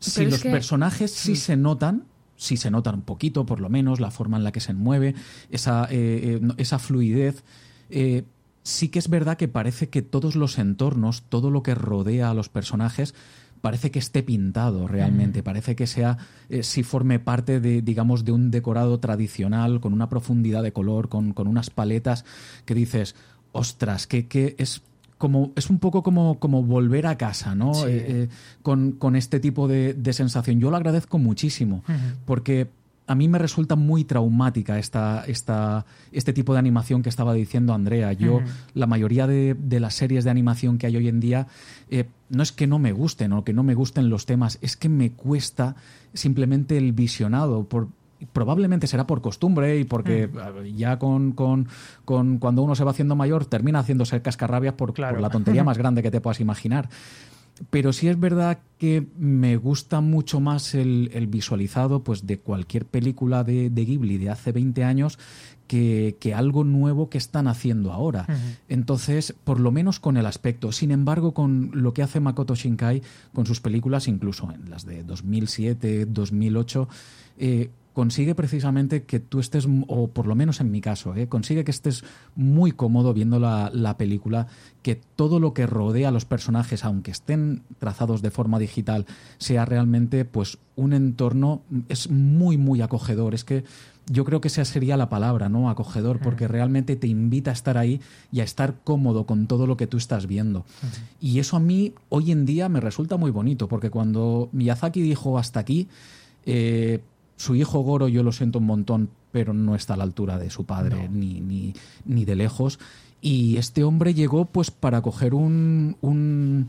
Si 0.00 0.26
los 0.26 0.42
personajes 0.42 1.12
sí 1.12 1.36
se 1.36 1.56
notan, 1.56 2.09
sí 2.40 2.56
se 2.56 2.70
nota 2.70 2.90
un 2.90 3.02
poquito, 3.02 3.44
por 3.44 3.60
lo 3.60 3.68
menos, 3.68 4.00
la 4.00 4.10
forma 4.10 4.38
en 4.38 4.44
la 4.44 4.50
que 4.50 4.60
se 4.60 4.72
mueve, 4.72 5.14
esa, 5.50 5.84
eh, 5.90 6.40
eh, 6.40 6.48
esa 6.56 6.78
fluidez. 6.78 7.44
Eh, 7.90 8.24
sí 8.62 8.88
que 8.88 8.98
es 8.98 9.10
verdad 9.10 9.36
que 9.36 9.46
parece 9.46 9.90
que 9.90 10.00
todos 10.00 10.36
los 10.36 10.58
entornos, 10.58 11.22
todo 11.28 11.50
lo 11.50 11.62
que 11.62 11.74
rodea 11.74 12.30
a 12.30 12.34
los 12.34 12.48
personajes, 12.48 13.14
parece 13.60 13.90
que 13.90 13.98
esté 13.98 14.22
pintado 14.22 14.88
realmente, 14.88 15.42
mm. 15.42 15.44
parece 15.44 15.76
que 15.76 15.86
sea, 15.86 16.16
si 16.62 16.82
forme 16.82 17.18
parte 17.18 17.60
de, 17.60 17.82
digamos, 17.82 18.24
de 18.24 18.32
un 18.32 18.50
decorado 18.50 18.98
tradicional, 19.00 19.80
con 19.80 19.92
una 19.92 20.08
profundidad 20.08 20.62
de 20.62 20.72
color, 20.72 21.10
con, 21.10 21.34
con 21.34 21.46
unas 21.46 21.68
paletas 21.68 22.24
que 22.64 22.74
dices, 22.74 23.14
ostras, 23.52 24.06
que, 24.06 24.28
que 24.28 24.54
es 24.58 24.80
como 25.20 25.52
es 25.54 25.68
un 25.68 25.78
poco 25.78 26.02
como, 26.02 26.38
como 26.38 26.62
volver 26.62 27.06
a 27.06 27.18
casa, 27.18 27.54
¿no? 27.54 27.86
Eh, 27.86 28.24
eh, 28.24 28.28
con, 28.62 29.16
este 29.16 29.38
tipo 29.38 29.68
de, 29.68 30.12
sensación. 30.14 30.60
Yo 30.60 30.70
lo 30.70 30.78
agradezco 30.78 31.18
muchísimo, 31.18 31.84
porque 32.24 32.68
a 33.06 33.14
mí 33.14 33.28
me 33.28 33.38
resulta 33.38 33.76
muy 33.76 34.04
traumática 34.04 34.78
esta, 34.78 35.24
esta, 35.26 35.84
este 36.10 36.32
tipo 36.32 36.54
de 36.54 36.60
animación 36.60 37.02
que 37.02 37.10
estaba 37.10 37.34
diciendo 37.34 37.74
Andrea. 37.74 38.14
Yo, 38.14 38.40
la 38.72 38.86
mayoría 38.86 39.26
de, 39.26 39.56
las 39.78 39.94
series 39.94 40.24
de 40.24 40.30
animación 40.30 40.78
que 40.78 40.86
hay 40.86 40.96
hoy 40.96 41.08
en 41.08 41.20
día, 41.20 41.48
eh, 41.90 42.06
no 42.30 42.42
es 42.42 42.50
que 42.50 42.66
no 42.66 42.78
me 42.78 42.92
gusten 42.92 43.34
o 43.34 43.44
que 43.44 43.52
no 43.52 43.62
me 43.62 43.74
gusten 43.74 44.08
los 44.08 44.24
temas, 44.24 44.58
es 44.62 44.78
que 44.78 44.88
me 44.88 45.12
cuesta 45.12 45.76
simplemente 46.14 46.78
el 46.78 46.92
visionado. 46.92 47.64
Por, 47.64 47.88
probablemente 48.32 48.86
será 48.86 49.06
por 49.06 49.20
costumbre 49.20 49.78
y 49.78 49.84
porque 49.84 50.28
mm. 50.28 50.76
ya 50.76 50.98
con, 50.98 51.32
con, 51.32 51.68
con, 52.04 52.38
cuando 52.38 52.62
uno 52.62 52.74
se 52.74 52.84
va 52.84 52.90
haciendo 52.90 53.16
mayor 53.16 53.46
termina 53.46 53.80
haciéndose 53.80 54.22
cascarrabias 54.22 54.74
por, 54.74 54.94
por 54.94 55.20
la 55.20 55.30
tontería 55.30 55.64
más 55.64 55.78
grande 55.78 56.02
que 56.02 56.10
te 56.10 56.20
puedas 56.20 56.40
imaginar. 56.40 56.88
Pero 57.68 57.92
sí 57.92 58.08
es 58.08 58.18
verdad 58.18 58.58
que 58.78 59.06
me 59.18 59.56
gusta 59.56 60.00
mucho 60.00 60.40
más 60.40 60.74
el, 60.74 61.10
el 61.12 61.26
visualizado 61.26 62.02
pues, 62.02 62.26
de 62.26 62.38
cualquier 62.38 62.86
película 62.86 63.44
de, 63.44 63.68
de, 63.68 63.84
Ghibli 63.84 64.16
de 64.16 64.30
hace 64.30 64.52
20 64.52 64.82
años 64.82 65.18
que, 65.66 66.16
que 66.18 66.32
algo 66.32 66.64
nuevo 66.64 67.10
que 67.10 67.18
están 67.18 67.46
haciendo 67.46 67.92
ahora. 67.92 68.26
Entonces, 68.68 69.34
por 69.44 69.60
lo 69.60 69.70
menos 69.72 70.00
con 70.00 70.16
el 70.16 70.24
aspecto. 70.24 70.72
Sin 70.72 70.90
embargo, 70.90 71.34
con 71.34 71.70
lo 71.74 71.92
que 71.92 72.02
hace 72.02 72.18
Makoto 72.18 72.54
Shinkai 72.54 73.02
con 73.34 73.44
sus 73.44 73.60
películas, 73.60 74.08
incluso 74.08 74.50
en 74.50 74.70
las 74.70 74.86
de 74.86 75.04
2007, 75.04 76.06
2008, 76.06 76.88
eh, 77.38 77.70
consigue 77.92 78.34
precisamente 78.34 79.02
que 79.04 79.20
tú 79.20 79.40
estés, 79.40 79.66
o 79.88 80.08
por 80.08 80.26
lo 80.26 80.34
menos 80.34 80.60
en 80.60 80.70
mi 80.70 80.80
caso, 80.80 81.14
¿eh? 81.14 81.28
consigue 81.28 81.64
que 81.64 81.70
estés 81.70 82.04
muy 82.36 82.72
cómodo 82.72 83.12
viendo 83.12 83.38
la, 83.40 83.96
película, 83.98 84.46
que 84.82 85.00
todo 85.16 85.40
lo 85.40 85.52
que 85.52 85.66
rodea 85.66 86.08
a 86.08 86.12
los 86.12 86.24
personajes, 86.24 86.84
aunque 86.84 87.10
estén 87.10 87.62
trazados 87.78 88.22
de 88.22 88.30
forma 88.30 88.58
digital, 88.58 89.06
sea 89.38 89.64
realmente 89.64 90.24
pues 90.24 90.58
un 90.76 90.92
entorno, 90.92 91.62
es 91.88 92.10
muy, 92.10 92.56
muy 92.56 92.80
acogedor. 92.80 93.34
Es 93.34 93.44
que 93.44 93.64
yo 94.06 94.24
creo 94.24 94.40
que 94.40 94.48
esa 94.48 94.64
sería 94.64 94.96
la 94.96 95.08
palabra, 95.08 95.48
¿no? 95.48 95.68
Acogedor, 95.68 96.20
porque 96.20 96.48
realmente 96.48 96.96
te 96.96 97.06
invita 97.06 97.50
a 97.50 97.54
estar 97.54 97.76
ahí 97.76 98.00
y 98.32 98.40
a 98.40 98.44
estar 98.44 98.76
cómodo 98.82 99.26
con 99.26 99.46
todo 99.46 99.66
lo 99.66 99.76
que 99.76 99.86
tú 99.86 99.98
estás 99.98 100.26
viendo. 100.26 100.64
Y 101.20 101.38
eso 101.38 101.56
a 101.56 101.60
mí 101.60 101.92
hoy 102.08 102.32
en 102.32 102.46
día 102.46 102.68
me 102.68 102.80
resulta 102.80 103.16
muy 103.16 103.30
bonito, 103.30 103.68
porque 103.68 103.90
cuando 103.90 104.48
Miyazaki 104.52 105.02
dijo 105.02 105.38
hasta 105.38 105.60
aquí, 105.60 105.88
eh, 106.46 107.00
su 107.40 107.54
hijo 107.54 107.80
Goro, 107.80 108.06
yo 108.06 108.22
lo 108.22 108.32
siento 108.32 108.58
un 108.58 108.66
montón, 108.66 109.08
pero 109.32 109.54
no 109.54 109.74
está 109.74 109.94
a 109.94 109.96
la 109.96 110.04
altura 110.04 110.38
de 110.38 110.50
su 110.50 110.66
padre, 110.66 111.08
ni, 111.08 111.40
ni, 111.40 111.72
ni, 112.04 112.26
de 112.26 112.36
lejos. 112.36 112.78
Y 113.22 113.56
este 113.56 113.82
hombre 113.82 114.12
llegó 114.12 114.44
pues 114.44 114.70
para 114.70 115.00
coger 115.00 115.32
un, 115.32 115.96
un, 116.02 116.68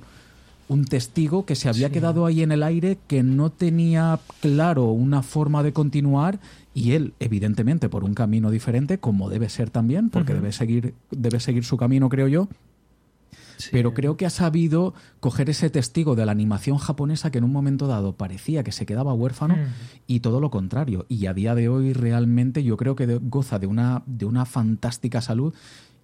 un 0.70 0.86
testigo 0.86 1.46
que 1.46 1.56
se 1.56 1.68
había 1.68 1.90
quedado 1.90 2.26
ahí 2.26 2.42
en 2.42 2.54
el 2.54 2.64
aire, 2.64 2.98
que 3.08 3.22
no 3.22 3.50
tenía 3.50 4.18
claro 4.40 4.86
una 4.86 5.24
forma 5.24 5.62
de 5.62 5.74
continuar 5.74 6.40
y 6.74 6.94
él, 6.94 7.16
evidentemente, 7.20 7.90
por 7.90 8.06
un 8.06 8.14
camino 8.14 8.50
diferente, 8.50 8.98
como 8.98 9.30
debe 9.30 9.50
ser 9.50 9.70
también, 9.72 10.10
porque 10.10 10.34
debe, 10.34 10.54
seguir, 10.54 10.94
debe 11.10 11.42
seguir 11.42 11.66
su 11.66 11.76
camino, 11.76 12.08
creo 12.08 12.30
yo, 12.30 12.48
pero 13.72 13.94
creo 13.94 14.18
que 14.18 14.26
ha 14.26 14.30
sabido 14.30 14.94
coger 15.20 15.50
ese 15.50 15.70
testigo 15.70 16.16
de 16.16 16.26
la 16.26 16.32
animación 16.32 16.78
japonesa 16.78 17.32
que 17.32 17.38
en 17.38 17.44
un 17.44 17.52
momento 17.52 17.88
dado 17.88 18.16
parecía 18.16 18.64
que 18.64 18.72
se 18.72 18.86
quedaba 18.86 19.14
huérfano 19.14 19.56
mm. 19.56 19.68
y 20.08 20.20
todo 20.22 20.40
lo 20.40 20.50
contrario. 20.50 21.06
Y 21.10 21.26
a 21.26 21.34
día 21.34 21.56
de 21.56 21.70
hoy 21.70 21.94
realmente 21.94 22.64
yo 22.64 22.78
creo 22.78 22.96
que 22.96 23.20
goza 23.22 23.60
de 23.60 23.68
una, 23.68 24.04
de 24.06 24.26
una 24.26 24.46
fantástica 24.46 25.22
salud 25.22 25.54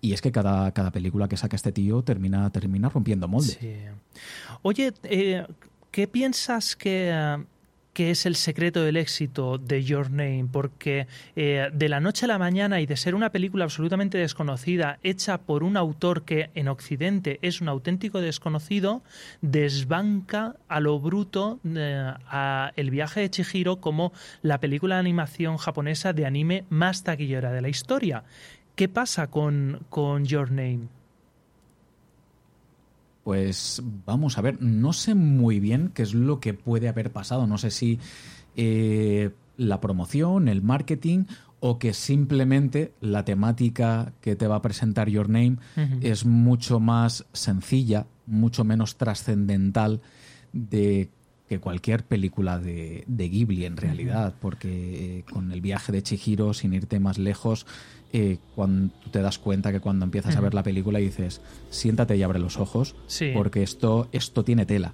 y 0.01 0.14
es 0.14 0.22
que 0.22 0.32
cada, 0.32 0.72
cada 0.72 0.91
película 0.91 1.28
que 1.28 1.38
saca 1.38 1.55
este 1.55 1.72
tío 1.72 2.03
termina, 2.03 2.49
termina 2.51 2.89
rompiendo 2.89 3.28
molde. 3.28 3.91
Oye, 4.62 4.93
eh, 5.03 5.45
¿qué 5.91 6.08
piensas 6.08 6.76
que 6.76 7.45
qué 7.97 8.11
es 8.11 8.27
el 8.27 8.35
secreto 8.35 8.83
del 8.83 8.95
éxito 8.95 9.57
de 9.57 9.83
Your 9.83 10.11
Name, 10.11 10.45
porque 10.51 11.07
eh, 11.35 11.71
de 11.73 11.89
la 11.89 11.99
noche 11.99 12.25
a 12.25 12.27
la 12.27 12.37
mañana 12.37 12.79
y 12.79 12.85
de 12.85 12.95
ser 12.95 13.15
una 13.15 13.31
película 13.31 13.63
absolutamente 13.63 14.19
desconocida, 14.19 14.99
hecha 15.01 15.39
por 15.39 15.63
un 15.63 15.77
autor 15.77 16.21
que 16.21 16.51
en 16.53 16.67
Occidente 16.67 17.39
es 17.41 17.59
un 17.59 17.69
auténtico 17.69 18.21
desconocido, 18.21 19.01
desbanca 19.41 20.57
a 20.67 20.79
lo 20.79 20.99
bruto 20.99 21.59
eh, 21.65 22.13
El 22.75 22.91
viaje 22.91 23.21
de 23.21 23.31
Chihiro 23.31 23.77
como 23.77 24.13
la 24.43 24.59
película 24.59 24.97
de 24.97 24.99
animación 24.99 25.57
japonesa 25.57 26.13
de 26.13 26.27
anime 26.27 26.65
más 26.69 27.03
taquillera 27.03 27.51
de 27.51 27.61
la 27.61 27.69
historia. 27.69 28.25
¿Qué 28.75 28.87
pasa 28.89 29.25
con 29.25 30.23
Your 30.23 30.51
Name? 30.51 30.96
Pues 33.28 33.84
vamos 34.05 34.38
a 34.38 34.41
ver, 34.41 34.61
no 34.61 34.93
sé 34.93 35.13
muy 35.13 35.59
bien 35.59 35.91
qué 35.93 36.01
es 36.01 36.13
lo 36.13 36.39
que 36.39 36.53
puede 36.53 36.88
haber 36.88 37.11
pasado. 37.11 37.45
No 37.45 37.57
sé 37.57 37.71
si 37.71 37.99
eh, 38.55 39.32
la 39.57 39.82
promoción, 39.82 40.47
el 40.47 40.61
marketing 40.61 41.25
o 41.59 41.78
que 41.78 41.93
simplemente 41.93 42.93
la 43.01 43.25
temática 43.25 44.13
que 44.21 44.38
te 44.38 44.47
va 44.47 44.55
a 44.55 44.61
presentar 44.61 45.09
Your 45.09 45.28
Name 45.28 45.57
es 45.99 46.25
mucho 46.25 46.80
más 46.80 47.25
sencilla, 47.34 48.07
mucho 48.28 48.63
menos 48.63 48.95
trascendental 48.95 49.99
de 50.53 51.09
que 51.49 51.59
cualquier 51.59 52.05
película 52.05 52.59
de, 52.59 53.03
de 53.07 53.28
Ghibli 53.28 53.65
en 53.65 53.75
realidad, 53.75 54.36
porque 54.39 55.25
con 55.30 55.51
el 55.51 55.59
viaje 55.59 55.91
de 55.91 56.01
Chihiro, 56.01 56.53
sin 56.53 56.73
irte 56.73 57.01
más 57.01 57.17
lejos, 57.17 57.65
eh, 58.14 58.38
cuando 58.55 58.93
te 59.12 59.22
das 59.22 59.38
cuenta 59.38 59.72
que 59.72 59.80
cuando 59.80 60.05
empiezas 60.05 60.36
a 60.36 60.41
ver 60.41 60.53
la 60.53 60.64
película 60.64 60.99
y 60.99 61.05
dices, 61.05 61.41
siéntate 61.70 62.16
y 62.16 62.24
abre 62.24 62.39
los 62.39 62.58
ojos, 62.58 62.95
porque 63.34 63.64
esto, 63.64 64.08
esto 64.12 64.43
tiene 64.43 64.66
tela. 64.66 64.93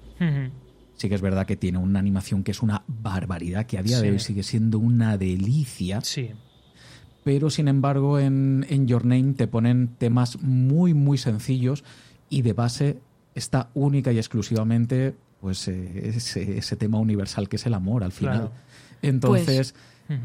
Sí 0.96 1.08
que 1.08 1.14
es 1.14 1.20
verdad 1.20 1.46
que 1.46 1.56
tiene 1.56 1.78
una 1.78 1.98
animación 1.98 2.44
que 2.44 2.52
es 2.52 2.62
una 2.62 2.82
barbaridad, 2.86 3.66
que 3.66 3.78
a 3.78 3.82
día 3.82 4.00
de 4.00 4.12
hoy 4.12 4.18
sigue 4.18 4.42
siendo 4.42 4.78
una 4.78 5.18
delicia. 5.18 6.00
Sí. 6.00 6.30
Pero 7.24 7.50
sin 7.50 7.68
embargo, 7.68 8.18
en, 8.18 8.66
en 8.68 8.86
Your 8.86 9.04
Name 9.04 9.32
te 9.34 9.46
ponen 9.46 9.88
temas 9.98 10.40
muy, 10.42 10.92
muy 10.92 11.18
sencillos 11.18 11.82
y 12.28 12.42
de 12.42 12.52
base 12.52 12.98
está 13.34 13.70
única 13.74 14.12
y 14.12 14.18
exclusivamente 14.18 15.14
pues 15.40 15.68
eh, 15.68 16.08
ese, 16.08 16.58
ese, 16.58 16.76
tema 16.76 16.98
universal 16.98 17.48
que 17.48 17.56
es 17.56 17.66
el 17.66 17.74
amor 17.74 18.04
al 18.04 18.12
final. 18.12 18.50
Entonces... 19.02 19.74
Pues, 20.06 20.20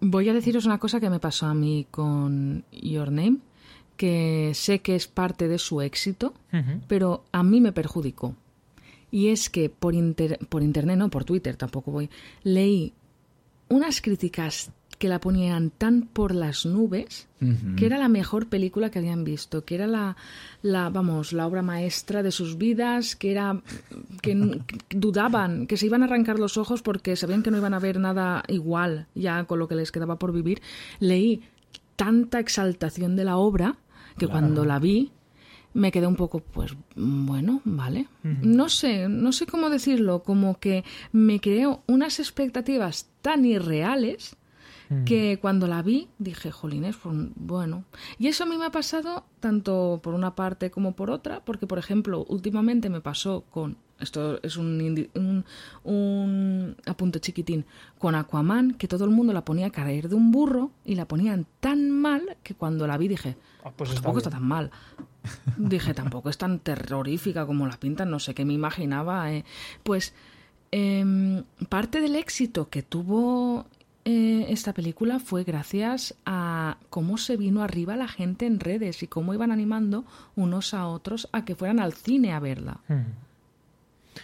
voy 0.00 0.28
a 0.28 0.34
deciros 0.34 0.66
una 0.66 0.78
cosa 0.78 1.00
que 1.00 1.10
me 1.10 1.20
pasó 1.20 1.46
a 1.46 1.54
mí 1.54 1.86
con 1.90 2.64
Your 2.72 3.10
Name, 3.10 3.38
que 3.96 4.52
sé 4.54 4.80
que 4.80 4.94
es 4.94 5.06
parte 5.06 5.48
de 5.48 5.58
su 5.58 5.80
éxito, 5.80 6.34
pero 6.88 7.24
a 7.32 7.42
mí 7.42 7.60
me 7.60 7.72
perjudicó. 7.72 8.34
Y 9.10 9.28
es 9.28 9.48
que 9.48 9.70
por, 9.70 9.94
por 10.48 10.62
internet, 10.62 10.98
no 10.98 11.10
por 11.10 11.24
Twitter 11.24 11.56
tampoco 11.56 11.90
voy, 11.90 12.10
leí 12.42 12.92
unas 13.68 14.00
críticas 14.00 14.70
que 14.98 15.08
la 15.08 15.20
ponían 15.20 15.70
tan 15.70 16.02
por 16.02 16.34
las 16.34 16.64
nubes 16.64 17.28
que 17.76 17.84
era 17.84 17.98
la 17.98 18.08
mejor 18.08 18.48
película 18.48 18.90
que 18.90 18.98
habían 18.98 19.22
visto, 19.22 19.64
que 19.64 19.74
era 19.74 19.86
la, 19.86 20.16
la 20.62 20.88
vamos, 20.88 21.34
la 21.34 21.46
obra 21.46 21.60
maestra 21.60 22.22
de 22.22 22.32
sus 22.32 22.56
vidas, 22.56 23.14
que 23.14 23.30
era 23.30 23.60
que, 24.22 24.62
dudaban, 24.88 25.66
que 25.66 25.76
se 25.76 25.84
iban 25.84 26.02
a 26.02 26.06
arrancar 26.06 26.38
los 26.38 26.56
ojos 26.56 26.80
porque 26.80 27.14
sabían 27.14 27.42
que 27.42 27.50
no 27.50 27.58
iban 27.58 27.74
a 27.74 27.78
ver 27.78 28.00
nada 28.00 28.42
igual 28.48 29.06
ya 29.14 29.44
con 29.44 29.58
lo 29.58 29.68
que 29.68 29.74
les 29.74 29.92
quedaba 29.92 30.18
por 30.18 30.32
vivir. 30.32 30.62
Leí 30.98 31.42
tanta 31.94 32.40
exaltación 32.40 33.16
de 33.16 33.24
la 33.24 33.36
obra 33.36 33.76
que 34.16 34.28
cuando 34.28 34.64
la 34.64 34.78
vi 34.78 35.12
me 35.74 35.92
quedé 35.92 36.06
un 36.06 36.16
poco, 36.16 36.40
pues, 36.40 36.74
bueno, 36.94 37.60
vale. 37.64 38.08
No 38.22 38.70
sé, 38.70 39.10
no 39.10 39.30
sé 39.32 39.44
cómo 39.44 39.68
decirlo, 39.68 40.22
como 40.22 40.58
que 40.58 40.84
me 41.12 41.38
creó 41.38 41.82
unas 41.86 42.18
expectativas 42.18 43.10
tan 43.20 43.44
irreales 43.44 44.36
que 45.04 45.38
cuando 45.40 45.66
la 45.66 45.82
vi 45.82 46.08
dije, 46.18 46.50
jolines, 46.50 46.96
pues, 46.96 47.16
bueno. 47.34 47.84
Y 48.18 48.28
eso 48.28 48.44
a 48.44 48.46
mí 48.46 48.56
me 48.56 48.66
ha 48.66 48.70
pasado 48.70 49.24
tanto 49.40 50.00
por 50.02 50.14
una 50.14 50.34
parte 50.34 50.70
como 50.70 50.92
por 50.92 51.10
otra, 51.10 51.44
porque, 51.44 51.66
por 51.66 51.78
ejemplo, 51.78 52.24
últimamente 52.28 52.88
me 52.88 53.00
pasó 53.00 53.44
con, 53.50 53.76
esto 54.00 54.40
es 54.42 54.56
un, 54.56 55.08
un, 55.14 55.44
un 55.84 56.76
apunte 56.86 57.20
chiquitín, 57.20 57.64
con 57.98 58.14
Aquaman, 58.14 58.74
que 58.74 58.88
todo 58.88 59.04
el 59.04 59.10
mundo 59.10 59.32
la 59.32 59.44
ponía 59.44 59.66
a 59.66 59.70
caer 59.70 60.08
de 60.08 60.14
un 60.14 60.30
burro 60.30 60.70
y 60.84 60.94
la 60.94 61.08
ponían 61.08 61.46
tan 61.60 61.90
mal 61.90 62.36
que 62.42 62.54
cuando 62.54 62.86
la 62.86 62.98
vi 62.98 63.08
dije, 63.08 63.36
ah, 63.64 63.72
pues 63.74 63.94
tampoco 63.94 64.18
está 64.18 64.30
tan 64.30 64.44
mal. 64.44 64.70
Dije, 65.56 65.94
tampoco 65.94 66.30
es 66.30 66.38
tan 66.38 66.60
terrorífica 66.60 67.46
como 67.46 67.66
la 67.66 67.78
pintan, 67.78 68.10
no 68.10 68.20
sé 68.20 68.34
qué 68.34 68.44
me 68.44 68.52
imaginaba. 68.52 69.32
Eh. 69.32 69.44
Pues 69.82 70.14
em, 70.70 71.42
parte 71.68 72.00
del 72.00 72.14
éxito 72.14 72.68
que 72.68 72.82
tuvo 72.82 73.66
eh, 74.08 74.46
esta 74.50 74.72
película 74.72 75.18
fue 75.18 75.42
gracias 75.42 76.14
a 76.24 76.78
cómo 76.90 77.18
se 77.18 77.36
vino 77.36 77.64
arriba 77.64 77.96
la 77.96 78.06
gente 78.06 78.46
en 78.46 78.60
redes 78.60 79.02
y 79.02 79.08
cómo 79.08 79.34
iban 79.34 79.50
animando 79.50 80.04
unos 80.36 80.74
a 80.74 80.86
otros 80.86 81.28
a 81.32 81.44
que 81.44 81.56
fueran 81.56 81.80
al 81.80 81.92
cine 81.92 82.32
a 82.32 82.38
verla. 82.38 82.78
Hmm. 82.86 83.02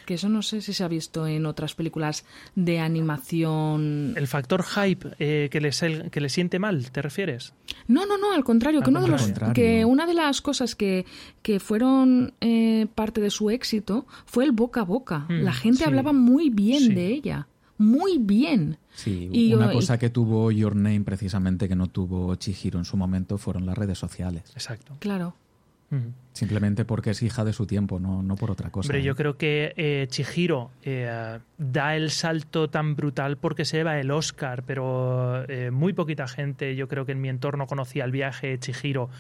Que 0.07 0.15
eso 0.15 0.29
no 0.29 0.41
sé 0.43 0.61
si 0.61 0.73
se 0.73 0.85
ha 0.85 0.89
visto 0.89 1.27
en 1.27 1.47
otras 1.47 1.75
películas 1.75 2.25
de 2.55 2.79
animación. 2.79 4.15
El 4.17 4.29
factor 4.29 4.63
hype 4.63 5.17
eh, 5.19 5.49
que, 5.51 5.61
les, 5.61 5.81
que 6.13 6.21
le 6.21 6.29
siente 6.29 6.61
mal, 6.61 6.93
¿te 6.93 7.03
refieres? 7.03 7.53
No, 7.89 8.07
no, 8.07 8.17
no, 8.17 8.33
al 8.33 8.45
contrario. 8.45 8.83
que, 8.83 8.91
uno 8.91 9.03
de 9.03 9.09
los, 9.09 9.33
que 9.53 9.85
una 9.85 10.07
de 10.07 10.15
las 10.15 10.41
cosas 10.43 10.77
que, 10.77 11.07
que 11.43 11.59
fueron 11.59 12.35
eh, 12.41 12.87
parte 12.95 13.21
de 13.21 13.31
su 13.31 13.51
éxito 13.51 14.07
fue 14.27 14.45
el 14.45 14.53
boca 14.53 14.83
a 14.83 14.85
boca. 14.85 15.27
Mm, 15.29 15.43
La 15.43 15.53
gente 15.53 15.85
hablaba 15.85 16.13
muy 16.13 16.51
bien 16.51 16.95
de 16.95 17.09
ella. 17.09 17.49
Muy 17.79 18.19
bien. 18.19 18.79
Sí, 18.95 19.31
y 19.33 19.55
una 19.55 19.73
cosa 19.73 19.99
que 19.99 20.11
tuvo 20.11 20.51
Your 20.51 20.77
Name 20.77 21.01
precisamente 21.01 21.69
que 21.69 21.75
no 21.75 21.87
tuvo 21.89 22.35
Chihiro 22.37 22.79
en 22.79 22.85
su 22.85 22.97
momento 22.97 23.39
fueron 23.39 23.67
las 23.67 23.77
redes 23.77 23.99
sociales. 23.99 24.45
Exacto. 24.55 24.97
Claro. 24.99 25.35
Simplemente 26.33 26.87
porque 26.87 27.11
es 27.11 27.23
hija 27.23 27.45
de 27.45 27.53
su 27.53 27.67
tiempo, 27.67 28.01
no, 28.01 28.23
no 28.23 28.37
por 28.37 28.51
otra 28.51 28.71
cosa. 28.71 28.87
Hombre, 28.87 29.01
¿eh? 29.01 29.03
yo 29.03 29.15
creo 29.15 29.37
que 29.37 29.75
eh, 29.77 30.07
Chihiro 30.09 30.71
eh, 30.83 31.39
da 31.59 31.95
el 31.95 32.11
salto 32.11 32.71
tan 32.71 32.97
brutal 32.97 33.37
porque 33.37 33.67
se 33.67 33.85
va 33.85 34.01
el 34.01 34.11
Oscar, 34.11 34.63
pero 34.67 35.45
eh, 35.49 35.71
muy 35.71 35.93
poquita 35.93 36.27
gente, 36.27 36.75
yo 36.75 36.89
creo 36.89 37.05
que 37.05 37.13
en 37.13 37.21
mi 37.21 37.29
entorno 37.29 37.67
conocía 37.67 38.05
el 38.05 38.13
viaje 38.13 38.47
de 38.49 38.59
Chihiro 38.59 39.11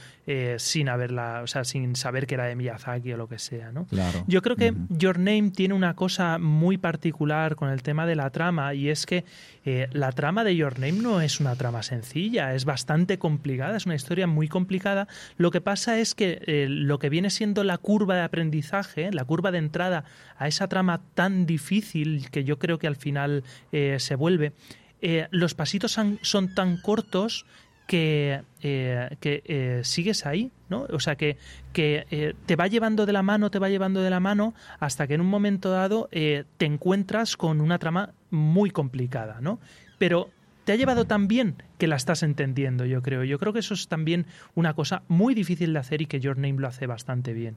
sin 0.57 0.89
haberla, 0.89 1.41
o 1.43 1.47
sea, 1.49 1.65
sin 1.65 1.97
saber 1.97 2.27
que 2.27 2.35
era 2.35 2.47
de 2.47 2.55
Miyazaki 2.55 3.13
o 3.13 3.17
lo 3.17 3.29
que 3.29 3.39
sea, 3.39 3.73
¿no? 3.73 3.87
Claro. 3.87 4.25
Yo 4.29 4.41
creo 4.41 4.55
que 4.55 4.73
Your 4.89 5.19
Name 5.19 5.51
tiene 5.51 5.75
una 5.75 5.95
cosa 5.95 6.39
muy 6.39 6.79
particular 6.79 7.57
con 7.57 7.71
el 7.71 7.83
tema 7.83 8.07
de 8.07 8.15
la 8.15 8.31
trama 8.31 8.73
y 8.73 8.89
es 8.89 9.05
que 9.05 9.25
la 9.65 10.13
trama 10.13 10.45
de 10.45 10.55
Your 10.55 10.79
Name 10.79 10.93
no 10.93 11.21
es 11.21 11.41
una 11.41 11.57
trama 11.57 11.83
sencilla, 11.83 12.55
es 12.55 12.65
bastante 12.65 13.19
complicada, 13.19 13.77
es 13.77 13.85
una 13.85 13.97
historia 13.97 14.29
muy 14.29 14.47
complicada. 14.47 15.09
Lo 15.37 15.51
que 15.51 15.61
pasa 15.61 15.99
es 15.99 16.15
que 16.15 16.67
lo 16.69 17.01
que 17.03 17.09
viene 17.09 17.31
siendo 17.31 17.65
la 17.65 17.79
curva 17.79 18.15
de 18.15 18.23
aprendizaje, 18.23 19.11
la 19.11 19.25
curva 19.25 19.51
de 19.51 19.59
entrada 19.59 20.05
a 20.39 20.47
esa 20.47 20.69
trama 20.69 21.01
tan 21.15 21.47
difícil 21.47 22.31
que 22.31 22.45
yo 22.45 22.61
creo 22.61 22.79
que 22.79 22.87
al 22.87 22.95
final 22.95 23.43
eh, 23.73 23.97
se 23.99 24.15
vuelve, 24.15 24.53
eh, 25.01 25.27
los 25.33 25.55
pasitos 25.55 25.91
son, 25.91 26.55
tan 26.55 26.77
cortos 26.77 27.45
que, 27.89 28.43
eh, 28.63 29.17
que 29.19 29.81
sigues 29.83 30.27
ahí, 30.27 30.53
¿no? 30.71 30.87
O 30.91 31.01
sea, 31.01 31.17
que, 31.17 31.39
que 31.73 32.37
te 32.47 32.55
va 32.55 32.69
llevando 32.69 33.05
de 33.05 33.13
la 33.13 33.25
mano, 33.25 33.51
te 33.51 33.59
va 33.59 33.69
llevando 33.69 34.01
de 34.01 34.11
la 34.11 34.21
mano, 34.21 34.55
hasta 34.79 35.09
que 35.09 35.15
en 35.15 35.23
un 35.23 35.27
momento 35.27 35.73
dado 35.73 36.09
te 36.13 36.67
encuentras 36.67 37.37
con 37.37 37.61
una 37.61 37.81
trama 37.81 38.11
muy 38.31 38.71
complicada, 38.71 39.41
¿no? 39.41 39.59
Pero 39.99 40.31
te 40.65 40.73
ha 40.73 40.77
llevado 40.77 41.07
tan 41.07 41.29
bien 41.29 41.57
que 41.79 41.87
la 41.87 41.97
estás 41.97 42.23
entendiendo, 42.23 42.85
yo 42.85 43.03
creo. 43.03 43.25
Yo 43.25 43.39
creo 43.39 43.53
que 43.53 43.59
eso 43.59 43.75
es 43.75 43.89
también 43.89 44.27
una 44.55 44.75
cosa 44.75 45.03
muy 45.09 45.35
difícil 45.35 45.73
de 45.73 45.79
hacer 45.79 46.03
y 46.03 46.07
que 46.07 46.21
Your 46.21 46.37
Name 46.37 46.61
lo 46.61 46.69
hace 46.69 46.87
bastante 46.87 47.33
bien. 47.33 47.57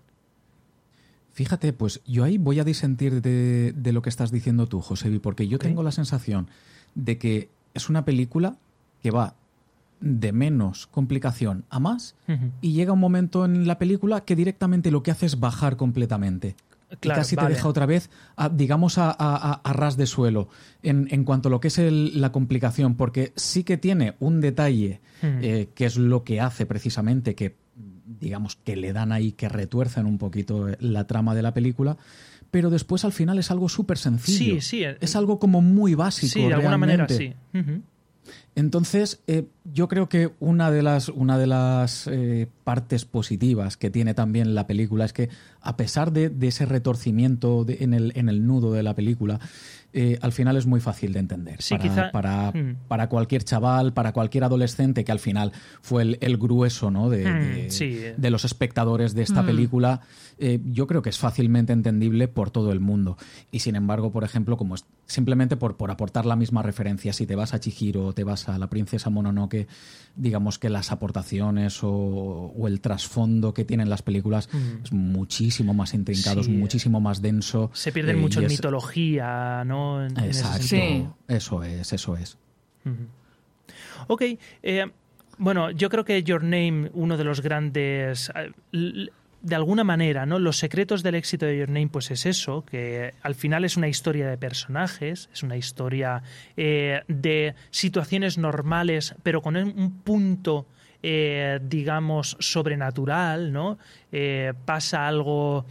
Fíjate, 1.33 1.73
pues 1.73 2.01
yo 2.05 2.23
ahí 2.23 2.37
voy 2.37 2.59
a 2.59 2.63
disentir 2.63 3.21
de, 3.21 3.91
lo 3.91 4.01
que 4.01 4.09
estás 4.09 4.31
diciendo 4.31 4.67
tú, 4.67 4.79
Josebi, 4.79 5.19
porque 5.19 5.49
yo 5.49 5.59
tengo 5.59 5.83
la 5.83 5.91
sensación 5.91 6.47
de 6.95 7.17
que 7.17 7.49
es 7.73 7.89
una 7.89 8.05
película 8.05 8.55
que 9.03 9.11
va 9.11 9.35
de 9.99 10.31
menos 10.31 10.87
complicación 10.87 11.65
a 11.69 11.79
más 11.79 12.15
y 12.61 12.71
llega 12.71 12.93
un 12.93 12.99
momento 12.99 13.43
en 13.43 13.67
la 13.67 13.77
película 13.77 14.21
que 14.21 14.35
directamente 14.35 14.91
lo 14.91 15.03
que 15.03 15.11
hace 15.11 15.25
es 15.25 15.39
bajar 15.39 15.75
completamente. 15.75 16.55
Y 17.01 17.07
casi 17.07 17.35
te 17.35 17.47
deja 17.47 17.67
otra 17.67 17.85
vez, 17.85 18.09
digamos, 18.51 18.97
a, 18.97 19.61
ras 19.63 19.97
de 19.97 20.05
suelo 20.05 20.49
en, 20.83 21.23
cuanto 21.23 21.49
a 21.49 21.51
lo 21.51 21.59
que 21.59 21.67
es 21.69 21.77
la 21.79 22.31
complicación, 22.31 22.95
porque 22.95 23.33
sí 23.35 23.63
que 23.63 23.77
tiene 23.77 24.15
un 24.19 24.41
detalle 24.41 25.01
eh, 25.21 25.69
que 25.73 25.85
es 25.85 25.97
lo 25.97 26.23
que 26.23 26.41
hace 26.41 26.65
precisamente 26.65 27.35
que 27.35 27.55
digamos, 28.05 28.55
que 28.55 28.75
le 28.75 28.93
dan 28.93 29.11
ahí, 29.11 29.31
que 29.31 29.49
retuercen 29.49 30.05
un 30.05 30.17
poquito 30.17 30.67
la 30.79 31.07
trama 31.07 31.33
de 31.35 31.41
la 31.41 31.53
película, 31.53 31.97
pero 32.51 32.69
después 32.69 33.03
al 33.03 33.11
final 33.11 33.39
es 33.39 33.51
algo 33.51 33.67
súper 33.67 33.97
sencillo. 33.97 34.55
Sí, 34.55 34.61
sí. 34.61 34.83
Eh, 34.83 34.97
es 35.01 35.15
algo 35.15 35.39
como 35.39 35.61
muy 35.61 35.95
básico. 35.95 36.33
Sí, 36.33 36.47
de 36.47 36.53
alguna 36.53 36.77
manera 36.77 37.07
sí. 37.09 37.33
Entonces, 38.55 39.21
eh, 39.27 39.45
yo 39.65 39.87
creo 39.87 40.07
que 40.07 40.31
una 40.39 40.71
de 40.71 40.81
las, 40.81 41.09
una 41.09 41.37
de 41.37 41.47
las 41.47 42.07
eh, 42.07 42.47
partes 42.63 43.05
positivas 43.05 43.77
que 43.77 43.89
tiene 43.89 44.13
también 44.13 44.55
la 44.55 44.67
película 44.67 45.05
es 45.05 45.13
que, 45.13 45.29
a 45.61 45.75
pesar 45.75 46.11
de, 46.11 46.31
ese 46.41 46.65
retorcimiento 46.65 47.65
en, 47.67 47.93
el, 47.93 48.13
en 48.15 48.29
el 48.29 48.45
nudo 48.45 48.71
de 48.71 48.83
la 48.83 48.93
película, 48.93 49.39
eh, 49.97 50.19
al 50.21 50.33
final 50.33 50.57
es 50.57 50.65
muy 50.65 50.81
fácil 50.81 51.13
de 51.13 51.19
entender. 51.19 51.59
para, 52.11 52.51
mm. 52.51 52.87
para, 52.89 53.07
cualquier 53.07 53.45
chaval, 53.45 53.93
para 53.93 54.11
cualquier 54.11 54.43
adolescente, 54.43 55.05
que 55.05 55.11
al 55.13 55.19
final 55.19 55.53
fue 55.81 56.17
el, 56.19 56.37
grueso 56.37 56.91
¿no? 56.91 57.09
de, 57.09 57.25
mm, 57.25 58.21
de, 58.21 58.29
los 58.29 58.43
espectadores 58.43 59.13
de 59.13 59.23
esta 59.23 59.41
mm. 59.41 59.45
película, 59.45 60.01
eh, 60.37 60.59
yo 60.65 60.87
creo 60.87 61.01
que 61.01 61.09
es 61.09 61.17
fácilmente 61.17 61.73
entendible 61.73 62.27
por 62.27 62.51
todo 62.51 62.71
el 62.71 62.79
mundo. 62.79 63.17
Y 63.51 63.59
sin 63.59 63.75
embargo, 63.75 64.11
por 64.11 64.23
ejemplo, 64.23 64.57
como 64.57 64.75
es, 64.75 64.85
simplemente 65.05 65.55
por, 65.55 65.77
por 65.77 65.91
aportar 65.91 66.25
la 66.25 66.35
misma 66.35 66.61
referencia, 66.61 67.13
si 67.13 67.25
te 67.25 67.35
vas 67.35 67.53
a 67.53 67.59
Chihiro 67.59 68.07
o 68.07 68.13
te 68.13 68.23
vas 68.23 68.49
a 68.49 68.57
la 68.57 68.67
princesa 68.67 69.09
Mononoke, 69.09 69.67
digamos 70.15 70.59
que 70.59 70.69
las 70.69 70.91
aportaciones 70.91 71.79
o, 71.83 72.53
el 72.67 72.81
trasfondo 72.81 73.53
que 73.53 73.65
tienen 73.65 73.89
las 73.89 74.01
películas 74.01 74.49
es 74.83 74.91
muchísimo 74.91 75.73
más 75.73 75.93
intrincado, 75.93 76.41
es 76.41 76.49
muchísimo 76.49 76.99
más 76.99 77.21
denso. 77.21 77.69
Se 77.73 77.91
pierde 77.91 78.13
eh, 78.13 78.15
mucho 78.15 78.41
en 78.41 78.47
mitología, 78.47 79.63
¿no? 79.65 80.05
Exacto. 80.05 81.15
Eso 81.27 81.63
es, 81.63 81.93
eso 81.93 82.17
es. 82.17 82.37
Ok. 84.07 84.21
Eh, 84.63 84.85
bueno, 85.37 85.71
yo 85.71 85.89
creo 85.89 86.05
que 86.05 86.23
Your 86.23 86.43
Name, 86.43 86.89
uno 86.93 87.17
de 87.17 87.23
los 87.23 87.41
grandes. 87.41 88.31
Eh, 89.45 89.47
de 89.47 89.55
alguna 89.55 89.83
manera, 89.83 90.25
¿no? 90.25 90.39
Los 90.39 90.57
secretos 90.57 91.03
del 91.03 91.15
éxito 91.15 91.45
de 91.45 91.57
Your 91.57 91.69
Name, 91.69 91.89
pues 91.89 92.11
es 92.11 92.25
eso, 92.25 92.65
que 92.65 93.13
al 93.21 93.35
final 93.35 93.63
es 93.63 93.77
una 93.77 93.87
historia 93.87 94.27
de 94.27 94.37
personajes, 94.37 95.29
es 95.33 95.43
una 95.43 95.57
historia 95.57 96.23
eh, 96.57 97.01
de 97.07 97.55
situaciones 97.71 98.37
normales, 98.37 99.15
pero 99.23 99.41
con 99.41 99.55
un 99.55 100.01
punto 100.03 100.67
digamos, 101.61 102.35
sobrenatural, 102.39 103.53
¿no? 103.53 103.77
pasa 104.65 105.07
algo 105.07 105.67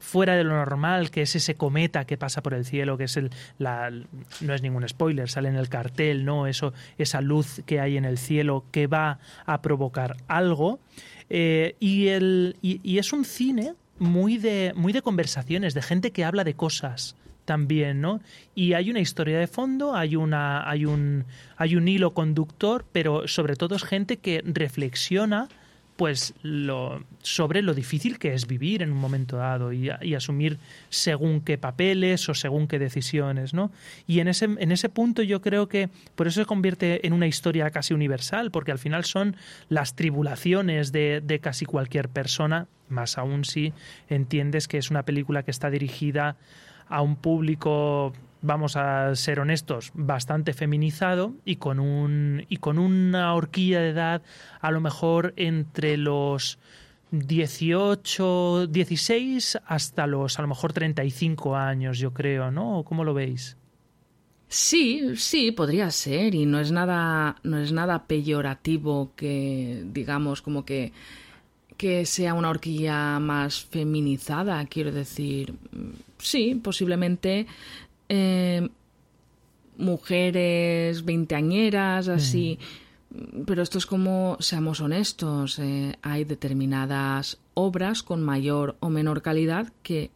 fuera 0.00 0.34
de 0.34 0.44
lo 0.44 0.54
normal, 0.54 1.10
que 1.10 1.22
es 1.22 1.36
ese 1.36 1.54
cometa 1.54 2.04
que 2.04 2.16
pasa 2.16 2.42
por 2.42 2.54
el 2.54 2.64
cielo, 2.64 2.96
que 2.96 3.04
es 3.04 3.16
el, 3.16 3.30
la, 3.58 3.90
no 4.40 4.54
es 4.54 4.62
ningún 4.62 4.88
spoiler, 4.88 5.28
sale 5.28 5.48
en 5.48 5.56
el 5.56 5.68
cartel, 5.68 6.24
¿no? 6.24 6.46
Eso, 6.46 6.72
esa 6.98 7.20
luz 7.20 7.62
que 7.66 7.80
hay 7.80 7.96
en 7.96 8.04
el 8.04 8.18
cielo 8.18 8.64
que 8.72 8.86
va 8.86 9.18
a 9.46 9.62
provocar 9.62 10.16
algo. 10.26 10.80
Eh, 11.30 11.76
y, 11.78 12.08
el, 12.08 12.56
y, 12.60 12.98
es 12.98 13.12
un 13.12 13.24
cine 13.24 13.74
muy 13.98 14.36
de, 14.36 14.72
muy 14.74 14.92
de 14.92 15.00
conversaciones, 15.00 15.74
de 15.74 15.82
gente 15.82 16.10
que 16.10 16.24
habla 16.24 16.42
de 16.42 16.54
cosas 16.54 17.14
también, 17.44 18.00
¿no? 18.00 18.20
Y 18.54 18.72
hay 18.74 18.90
una 18.90 19.00
historia 19.00 19.38
de 19.38 19.46
fondo, 19.46 19.94
hay 19.94 20.16
una, 20.16 20.68
hay 20.68 20.84
un, 20.84 21.24
hay 21.56 21.76
un 21.76 21.86
hilo 21.88 22.12
conductor, 22.12 22.84
pero 22.92 23.28
sobre 23.28 23.56
todo 23.56 23.76
es 23.76 23.84
gente 23.84 24.18
que 24.18 24.42
reflexiona 24.44 25.48
pues 26.00 26.32
lo, 26.40 27.04
sobre 27.20 27.60
lo 27.60 27.74
difícil 27.74 28.18
que 28.18 28.32
es 28.32 28.46
vivir 28.46 28.80
en 28.80 28.90
un 28.90 28.96
momento 28.96 29.36
dado 29.36 29.70
y, 29.70 29.90
asumir 30.14 30.56
según 30.88 31.42
qué 31.42 31.58
papeles 31.58 32.26
o 32.30 32.32
según 32.32 32.68
qué 32.68 32.78
decisiones, 32.78 33.52
¿no? 33.52 33.70
Y 34.06 34.20
en 34.20 34.28
ese, 34.28 34.46
en 34.46 34.72
ese 34.72 34.88
punto 34.88 35.22
yo 35.22 35.42
creo 35.42 35.68
que 35.68 35.90
por 36.14 36.26
eso 36.26 36.40
se 36.40 36.46
convierte 36.46 37.06
en 37.06 37.12
una 37.12 37.26
historia 37.26 37.68
casi 37.70 37.92
universal, 37.92 38.50
porque 38.50 38.72
al 38.72 38.78
final 38.78 39.04
son 39.04 39.36
las 39.68 39.94
tribulaciones 39.94 40.90
de, 40.90 41.20
de 41.22 41.38
casi 41.38 41.66
cualquier 41.66 42.08
persona, 42.08 42.66
más 42.88 43.18
aún 43.18 43.44
si 43.44 43.74
entiendes 44.08 44.68
que 44.68 44.78
es 44.78 44.90
una 44.90 45.02
película 45.02 45.42
que 45.42 45.50
está 45.50 45.68
dirigida 45.68 46.38
a 46.88 47.02
un 47.02 47.14
público 47.14 48.14
vamos 48.42 48.76
a 48.76 49.14
ser 49.14 49.40
honestos, 49.40 49.90
bastante 49.94 50.52
feminizado 50.52 51.34
y 51.44 51.56
con 51.56 51.78
un 51.78 52.44
y 52.48 52.56
con 52.56 52.78
una 52.78 53.34
horquilla 53.34 53.80
de 53.80 53.90
edad 53.90 54.22
a 54.60 54.70
lo 54.70 54.80
mejor 54.80 55.34
entre 55.36 55.96
los 55.96 56.58
18, 57.10 58.66
16 58.68 59.58
hasta 59.66 60.06
los 60.06 60.38
a 60.38 60.42
lo 60.42 60.48
mejor 60.48 60.72
35 60.72 61.56
años, 61.56 61.98
yo 61.98 62.12
creo, 62.12 62.50
¿no? 62.50 62.84
¿Cómo 62.84 63.04
lo 63.04 63.14
veis? 63.14 63.56
Sí, 64.48 65.16
sí, 65.16 65.52
podría 65.52 65.90
ser 65.90 66.34
y 66.34 66.46
no 66.46 66.58
es 66.58 66.72
nada 66.72 67.36
no 67.42 67.58
es 67.58 67.72
nada 67.72 68.06
peyorativo 68.06 69.12
que 69.14 69.84
digamos 69.86 70.42
como 70.42 70.64
que 70.64 70.92
que 71.76 72.04
sea 72.04 72.34
una 72.34 72.50
horquilla 72.50 73.18
más 73.20 73.62
feminizada, 73.62 74.62
quiero 74.66 74.92
decir, 74.92 75.54
sí, 76.18 76.54
posiblemente 76.62 77.46
eh, 78.10 78.68
mujeres 79.78 81.04
veinteañeras, 81.04 82.08
así. 82.08 82.58
Pero 83.46 83.62
esto 83.62 83.78
es 83.78 83.86
como, 83.86 84.36
seamos 84.40 84.80
honestos, 84.80 85.58
eh, 85.58 85.96
hay 86.02 86.24
determinadas 86.24 87.38
obras 87.54 88.02
con 88.02 88.22
mayor 88.22 88.76
o 88.80 88.90
menor 88.90 89.22
calidad 89.22 89.72
que 89.82 90.10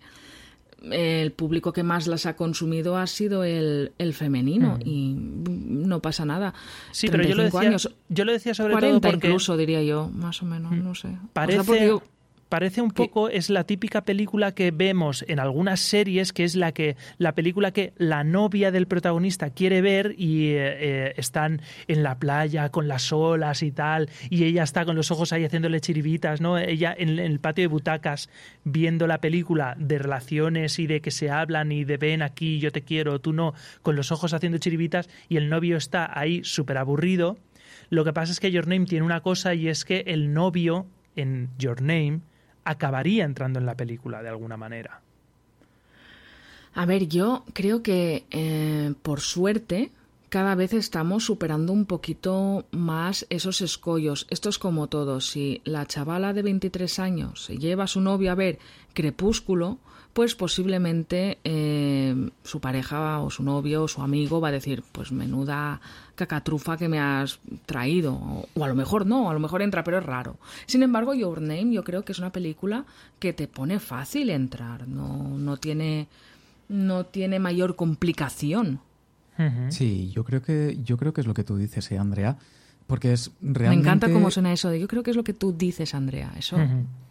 el 0.91 1.33
público 1.33 1.73
que 1.73 1.83
más 1.83 2.07
las 2.07 2.27
ha 2.27 2.37
consumido 2.37 2.97
ha 2.99 3.07
sido 3.07 3.43
el, 3.43 3.91
femenino 4.13 4.79
y 4.85 5.15
no 5.17 6.01
pasa 6.01 6.25
nada. 6.25 6.53
Sí, 6.93 7.09
pero 7.09 7.25
yo 7.25 7.35
lo 7.35 7.45
decía, 7.45 7.77
yo 8.09 8.25
lo 8.25 8.33
decía 8.33 8.55
sobre 8.55 8.73
40 8.73 9.01
todo 9.01 9.11
porque 9.13 9.27
incluso 9.29 9.57
diría 9.57 9.83
yo, 9.83 10.09
más 10.09 10.43
o 10.43 10.47
menos, 10.47 10.73
no 10.73 10.95
sé. 10.95 11.17
Parece, 11.33 11.93
parece 12.55 12.81
un 12.81 12.93
poco, 12.93 13.31
es 13.31 13.51
la 13.51 13.65
típica 13.65 14.05
película 14.05 14.55
que 14.55 14.71
vemos 14.71 15.25
en 15.27 15.41
algunas 15.41 15.81
series, 15.81 16.33
que 16.33 16.45
es 16.45 16.55
la 16.55 16.71
que 16.71 16.95
la 17.19 17.35
película 17.35 17.73
que 17.73 17.95
la 17.97 18.23
novia 18.23 18.71
del 18.71 18.87
protagonista 18.87 19.51
quiere 19.51 19.83
ver 19.83 20.15
y 20.17 20.51
eh, 20.51 20.59
eh, 20.59 21.15
están 21.17 21.63
en 21.89 22.05
la 22.05 22.21
playa 22.21 22.69
con 22.69 22.87
las 22.87 23.13
olas 23.13 23.65
y 23.65 23.73
tal, 23.73 24.09
y 24.31 24.45
ella 24.45 24.63
está 24.63 24.85
con 24.85 24.95
los 24.95 25.11
ojos 25.11 25.33
ahí 25.33 25.45
haciéndole 25.45 25.81
chiribitas, 25.81 26.41
¿no? 26.41 26.57
Ella 26.57 26.95
en, 26.97 27.19
el 27.19 27.41
patio 27.41 27.63
de 27.63 27.67
butacas 27.67 28.31
viendo 28.63 29.09
la 29.09 29.21
película 29.21 29.75
de 29.77 29.99
relaciones 29.99 30.79
y 30.79 30.87
de 30.87 31.01
que 31.01 31.11
se 31.11 31.31
hablan 31.31 31.73
y 31.73 31.83
de 31.83 31.97
ven 31.97 32.23
aquí, 32.23 32.61
yo 32.61 32.71
te 32.71 32.83
quiero, 32.83 33.21
tú 33.21 33.33
no, 33.33 33.53
con 33.83 33.97
los 33.97 34.13
ojos 34.13 34.33
haciendo 34.33 34.59
chiribitas 34.59 35.09
y 35.29 35.39
el 35.39 35.49
novio 35.49 35.77
está 35.77 36.09
ahí 36.17 36.45
súper 36.45 36.79
aburrido. 36.79 37.37
Lo 37.91 38.05
que 38.05 38.13
pasa 38.13 38.31
es 38.31 38.39
que 38.39 38.53
Your 38.53 38.69
Name 38.69 38.87
tiene 38.87 39.05
una 39.05 39.23
cosa 39.23 39.55
y 39.55 39.67
es 39.67 39.85
que 39.85 40.05
el 40.07 40.33
novio 40.33 40.87
en 41.17 41.51
Your 41.59 41.83
Name 41.83 42.21
acabaría 42.65 43.25
entrando 43.25 43.59
en 43.59 43.67
la 43.67 43.77
película 43.77 44.23
de 44.23 44.29
alguna 44.29 44.57
manera. 44.57 45.01
A 46.75 46.87
ver, 46.87 47.07
yo 47.07 47.45
creo 47.53 47.83
que 47.83 48.25
eh, 48.31 48.95
por 49.03 49.21
suerte 49.21 49.91
cada 50.29 50.57
vez 50.57 50.73
estamos 50.73 51.25
superando 51.25 51.73
un 51.73 51.87
poquito 51.87 52.67
más 52.73 53.25
esos 53.31 53.61
escollos. 53.61 54.27
Esto 54.31 54.49
es 54.49 54.59
como 54.59 54.89
todo. 54.89 55.21
Si 55.21 55.61
la 55.65 55.87
chavala 55.87 56.33
de 56.33 56.43
23 56.43 56.99
años 56.99 57.45
se 57.45 57.57
lleva 57.57 57.85
a 57.85 57.87
su 57.87 58.01
novio 58.01 58.33
a 58.33 58.35
ver 58.35 58.59
Crepúsculo, 58.95 59.79
pues 60.13 60.35
posiblemente 60.35 61.39
eh, 61.45 62.31
su 62.43 62.61
pareja 62.61 63.21
o 63.21 63.31
su 63.31 63.45
novio 63.45 63.85
o 63.85 63.89
su 63.89 64.03
amigo 64.03 64.41
va 64.41 64.49
a 64.49 64.53
decir, 64.53 64.83
pues 64.91 65.13
menuda 65.13 65.81
cacatrufa 66.15 66.77
que 66.77 66.89
me 66.89 67.01
has 67.01 67.41
traído. 67.67 68.15
O, 68.55 68.65
a 68.65 68.69
lo 68.69 68.75
mejor 68.75 69.07
no, 69.07 69.31
a 69.31 69.35
lo 69.35 69.41
mejor 69.41 69.63
entra, 69.63 69.85
pero 69.85 69.99
es 69.99 70.05
raro. 70.05 70.37
Sin 70.67 70.83
embargo, 70.83 71.15
Your 71.15 71.41
Name 71.41 71.73
yo 71.73 71.85
creo 71.85 72.05
que 72.05 72.13
es 72.13 72.19
una 72.19 72.33
película 72.33 72.85
que 73.19 73.33
te 73.33 73.49
pone 73.49 73.81
fácil 73.81 74.31
entrar, 74.31 74.89
no, 74.89 75.39
no, 75.39 75.57
tiene, 75.57 76.09
no 76.69 77.05
tiene 77.05 77.39
mayor 77.39 77.77
complicación. 77.77 78.81
Sí, 79.71 80.13
yo 80.15 80.23
creo 80.23 80.43
que, 80.43 80.79
yo 80.85 80.97
creo 80.97 81.13
que 81.13 81.21
es 81.21 81.27
lo 81.27 81.35
que 81.35 81.43
tú 81.43 81.57
dices, 81.57 81.91
¿eh, 81.91 81.99
Andrea. 81.99 82.37
Porque 82.87 83.13
es 83.13 83.33
realmente... 83.41 83.77
Me 83.77 83.81
encanta 83.81 84.13
cómo 84.13 84.31
suena 84.31 84.53
eso 84.53 84.69
de 84.69 84.79
yo 84.79 84.87
creo 84.87 85.03
que 85.03 85.11
es 85.11 85.17
lo 85.17 85.25
que 85.25 85.33
tú 85.33 85.53
dices, 85.57 85.95
Andrea. 85.95 86.33
Eso... 86.39 86.57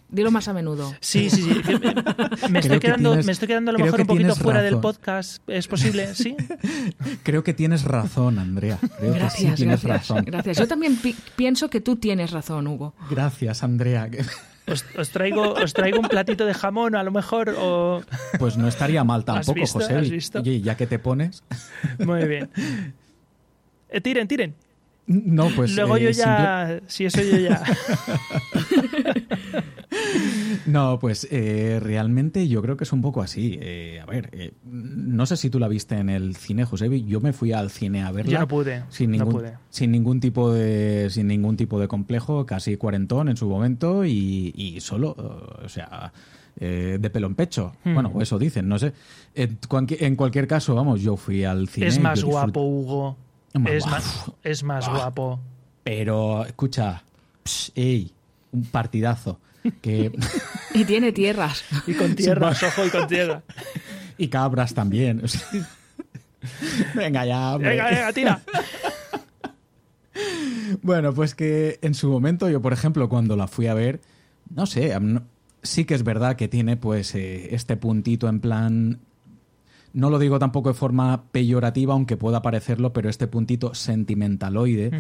Dilo 0.10 0.30
más 0.30 0.48
a 0.48 0.54
menudo. 0.54 0.94
Sí, 1.00 1.30
sí, 1.30 1.42
sí. 1.42 1.62
Me 2.50 2.60
estoy, 2.60 2.80
quedando, 2.80 3.16
me 3.16 3.32
estoy 3.32 3.48
quedando 3.48 3.72
a 3.72 3.74
lo 3.74 3.80
mejor 3.80 4.02
un 4.02 4.08
poquito 4.08 4.36
fuera 4.36 4.62
del 4.62 4.78
podcast. 4.78 5.42
¿Es 5.48 5.68
posible? 5.68 6.14
¿Sí? 6.14 6.36
Creo 7.24 7.44
que 7.44 7.54
tienes 7.54 7.84
razón, 7.84 8.38
Andrea. 8.38 8.78
gracias, 9.02 9.56
tienes 9.56 9.84
gracias, 9.84 10.10
razón. 10.10 10.26
Gracias. 10.26 10.58
Yo 10.58 10.68
también 10.68 11.00
pienso 11.36 11.70
que 11.70 11.82
tú 11.82 11.96
tienes 11.96 12.32
razón, 12.32 12.68
Hugo. 12.68 12.94
Gracias, 13.10 13.64
Andrea. 13.64 14.10
Os, 14.98 15.10
traigo, 15.10 15.56
os 15.56 15.74
traigo 15.74 16.00
un 16.00 16.08
platito 16.08 16.46
de 16.46 16.54
jamón, 16.54 16.96
a 16.96 17.04
lo 17.04 17.12
mejor, 17.12 17.54
o... 17.60 18.02
Pues 18.40 18.56
no 18.56 18.70
estaría 18.70 19.04
mal 19.04 19.26
tampoco, 19.26 19.60
José. 19.60 19.98
Oye, 20.36 20.62
ya 20.62 20.78
que 20.78 20.88
te 20.88 21.00
pones... 21.00 21.44
Muy 22.00 22.26
bien. 22.26 22.50
Eh, 23.90 24.00
tiren, 24.00 24.28
tiren. 24.28 24.56
No, 25.06 25.50
pues. 25.50 25.76
Luego 25.76 25.98
yo 25.98 26.10
eh, 26.10 26.14
ya. 26.14 26.80
Si 26.88 27.06
eso 27.06 27.22
yo 27.22 27.38
ya. 27.38 27.62
No, 30.66 31.00
pues 31.00 31.28
eh, 31.32 31.80
realmente 31.82 32.48
yo 32.48 32.62
creo 32.62 32.78
que 32.78 32.84
es 32.84 32.94
un 32.94 33.02
poco 33.02 33.22
así. 33.22 33.58
Eh, 33.62 34.00
a 34.02 34.06
ver, 34.06 34.54
no 34.64 35.26
sé 35.26 35.38
si 35.38 35.50
tú 35.50 35.60
la 35.60 35.68
viste 35.68 35.96
en 35.96 36.10
el 36.10 36.36
cine, 36.36 36.66
Josebi. 36.66 37.06
Yo 37.06 37.22
me 37.22 37.34
fui 37.34 37.52
al 37.52 37.70
cine 37.70 38.04
a 38.04 38.12
verla. 38.12 38.32
Yo 38.32 38.40
no 38.40 38.48
pude. 38.48 38.84
Sin 38.90 39.12
ningún, 39.12 39.44
Sin 39.70 39.92
ningún 39.92 40.20
tipo 40.20 40.52
de. 40.52 41.10
Sin 41.10 41.28
ningún 41.28 41.58
tipo 41.58 41.80
de 41.80 41.88
complejo, 41.88 42.46
casi 42.46 42.78
cuarentón 42.78 43.30
en 43.30 43.38
su 43.38 43.48
momento 43.48 44.06
y, 44.06 44.78
solo. 44.82 45.16
O 45.64 45.70
sea. 45.70 46.12
de 46.56 47.10
pelo 47.12 47.28
en 47.28 47.36
pecho. 47.36 47.74
Hmm. 47.84 47.94
Bueno, 47.94 48.14
eso 48.22 48.38
dicen, 48.40 48.68
no 48.68 48.80
sé. 48.80 48.94
En, 49.36 50.16
cualquier 50.16 50.48
caso, 50.48 50.76
vamos, 50.76 51.02
yo 51.02 51.18
fui 51.18 51.44
al 51.44 51.68
cine. 51.68 51.88
Es 51.88 52.00
más 52.00 52.24
guapo, 52.24 52.62
Hugo 52.62 53.18
es, 53.54 53.86
más, 53.86 54.32
es 54.44 54.64
más 54.64 54.90
guapo. 54.90 55.40
Pero, 55.84 56.46
escucha, 56.46 57.04
ey, 57.76 58.12
un 58.52 58.64
partidazo. 58.66 59.40
Que... 59.82 60.12
y 60.74 60.86
tiene 60.86 61.12
tierras. 61.12 61.64
Y 61.88 61.94
con 61.94 62.16
tierras, 62.16 62.62
ojo, 62.64 62.86
y 62.86 62.90
con 62.90 63.08
tierra. 63.08 63.44
y 64.18 64.28
cabras 64.28 64.74
también. 64.74 65.22
venga 66.96 67.26
ya, 67.26 67.58
Venga, 67.58 67.90
venga, 67.90 68.14
tira. 68.14 68.42
bueno, 70.82 71.14
pues 71.14 71.36
que 71.36 71.80
en 71.82 71.94
su 71.94 72.10
momento, 72.10 72.50
yo, 72.50 72.62
por 72.62 72.74
ejemplo, 72.74 73.10
cuando 73.10 73.36
la 73.36 73.48
fui 73.48 73.68
a 73.68 73.74
ver, 73.74 74.02
no 74.50 74.66
sé, 74.66 74.94
sí 75.62 75.86
que 75.86 75.96
es 75.96 76.04
verdad 76.04 76.36
que 76.36 76.48
tiene 76.48 76.78
pues 76.78 77.16
eh, 77.16 77.56
este 77.56 77.78
puntito 77.78 78.28
en 78.28 78.40
plan 78.40 79.00
no 79.94 80.10
lo 80.10 80.20
digo 80.20 80.40
tampoco 80.40 80.70
de 80.70 80.76
forma 80.76 81.26
peyorativa, 81.32 81.94
aunque 81.94 82.18
pueda 82.18 82.42
parecerlo, 82.42 82.94
pero 82.94 83.10
este 83.10 83.28
puntito 83.28 83.76
sentimentaloide. 83.76 84.92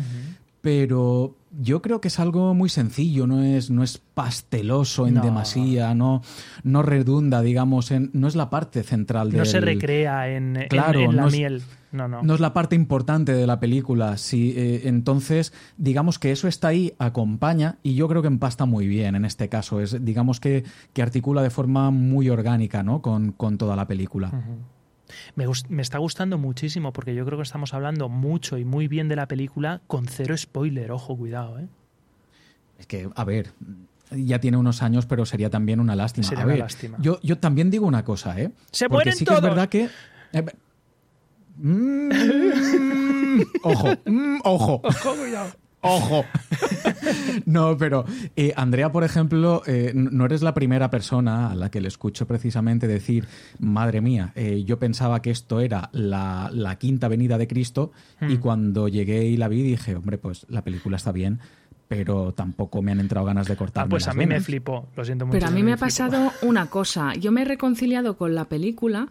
Pero 0.63 1.35
yo 1.59 1.81
creo 1.81 1.99
que 1.99 2.07
es 2.07 2.21
algo 2.21 2.53
muy 2.53 2.69
sencillo, 2.69 3.27
no 3.27 3.43
es, 3.43 3.69
no 3.69 3.83
es 3.83 3.97
pasteloso 3.97 5.07
en 5.07 5.15
demasía, 5.15 5.93
no, 5.93 6.21
no 6.63 6.83
redunda, 6.83 7.41
digamos, 7.41 7.91
en. 7.91 8.11
no 8.13 8.29
es 8.29 8.37
la 8.37 8.49
parte 8.49 8.81
central 8.83 9.29
de. 9.29 9.39
No 9.39 9.43
se 9.43 9.59
recrea 9.59 10.29
en, 10.29 10.53
la 10.71 11.27
miel. 11.29 11.63
No, 11.91 12.07
no. 12.07 12.23
no 12.23 12.33
es 12.33 12.39
la 12.39 12.53
parte 12.53 12.77
importante 12.77 13.33
de 13.33 13.45
la 13.45 13.59
película. 13.59 14.15
Sí, 14.15 14.53
eh, 14.55 14.83
entonces, 14.85 15.51
digamos 15.75 16.17
que 16.17 16.31
eso 16.31 16.47
está 16.47 16.69
ahí, 16.69 16.93
acompaña, 16.97 17.75
y 17.83 17.95
yo 17.95 18.07
creo 18.07 18.21
que 18.21 18.29
empasta 18.29 18.65
muy 18.65 18.87
bien 18.87 19.15
en 19.15 19.25
este 19.25 19.49
caso. 19.49 19.81
Es, 19.81 20.03
digamos 20.05 20.39
que, 20.39 20.63
que 20.93 21.01
articula 21.01 21.41
de 21.41 21.49
forma 21.49 21.91
muy 21.91 22.29
orgánica, 22.29 22.83
¿no? 22.83 23.01
Con, 23.01 23.33
con 23.33 23.57
toda 23.57 23.75
la 23.75 23.85
película. 23.85 24.31
Me, 25.35 25.81
está 25.81 25.97
gustando 25.97 26.37
muchísimo 26.37 26.93
porque 26.93 27.15
yo 27.15 27.25
creo 27.25 27.37
que 27.37 27.43
estamos 27.43 27.73
hablando 27.73 28.09
mucho 28.09 28.57
y 28.57 28.65
muy 28.65 28.87
bien 28.87 29.07
de 29.07 29.15
la 29.15 29.27
película 29.27 29.81
con 29.87 30.07
cero 30.07 30.37
spoiler. 30.37 30.91
Ojo, 30.91 31.15
cuidado, 31.17 31.59
¿eh? 31.59 31.67
Es 32.79 32.87
que, 32.87 33.09
a 33.15 33.23
ver, 33.23 33.51
ya 34.11 34.39
tiene 34.39 34.57
unos 34.57 34.81
años, 34.81 35.05
pero 35.05 35.25
sería 35.25 35.49
también 35.49 35.79
una 35.79 35.95
lástima. 35.95 36.27
Sería 36.27 36.45
una 36.45 36.57
lástima. 36.57 36.97
Yo, 36.99 37.19
yo 37.21 37.37
también 37.37 37.69
digo 37.69 37.85
una 37.85 38.03
cosa, 38.03 38.39
¿eh? 38.39 38.51
¡Se 38.71 38.87
porque 38.89 38.95
mueren 38.95 39.15
sí 39.15 39.25
que 39.25 39.33
es 39.33 39.41
verdad 39.41 39.69
que... 39.69 39.89
Eh, 40.33 40.45
mm, 41.57 42.09
ojo, 43.63 43.89
mm, 44.05 44.39
ojo. 44.43 44.81
Ojo, 44.83 45.15
cuidado. 45.15 45.51
Ojo. 45.81 46.25
No, 47.45 47.77
pero 47.77 48.05
eh, 48.35 48.53
Andrea, 48.55 48.91
por 48.91 49.03
ejemplo, 49.03 49.63
eh, 49.65 49.91
no 49.95 50.25
eres 50.25 50.41
la 50.41 50.53
primera 50.53 50.89
persona 50.89 51.51
a 51.51 51.55
la 51.55 51.69
que 51.69 51.81
le 51.81 51.87
escucho 51.87 52.27
precisamente 52.27 52.87
decir, 52.87 53.25
madre 53.59 54.01
mía, 54.01 54.31
eh, 54.35 54.63
yo 54.65 54.79
pensaba 54.79 55.21
que 55.21 55.31
esto 55.31 55.59
era 55.59 55.89
la, 55.93 56.49
quinta 56.79 57.07
venida 57.07 57.37
de 57.37 57.47
Cristo 57.47 57.91
y 58.21 58.35
hmm. 58.35 58.39
cuando 58.39 58.87
llegué 58.87 59.25
y 59.25 59.37
la 59.37 59.47
vi 59.47 59.61
dije, 59.61 59.95
hombre, 59.95 60.17
pues 60.17 60.45
la 60.49 60.63
película 60.63 60.97
está 60.97 61.11
bien, 61.11 61.39
pero 61.87 62.33
tampoco 62.33 62.81
me 62.81 62.91
han 62.91 62.99
entrado 62.99 63.25
ganas 63.25 63.47
de 63.47 63.55
cortarme. 63.55 63.87
Ah, 63.87 63.89
pues 63.89 64.07
a 64.07 64.13
mí 64.13 64.25
me 64.25 64.41
flipó, 64.41 64.87
lo 64.95 65.05
siento 65.05 65.25
mucho. 65.25 65.37
Pero 65.37 65.47
a 65.47 65.51
mí 65.51 65.63
me, 65.63 65.73
ha 65.73 65.77
pasado 65.77 66.31
una 66.41 66.67
cosa, 66.67 67.13
yo 67.15 67.31
me 67.31 67.43
he 67.43 67.45
reconciliado 67.45 68.17
con 68.17 68.33
la 68.33 68.45
película 68.45 69.09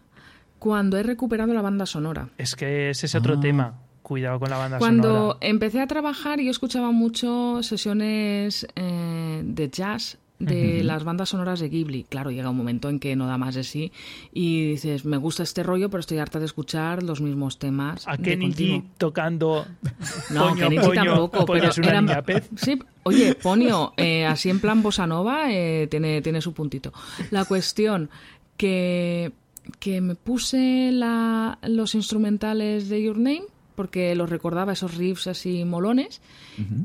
cuando 0.58 0.98
he 0.98 1.02
recuperado 1.02 1.54
la 1.54 1.62
banda 1.62 1.86
sonora. 1.86 2.28
Es 2.38 2.56
que 2.56 2.90
ese 2.90 3.06
es 3.06 3.14
otro 3.14 3.34
ah. 3.34 3.40
tema. 3.40 3.74
Cuidado 4.12 4.38
con 4.38 4.50
la 4.50 4.58
banda 4.58 4.78
Cuando 4.78 5.02
sonora. 5.08 5.24
Cuando 5.24 5.38
empecé 5.40 5.80
a 5.80 5.86
trabajar, 5.86 6.38
yo 6.38 6.50
escuchaba 6.50 6.90
mucho 6.90 7.62
sesiones 7.62 8.66
eh, 8.76 9.40
de 9.42 9.70
jazz 9.70 10.18
de 10.38 10.84
las 10.84 11.02
bandas 11.02 11.30
sonoras 11.30 11.60
de 11.60 11.70
Ghibli. 11.70 12.04
Claro, 12.04 12.30
llega 12.30 12.50
un 12.50 12.56
momento 12.58 12.90
en 12.90 12.98
que 12.98 13.16
no 13.16 13.26
da 13.26 13.38
más 13.38 13.54
de 13.54 13.64
sí 13.64 13.90
y 14.34 14.72
dices, 14.72 15.06
me 15.06 15.16
gusta 15.16 15.44
este 15.44 15.62
rollo, 15.62 15.88
pero 15.88 16.00
estoy 16.00 16.18
harta 16.18 16.38
de 16.40 16.44
escuchar 16.44 17.02
los 17.02 17.22
mismos 17.22 17.58
temas. 17.58 18.06
A 18.06 18.18
Kenichi 18.18 18.84
tocando. 18.98 19.64
No, 20.28 20.50
Poño, 20.50 20.68
Kenichi 20.68 20.92
tampoco, 20.92 21.46
pero 21.46 21.70
era... 21.70 22.22
Sí, 22.56 22.78
oye, 23.04 23.34
Ponio, 23.34 23.94
eh, 23.96 24.26
así 24.26 24.50
en 24.50 24.60
plan 24.60 24.82
bossa 24.82 25.06
nova, 25.06 25.50
eh, 25.50 25.86
tiene, 25.90 26.20
tiene 26.20 26.42
su 26.42 26.52
puntito. 26.52 26.92
La 27.30 27.46
cuestión 27.46 28.10
que, 28.58 29.32
que 29.78 30.02
me 30.02 30.16
puse 30.16 30.90
la, 30.92 31.58
los 31.62 31.94
instrumentales 31.94 32.90
de 32.90 33.02
Your 33.02 33.16
Name 33.16 33.44
porque 33.74 34.14
los 34.14 34.30
recordaba 34.30 34.72
esos 34.72 34.96
riffs 34.96 35.26
así 35.26 35.64
molones. 35.64 36.20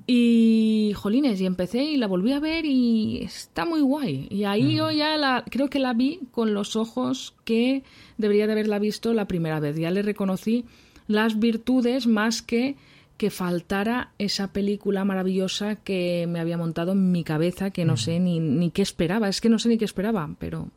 Y, 0.06 0.94
jolines, 0.96 1.40
y 1.42 1.46
empecé 1.46 1.84
y 1.84 1.98
la 1.98 2.08
volví 2.08 2.32
a 2.32 2.40
ver 2.40 2.66
y 2.66 3.24
está 3.24 3.66
muy 3.66 3.82
guay. 3.82 4.28
Y 4.30 4.46
ahí 4.46 4.76
yo 4.76 4.92
ya 4.92 5.18
la, 5.18 5.44
creo 5.50 5.70
que 5.70 5.80
la 5.80 5.94
vi 5.94 6.20
con 6.32 6.54
los 6.54 6.76
ojos 6.76 7.34
que 7.44 7.84
debería 8.18 8.48
de 8.48 8.54
haberla 8.54 8.80
visto 8.80 9.14
la 9.14 9.28
primera 9.28 9.60
vez. 9.60 9.76
Ya 9.78 9.92
le 9.92 10.02
reconocí 10.02 10.66
las 11.08 11.40
virtudes 11.40 12.08
más 12.08 12.42
que 12.42 12.76
que 13.18 13.32
faltara 13.32 14.12
esa 14.20 14.54
película 14.54 15.04
maravillosa 15.04 15.76
que 15.76 16.28
me 16.30 16.40
había 16.40 16.58
montado 16.58 16.92
en 16.92 17.12
mi 17.12 17.24
cabeza, 17.24 17.72
que 17.72 17.84
no 17.84 17.98
sé 17.98 18.20
ni, 18.20 18.40
ni 18.40 18.70
qué 18.70 18.84
esperaba. 18.84 19.28
Es 19.28 19.42
que 19.42 19.50
no 19.50 19.58
sé 19.58 19.70
ni 19.70 19.80
qué 19.80 19.86
esperaba, 19.86 20.30
pero 20.38 20.70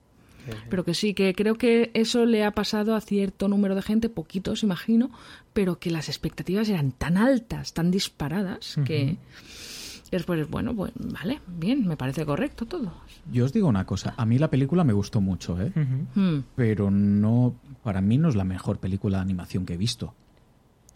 pero 0.68 0.84
que 0.84 0.94
sí, 0.94 1.14
que 1.14 1.34
creo 1.34 1.56
que 1.56 1.90
eso 1.94 2.26
le 2.26 2.44
ha 2.44 2.52
pasado 2.52 2.94
a 2.94 3.00
cierto 3.00 3.48
número 3.48 3.74
de 3.74 3.82
gente, 3.82 4.08
poquitos 4.08 4.62
imagino, 4.62 5.10
pero 5.52 5.78
que 5.78 5.90
las 5.90 6.08
expectativas 6.08 6.68
eran 6.68 6.92
tan 6.92 7.16
altas, 7.16 7.72
tan 7.72 7.90
disparadas, 7.90 8.76
que 8.84 9.16
después, 10.10 10.48
bueno, 10.48 10.74
pues 10.74 10.92
vale, 10.96 11.40
bien, 11.46 11.86
me 11.86 11.96
parece 11.96 12.24
correcto 12.24 12.66
todo. 12.66 12.92
Yo 13.30 13.44
os 13.44 13.52
digo 13.52 13.68
una 13.68 13.86
cosa, 13.86 14.14
a 14.16 14.26
mí 14.26 14.38
la 14.38 14.48
película 14.48 14.84
me 14.84 14.92
gustó 14.92 15.20
mucho, 15.20 15.60
¿eh? 15.60 15.72
Hmm. 16.14 16.40
pero 16.56 16.90
no, 16.90 17.54
para 17.82 18.00
mí 18.00 18.18
no 18.18 18.28
es 18.28 18.36
la 18.36 18.44
mejor 18.44 18.78
película 18.78 19.18
de 19.18 19.22
animación 19.22 19.66
que 19.66 19.74
he 19.74 19.78
visto. 19.78 20.14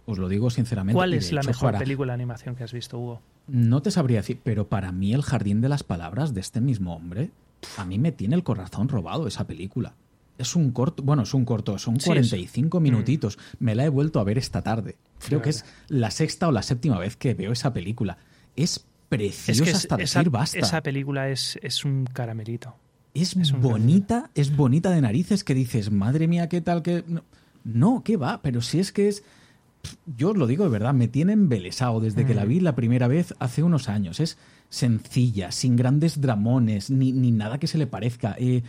Os 0.07 0.19
lo 0.19 0.29
digo 0.29 0.51
sinceramente. 0.51 0.97
¿Cuál 0.97 1.15
es 1.15 1.33
la 1.33 1.43
mejor 1.43 1.79
película 1.79 2.13
de 2.13 2.15
animación 2.15 2.55
que 2.57 2.65
has 2.65 2.73
visto, 2.73 2.99
Hugo? 2.99 3.23
No 3.47 3.81
te 3.81 3.91
sabría 3.91 4.19
decir, 4.19 4.41
pero 4.43 4.69
para 4.69 4.93
mí 4.93 5.15
El 5.15 5.23
Jardín 5.23 5.61
de 5.61 5.69
las 5.69 5.83
Palabras 5.83 6.35
de 6.35 6.41
este 6.41 6.61
mismo 6.61 6.95
hombre 6.95 7.31
a 7.77 7.85
mí 7.85 7.99
me 7.99 8.13
tiene 8.13 8.35
el 8.35 8.43
corazón 8.43 8.89
robado 8.89 9.27
esa 9.27 9.47
película. 9.47 9.95
Es 10.37 10.57
un 10.57 10.73
corto, 10.73 11.03
bueno, 11.03 11.23
es 11.23 11.33
un 11.33 11.45
corto, 11.45 11.79
son 11.79 11.97
45 11.97 12.81
minutitos. 12.81 13.37
Mm. 13.37 13.65
Me 13.65 13.75
la 13.75 13.85
he 13.85 13.89
vuelto 13.89 14.19
a 14.19 14.25
ver 14.25 14.39
esta 14.39 14.63
tarde. 14.63 14.97
Creo 15.21 15.41
que 15.41 15.51
es 15.51 15.65
la 15.89 16.11
sexta 16.11 16.49
o 16.49 16.53
la 16.53 16.63
séptima 16.63 16.99
vez 16.99 17.17
que 17.17 17.35
veo 17.35 17.53
esa 17.53 17.73
película. 17.73 18.19
Es 18.57 18.85
preciosa 19.09 19.77
hasta 19.77 19.97
decir 19.97 20.31
basta. 20.31 20.59
Esa 20.59 20.83
película 20.83 21.29
es, 21.31 21.59
es 21.63 21.85
un 21.85 22.05
caramelito. 22.05 22.75
Es, 23.15 23.37
bonita, 23.53 24.31
es 24.35 24.57
bonita 24.57 24.91
de 24.91 25.01
narices 25.01 25.45
que 25.45 25.55
dices, 25.55 25.93
madre 25.93 26.27
mía, 26.27 26.49
qué 26.49 26.61
tal 26.61 26.83
que. 26.83 27.05
No, 27.63 28.03
qué 28.05 28.17
va, 28.17 28.43
pero 28.43 28.61
si 28.61 28.81
es 28.81 28.91
que 28.91 29.09
es. 29.09 29.23
Yo 30.17 30.31
os 30.31 30.37
lo 30.37 30.47
digo 30.47 30.65
de 30.65 30.71
verdad, 30.71 30.95
me 30.95 31.09
tiene 31.09 31.35
embelesado 31.35 32.01
desde 32.01 32.27
que 32.27 32.35
la 32.35 32.45
mm. 32.45 32.49
vi 32.49 32.61
la 32.61 32.75
primera 32.75 33.07
vez 33.07 33.35
hace 33.39 33.63
unos 33.63 33.89
años. 33.89 34.19
Es 34.19 34.37
sencilla, 34.69 35.53
sin 35.53 35.77
grandes 35.77 36.21
dramones, 36.21 36.91
ni, 36.91 37.13
ni 37.13 37.31
nada 37.31 37.59
que 37.59 37.67
se 37.67 37.79
le 37.79 37.87
parezca. 37.87 38.37
Eh, 38.39 38.63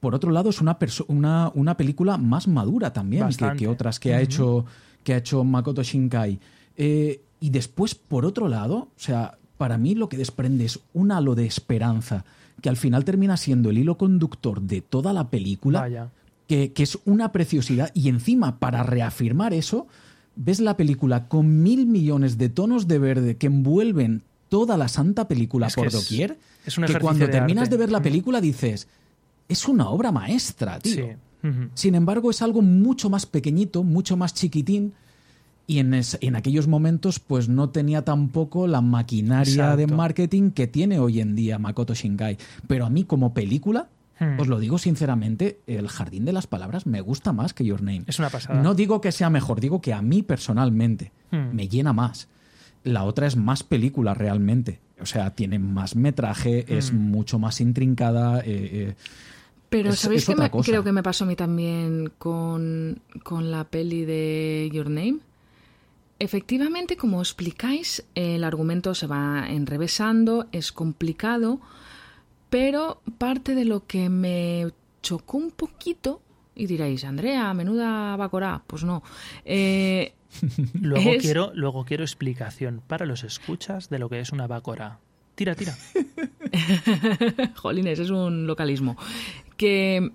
por 0.00 0.14
otro 0.14 0.30
lado, 0.30 0.48
es 0.50 0.60
una, 0.60 0.78
una, 1.08 1.52
una, 1.54 1.76
película 1.76 2.16
más 2.16 2.48
madura 2.48 2.92
también 2.92 3.28
que, 3.58 3.68
otras 3.68 4.00
que, 4.00 4.14
ha 4.14 4.20
hecho, 4.20 4.64
que 5.04 5.12
ha 5.12 5.18
hecho 5.18 5.44
Makoto 5.44 5.82
Shinkai. 5.82 6.40
Eh, 6.76 7.20
y 7.40 7.50
después, 7.50 7.94
por 7.94 8.24
otro 8.24 8.48
lado, 8.48 8.76
o 8.76 8.90
sea, 8.96 9.38
para 9.58 9.76
mí 9.76 9.94
lo 9.94 10.08
que 10.08 10.16
desprende 10.16 10.64
es 10.64 10.80
un 10.94 11.12
halo 11.12 11.34
de 11.34 11.44
esperanza 11.44 12.24
que 12.62 12.70
al 12.70 12.78
final 12.78 13.04
termina 13.04 13.36
siendo 13.36 13.68
el 13.70 13.78
hilo 13.78 13.98
conductor 13.98 14.62
de 14.62 14.80
toda 14.80 15.12
la 15.12 15.28
película, 15.28 16.10
Que, 16.46 16.72
que 16.72 16.82
es 16.82 16.98
una 17.04 17.30
preciosidad. 17.30 17.90
Y 17.94 18.08
encima, 18.08 18.58
para 18.58 18.82
reafirmar 18.82 19.52
eso, 19.54 19.86
ves 20.34 20.60
la 20.60 20.76
película 20.76 21.28
con 21.28 21.62
mil 21.62 21.86
millones 21.86 22.38
de 22.38 22.48
tonos 22.48 22.88
de 22.88 22.98
verde 22.98 23.36
que 23.36 23.46
envuelven 23.46 24.22
toda 24.50 24.76
la 24.76 24.88
santa 24.88 25.26
película 25.26 25.68
por 25.74 25.90
doquier, 25.90 26.38
es, 26.66 26.74
que 26.74 26.98
cuando 27.00 27.30
terminas 27.30 27.70
de 27.70 27.78
ver 27.78 27.90
la 27.90 28.02
película 28.02 28.42
dices, 28.42 28.88
es 29.48 29.66
una 29.66 29.88
obra 29.88 30.12
maestra, 30.12 30.78
tío. 30.78 31.16
Sin 31.72 31.94
embargo, 31.94 32.30
es 32.30 32.42
algo 32.42 32.60
mucho 32.60 33.08
más 33.08 33.24
pequeñito, 33.24 33.82
mucho 33.82 34.18
más 34.18 34.34
chiquitín, 34.34 34.92
y 35.66 35.78
en, 35.78 35.94
en 35.94 36.36
aquellos 36.36 36.66
momentos 36.66 37.20
pues 37.20 37.48
no 37.48 37.70
tenía 37.70 38.04
tampoco 38.04 38.66
la 38.66 38.80
maquinaria 38.80 39.76
de 39.76 39.86
marketing 39.86 40.50
que 40.50 40.66
tiene 40.66 40.98
hoy 40.98 41.20
en 41.20 41.36
día 41.36 41.60
Makoto 41.60 41.94
Shinkai. 41.94 42.38
Pero 42.66 42.86
a 42.86 42.90
mí 42.90 43.04
como 43.04 43.32
película, 43.32 43.88
hmm. 44.18 44.40
os 44.40 44.48
lo 44.48 44.58
digo 44.58 44.78
sinceramente, 44.78 45.60
El 45.68 45.86
Jardín 45.86 46.24
de 46.24 46.32
las 46.32 46.48
Palabras 46.48 46.86
me 46.86 47.00
gusta 47.00 47.32
más 47.32 47.54
que 47.54 47.64
Your 47.64 47.82
Name. 47.82 48.02
Es 48.08 48.18
una 48.18 48.30
pasada. 48.30 48.60
No 48.60 48.74
digo 48.74 49.00
que 49.00 49.12
sea 49.12 49.30
mejor, 49.30 49.60
digo 49.60 49.80
que 49.80 49.94
a 49.94 50.02
mí 50.02 50.24
personalmente 50.24 51.12
hmm. 51.30 51.54
me 51.54 51.68
llena 51.68 51.92
más. 51.92 52.26
La 52.84 53.04
otra 53.04 53.26
es 53.26 53.36
más 53.36 53.62
película 53.62 54.14
realmente. 54.14 54.80
O 55.00 55.06
sea, 55.06 55.30
tiene 55.30 55.58
más 55.58 55.96
metraje, 55.96 56.64
es 56.68 56.92
mm. 56.92 56.96
mucho 56.96 57.38
más 57.38 57.60
intrincada. 57.60 58.40
Eh, 58.40 58.44
eh, 58.46 58.94
pero 59.68 59.92
¿sabéis 59.92 60.26
qué 60.26 60.34
creo 60.64 60.82
que 60.82 60.92
me 60.92 61.02
pasó 61.02 61.24
a 61.24 61.28
mí 61.28 61.36
también 61.36 62.12
con, 62.18 63.00
con 63.22 63.50
la 63.50 63.64
peli 63.64 64.04
de 64.04 64.68
Your 64.72 64.90
Name? 64.90 65.18
Efectivamente, 66.18 66.96
como 66.96 67.20
explicáis, 67.20 68.04
el 68.14 68.44
argumento 68.44 68.94
se 68.94 69.06
va 69.06 69.46
enrevesando, 69.48 70.48
es 70.52 70.70
complicado, 70.70 71.60
pero 72.50 73.00
parte 73.16 73.54
de 73.54 73.64
lo 73.64 73.86
que 73.86 74.10
me 74.10 74.66
chocó 75.00 75.38
un 75.38 75.50
poquito, 75.50 76.20
y 76.54 76.66
diréis, 76.66 77.04
Andrea, 77.04 77.54
menuda 77.54 78.16
Bacorá, 78.16 78.62
pues 78.66 78.84
no, 78.84 79.02
eh, 79.46 80.12
luego, 80.80 81.10
quiero, 81.20 81.52
luego 81.54 81.84
quiero 81.84 82.04
explicación 82.04 82.82
para 82.86 83.06
los 83.06 83.24
escuchas 83.24 83.90
de 83.90 83.98
lo 83.98 84.08
que 84.08 84.20
es 84.20 84.32
una 84.32 84.46
bacora. 84.46 84.98
Tira, 85.34 85.54
tira. 85.54 85.76
Jolines, 87.56 87.98
es 87.98 88.10
un 88.10 88.46
localismo. 88.46 88.96
Que 89.56 90.10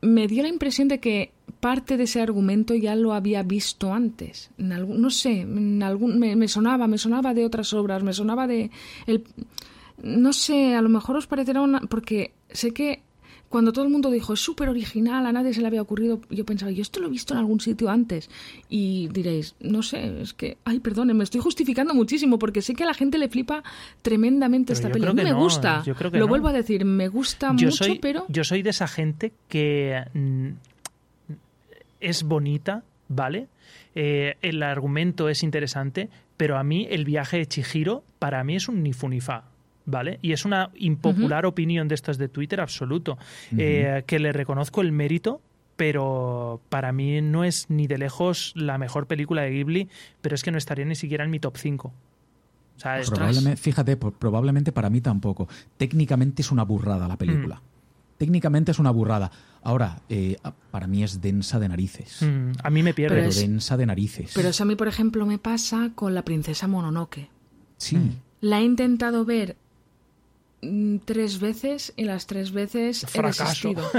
me 0.00 0.26
dio 0.26 0.42
la 0.42 0.48
impresión 0.48 0.88
de 0.88 1.00
que 1.00 1.32
parte 1.60 1.96
de 1.96 2.04
ese 2.04 2.20
argumento 2.20 2.74
ya 2.74 2.94
lo 2.94 3.12
había 3.12 3.42
visto 3.42 3.92
antes. 3.92 4.50
no 4.58 5.10
sé, 5.10 5.40
en 5.40 5.82
algún, 5.82 6.18
me, 6.18 6.36
me, 6.36 6.48
sonaba, 6.48 6.86
me 6.86 6.98
sonaba 6.98 7.34
de 7.34 7.44
otras 7.44 7.72
obras, 7.72 8.02
me 8.02 8.12
sonaba 8.12 8.46
de... 8.46 8.70
El, 9.06 9.24
no 10.02 10.32
sé, 10.32 10.74
a 10.74 10.82
lo 10.82 10.88
mejor 10.88 11.16
os 11.16 11.26
parecerá 11.26 11.60
una... 11.60 11.80
porque 11.80 12.32
sé 12.50 12.72
que 12.72 13.02
cuando 13.48 13.72
todo 13.72 13.84
el 13.84 13.90
mundo 13.90 14.10
dijo 14.10 14.34
es 14.34 14.40
súper 14.40 14.68
original, 14.68 15.24
a 15.26 15.32
nadie 15.32 15.54
se 15.54 15.60
le 15.60 15.66
había 15.66 15.82
ocurrido, 15.82 16.20
yo 16.30 16.44
pensaba, 16.44 16.70
yo 16.70 16.82
esto 16.82 17.00
lo 17.00 17.06
he 17.06 17.10
visto 17.10 17.34
en 17.34 17.40
algún 17.40 17.60
sitio 17.60 17.88
antes. 17.88 18.28
Y 18.68 19.08
diréis, 19.08 19.54
no 19.60 19.82
sé, 19.82 20.20
es 20.20 20.34
que, 20.34 20.58
ay, 20.64 20.80
perdón, 20.80 21.16
me 21.16 21.24
estoy 21.24 21.40
justificando 21.40 21.94
muchísimo 21.94 22.38
porque 22.38 22.62
sé 22.62 22.74
que 22.74 22.82
a 22.82 22.86
la 22.86 22.94
gente 22.94 23.18
le 23.18 23.28
flipa 23.28 23.62
tremendamente 24.02 24.72
esta 24.72 24.90
película. 24.90 25.22
me 25.22 25.32
gusta, 25.32 25.82
lo 26.12 26.28
vuelvo 26.28 26.48
a 26.48 26.52
decir, 26.52 26.84
me 26.84 27.08
gusta 27.08 27.52
mucho, 27.52 27.84
pero. 28.00 28.26
Yo 28.28 28.44
soy 28.44 28.62
de 28.62 28.70
esa 28.70 28.86
gente 28.86 29.32
que 29.48 30.04
mm, 30.12 30.48
es 32.00 32.22
bonita, 32.22 32.84
¿vale? 33.08 33.48
Eh, 33.94 34.36
el 34.42 34.62
argumento 34.62 35.28
es 35.28 35.42
interesante, 35.42 36.10
pero 36.36 36.58
a 36.58 36.62
mí 36.62 36.86
el 36.90 37.04
viaje 37.04 37.38
de 37.38 37.46
Chihiro, 37.46 38.04
para 38.18 38.44
mí 38.44 38.56
es 38.56 38.68
un 38.68 38.82
nifunifa. 38.82 39.44
¿Vale? 39.88 40.18
Y 40.22 40.32
es 40.32 40.44
una 40.44 40.70
impopular 40.74 41.46
opinión 41.46 41.88
de 41.88 41.94
estas 41.94 42.18
de 42.18 42.28
Twitter 42.28 42.60
absoluto, 42.60 43.18
eh, 43.56 44.04
que 44.06 44.18
le 44.18 44.32
reconozco 44.32 44.82
el 44.82 44.92
mérito, 44.92 45.40
pero 45.76 46.60
para 46.68 46.92
mí 46.92 47.22
no 47.22 47.44
es 47.44 47.70
ni 47.70 47.86
de 47.86 47.98
lejos 47.98 48.52
la 48.54 48.76
mejor 48.78 49.06
película 49.06 49.42
de 49.42 49.50
Ghibli, 49.50 49.88
pero 50.20 50.34
es 50.34 50.42
que 50.42 50.50
no 50.50 50.58
estaría 50.58 50.84
ni 50.84 50.94
siquiera 50.94 51.24
en 51.24 51.30
mi 51.30 51.40
top 51.40 51.56
5. 51.56 51.92
probablemente, 53.08 53.56
fíjate, 53.56 53.96
probablemente 53.96 54.72
para 54.72 54.90
mí 54.90 55.00
tampoco. 55.00 55.48
Técnicamente 55.78 56.42
es 56.42 56.52
una 56.52 56.64
burrada 56.64 57.08
la 57.08 57.16
película. 57.16 57.56
Mm. 57.56 58.18
Técnicamente 58.18 58.72
es 58.72 58.78
una 58.78 58.90
burrada. 58.90 59.30
Ahora, 59.62 60.02
eh, 60.08 60.36
para 60.70 60.86
mí 60.86 61.02
es 61.02 61.20
densa 61.20 61.58
de 61.58 61.68
narices. 61.68 62.20
Mm, 62.20 62.52
a 62.62 62.70
mí 62.70 62.82
me 62.82 62.92
pierde. 62.92 63.22
Pero 63.22 63.32
densa 63.32 63.76
de 63.76 63.86
narices. 63.86 64.32
Pero 64.34 64.48
eso 64.48 64.64
a 64.64 64.66
mí, 64.66 64.74
por 64.74 64.88
ejemplo, 64.88 65.24
me 65.24 65.38
pasa 65.38 65.92
con 65.94 66.14
la 66.14 66.22
princesa 66.22 66.66
Mononoke. 66.66 67.30
Sí. 67.76 67.96
Mm. 67.96 68.16
La 68.40 68.60
he 68.60 68.64
intentado 68.64 69.24
ver 69.24 69.56
tres 71.04 71.38
veces 71.38 71.92
y 71.96 72.04
las 72.04 72.26
tres 72.26 72.50
veces 72.52 73.06
Fracaso. 73.08 73.70
he 73.70 73.74
desistido. 73.74 73.90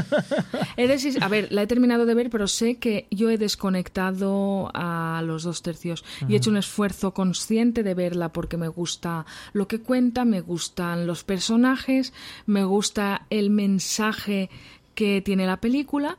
He 0.78 0.88
desis- 0.88 1.22
a 1.22 1.28
ver, 1.30 1.48
la 1.52 1.62
he 1.64 1.68
terminado 1.68 2.06
de 2.06 2.14
ver, 2.14 2.30
pero 2.30 2.48
sé 2.48 2.76
que 2.76 3.08
yo 3.12 3.30
he 3.30 3.38
desconectado 3.38 4.70
a 4.74 5.22
los 5.26 5.44
dos 5.44 5.62
tercios 5.62 6.04
y 6.28 6.34
he 6.34 6.38
hecho 6.38 6.50
un 6.50 6.58
esfuerzo 6.58 7.14
consciente 7.14 7.84
de 7.84 7.94
verla 7.94 8.34
porque 8.34 8.58
me 8.58 8.68
gusta 8.68 9.26
lo 9.54 9.68
que 9.68 9.80
cuenta, 9.80 10.26
me 10.26 10.42
gustan 10.42 11.08
los 11.08 11.24
personajes, 11.24 12.14
me 12.46 12.64
gusta 12.64 13.26
el 13.30 13.50
mensaje 13.50 14.50
que 14.96 15.22
tiene 15.22 15.46
la 15.46 15.58
película, 15.62 16.18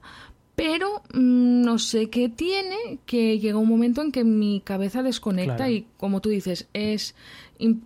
pero 0.57 1.03
mm, 1.13 1.63
no 1.63 1.79
sé 1.79 2.09
qué 2.11 2.29
tiene, 2.29 2.99
que 3.07 3.39
llega 3.39 3.59
un 3.59 3.69
momento 3.69 4.03
en 4.03 4.11
que 4.13 4.25
mi 4.25 4.61
cabeza 4.65 5.03
desconecta 5.03 5.57
Claro. 5.57 5.73
y 5.73 5.87
como 5.99 6.21
tú 6.21 6.29
dices, 6.31 6.67
es 6.73 7.15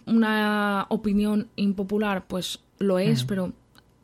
una 0.06 0.86
opinión 0.88 1.48
impopular, 1.56 2.24
pues 2.26 2.60
lo 2.78 2.98
es, 2.98 3.24
pero 3.24 3.52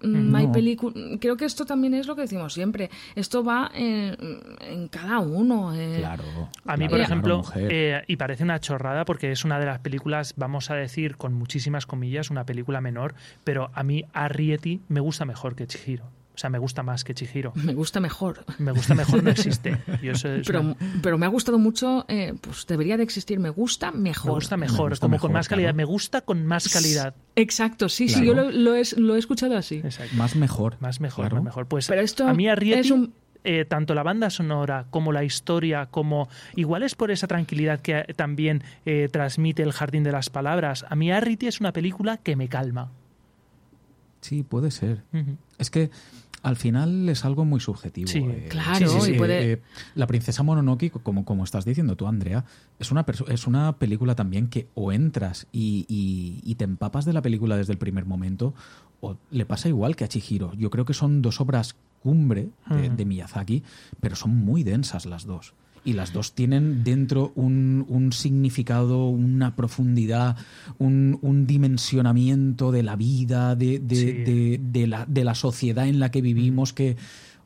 mm, 0.03 0.35
hay 0.35 0.47
películas... 0.49 1.19
Creo 1.21 1.37
que 1.37 1.45
esto 1.45 1.65
también 1.67 1.95
es 1.95 2.07
lo 2.07 2.15
que 2.15 2.23
decimos 2.23 2.55
siempre. 2.55 2.91
Esto 3.15 3.45
va 3.45 3.71
en, 3.75 4.17
en 4.61 4.89
cada 4.89 5.19
uno. 5.19 5.75
eh. 5.75 5.97
Claro. 5.99 6.25
A 6.65 6.77
mí, 6.77 6.87
claro, 6.87 6.91
por 6.91 7.01
ejemplo, 7.01 7.43
eh, 7.57 8.03
y 8.07 8.17
parece 8.17 8.45
una 8.45 8.61
chorrada 8.61 9.05
porque 9.05 9.33
es 9.33 9.45
una 9.45 9.59
de 9.59 9.67
las 9.67 9.81
películas, 9.81 10.35
vamos 10.37 10.71
a 10.71 10.75
decir 10.75 11.17
con 11.17 11.35
muchísimas 11.35 11.87
comillas, 11.87 12.31
una 12.31 12.45
película 12.45 12.81
menor, 12.81 13.15
pero 13.45 13.71
a 13.75 13.83
mí 13.83 14.05
Arrietty 14.13 14.81
me 14.89 15.01
gusta 15.01 15.25
mejor 15.25 15.55
que 15.55 15.67
Chihiro. 15.67 16.05
O 16.41 16.43
sea, 16.43 16.49
me 16.49 16.59
gusta 16.59 16.83
más 16.83 17.05
que 17.05 17.13
Chihiro. 17.13 17.53
Me 17.55 17.75
gusta 17.75 18.01
mejor. 18.01 18.47
Me 18.59 18.73
gusta 18.73 18.95
mejor 18.95 19.23
no 19.23 19.29
existe. 19.29 19.77
Yo 20.03 20.13
eso 20.13 20.33
es 20.33 20.47
Pero, 20.47 20.63
una- 20.63 20.77
pero 21.03 21.19
me 21.19 21.27
ha 21.27 21.29
gustado 21.29 21.59
mucho, 21.59 22.07
eh, 22.09 22.33
pues 22.41 22.67
debería 22.67 22.97
de 22.97 23.03
existir, 23.03 23.39
me 23.39 23.51
gusta 23.51 23.91
mejor. 23.93 24.31
me 24.31 24.35
gusta 24.37 24.57
mejor, 24.57 24.89
gusta 24.89 25.05
como 25.05 25.13
mejor, 25.17 25.29
con 25.29 25.33
más 25.35 25.49
calidad. 25.49 25.67
claro. 25.69 25.77
Me 25.77 25.85
gusta 25.85 26.23
con 26.23 26.47
más 26.47 26.67
calidad. 26.73 27.15
Exacto, 27.37 27.91
sí, 27.91 28.09
sí, 28.09 28.25
yo 28.25 28.33
lo, 28.33 28.51
lo 28.51 28.75
he, 28.75 28.83
lo 28.97 29.17
he 29.17 29.19
escuchado 29.19 29.55
así. 29.55 29.83
Exacto. 29.85 30.17
Más 30.17 30.35
mejor. 30.35 30.79
Más 30.81 30.99
mejor, 31.03 31.25
Claro. 31.27 31.37
más 31.37 31.45
mejor. 31.45 31.67
Pues 31.67 31.89
Pero 31.89 32.01
esto 32.01 32.27
a 32.27 32.33
mí 32.33 32.49
Arrietty, 32.49 32.81
es 32.81 32.91
un- 32.91 33.13
eh, 33.45 33.67
tanto 33.67 33.95
la 33.95 34.03
banda 34.03 34.31
sonora 34.31 34.87
como 34.89 35.13
la 35.13 35.25
historia, 35.25 35.89
como 35.91 36.31
igual 36.57 36.85
es 36.85 36.95
por 36.95 37.11
esa 37.11 37.27
tranquilidad 37.27 37.81
que 37.81 38.03
también 38.17 38.63
eh, 38.87 39.11
transmite 39.13 39.63
el 39.63 39.73
Jardín 39.73 40.05
de 40.05 40.13
las 40.13 40.31
Palabras. 40.31 40.87
A 40.89 40.97
mí 40.97 41.13
Arrietty 41.13 41.49
es 41.49 41.61
una 41.61 41.75
película 41.75 42.17
que 42.17 42.35
me 42.35 42.49
calma. 42.49 42.93
Sí, 44.23 44.43
puede 44.43 44.71
ser. 44.71 45.03
Es 45.59 45.71
que 45.71 45.91
al 46.43 46.57
final 46.57 47.09
es 47.09 47.25
algo 47.25 47.45
muy 47.45 47.61
subjetivo. 47.61 48.09
Sí, 48.09 48.19
eh, 48.19 48.47
claro, 48.49 48.89
puede- 49.19 49.53
eh, 49.53 49.63
la 49.95 50.07
princesa 50.07 50.43
Mononoke, 50.43 50.91
como, 50.91 51.25
como 51.25 51.45
estás 51.45 51.65
diciendo 51.65 51.97
tú, 51.97 52.07
Andrea, 52.07 52.45
es 52.79 52.91
una, 52.91 53.05
es 53.29 53.47
una 53.47 53.73
película 53.79 54.15
también 54.15 54.49
que 54.49 54.69
o 54.75 54.93
entras 54.93 55.47
y, 55.53 55.85
y- 55.89 56.41
y 56.45 56.55
te 56.55 56.65
empapas 56.65 57.05
de 57.05 57.13
la 57.13 57.23
película 57.23 57.57
desde 57.57 57.73
el 57.73 57.79
primer 57.79 58.07
momento, 58.07 58.55
o 59.01 59.17
le 59.31 59.45
pasa 59.47 59.69
igual 59.69 59.97
que 59.97 60.05
a 60.05 60.09
Chihiro. 60.09 60.53
Yo 60.55 60.71
creo 60.71 60.85
que 60.85 60.95
son 60.95 61.23
dos 61.23 61.41
obras 61.41 61.77
cumbre 62.03 62.49
de, 62.71 62.89
de 62.91 63.05
Miyazaki, 63.05 63.63
pero 64.01 64.17
son 64.17 64.35
muy 64.37 64.63
densas 64.63 65.05
las 65.07 65.25
dos. 65.27 65.53
Y 65.85 65.95
las 65.95 66.13
dos 66.13 66.35
tienen 66.35 66.85
dentro 66.85 67.33
un, 67.37 67.87
un 67.89 68.13
significado, 68.13 69.09
una 69.09 69.57
profundidad, 69.57 70.37
un, 70.79 71.19
un 71.23 71.47
dimensionamiento 71.47 72.71
de 72.73 72.83
la 72.83 72.97
vida, 72.97 73.57
de, 73.57 73.79
de- 73.79 73.97
Sí. 73.97 74.13
de- 74.13 74.61
de 74.63 74.87
la, 74.87 75.07
de 75.07 75.25
la 75.25 75.35
sociedad 75.35 75.87
en 75.89 75.99
la 76.01 76.11
que 76.11 76.21
vivimos, 76.23 76.73
que, 76.73 76.97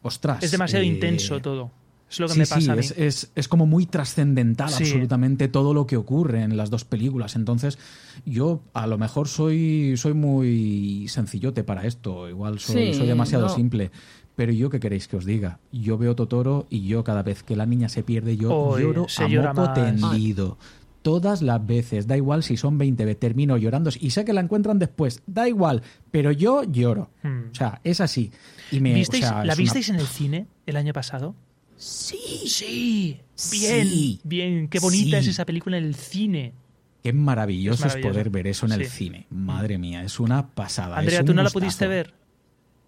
ostras. 0.03 0.43
Es 0.43 0.51
demasiado 0.51 0.85
eh, 0.85 0.89
intenso 0.89 1.41
todo. 1.41 1.71
Es 2.11 2.21
lo 2.21 2.27
que 2.29 2.35
sí, 2.35 2.39
me 2.41 2.47
pasa 2.47 2.61
sí, 2.61 2.71
a 2.71 2.75
mí. 2.75 2.81
es, 2.81 2.91
es- 2.97 3.31
es 3.35 3.49
como 3.49 3.67
muy 3.67 3.87
trascendental 3.87 4.69
Sí. 4.69 4.85
absolutamente 4.85 5.49
todo 5.49 5.73
lo 5.75 5.87
que 5.87 5.97
ocurre 5.97 6.43
en 6.43 6.57
las 6.57 6.71
dos 6.71 6.85
películas. 6.85 7.35
Entonces, 7.37 7.79
yo 8.27 8.63
a 8.75 8.87
lo 8.87 8.99
mejor 8.99 9.27
soy, 9.29 9.95
soy 9.97 10.13
muy 10.15 11.07
sencillote 11.09 11.65
para 11.65 11.87
esto, 11.87 12.29
igual 12.29 12.59
soy, 12.61 12.93
Sí, 12.93 12.99
soy 12.99 13.07
demasiado 13.07 13.47
no. 13.49 13.55
simple. 13.55 13.91
Pero 14.37 14.53
yo 14.53 14.69
qué 14.71 14.81
queréis 14.81 15.07
que 15.07 15.17
os 15.17 15.25
diga, 15.25 15.61
yo 15.71 15.97
veo 15.97 16.17
Totoro 16.17 16.67
y 16.69 16.87
yo 16.87 17.05
cada 17.05 17.23
vez 17.23 17.43
que 17.45 17.55
la 17.55 17.67
niña 17.67 17.89
se 17.89 18.03
pierde 18.03 18.37
yo 18.37 18.53
Oy, 18.53 18.83
lloro 18.83 19.07
a 19.19 19.29
llora 19.29 19.53
moco 19.53 19.69
más. 19.69 19.75
tendido. 19.75 20.59
Todas 21.03 21.43
las 21.43 21.65
veces, 21.65 22.07
da 22.07 22.17
igual 22.17 22.43
si 22.43 22.57
son 22.57 22.79
20 22.79 23.05
veces, 23.05 23.21
termino 23.21 23.57
llorando 23.59 23.91
y 24.01 24.11
sé 24.11 24.25
que 24.25 24.33
la 24.33 24.41
encuentran 24.41 24.79
después, 24.79 25.23
da 25.27 25.47
igual, 25.47 25.83
pero 26.11 26.33
yo 26.33 26.65
lloro. 26.65 27.11
Hmm. 27.23 27.51
O 27.53 27.55
sea, 27.55 27.81
es 27.85 28.01
así. 28.01 28.33
Y 28.73 28.81
me, 28.81 28.93
o 28.95 28.97
¿Visteis- 28.97 29.21
sea, 29.21 29.45
¿La 29.45 29.53
es 29.53 29.59
una- 29.59 29.63
visteis 29.63 29.89
en 29.91 29.97
el 29.97 30.07
cine 30.07 30.47
el 30.67 30.77
año 30.77 30.93
pasado? 30.95 31.35
Sí. 31.77 32.17
Sí. 32.47 33.21
Bien, 33.53 33.87
Sí. 33.87 34.21
bien. 34.25 34.69
Qué 34.69 34.79
bonita 34.81 35.19
Sí. 35.21 35.29
es 35.29 35.35
esa 35.35 35.45
película 35.45 35.77
en 35.79 35.85
el 35.85 35.95
cine. 35.95 36.55
Qué 37.03 37.13
maravilloso 37.13 37.75
Es 37.87 37.93
maravilloso. 37.93 38.13
poder 38.13 38.31
ver 38.31 38.47
eso 38.47 38.65
en 38.67 38.73
el 38.73 38.87
cine. 38.87 39.27
Madre 39.31 39.77
mía, 39.77 40.03
es 40.05 40.19
una 40.19 40.49
pasada. 40.55 40.97
Andrea, 40.97 41.23
¿tú 41.23 41.35
no 41.35 41.43
la 41.43 41.51
pudiste 41.51 41.87
ver 41.87 42.15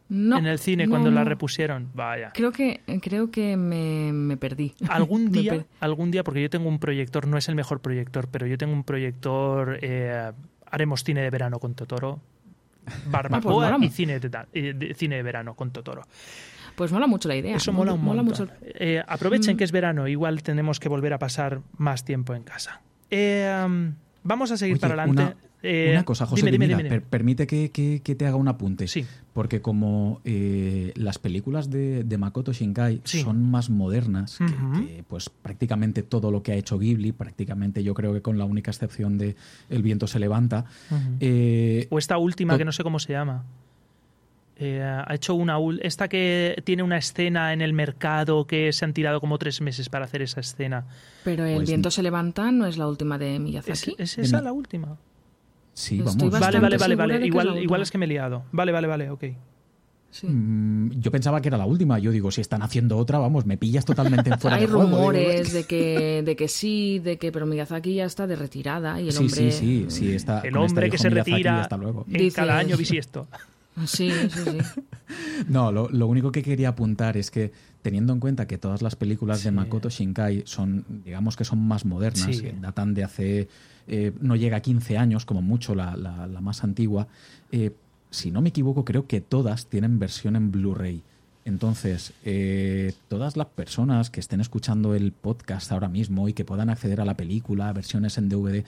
No, 0.09 0.39
en 0.39 0.47
el 0.47 0.59
cine 0.59 0.85
no, 0.87 0.91
cuando 0.91 1.11
la 1.11 1.25
repusieron? 1.25 1.89
Vaya. 1.95 2.31
Creo 2.33 2.53
que, 2.53 2.81
creo 3.03 3.31
que 3.31 3.57
me, 3.57 4.13
me 4.13 4.37
perdí. 4.37 4.75
Algún 4.89 5.25
Me 5.31 5.41
día, 5.41 5.53
per- 5.53 5.67
algún 5.81 6.11
día, 6.11 6.23
porque 6.23 6.43
yo 6.43 6.51
tengo 6.51 6.69
un 6.69 6.79
proyector, 6.79 7.27
no 7.27 7.37
es 7.39 7.49
el 7.49 7.55
mejor 7.57 7.81
proyector, 7.81 8.29
pero 8.29 8.47
yo 8.47 8.57
tengo 8.57 8.73
un 8.73 8.85
proyector, 8.85 9.79
eh, 9.83 10.31
haremos 10.71 11.03
cine 11.03 11.23
de 11.23 11.31
verano 11.31 11.59
con 11.59 11.75
Totoro, 11.75 12.21
barbacoa 13.11 13.53
mola 13.71 13.77
y 13.77 13.81
mu- 13.87 13.89
cine 13.91 14.21
de, 14.21 14.31
eh, 14.53 14.73
de- 14.75 14.95
cine 14.95 15.17
de 15.17 15.23
verano 15.23 15.55
con 15.55 15.71
Totoro. 15.71 16.03
Pues 16.77 16.93
mola 16.93 17.07
mucho 17.07 17.27
la 17.29 17.37
idea. 17.37 17.57
Eso 17.57 17.73
mola 17.73 17.95
un 17.95 18.05
montón. 18.05 18.27
mucho. 18.27 18.47
Eh, 18.63 19.03
aprovechen 19.09 19.55
Mm. 19.55 19.59
que 19.59 19.65
es 19.65 19.73
verano, 19.73 20.07
igual 20.09 20.43
tenemos 20.43 20.79
que 20.79 20.89
volver 20.91 21.15
a 21.15 21.19
pasar 21.19 21.63
más 21.79 22.05
tiempo 22.05 22.35
en 22.35 22.43
casa. 22.43 22.83
Eh, 23.11 23.51
um, 23.67 23.95
vamos 24.23 24.51
a 24.51 24.57
seguir 24.59 24.75
Oye, 24.75 24.81
para 24.83 24.95
adelante. 25.03 25.23
Una, 25.23 25.37
Eh, 25.69 25.91
una 25.93 26.05
cosa, 26.05 26.27
José, 26.27 26.43
dime, 26.43 26.53
dime, 26.53 26.67
mira, 26.67 26.77
dime, 26.79 26.89
per- 26.89 26.99
dime. 27.01 27.11
permite 27.11 27.47
que, 27.47 27.71
que- 27.71 28.01
que 28.05 28.14
te 28.14 28.27
haga 28.27 28.37
un 28.37 28.49
apunte. 28.49 28.87
Sí. 28.89 29.05
Porque 29.33 29.61
como 29.61 30.21
eh, 30.25 30.93
las 30.97 31.19
películas 31.19 31.69
de, 31.71 32.05
de 32.05 32.19
Makoto 32.19 32.53
Shinkai 32.53 33.01
Sí. 33.05 33.21
son 33.23 33.43
más 33.51 33.69
modernas 33.69 34.39
que, 34.39 35.05
pues 35.09 35.29
prácticamente 35.29 36.03
todo 36.03 36.31
lo 36.31 36.43
que 36.43 36.53
ha 36.53 36.55
hecho 36.55 36.79
Ghibli, 36.79 37.12
prácticamente 37.12 37.83
yo 37.83 37.93
creo 37.95 38.14
que 38.14 38.23
con 38.23 38.39
la 38.39 38.45
única 38.45 38.71
excepción 38.71 39.19
de 39.19 39.37
El 39.69 39.83
viento 39.83 40.07
se 40.07 40.19
levanta, 40.21 40.64
eh, 41.21 41.87
O 41.91 41.99
esta 41.99 42.17
última, 42.19 42.57
que 42.57 42.64
no 42.64 42.73
sé 42.73 42.83
cómo 42.83 42.99
se 42.99 43.12
llama. 43.12 43.45
Eh, 44.59 44.81
ha 44.83 45.14
hecho 45.14 45.35
una 45.35 45.57
esta 45.83 46.09
que 46.09 46.62
tiene 46.64 46.83
una 46.83 46.97
escena 46.97 47.53
en 47.53 47.61
el 47.61 47.75
mercado 47.75 48.47
que 48.47 48.73
se 48.73 48.87
han 48.87 48.95
tirado 48.95 49.21
como 49.21 49.37
tres 49.37 49.61
meses 49.61 49.91
para 49.91 50.07
hacer 50.07 50.23
esa 50.23 50.41
escena. 50.41 50.87
Pero 51.25 51.45
el 51.45 51.57
Pues- 51.57 51.69
viento 51.69 51.91
se 51.91 52.03
levanta 52.03 52.51
no 52.53 52.64
es 52.67 52.79
la 52.79 52.89
última 52.89 53.19
de 53.19 53.35
¿Es, 53.35 53.41
Miyazaki. 53.43 53.97
es 53.99 54.17
De 54.17 54.23
esa 54.23 54.41
la 54.41 54.53
última? 54.55 54.97
Sí, 55.77 55.99
vamos. 55.99 56.16
Vale, 56.41 56.59
vale, 56.59 56.79
vale, 56.79 56.95
vale. 56.97 57.27
Igual, 57.27 57.59
igual 57.62 57.83
es 57.83 57.91
que 57.91 57.99
me 57.99 58.07
he 58.07 58.09
liado. 58.09 58.43
Vale, 58.53 58.72
vale, 58.72 58.87
vale, 58.87 59.11
ok. 59.11 59.24
Sí. 60.09 60.27
Mm, 60.29 60.93
yo 61.01 61.11
pensaba 61.11 61.43
que 61.43 61.49
era 61.49 61.59
la 61.59 61.66
última. 61.66 61.99
Yo 61.99 62.11
digo, 62.11 62.31
si 62.31 62.41
están 62.41 62.62
haciendo 62.62 62.97
otra, 62.97 63.18
vamos, 63.18 63.45
me 63.45 63.59
pillas 63.59 63.85
totalmente 63.85 64.31
en 64.31 64.39
fuera 64.39 64.57
Hay 64.57 64.62
de 64.62 64.68
juego. 64.72 64.85
Rumores 64.89 65.53
de 65.53 65.64
que, 65.64 66.22
de 66.24 66.37
que 66.37 66.49
sí, 66.49 67.01
de 67.01 67.18
que 67.18 67.33
pero 67.33 67.45
Miyazaki 67.45 67.95
ya 67.97 68.05
está 68.07 68.27
de 68.27 68.37
retirada 68.37 68.99
y 69.01 69.09
el 69.09 69.12
Sí, 69.12 69.24
hombre. 69.24 69.51
sí, 69.53 69.53
sí, 69.53 69.87
sí, 69.89 70.12
está, 70.14 70.41
El 70.41 70.57
hombre 70.57 70.89
que 70.89 70.97
se 70.97 71.11
Miyazaki, 71.11 71.33
retira 71.33 71.61
Hasta 71.61 71.77
luego. 71.77 72.05
en 72.09 72.14
Dices- 72.14 72.35
cada 72.35 72.57
año 72.57 72.77
bisiesto. 72.79 73.27
Sí, 73.85 74.11
sí, 74.11 74.29
sí. 74.45 74.59
No, 75.49 75.70
lo, 75.70 75.89
lo 75.91 76.07
único 76.07 76.33
que 76.33 76.43
quería 76.43 76.70
apuntar 76.70 77.16
es 77.16 77.31
que 77.31 77.53
teniendo 77.83 78.12
en 78.12 78.20
cuenta 78.20 78.47
que 78.47 78.59
todas 78.59 78.81
las 78.83 78.97
películas 78.97 79.45
de. 79.45 79.51
Makoto 79.51 79.91
Shinkai 79.91 80.43
son, 80.47 80.85
digamos 81.05 81.37
que 81.37 81.45
son 81.45 81.61
más 81.61 81.85
modernas, 81.85 82.35
Sí. 82.37 82.41
que 82.43 82.53
datan 82.61 82.95
de 82.95 83.05
hace, 83.05 83.49
eh, 83.87 84.12
no 84.20 84.35
llega 84.35 84.57
a 84.57 84.61
15 84.61 84.97
años, 84.99 85.24
como 85.27 85.43
mucho 85.43 85.74
la, 85.74 85.97
la- 85.97 86.27
la 86.27 86.41
más 86.41 86.64
antigua, 86.64 87.07
eh, 87.53 87.72
si 88.11 88.31
no 88.31 88.41
me 88.41 88.49
equivoco, 88.49 88.85
creo 88.85 89.07
que 89.07 89.20
todas 89.20 89.66
tienen 89.66 89.99
versión 89.99 90.37
en 90.37 90.51
Blu-ray. 90.51 91.03
Entonces, 91.45 92.12
eh, 92.24 92.93
todas 93.09 93.37
las 93.37 93.47
personas 93.47 94.11
que 94.11 94.18
estén 94.18 94.41
escuchando 94.41 94.95
el 94.97 95.12
podcast 95.12 95.70
ahora 95.70 95.89
mismo 95.89 96.29
y 96.29 96.33
que 96.33 96.45
puedan 96.45 96.70
acceder 96.70 97.01
a 97.01 97.05
la 97.05 97.16
película, 97.16 97.72
versiones 97.72 98.18
en 98.18 98.29
DVD, 98.29 98.64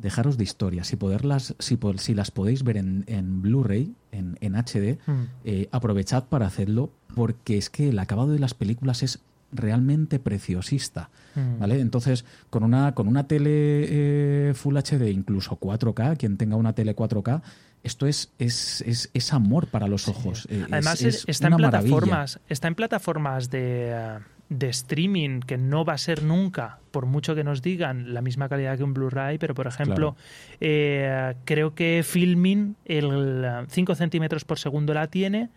dejaros 0.00 0.36
de 0.38 0.44
historias. 0.44 0.86
Si, 0.88 0.96
poderlas, 0.96 1.54
si, 1.58 1.78
si 1.98 2.14
las 2.14 2.30
podéis 2.30 2.62
ver 2.64 2.76
en, 2.76 3.04
en 3.06 3.42
Blu-ray, 3.42 3.94
en, 4.12 4.38
en 4.40 4.54
HD, 4.54 4.98
Hmm. 5.06 5.24
eh, 5.44 5.68
aprovechad 5.72 6.24
para 6.24 6.46
hacerlo 6.46 6.90
porque 7.14 7.58
es 7.58 7.70
que 7.70 7.88
el 7.90 7.98
acabado 7.98 8.30
de 8.32 8.38
las 8.38 8.54
películas 8.54 9.02
es 9.02 9.20
realmente 9.52 10.18
preciosista. 10.18 11.10
Hmm. 11.34 11.58
¿Vale? 11.58 11.80
Entonces, 11.80 12.24
con 12.50 12.62
una, 12.64 12.94
con 12.94 13.08
una 13.08 13.26
tele 13.26 13.50
eh, 13.50 14.54
Full 14.54 14.76
HD, 14.76 15.10
incluso 15.10 15.58
4K, 15.58 16.16
quien 16.16 16.36
tenga 16.36 16.56
una 16.56 16.74
tele 16.74 16.94
4K, 16.94 17.42
esto 17.82 18.06
es, 18.06 18.30
es, 18.38 18.82
es, 18.82 19.08
es 19.14 19.32
amor 19.32 19.68
para 19.68 19.86
los 19.88 20.08
ojos. 20.08 20.46
Eh, 20.50 20.66
Además, 20.70 21.00
es 21.02 21.24
está 21.28 21.46
en 21.46 21.54
maravilla. 21.54 21.80
plataformas, 21.96 22.40
está 22.48 22.68
en 22.68 22.74
plataformas 22.74 23.50
de, 23.50 24.18
de 24.48 24.68
streaming 24.68 25.40
que 25.40 25.58
no 25.58 25.84
va 25.84 25.94
a 25.94 25.98
ser 25.98 26.22
nunca, 26.22 26.78
por 26.90 27.06
mucho 27.06 27.34
que 27.34 27.44
nos 27.44 27.62
digan, 27.62 28.14
la 28.14 28.22
misma 28.22 28.48
calidad 28.48 28.76
que 28.76 28.84
un 28.84 28.94
Blu-ray, 28.94 29.38
pero 29.38 29.54
por 29.54 29.66
ejemplo, 29.66 30.16
eh, 30.60 31.34
creo 31.44 31.74
que 31.74 32.02
Filming 32.04 32.76
el 32.84 33.46
5 33.68 33.94
centímetros 33.94 34.44
por 34.44 34.58
segundo 34.58 34.94
la 34.94 35.08
tiene. 35.08 35.50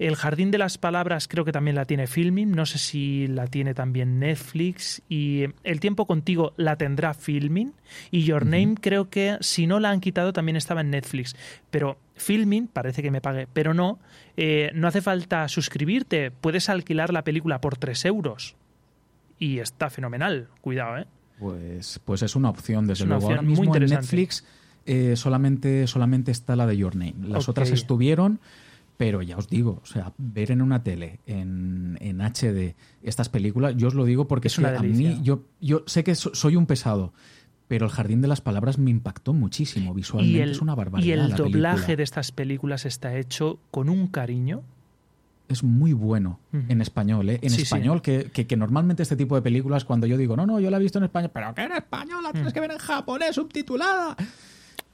El 0.00 0.16
Jardín 0.16 0.50
de 0.50 0.56
las 0.56 0.78
Palabras 0.78 1.28
creo 1.28 1.44
que 1.44 1.52
también 1.52 1.76
la 1.76 1.84
tiene 1.84 2.06
Filming, 2.06 2.52
no 2.52 2.64
sé 2.64 2.78
si 2.78 3.26
la 3.26 3.46
tiene 3.46 3.74
también 3.74 4.18
Netflix 4.18 5.02
y 5.10 5.44
El 5.62 5.78
tiempo 5.78 6.06
contigo 6.06 6.54
la 6.56 6.76
tendrá 6.76 7.12
Filming 7.12 7.74
y 8.10 8.24
Your 8.24 8.46
Name 8.46 8.76
creo 8.80 9.10
que 9.10 9.36
si 9.40 9.66
no 9.66 9.78
la 9.78 9.90
han 9.90 10.00
quitado 10.00 10.32
también 10.32 10.56
estaba 10.56 10.80
en 10.80 10.88
Netflix, 10.88 11.36
pero 11.70 11.98
Filming 12.14 12.66
parece 12.66 13.02
que 13.02 13.10
me 13.10 13.20
pague, 13.20 13.46
pero 13.52 13.74
no, 13.74 13.98
eh, 14.38 14.70
no 14.74 14.88
hace 14.88 15.02
falta 15.02 15.46
suscribirte, 15.48 16.30
puedes 16.30 16.70
alquilar 16.70 17.12
la 17.12 17.22
película 17.22 17.60
por 17.60 17.76
3 17.76 18.06
euros 18.06 18.56
y 19.38 19.58
está 19.58 19.90
fenomenal, 19.90 20.48
cuidado, 20.62 20.96
¿eh? 20.96 21.06
Pues, 21.38 22.00
pues 22.06 22.22
es 22.22 22.36
una 22.36 22.48
opción, 22.48 22.86
desde 22.86 23.04
luego. 23.04 23.28
Ahora 23.28 23.42
mismo 23.42 23.76
en 23.76 23.84
Netflix 23.84 24.46
eh, 24.86 25.14
solamente, 25.14 25.86
solamente 25.86 26.30
está 26.30 26.56
la 26.56 26.66
de 26.66 26.78
Your 26.78 26.96
Name. 26.96 27.16
Las 27.20 27.50
otras 27.50 27.70
estuvieron, 27.70 28.40
pero 29.00 29.22
ya 29.22 29.38
os 29.38 29.48
digo, 29.48 29.80
o 29.82 29.86
sea, 29.86 30.12
ver 30.18 30.50
en 30.50 30.60
una 30.60 30.82
tele, 30.82 31.20
en, 31.24 31.96
en 32.02 32.20
HD, 32.20 32.76
estas 33.02 33.30
películas, 33.30 33.74
yo 33.78 33.88
os 33.88 33.94
lo 33.94 34.04
digo 34.04 34.28
porque 34.28 34.48
es 34.48 34.58
una 34.58 34.76
a 34.76 34.82
mí, 34.82 35.20
yo, 35.22 35.44
yo 35.58 35.84
sé 35.86 36.04
que 36.04 36.14
soy 36.14 36.54
un 36.54 36.66
pesado, 36.66 37.14
pero 37.66 37.86
el 37.86 37.92
Jardín 37.92 38.20
de 38.20 38.28
las 38.28 38.42
Palabras 38.42 38.76
me 38.76 38.90
impactó 38.90 39.32
muchísimo. 39.32 39.94
Visualmente 39.94 40.50
es 40.50 40.60
una 40.60 40.74
barbaridad. 40.74 41.08
Y 41.08 41.18
el 41.18 41.30
doblaje 41.34 41.96
de 41.96 42.02
estas 42.02 42.30
películas 42.30 42.84
está 42.84 43.16
hecho 43.16 43.58
con 43.70 43.88
un 43.88 44.06
cariño. 44.06 44.64
Es 45.48 45.64
muy 45.64 45.94
bueno 45.94 46.38
en 46.52 46.82
español, 46.82 47.30
¿eh? 47.30 47.38
En 47.40 47.54
español, 47.54 48.02
Que, 48.02 48.26
que, 48.30 48.56
normalmente 48.58 49.02
este 49.02 49.16
tipo 49.16 49.34
de 49.34 49.40
películas, 49.40 49.86
cuando 49.86 50.06
yo 50.06 50.18
digo, 50.18 50.36
no, 50.36 50.44
no, 50.44 50.60
yo 50.60 50.68
la 50.68 50.76
he 50.76 50.80
visto 50.80 50.98
en 50.98 51.04
español, 51.04 51.30
pero 51.32 51.54
que 51.54 51.62
en 51.62 51.72
español 51.72 52.22
la 52.22 52.32
tienes 52.32 52.52
que 52.52 52.60
ver 52.60 52.72
en 52.72 52.78
japonés 52.78 53.34
subtitulada 53.34 54.14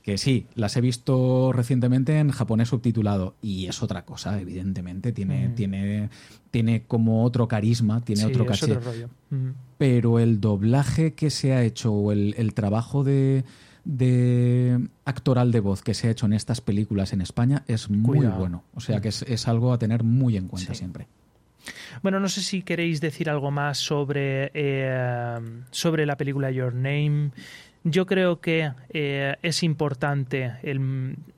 que 0.06 0.18
sí, 0.18 0.46
las 0.54 0.76
he 0.76 0.80
visto 0.80 1.50
recientemente 1.52 2.20
en 2.20 2.30
japonés 2.30 2.68
subtitulado 2.68 3.34
y 3.42 3.66
es 3.66 3.82
otra 3.82 4.04
cosa, 4.04 4.40
evidentemente, 4.40 5.10
tiene, 5.10 5.48
tiene, 5.48 6.10
tiene 6.52 6.84
como 6.84 7.24
otro 7.24 7.48
carisma, 7.48 8.00
tiene 8.02 8.24
otro 8.24 8.46
caché. 8.46 8.78
Pero 9.78 10.20
el 10.20 10.40
doblaje 10.40 11.14
que 11.14 11.30
se 11.30 11.54
ha 11.54 11.64
hecho 11.64 11.92
o 11.92 12.12
el, 12.12 12.54
trabajo 12.54 13.02
de, 13.02 13.42
actoral 15.04 15.50
de 15.50 15.58
voz 15.58 15.82
que 15.82 15.92
se 15.92 16.06
ha 16.06 16.12
hecho 16.12 16.26
en 16.26 16.34
estas 16.34 16.60
películas 16.60 17.12
en 17.12 17.20
España 17.20 17.64
es 17.66 17.90
muy 17.90 18.24
bueno. 18.28 18.62
O 18.76 18.80
sea 18.80 19.00
que 19.00 19.08
es, 19.08 19.48
algo 19.48 19.72
a 19.72 19.78
tener 19.80 20.04
muy 20.04 20.36
en 20.36 20.46
cuenta 20.46 20.72
siempre. 20.72 21.08
Bueno, 22.00 22.20
no 22.20 22.28
sé 22.28 22.42
si 22.42 22.62
queréis 22.62 23.00
decir 23.00 23.28
algo 23.28 23.50
más 23.50 23.78
sobre, 23.78 24.52
eh, 24.54 25.40
sobre 25.72 26.06
la 26.06 26.16
película 26.16 26.52
Your 26.52 26.72
Name. 26.72 27.32
Yo 27.88 28.04
creo 28.04 28.40
que 28.40 28.72
eh, 28.88 29.36
es 29.42 29.62
importante. 29.62 30.54
El, 30.64 30.80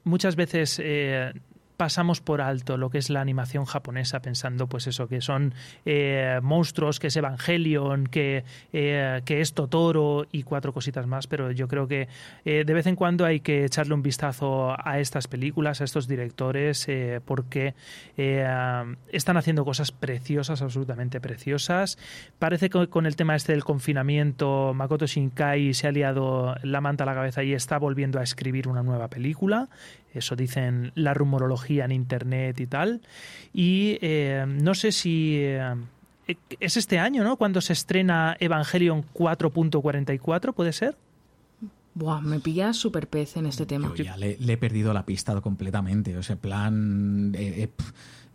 muchas 0.04 0.34
veces 0.34 0.80
eh, 0.82 1.34
pasamos 1.78 2.20
por 2.20 2.40
alto 2.40 2.76
lo 2.76 2.90
que 2.90 2.98
es 2.98 3.08
la 3.08 3.20
animación 3.20 3.64
japonesa 3.64 4.20
pensando 4.20 4.66
pues 4.66 4.88
eso 4.88 5.06
que 5.06 5.20
son 5.20 5.54
eh, 5.86 6.40
monstruos 6.42 6.98
que 6.98 7.06
es 7.06 7.16
Evangelion 7.16 8.08
que, 8.08 8.44
eh, 8.72 9.22
que 9.24 9.40
es 9.40 9.54
Totoro 9.54 10.26
y 10.32 10.42
cuatro 10.42 10.74
cositas 10.74 11.06
más 11.06 11.28
pero 11.28 11.52
yo 11.52 11.68
creo 11.68 11.86
que 11.86 12.08
eh, 12.44 12.64
de 12.66 12.74
vez 12.74 12.86
en 12.88 12.96
cuando 12.96 13.24
hay 13.24 13.38
que 13.38 13.64
echarle 13.64 13.94
un 13.94 14.02
vistazo 14.02 14.74
a 14.76 14.98
estas 14.98 15.28
películas 15.28 15.80
a 15.80 15.84
estos 15.84 16.08
directores 16.08 16.88
porque 17.24 17.74
están 18.16 19.36
haciendo 19.36 19.64
cosas 19.64 19.92
preciosas 19.92 20.60
absolutamente 20.62 21.20
preciosas. 21.20 21.96
Parece 22.38 22.70
que 22.70 22.88
con 22.88 23.06
el 23.06 23.14
tema 23.14 23.36
este 23.36 23.52
del 23.52 23.62
confinamiento 23.62 24.72
Makoto 24.74 25.06
Shinkai 25.06 25.74
se 25.74 25.86
ha 25.86 25.92
liado 25.92 26.56
la 26.62 26.80
manta 26.80 27.04
a 27.04 27.06
la 27.06 27.14
cabeza 27.14 27.44
y 27.44 27.52
está 27.52 27.78
volviendo 27.78 28.18
a 28.18 28.24
escribir 28.24 28.66
una 28.66 28.82
nueva 28.82 29.08
película 29.08 29.68
eso 30.14 30.36
dicen 30.36 30.92
la 30.94 31.14
rumorología 31.14 31.84
en 31.84 31.92
internet 31.92 32.60
y 32.60 32.66
tal. 32.66 33.02
Y 33.52 33.98
eh, 34.00 34.44
no 34.46 34.74
sé 34.74 34.92
si 34.92 35.36
eh, 35.36 35.74
es 36.60 36.76
este 36.76 36.98
año, 36.98 37.24
¿no? 37.24 37.36
Cuando 37.36 37.60
se 37.60 37.72
estrena 37.72 38.36
Evangelion 38.40 39.04
4.44, 39.14 40.54
¿puede 40.54 40.72
ser? 40.72 40.96
Buah, 41.94 42.20
me 42.20 42.38
pilla 42.38 42.72
súper 42.72 43.08
pez 43.08 43.36
en 43.36 43.46
este 43.46 43.66
tema. 43.66 43.92
Yo 43.96 44.04
ya 44.04 44.16
le, 44.16 44.36
he 44.40 44.56
perdido 44.56 44.92
la 44.92 45.04
pista 45.04 45.40
completamente. 45.40 46.16
O 46.16 46.22
sea, 46.22 46.36
plan. 46.36 47.32
Eh, 47.34 47.70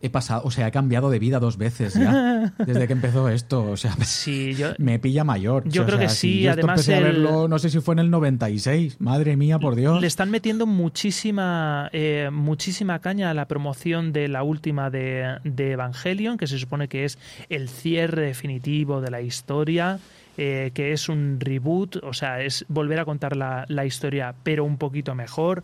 he 0.04 0.10
pasado, 0.10 0.42
o 0.44 0.52
sea, 0.52 0.68
he 0.68 0.72
cambiado 0.72 1.10
de 1.10 1.18
vida 1.18 1.40
dos 1.40 1.58
veces 1.58 1.94
ya 1.94 2.54
desde 2.66 2.88
que 2.88 2.94
empezó 2.94 3.30
esto. 3.30 3.72
O 3.72 3.78
sea, 3.78 3.96
sí, 4.04 4.54
yo, 4.54 4.74
me 4.78 5.00
pilla 5.00 5.24
mayor. 5.24 5.64
Yo 5.66 5.86
creo 5.86 5.98
que 5.98 6.10
sí. 6.10 6.46
Además, 6.46 6.82
empecé 6.82 6.96
a 6.96 7.00
verlo, 7.00 7.48
no 7.48 7.58
sé 7.58 7.70
si 7.70 7.80
fue 7.80 7.96
en 7.96 8.00
el 8.00 8.12
96. 8.12 9.00
Madre 9.00 9.38
mía, 9.38 9.60
por 9.60 9.76
Dios. 9.76 10.02
Le 10.02 10.08
están 10.08 10.30
metiendo 10.30 10.66
muchísima, 10.66 11.90
eh, 11.94 12.30
muchísima 12.34 13.00
caña 13.00 13.30
a 13.30 13.34
la 13.34 13.48
promoción 13.48 14.12
de 14.12 14.28
la 14.28 14.44
última 14.44 14.90
de, 14.90 15.38
de, 15.46 15.72
Evangelion, 15.72 16.38
que 16.38 16.48
se 16.48 16.60
supone 16.60 16.90
que 16.90 17.06
es 17.06 17.18
el 17.48 17.70
cierre 17.70 18.24
definitivo 18.24 19.00
de 19.00 19.10
la 19.10 19.22
historia. 19.22 20.00
Eh, 20.36 20.72
que 20.74 20.94
es 20.94 21.10
un 21.10 21.38
reboot, 21.40 21.98
o 21.98 22.12
sea, 22.12 22.42
es 22.42 22.66
volver 22.68 23.00
a 23.00 23.06
contar 23.06 23.38
la, 23.38 23.66
la 23.68 23.86
historia, 23.86 24.34
pero 24.42 24.66
un 24.66 24.78
poquito 24.78 25.14
mejor. 25.14 25.64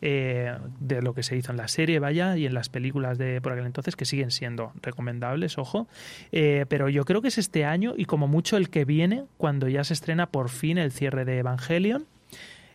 Eh, 0.00 0.56
de 0.78 1.02
lo 1.02 1.12
que 1.12 1.24
se 1.24 1.36
hizo 1.36 1.50
en 1.50 1.56
la 1.56 1.66
serie, 1.66 1.98
vaya, 1.98 2.36
y 2.36 2.46
en 2.46 2.54
las 2.54 2.68
películas 2.68 3.18
de 3.18 3.40
por 3.40 3.52
aquel 3.52 3.66
entonces, 3.66 3.96
que 3.96 4.04
siguen 4.04 4.30
siendo 4.30 4.72
recomendables, 4.80 5.58
ojo. 5.58 5.88
Eh, 6.30 6.66
pero 6.68 6.88
yo 6.88 7.04
creo 7.04 7.20
que 7.20 7.28
es 7.28 7.38
este 7.38 7.64
año 7.64 7.94
y 7.96 8.04
como 8.04 8.28
mucho 8.28 8.56
el 8.56 8.70
que 8.70 8.84
viene, 8.84 9.24
cuando 9.38 9.68
ya 9.68 9.82
se 9.82 9.94
estrena 9.94 10.26
por 10.26 10.50
fin 10.50 10.78
el 10.78 10.92
cierre 10.92 11.24
de 11.24 11.38
Evangelion. 11.38 12.06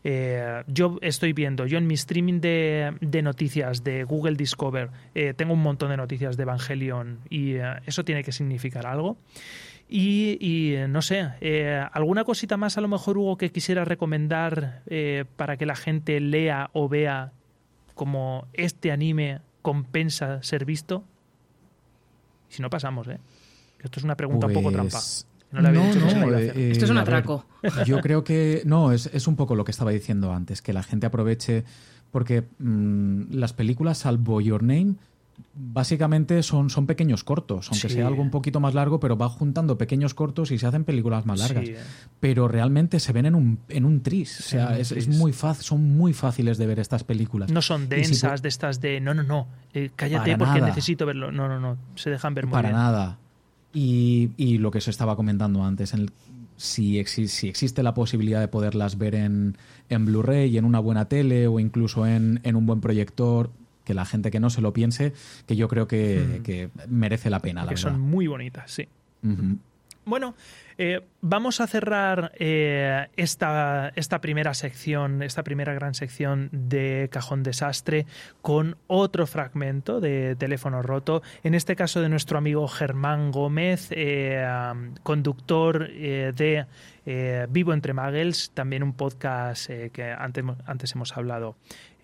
Eh, 0.05 0.63
yo 0.67 0.97
estoy 1.01 1.32
viendo, 1.32 1.65
yo 1.65 1.78
en 1.78 1.88
mi 1.88 1.93
streaming 1.93 2.41
de, 2.41 2.93
de 2.99 3.21
noticias 3.21 3.86
de 3.86 4.03
Google 4.03 4.36
Discover 4.36 4.89
tengo 5.38 5.53
un 5.53 5.61
montón 5.61 5.91
de 5.91 5.97
noticias 5.97 6.36
de 6.36 6.43
Evangelion 6.43 7.19
y 7.30 7.55
eso 7.86 8.03
tiene 8.03 8.26
que 8.26 8.34
significar 8.34 8.86
algo. 8.86 9.15
Y, 9.89 10.75
no 10.89 11.01
sé, 11.01 11.29
eh, 11.41 11.86
¿alguna 11.91 12.23
cosita 12.23 12.57
más 12.57 12.77
a 12.77 12.81
lo 12.81 12.88
mejor, 12.88 13.17
Hugo, 13.17 13.38
que 13.38 13.51
quisiera 13.51 13.86
recomendar 13.86 14.81
eh, 14.88 15.25
para 15.36 15.57
que 15.57 15.65
la 15.65 15.75
gente 15.75 16.19
lea 16.19 16.71
o 16.73 16.89
vea 16.89 17.31
cómo 17.93 18.47
este 18.53 18.91
anime 18.91 19.41
compensa 19.61 20.41
ser 20.41 20.65
visto? 20.65 21.03
Si 22.49 22.61
no 22.61 22.69
pasamos, 22.69 23.07
¿eh? 23.07 23.19
Esto 23.79 23.99
es 23.99 24.03
una 24.03 24.15
pregunta 24.15 24.47
un 24.47 24.53
poco 24.53 24.71
pues 24.71 24.73
trampa. 24.73 24.99
No, 25.51 25.61
no, 25.61 26.38
eh, 26.38 26.71
Esto 26.71 26.86
es 26.86 26.91
un 26.91 26.97
atraco. 26.97 27.45
yo 27.86 27.99
creo 27.99 28.23
que 28.23 28.63
no, 28.65 28.91
es, 28.91 29.07
es, 29.13 29.27
un 29.27 29.36
poco 29.36 29.55
lo 29.55 29.63
que 29.63 29.71
estaba 29.71 29.91
diciendo 29.91 30.34
antes, 30.34 30.63
que 30.63 30.73
la 30.73 30.81
gente 30.81 31.05
aproveche, 31.05 31.63
porque 32.09 32.45
mm, 32.57 33.34
las 33.36 33.53
películas, 33.53 33.99
salvo 33.99 34.41
Your 34.41 34.63
Name, 34.63 34.95
básicamente 35.55 36.41
son, 36.43 36.69
son 36.69 36.86
pequeños 36.88 37.23
cortos, 37.23 37.69
aunque 37.71 37.89
sea 37.89 38.07
algo 38.07 38.21
un 38.21 38.31
poquito 38.31 38.59
más 38.59 38.73
largo, 38.73 38.99
pero 38.99 39.17
va 39.17 39.29
juntando 39.29 39.77
pequeños 39.77 40.13
cortos 40.13 40.51
y 40.51 40.57
se 40.57 40.65
hacen 40.65 40.84
películas 40.84 41.25
más 41.25 41.39
largas. 41.39 41.69
Pero 42.19 42.47
realmente 42.47 42.99
se 42.99 43.13
ven 43.13 43.25
en 43.25 43.36
un, 43.36 43.59
en 43.69 43.86
un 43.86 44.01
tris. 44.01 44.39
o 44.39 44.43
sea, 44.43 44.77
es, 44.77 45.07
muy 45.07 45.34
fácil, 45.34 45.63
son 45.63 45.97
muy 45.97 46.13
fáciles 46.13 46.57
de 46.57 46.67
ver 46.67 46.79
estas 46.79 47.03
películas. 47.03 47.51
No 47.51 47.61
son 47.61 47.89
densas 47.89 48.41
de 48.41 48.49
estas 48.49 48.81
de 48.81 48.99
no, 48.99 49.13
no, 49.13 49.23
no, 49.23 49.47
eh, 49.73 49.91
cállate 49.95 50.38
porque 50.38 50.61
necesito 50.61 51.05
verlo. 51.05 51.31
No, 51.31 51.47
no, 51.47 51.59
no, 51.59 51.77
se 51.95 52.09
dejan 52.09 52.34
ver 52.34 52.45
muy 52.45 52.53
Para 52.53 52.69
bien. 52.69 52.79
nada. 52.79 53.17
Y, 53.73 54.31
y, 54.38 54.59
lo 54.59 54.69
que 54.69 54.81
se 54.81 54.91
estaba 54.91 55.15
comentando 55.15 55.63
antes, 55.63 55.95
en 55.95 56.11
si, 56.57 57.03
si, 57.05 57.47
existe 57.47 57.81
la 57.81 57.95
posibilidad 57.95 58.39
de 58.39 58.47
poderlas 58.47 58.99
ver 58.99 59.15
en, 59.15 59.57
en 59.89 60.05
Blu-ray, 60.05 60.57
en 60.57 60.65
una 60.65 60.79
buena 60.79 61.05
tele 61.05 61.47
o 61.47 61.59
incluso 61.59 62.05
en, 62.05 62.39
en 62.43 62.55
un 62.55 62.67
buen 62.67 62.81
proyector, 62.81 63.49
que 63.84 63.93
la 63.93 64.05
gente 64.05 64.31
que 64.31 64.39
no 64.39 64.49
se 64.49 64.61
lo 64.61 64.73
piense, 64.73 65.13
que 65.45 65.55
yo 65.55 65.67
creo 65.67 65.88
que, 65.88 66.69
merece 66.88 67.29
la 67.29 67.39
pena, 67.39 67.61
la 67.61 67.69
que 67.69 67.75
verdad. 67.75 67.91
son 67.91 68.01
muy 68.01 68.27
bonitas, 68.27 68.71
sí. 68.71 68.88
Bueno, 70.05 70.36
eh, 70.77 71.01
vamos 71.21 71.61
a 71.61 71.67
cerrar 71.67 72.34
eh, 72.38 73.07
esta, 73.15 73.93
esta, 73.95 74.19
primera 74.19 74.53
sección, 74.53 75.23
esta 75.23 75.43
primera 75.43 75.73
gran 75.73 75.93
sección 75.93 76.49
de 76.51 77.07
Cajón 77.11 77.43
Desastre 77.43 78.05
con 78.41 78.75
otro 78.88 79.25
fragmento 79.27 80.01
de 80.01 80.36
Teléfono 80.36 80.81
Roto, 80.81 81.21
en 81.43 81.55
este 81.55 81.77
caso 81.77 82.01
de 82.01 82.09
nuestro 82.09 82.38
amigo 82.38 82.67
Germán 82.67 83.31
Gómez, 83.31 83.88
eh, 83.91 84.45
conductor 85.03 85.89
de 85.89 86.65
Vivo 87.06 87.74
entre 87.74 87.93
Muggles, 87.93 88.51
también 88.54 88.84
un 88.84 88.93
podcast 88.93 89.68
que 89.68 90.16
antes, 90.18 90.43
antes 90.66 90.95
hemos 90.95 91.16
hablado 91.18 91.56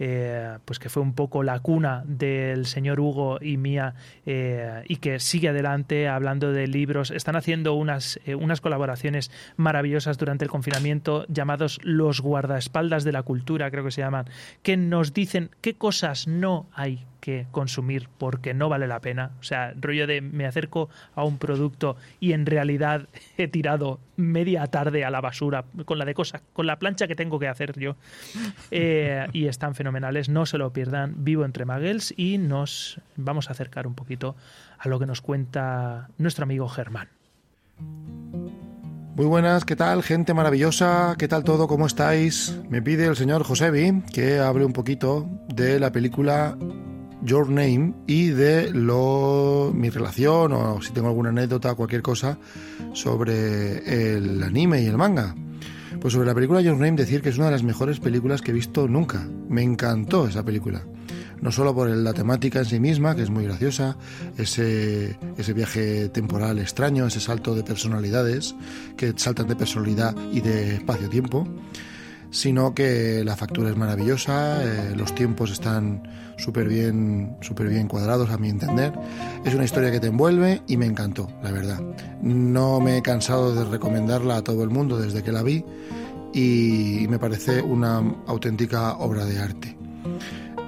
eh, 0.01 0.57
pues 0.63 0.79
que 0.79 0.87
fue 0.87 1.03
un 1.03 1.11
poco 1.11 1.43
la 1.43 1.59
cuna 1.59 2.03
del 2.07 2.65
señor 2.67 3.01
Hugo 3.01 3.37
y 3.41 3.57
mía 3.57 3.95
eh, 4.25 4.81
y 4.87 4.95
que 4.95 5.19
sigue 5.19 5.49
adelante 5.49 6.07
hablando 6.07 6.53
de 6.53 6.67
libros. 6.67 7.11
Están 7.11 7.35
haciendo 7.35 7.71
eh, 7.71 7.73
unas 7.73 8.19
unas 8.39 8.61
colaboraciones 8.61 9.29
maravillosas 9.57 10.17
durante 10.17 10.45
el 10.45 10.49
confinamiento 10.49 11.25
llamados 11.27 11.79
los 11.83 12.21
guardaespaldas 12.21 13.03
de 13.03 13.11
la 13.11 13.23
cultura, 13.23 13.69
creo 13.71 13.83
que 13.83 13.91
se 13.91 14.01
llaman, 14.01 14.25
que 14.63 14.77
nos 14.77 15.13
dicen 15.13 15.51
qué 15.59 15.73
cosas 15.73 16.27
no 16.29 16.69
hay 16.73 17.05
que 17.19 17.47
consumir 17.51 18.09
porque 18.17 18.53
no 18.53 18.69
vale 18.69 18.87
la 18.87 18.99
pena. 18.99 19.31
O 19.39 19.43
sea, 19.43 19.73
rollo 19.79 20.07
de 20.07 20.21
me 20.21 20.45
acerco 20.45 20.89
a 21.15 21.23
un 21.23 21.37
producto 21.37 21.95
y 22.19 22.33
en 22.33 22.45
realidad 22.45 23.07
he 23.37 23.47
tirado 23.47 23.99
media 24.17 24.67
tarde 24.67 25.05
a 25.05 25.09
la 25.09 25.21
basura 25.21 25.65
con 25.85 25.97
la 25.97 26.05
de 26.05 26.13
cosas, 26.13 26.41
con 26.53 26.67
la 26.67 26.79
plancha 26.79 27.07
que 27.07 27.15
tengo 27.15 27.39
que 27.39 27.47
hacer 27.47 27.77
yo. 27.79 27.95
Eh, 28.71 29.27
y 29.33 29.47
están 29.47 29.75
fenomenales, 29.75 30.29
no 30.29 30.45
se 30.45 30.57
lo 30.57 30.71
pierdan. 30.71 31.13
Vivo 31.23 31.45
entre 31.45 31.65
Maguels 31.65 32.13
y 32.17 32.37
nos 32.37 32.99
vamos 33.15 33.49
a 33.49 33.51
acercar 33.51 33.87
un 33.87 33.95
poquito 33.95 34.35
a 34.77 34.87
lo 34.87 34.99
que 34.99 35.05
nos 35.05 35.21
cuenta 35.21 36.09
nuestro 36.17 36.43
amigo 36.43 36.67
Germán. 36.67 37.09
Muy 39.19 39.25
buenas, 39.25 39.65
¿qué 39.65 39.75
tal? 39.75 40.01
Gente 40.01 40.33
maravillosa, 40.33 41.15
¿qué 41.17 41.27
tal 41.27 41.43
todo? 41.43 41.67
¿Cómo 41.67 41.87
estáis? 41.87 42.57
Me 42.69 42.81
pide 42.81 43.05
el 43.05 43.17
señor 43.17 43.43
Josebi 43.43 44.01
que 44.13 44.39
hable 44.39 44.63
un 44.63 44.71
poquito 44.71 45.27
de 45.53 45.77
la 45.77 45.91
película 45.91 46.57
Your 47.21 47.49
Name 47.49 47.93
y 48.07 48.27
de 48.27 48.71
lo, 48.71 49.71
mi 49.73 49.89
relación 49.89 50.53
o 50.53 50.81
si 50.81 50.91
tengo 50.91 51.07
alguna 51.07 51.29
anécdota 51.29 51.71
o 51.71 51.75
cualquier 51.75 52.01
cosa 52.01 52.37
sobre 52.93 54.13
el 54.15 54.41
anime 54.43 54.81
y 54.81 54.85
el 54.85 54.97
manga. 54.97 55.35
Pues 55.99 56.13
sobre 56.13 56.27
la 56.27 56.35
película 56.35 56.61
Your 56.61 56.77
Name 56.77 56.93
decir 56.93 57.21
que 57.21 57.29
es 57.29 57.37
una 57.37 57.47
de 57.47 57.51
las 57.51 57.63
mejores 57.63 57.99
películas 57.99 58.41
que 58.41 58.51
he 58.51 58.53
visto 58.53 58.87
nunca. 58.87 59.27
Me 59.49 59.63
encantó 59.63 60.27
esa 60.27 60.43
película. 60.43 60.83
No 61.41 61.51
solo 61.51 61.73
por 61.73 61.89
la 61.89 62.13
temática 62.13 62.59
en 62.59 62.65
sí 62.65 62.79
misma, 62.79 63.15
que 63.15 63.23
es 63.23 63.29
muy 63.29 63.45
graciosa, 63.45 63.97
ese, 64.37 65.17
ese 65.37 65.53
viaje 65.53 66.09
temporal 66.09 66.59
extraño, 66.59 67.07
ese 67.07 67.21
salto 67.21 67.55
de 67.55 67.63
personalidades 67.63 68.55
que 68.97 69.13
saltan 69.15 69.47
de 69.47 69.55
personalidad 69.55 70.15
y 70.33 70.41
de 70.41 70.75
espacio-tiempo, 70.75 71.47
sino 72.31 72.73
que 72.73 73.23
la 73.23 73.35
factura 73.35 73.69
es 73.69 73.77
maravillosa, 73.77 74.63
eh, 74.63 74.95
los 74.95 75.13
tiempos 75.15 75.51
están 75.51 76.03
súper 76.37 76.67
bien, 76.67 77.37
super 77.41 77.67
bien 77.67 77.87
cuadrados 77.87 78.29
a 78.29 78.37
mi 78.37 78.49
entender. 78.49 78.93
Es 79.43 79.53
una 79.53 79.65
historia 79.65 79.91
que 79.91 79.99
te 79.99 80.07
envuelve 80.07 80.61
y 80.67 80.77
me 80.77 80.85
encantó, 80.85 81.29
la 81.43 81.51
verdad. 81.51 81.79
No 82.21 82.79
me 82.79 82.97
he 82.97 83.01
cansado 83.01 83.53
de 83.53 83.65
recomendarla 83.65 84.37
a 84.37 84.43
todo 84.43 84.63
el 84.63 84.69
mundo 84.69 84.97
desde 84.97 85.23
que 85.23 85.31
la 85.31 85.43
vi 85.43 85.63
y 86.33 87.07
me 87.09 87.19
parece 87.19 87.61
una 87.61 87.97
auténtica 88.27 88.93
obra 88.97 89.25
de 89.25 89.39
arte. 89.39 89.77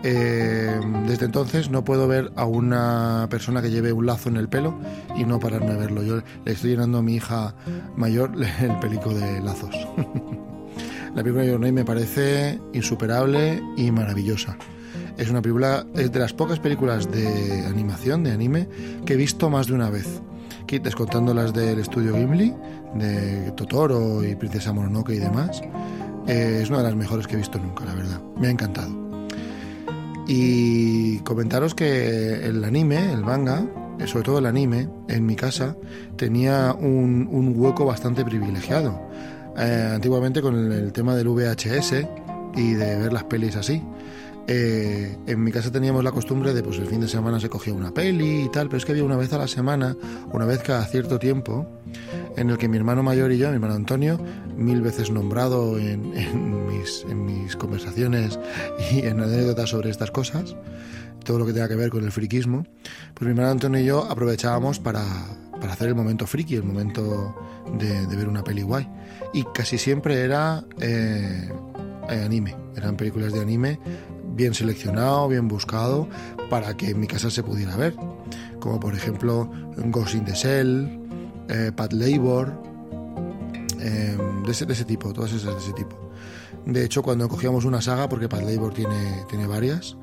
Eh, 0.03 0.79
desde 1.07 1.25
entonces 1.25 1.69
no 1.69 1.83
puedo 1.83 2.07
ver 2.07 2.31
a 2.35 2.45
una 2.45 3.27
persona 3.29 3.61
que 3.61 3.69
lleve 3.69 3.93
un 3.93 4.07
lazo 4.07 4.29
en 4.29 4.37
el 4.37 4.49
pelo 4.49 4.79
y 5.15 5.25
no 5.25 5.39
pararme 5.39 5.71
a 5.73 5.77
verlo. 5.77 6.01
Yo 6.03 6.21
le 6.43 6.51
estoy 6.51 6.71
llenando 6.71 6.97
a 6.97 7.01
mi 7.03 7.15
hija 7.15 7.53
mayor 7.95 8.31
el 8.61 8.79
pelico 8.79 9.13
de 9.13 9.41
lazos. 9.41 9.75
La 11.15 11.23
película 11.23 11.43
Your 11.43 11.59
Name 11.59 11.73
me 11.73 11.85
parece 11.85 12.59
insuperable 12.71 13.61
y 13.75 13.91
maravillosa. 13.91 14.57
Es 15.17 15.29
una 15.29 15.41
película, 15.41 15.85
es 15.93 16.11
de 16.11 16.19
las 16.19 16.33
pocas 16.33 16.59
películas 16.59 17.11
de 17.11 17.65
animación, 17.65 18.23
de 18.23 18.31
anime, 18.31 18.67
que 19.05 19.13
he 19.13 19.17
visto 19.17 19.49
más 19.49 19.67
de 19.67 19.73
una 19.73 19.89
vez. 19.89 20.21
Descontando 20.81 21.33
las 21.33 21.53
del 21.53 21.79
estudio 21.79 22.15
Gimli, 22.15 22.55
de 22.95 23.51
Totoro 23.57 24.23
y 24.23 24.37
Princesa 24.37 24.71
Mononoke 24.71 25.09
y 25.09 25.19
demás. 25.19 25.61
Eh, 26.27 26.61
es 26.63 26.69
una 26.69 26.77
de 26.77 26.85
las 26.85 26.95
mejores 26.95 27.27
que 27.27 27.33
he 27.33 27.37
visto 27.37 27.59
nunca, 27.59 27.83
la 27.83 27.93
verdad. 27.93 28.21
Me 28.39 28.47
ha 28.47 28.51
encantado. 28.51 28.89
Y 30.29 31.19
comentaros 31.19 31.75
que 31.75 32.45
el 32.45 32.63
anime, 32.63 33.11
el 33.11 33.25
manga, 33.25 33.65
eh, 33.99 34.07
sobre 34.07 34.23
todo 34.23 34.39
el 34.39 34.45
anime, 34.45 34.87
en 35.09 35.25
mi 35.25 35.35
casa, 35.35 35.75
tenía 36.15 36.73
un 36.73 37.53
hueco 37.57 37.83
bastante 37.83 38.23
privilegiado 38.23 38.97
eh, 39.57 39.91
antiguamente 39.93 40.41
con 40.41 40.71
el, 40.71 40.91
tema 40.93 41.15
del 41.15 41.27
VHS 41.27 41.93
y 42.55 42.73
de 42.73 42.99
ver 42.99 43.13
las 43.13 43.23
pelis 43.25 43.55
así. 43.55 43.81
Eh, 44.47 45.17
en 45.27 45.43
mi 45.43 45.51
casa 45.51 45.71
teníamos 45.71 46.03
la 46.03 46.11
costumbre 46.11 46.53
de, 46.53 46.63
pues 46.63 46.79
el 46.79 46.87
fin 46.87 46.99
de 46.99 47.07
semana 47.07 47.39
se 47.39 47.47
cogía 47.47 47.73
una 47.73 47.93
peli 47.93 48.43
y 48.45 48.49
tal, 48.49 48.67
pero 48.67 48.77
es 48.77 48.85
que 48.85 48.91
había 48.91 49.03
una 49.03 49.15
vez 49.15 49.31
a 49.33 49.37
la 49.37 49.47
semana, 49.47 49.95
una 50.33 50.45
vez 50.45 50.59
cada 50.59 50.83
cierto 50.85 51.19
tiempo, 51.19 51.67
en 52.35 52.49
el 52.49 52.57
que 52.57 52.67
mi 52.67 52.77
hermano 52.77 53.03
mayor 53.03 53.31
y 53.31 53.37
yo, 53.37 53.49
mi 53.49 53.55
hermano 53.55 53.75
Antonio, 53.75 54.19
mil 54.57 54.81
veces 54.81 55.11
nombrado 55.11 55.77
en, 55.77 56.11
mis, 56.67 57.05
en 57.07 57.25
mis 57.25 57.55
conversaciones 57.55 58.39
y 58.91 59.05
en 59.05 59.21
anécdotas 59.21 59.69
sobre 59.69 59.89
estas 59.89 60.11
cosas, 60.11 60.55
todo 61.23 61.39
lo 61.39 61.45
que 61.45 61.53
tenga 61.53 61.67
que 61.67 61.75
ver 61.75 61.89
con 61.89 62.03
el 62.03 62.11
friquismo, 62.11 62.65
pues 63.13 63.21
mi 63.21 63.29
hermano 63.29 63.51
Antonio 63.51 63.79
y 63.79 63.85
yo 63.85 64.03
aprovechábamos 64.09 64.79
para, 64.79 65.05
para 65.61 65.73
hacer 65.73 65.87
el 65.87 65.95
momento 65.95 66.27
friki, 66.27 66.55
el 66.55 66.63
momento 66.63 67.35
de, 67.77 68.05
ver 68.07 68.27
una 68.27 68.43
peli 68.43 68.63
guay. 68.63 68.89
Y 69.33 69.45
casi 69.53 69.77
siempre 69.77 70.21
era 70.21 70.65
eh, 70.79 71.49
anime, 72.09 72.57
eran 72.75 72.97
películas 72.97 73.31
de 73.31 73.39
anime 73.39 73.79
bien 74.35 74.53
seleccionado, 74.53 75.27
bien 75.27 75.47
buscado, 75.47 76.07
para 76.49 76.75
que 76.75 76.89
en 76.91 76.99
mi 76.99 77.07
casa 77.07 77.29
se 77.29 77.43
pudiera 77.43 77.75
ver. 77.75 77.95
Como 78.59 78.79
por 78.79 78.93
ejemplo 78.95 79.49
Ghost 79.77 80.15
in 80.15 80.25
the 80.25 80.33
Shell, 80.33 80.99
eh, 81.49 81.71
Pat 81.75 81.93
Labor, 81.93 82.53
eh, 83.79 84.17
de, 84.45 84.51
ese, 84.51 84.85
tipo, 84.85 85.13
todas 85.13 85.31
esas 85.33 85.53
de 85.55 85.59
ese 85.59 85.73
tipo. 85.73 85.97
De 86.65 86.85
hecho, 86.85 87.01
cuando 87.01 87.27
cogíamos 87.27 87.65
una 87.65 87.81
saga, 87.81 88.07
porque 88.07 88.29
Pat 88.29 88.43
Labor 88.43 88.73
tiene, 88.73 89.25
tiene 89.29 89.47
varias, 89.47 89.97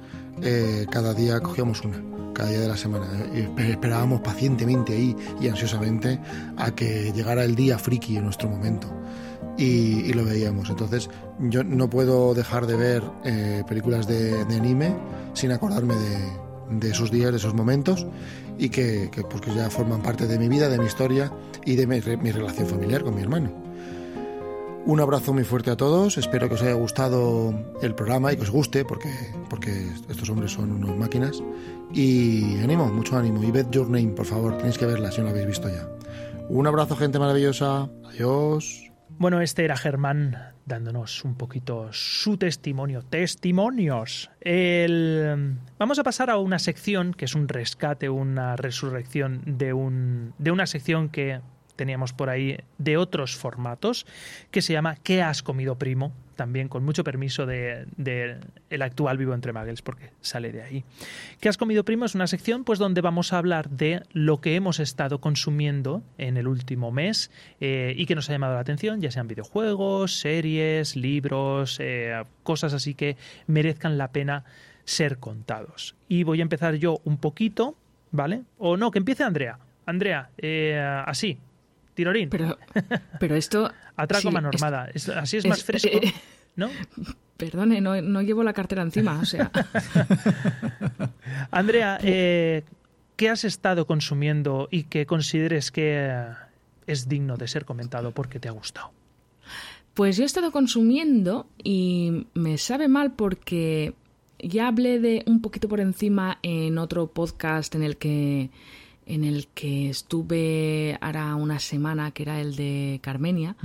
cada 0.91 1.15
día 1.15 1.41
cogíamos 1.41 1.83
una 1.85 2.03
cada 2.39 2.51
día 2.51 2.61
de 2.61 2.69
la 2.69 2.77
semana. 2.77 3.07
¿eh? 3.35 3.49
Esperábamos 3.71 4.21
pacientemente 4.21 4.97
y 4.97 5.49
ansiosamente 5.49 6.21
a 6.57 6.71
que 6.71 7.13
llegara 7.13 7.43
el 7.43 7.57
día 7.57 7.79
friki 7.79 8.17
en 8.17 8.25
nuestro 8.25 8.49
momento. 8.49 8.89
Y, 9.59 10.13
lo 10.13 10.25
veíamos. 10.25 10.71
Entonces, 10.71 11.11
yo 11.41 11.65
no 11.65 11.91
puedo 11.91 12.33
dejar 12.33 12.69
de 12.69 12.77
ver 12.77 13.03
eh, 13.25 13.65
películas 13.67 14.07
de, 14.07 14.43
anime 14.57 14.95
sin 15.35 15.51
acordarme 15.51 15.97
de, 16.71 16.91
esos 16.91 17.11
días, 17.11 17.33
de 17.33 17.39
esos 17.39 17.55
momentos, 17.55 18.07
y 18.57 18.69
que, 18.69 19.11
pues, 19.29 19.41
que, 19.41 19.53
ya 19.53 19.69
forman 19.69 20.01
parte 20.01 20.29
de 20.29 20.39
mi 20.39 20.49
vida, 20.49 20.69
de 20.69 20.79
mi 20.79 20.87
historia 20.87 21.33
y 21.65 21.75
de 21.75 21.89
mi 21.89 22.31
relación 22.31 22.69
familiar 22.69 23.03
con 23.03 23.17
mi 23.17 23.23
hermano. 23.23 23.68
Un 24.89 25.01
abrazo 25.01 25.35
muy 25.35 25.45
fuerte 25.45 25.71
a 25.71 25.77
todos, 25.77 26.17
espero 26.17 26.49
que 26.49 26.55
os 26.55 26.63
haya 26.63 26.73
gustado 26.73 27.53
el 27.83 27.95
programa 27.95 28.33
y 28.33 28.37
que 28.37 28.45
os 28.45 28.51
guste, 28.51 28.87
porque, 28.87 29.11
porque 29.51 29.87
estos 30.09 30.31
hombres 30.31 30.53
son 30.53 30.73
unos 30.73 30.97
máquinas. 30.97 31.43
Y 31.93 32.59
ánimo, 32.61 32.87
mucho 32.87 33.19
ánimo. 33.19 33.45
Y 33.45 33.51
ved 33.51 33.67
Your 33.71 33.91
Name, 33.91 34.15
por 34.15 34.25
favor, 34.25 34.57
tenéis 34.57 34.79
que 34.79 34.87
verla 34.87 35.13
si 35.13 35.19
no 35.19 35.25
la 35.25 35.33
habéis 35.33 35.47
visto 35.47 35.69
ya. 35.69 35.87
Un 36.49 36.67
abrazo, 36.67 36.97
gente 36.97 37.19
maravillosa. 37.19 37.91
Adiós. 38.07 38.91
Bueno, 39.19 39.43
este 39.43 39.67
era 39.67 39.77
Germán 39.77 40.55
dándonos 40.65 41.23
un 41.23 41.35
poquito 41.35 41.93
su 41.93 42.39
testimonio. 42.39 43.03
Testimonios. 43.03 44.31
Vamos 45.79 45.99
a 45.99 46.03
pasar 46.03 46.31
a 46.31 46.39
una 46.39 46.59
sección 46.59 47.13
que 47.13 47.27
es 47.27 47.35
un 47.35 47.49
rescate, 47.49 48.09
una 48.09 48.57
resurrección 48.57 49.43
de, 49.45 49.75
un, 49.75 50.33
de 50.39 50.51
una 50.51 50.67
sección 50.67 51.11
que 51.11 51.43
teníamos 51.79 52.13
por 52.13 52.29
ahí 52.29 52.59
de 52.77 52.99
otros 52.99 53.37
formatos, 53.37 54.05
que 54.51 54.61
se 54.61 54.75
llama 54.75 54.97
¿Qué 54.97 55.23
has 55.23 55.43
comido, 55.43 55.77
primo? 55.79 56.13
También 56.35 56.69
con 56.69 56.85
mucho 56.85 57.05
permiso 57.05 57.47
de, 57.47 57.87
el 58.69 58.83
actual 58.83 59.17
Vivo 59.17 59.33
entre 59.33 59.53
Magels, 59.53 59.81
porque 59.81 60.11
sale 60.21 60.53
de 60.53 60.63
ahí. 60.63 60.85
¿Qué 61.41 61.49
has 61.49 61.57
comido, 61.57 61.85
primo? 61.85 62.05
Es 62.05 62.15
una 62.15 62.27
sección 62.27 62.65
pues 62.65 62.79
donde 62.79 63.01
vamos 63.01 63.33
a 63.33 63.39
hablar 63.39 63.71
de 63.71 64.03
lo 64.13 64.41
que 64.41 64.57
hemos 64.57 64.81
estado 64.81 65.21
consumiendo 65.21 66.03
en 66.19 66.37
el 66.37 66.49
último 66.49 66.91
mes 66.91 67.31
eh, 67.61 67.95
y 67.97 68.07
que 68.07 68.15
nos 68.15 68.29
ha 68.29 68.33
llamado 68.33 68.55
la 68.55 68.61
atención, 68.61 69.01
ya 69.01 69.11
sean 69.11 69.29
videojuegos, 69.29 70.19
series, 70.19 70.97
libros, 70.97 71.79
eh, 71.81 72.23
cosas 72.43 72.75
así 72.75 72.95
que 72.95 73.17
merezcan 73.47 73.99
la 73.99 74.09
pena 74.09 74.45
ser 74.85 75.19
contados. 75.19 75.95
Y 76.09 76.25
voy 76.25 76.41
a 76.41 76.43
empezar 76.43 76.75
yo 76.75 77.01
un 77.05 77.19
poquito, 77.19 77.77
¿vale? 78.11 78.43
O 78.59 78.77
no, 78.77 78.91
que 78.91 78.99
empiece 78.99 79.23
Andrea. 79.23 79.59
Andrea, 79.89 80.29
eh, 80.37 80.79
así, 81.07 81.39
tirorín. 81.99 82.31
Pero, 82.31 82.57
pero 83.19 83.35
esto... 83.35 83.73
Atraco 83.97 84.31
normada. 84.31 84.89
así 85.17 85.37
es, 85.37 85.47
más 85.47 85.65
fresco, 85.65 85.89
eh, 85.91 86.15
¿no? 86.55 86.71
Perdone, 87.37 87.81
no, 87.81 88.23
llevo 88.23 88.45
la 88.45 88.53
cartera 88.53 88.83
encima, 88.83 89.19
o 89.21 89.25
sea... 89.25 89.51
Andrea, 91.51 91.99
eh, 92.03 92.63
¿qué 93.17 93.29
has 93.29 93.45
estado 93.45 93.87
consumiendo 93.87 94.69
y 94.71 94.85
que 94.85 95.07
consideres 95.07 95.73
que 95.73 96.27
es 96.87 97.09
digno 97.09 97.37
de 97.37 97.49
ser 97.49 97.65
comentado 97.65 98.13
porque 98.13 98.39
te 98.39 98.49
ha 98.49 98.53
gustado? 98.53 98.93
Pues 99.95 100.17
yo 100.17 100.23
he 100.23 100.27
estado 100.27 100.53
consumiendo 100.53 101.49
y 101.63 102.27
me 102.35 102.59
sabe 102.59 102.87
mal 102.87 103.13
porque 103.13 103.95
ya 104.39 104.69
hablé 104.69 105.01
de 105.01 105.25
un 105.27 105.43
poquito 105.43 105.69
por 105.69 105.81
encima 105.81 106.39
en 106.43 106.79
otro 106.79 107.09
podcast 107.09 107.75
en 107.75 107.83
el 107.83 107.97
que 107.97 108.51
en 109.09 109.25
el 109.25 109.49
que 109.49 109.89
estuve 109.89 110.99
ahora 111.01 111.35
una 111.35 111.59
semana, 111.59 112.11
que 112.11 112.23
era 112.23 112.41
el 112.41 112.55
de 112.55 113.01
Carmenia. 113.03 113.57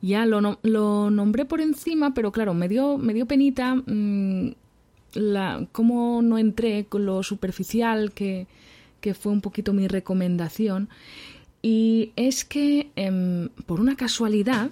Ya 0.00 0.24
lo, 0.24 0.58
lo, 0.62 1.10
nombré 1.10 1.44
por 1.44 1.60
encima, 1.60 2.14
pero 2.14 2.32
claro, 2.32 2.54
me 2.54 2.68
dio, 2.68 2.96
me 2.96 3.12
dio 3.12 3.26
penita 3.26 3.74
mm, 3.74 4.54
la, 5.14 5.66
cómo 5.72 6.22
no 6.22 6.38
entré 6.38 6.86
con 6.86 7.04
lo 7.04 7.22
superficial 7.22 8.12
que, 8.12 8.46
que 9.00 9.12
fue 9.14 9.32
un 9.32 9.42
poquito 9.42 9.74
mi 9.74 9.86
recomendación. 9.86 10.88
Y 11.60 12.12
es 12.16 12.44
que, 12.44 12.90
em, 12.96 13.50
por 13.66 13.80
una 13.80 13.96
casualidad, 13.96 14.70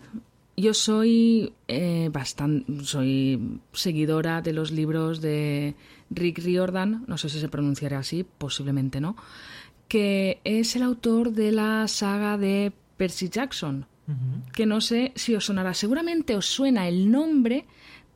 yo 0.57 0.73
soy 0.73 1.53
eh, 1.69 2.09
bastante, 2.13 2.85
soy 2.85 3.59
seguidora 3.73 4.41
de 4.41 4.53
los 4.53 4.71
libros 4.71 5.21
de 5.21 5.75
Rick 6.11 6.39
Riordan, 6.39 7.05
no 7.07 7.19
sé 7.19 7.29
si 7.29 7.41
se 7.41 7.49
pronunciará 7.49 7.99
así, 7.99 8.25
posiblemente 8.39 9.01
no, 9.01 9.17
que 9.89 10.40
es 10.44 10.77
el 10.77 10.82
autor 10.82 11.32
de 11.32 11.52
la 11.52 11.86
saga 11.89 12.36
de 12.39 12.73
Percy 12.97 13.28
Jackson, 13.28 13.86
que 14.52 14.66
no 14.66 14.81
sé 14.81 15.12
si 15.15 15.35
os 15.35 15.47
sonará, 15.47 15.73
seguramente 15.73 16.36
os 16.36 16.47
suena 16.47 16.89
el 16.89 17.11
nombre, 17.11 17.65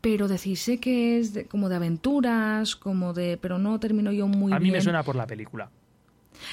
pero 0.01 0.29
decís 0.29 0.61
sé 0.61 0.79
que 0.79 1.19
es 1.19 1.47
como 1.49 1.69
de 1.69 1.77
aventuras, 1.77 2.77
como 2.77 3.13
de, 3.15 3.39
pero 3.41 3.59
no 3.59 3.81
termino 3.81 4.13
yo 4.13 4.27
muy 4.27 4.51
bien. 4.51 4.57
A 4.57 4.61
mí 4.61 4.71
me 4.71 4.81
suena 4.81 5.03
por 5.03 5.17
la 5.17 5.27
película. 5.27 5.71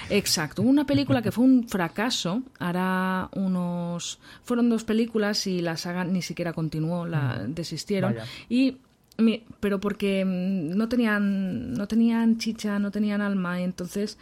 Exacto, 0.09 0.61
una 0.61 0.85
película 0.85 1.21
que 1.21 1.31
fue 1.31 1.43
un 1.43 1.67
fracaso, 1.67 2.41
hará 2.59 3.29
unos... 3.33 4.19
Fueron 4.43 4.69
dos 4.69 4.83
películas 4.83 5.45
y 5.47 5.61
la 5.61 5.77
saga 5.77 6.03
ni 6.03 6.21
siquiera 6.21 6.53
continuó, 6.53 7.05
la 7.05 7.45
desistieron. 7.47 8.15
Y 8.49 8.77
pero 9.59 9.79
porque 9.79 10.25
mm, 10.25 10.75
no 10.75 10.89
tenían 10.89 11.73
no 11.73 11.87
tenían 11.87 12.37
chicha, 12.37 12.79
no 12.79 12.91
tenían 12.91 13.21
alma, 13.21 13.61
entonces 13.61 14.17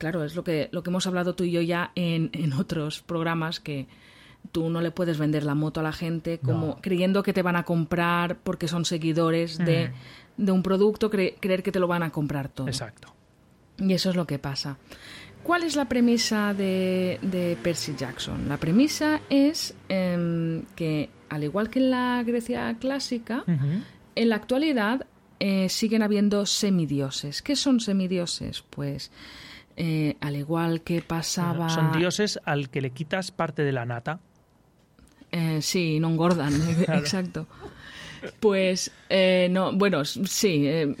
claro, 0.00 0.24
es 0.24 0.34
lo 0.34 0.42
que 0.42 0.68
lo 0.72 0.82
que 0.82 0.90
hemos 0.90 1.06
hablado 1.06 1.34
tú 1.34 1.44
y 1.44 1.52
yo 1.52 1.60
ya 1.60 1.92
en, 1.94 2.30
en 2.32 2.54
otros 2.54 3.02
programas 3.02 3.60
que 3.60 3.86
tú 4.50 4.70
no 4.70 4.80
le 4.80 4.90
puedes 4.90 5.18
vender 5.18 5.44
la 5.44 5.54
moto 5.54 5.80
a 5.80 5.82
la 5.82 5.92
gente 5.92 6.38
como 6.38 6.80
creyendo 6.80 7.22
que 7.22 7.34
te 7.34 7.42
van 7.42 7.56
a 7.56 7.64
comprar 7.64 8.38
porque 8.38 8.66
son 8.66 8.86
seguidores 8.86 9.58
de, 9.58 9.92
de 10.38 10.52
un 10.52 10.62
producto, 10.62 11.10
creer 11.10 11.62
que 11.62 11.70
te 11.70 11.78
lo 11.78 11.86
van 11.86 12.02
a 12.02 12.10
comprar 12.10 12.48
todo. 12.48 12.66
Exacto. 12.66 13.14
Y 13.78 13.92
eso 13.92 14.10
es 14.10 14.16
lo 14.16 14.26
que 14.26 14.38
pasa. 14.38 14.78
¿Cuál 15.42 15.62
es 15.64 15.76
la 15.76 15.86
premisa 15.86 16.54
de, 16.54 17.58
Percy 17.62 17.94
Jackson? 17.96 18.48
La 18.48 18.56
premisa 18.56 19.20
es 19.28 19.74
em, 19.88 20.62
que, 20.74 21.10
al 21.28 21.44
igual 21.44 21.68
que 21.68 21.78
en 21.78 21.90
la 21.90 22.22
Grecia 22.22 22.74
clásica, 22.78 23.44
en 23.46 24.28
la 24.28 24.36
actualidad 24.36 25.06
eh, 25.38 25.68
siguen 25.70 26.02
habiendo 26.02 26.44
semidioses. 26.44 27.40
¿Qué 27.40 27.56
son 27.56 27.80
semidioses? 27.80 28.62
Pues, 28.68 29.10
eh, 29.82 30.18
al 30.20 30.36
igual 30.36 30.82
que 30.82 31.00
pasaba... 31.00 31.70
Son 31.70 31.90
dioses 31.92 32.38
al 32.44 32.68
que 32.68 32.82
le 32.82 32.90
quitas 32.90 33.30
parte 33.30 33.62
de 33.62 33.72
la 33.72 33.86
nata. 33.86 34.20
Eh, 35.32 35.60
sí, 35.62 35.98
no 36.00 36.10
engordan, 36.10 36.52
exacto. 36.88 37.46
Pues, 38.40 38.92
eh, 39.08 39.48
no, 39.50 39.72
bueno, 39.72 40.04
sí. 40.04 40.66
Eh, 40.66 40.94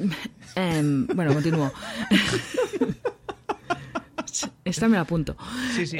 em, 0.54 1.06
bueno, 1.08 1.34
continúo. 1.34 1.70
Esta 4.64 4.88
me 4.88 4.96
la 4.96 5.02
apunto. 5.02 5.36
Sí, 5.76 5.86
sí. 5.86 5.98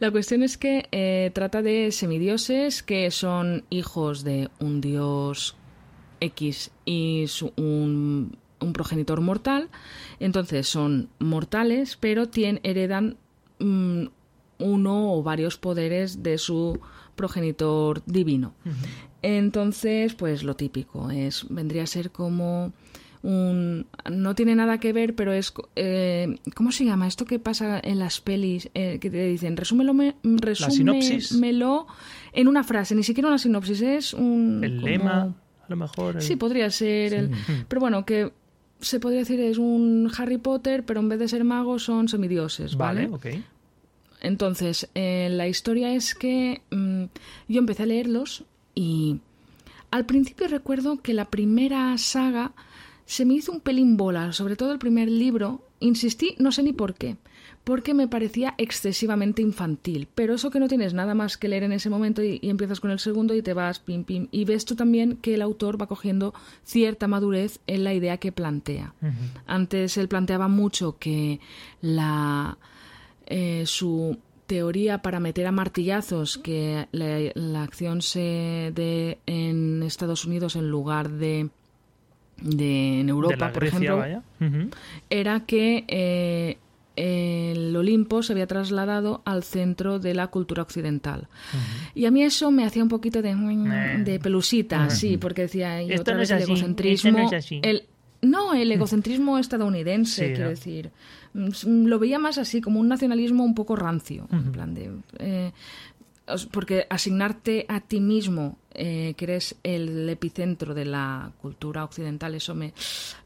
La 0.00 0.10
cuestión 0.10 0.42
es 0.42 0.58
que 0.58 1.30
trata 1.32 1.62
de 1.62 1.92
semidioses 1.92 2.82
que 2.82 3.12
son 3.12 3.64
hijos 3.70 4.24
de 4.24 4.50
un 4.58 4.80
dios 4.80 5.54
X 6.18 6.72
y 6.84 7.26
un, 7.56 8.36
progenitor 8.72 9.20
mortal. 9.20 9.68
Entonces 10.20 10.68
son 10.68 11.08
mortales, 11.18 11.96
pero 12.00 12.28
tienen, 12.28 12.60
heredan 12.62 13.16
mm, 13.58 14.06
uno 14.58 15.14
o 15.14 15.22
varios 15.22 15.56
poderes 15.56 16.22
de 16.22 16.38
su 16.38 16.80
progenitor 17.14 18.02
divino. 18.06 18.54
Entonces, 19.22 20.14
pues 20.14 20.42
lo 20.44 20.54
típico 20.54 21.10
es 21.10 21.46
vendría 21.48 21.82
a 21.82 21.86
ser 21.86 22.10
como 22.10 22.72
un 23.22 23.86
no 24.10 24.34
tiene 24.36 24.54
nada 24.54 24.78
que 24.78 24.92
ver, 24.92 25.16
pero 25.16 25.32
es 25.32 25.52
eh, 25.74 26.38
¿cómo 26.54 26.70
se 26.70 26.84
llama 26.84 27.08
esto 27.08 27.24
que 27.24 27.40
pasa 27.40 27.80
en 27.82 27.98
las 27.98 28.20
pelis 28.20 28.70
eh, 28.74 28.98
que 29.00 29.10
te 29.10 29.26
dicen 29.26 29.56
resúmelo 29.56 29.92
resúmelo 30.22 31.86
en 32.32 32.48
una 32.48 32.62
frase, 32.62 32.94
ni 32.94 33.02
siquiera 33.02 33.28
una 33.28 33.38
sinopsis, 33.38 33.82
es 33.82 34.14
un 34.14 34.60
el 34.62 34.80
lema 34.80 35.22
a 35.22 35.70
lo 35.70 35.76
mejor. 35.76 36.22
Sí, 36.22 36.36
podría 36.36 36.70
ser 36.70 37.12
el 37.12 37.30
pero 37.66 37.80
bueno, 37.80 38.06
que 38.06 38.32
se 38.80 39.00
podría 39.00 39.20
decir 39.20 39.40
es 39.40 39.58
un 39.58 40.10
Harry 40.16 40.38
Potter, 40.38 40.84
pero 40.84 41.00
en 41.00 41.08
vez 41.08 41.18
de 41.18 41.28
ser 41.28 41.44
magos 41.44 41.84
son 41.84 42.08
semidioses, 42.08 42.76
¿vale? 42.76 43.06
Vale, 43.06 43.42
Entonces, 44.20 44.88
eh, 44.94 45.28
la 45.30 45.48
historia 45.48 45.94
es 45.94 46.14
que 46.14 46.62
mm, 46.70 47.04
yo 47.48 47.58
empecé 47.58 47.84
a 47.84 47.86
leerlos 47.86 48.44
y 48.74 49.20
al 49.90 50.06
principio 50.06 50.48
recuerdo 50.48 51.00
que 51.00 51.14
la 51.14 51.24
primera 51.24 51.96
saga 51.98 52.52
se 53.08 53.24
me 53.24 53.32
hizo 53.32 53.52
un 53.52 53.60
pelín 53.60 53.96
bola, 53.96 54.34
sobre 54.34 54.54
todo 54.54 54.70
el 54.70 54.78
primer 54.78 55.08
libro. 55.08 55.62
Insistí, 55.80 56.34
no 56.38 56.52
sé 56.52 56.62
ni 56.62 56.74
por 56.74 56.92
qué, 56.92 57.16
porque 57.64 57.94
me 57.94 58.06
parecía 58.06 58.54
excesivamente 58.58 59.40
infantil. 59.40 60.08
Pero 60.14 60.34
eso 60.34 60.50
que 60.50 60.60
no 60.60 60.68
tienes 60.68 60.92
nada 60.92 61.14
más 61.14 61.38
que 61.38 61.48
leer 61.48 61.62
en 61.62 61.72
ese 61.72 61.88
momento 61.88 62.22
y, 62.22 62.38
empiezas 62.42 62.80
con 62.80 62.90
el 62.90 62.98
segundo 62.98 63.34
y 63.34 63.40
te 63.40 63.54
vas 63.54 63.78
pim 63.78 64.04
pim. 64.04 64.28
Y 64.30 64.44
ves 64.44 64.66
tú 64.66 64.76
también 64.76 65.16
que 65.16 65.34
el 65.34 65.40
autor 65.40 65.80
va 65.80 65.86
cogiendo 65.86 66.34
cierta 66.64 67.08
madurez 67.08 67.60
en 67.66 67.82
la 67.82 67.94
idea 67.94 68.18
que 68.18 68.30
plantea. 68.30 68.92
Antes 69.46 69.96
él 69.96 70.08
planteaba 70.08 70.48
mucho 70.48 70.98
que 70.98 71.40
la 71.80 72.58
eh, 73.26 73.64
su 73.64 74.18
teoría 74.46 75.00
para 75.00 75.18
meter 75.18 75.46
a 75.46 75.52
martillazos 75.52 76.36
que 76.36 76.88
la, 76.92 77.62
acción 77.62 78.02
se 78.02 78.70
dé 78.74 79.18
en 79.24 79.82
Estados 79.82 80.26
Unidos 80.26 80.56
en 80.56 80.70
lugar 80.70 81.10
de, 81.10 81.48
de 82.40 83.00
en 83.00 83.08
Europa, 83.08 83.52
por 83.52 83.64
ejemplo, 83.64 84.04
era 85.10 85.40
que 85.40 85.84
eh, 85.88 86.58
el 86.98 87.76
Olimpo 87.76 88.22
se 88.22 88.32
había 88.32 88.46
trasladado 88.46 89.22
al 89.24 89.44
centro 89.44 89.98
de 89.98 90.14
la 90.14 90.28
cultura 90.28 90.62
occidental. 90.62 91.28
Y 91.94 92.06
a 92.06 92.10
mí 92.10 92.22
eso 92.22 92.50
me 92.50 92.64
hacía 92.64 92.82
un 92.82 92.88
poquito 92.88 93.22
de, 93.22 93.30
eh. 93.30 94.02
de 94.04 94.18
pelusita, 94.18 94.90
sí, 94.90 95.16
porque 95.16 95.42
decía, 95.42 95.82
y 95.82 95.92
otra 95.94 96.16
vez 96.16 96.30
el 96.30 96.42
egocentrismo. 96.42 97.30
el, 97.62 97.84
no, 98.22 98.54
el 98.54 98.72
egocentrismo 98.72 99.38
estadounidense, 99.38 100.32
quiero 100.32 100.50
decir. 100.50 100.90
Mm, 101.34 101.86
lo 101.86 101.98
veía 101.98 102.18
más 102.18 102.38
así, 102.38 102.60
como 102.60 102.80
un 102.80 102.88
nacionalismo 102.88 103.44
un 103.44 103.54
poco 103.54 103.76
rancio, 103.76 104.26
en 104.32 104.52
plan 104.52 104.74
de... 104.74 104.90
Eh, 105.18 105.52
porque 106.52 106.86
asignarte 106.90 107.66
a 107.68 107.80
ti 107.80 108.00
mismo 108.00 108.58
eh, 108.72 109.14
que 109.16 109.24
eres 109.24 109.56
el 109.62 110.08
epicentro 110.08 110.74
de 110.74 110.84
la 110.84 111.32
cultura 111.40 111.84
occidental, 111.84 112.34
eso 112.34 112.54
me, 112.54 112.72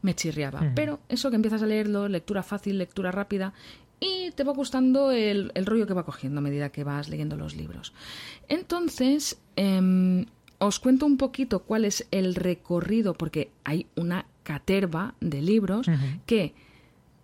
me 0.03 0.15
chirriaba. 0.15 0.73
Pero 0.75 1.01
eso 1.09 1.31
que 1.31 1.37
empiezas 1.37 1.63
a 1.63 1.67
leerlo, 1.67 2.09
lectura 2.09 2.43
fácil, 2.43 2.79
lectura 2.79 3.11
rápida, 3.11 3.53
y 4.01 4.31
te 4.33 4.45
va 4.45 4.53
gustando 4.53 5.13
el, 5.13 5.53
el 5.55 5.67
rollo 5.67 5.87
que 5.87 5.95
va 5.95 6.05
cogiendo 6.05 6.39
a 6.39 6.43
medida 6.43 6.71
que 6.71 6.85
vas 6.85 7.09
leyendo 7.09 7.37
los 7.37 7.55
libros. 7.55 7.93
Entonces, 8.49 9.39
em, 9.55 10.27
os 10.59 10.81
cuento 10.81 11.07
un 11.07 11.17
poquito 11.17 11.61
cuál 11.61 11.85
es 11.85 12.07
el 12.11 12.35
recorrido, 12.35 13.15
porque 13.15 13.51
hay 13.65 13.87
una 13.95 14.27
caterva 14.43 15.15
de 15.21 15.41
libros 15.41 15.87
que 16.27 16.55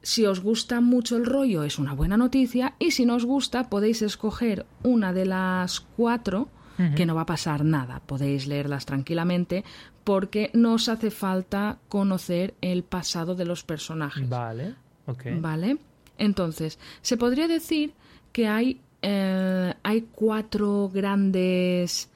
si 0.03 0.27
os 0.27 0.41
gusta 0.41 0.81
mucho 0.81 1.17
el 1.17 1.27
rollo 1.27 1.65
es 1.65 1.79
una 1.79 1.93
buena 1.93 2.17
noticia 2.17 2.75
y 2.79 2.93
si 2.93 3.05
no 3.05 3.17
os 3.17 3.25
gusta 3.25 3.69
podéis 3.69 4.03
escoger 4.03 4.67
una 4.83 5.13
de 5.13 5.27
las 5.27 5.81
cuatro 5.81 6.49
que 6.95 7.07
no 7.07 7.17
va 7.17 7.23
a 7.23 7.27
pasar 7.27 7.65
nada. 7.65 8.01
Podéis 8.07 8.47
leerlas 8.47 8.87
tranquilamente 8.87 9.65
porque 10.05 10.51
no 10.55 10.75
os 10.75 10.89
hace 10.89 11.11
falta 11.11 11.79
conocer 11.89 12.55
el 12.61 12.85
pasado 12.85 13.35
de 13.35 13.45
los 13.45 13.65
personajes. 13.65 14.29
Vale, 14.29 14.77
Vale. 15.41 15.79
Entonces, 16.19 16.79
se 17.03 17.17
podría 17.17 17.49
decir 17.49 17.95
que 18.33 18.47
hay, 18.47 18.81
eh, 19.03 19.75
hay 19.83 20.03
cuatro 20.13 20.89
grandes 20.89 22.11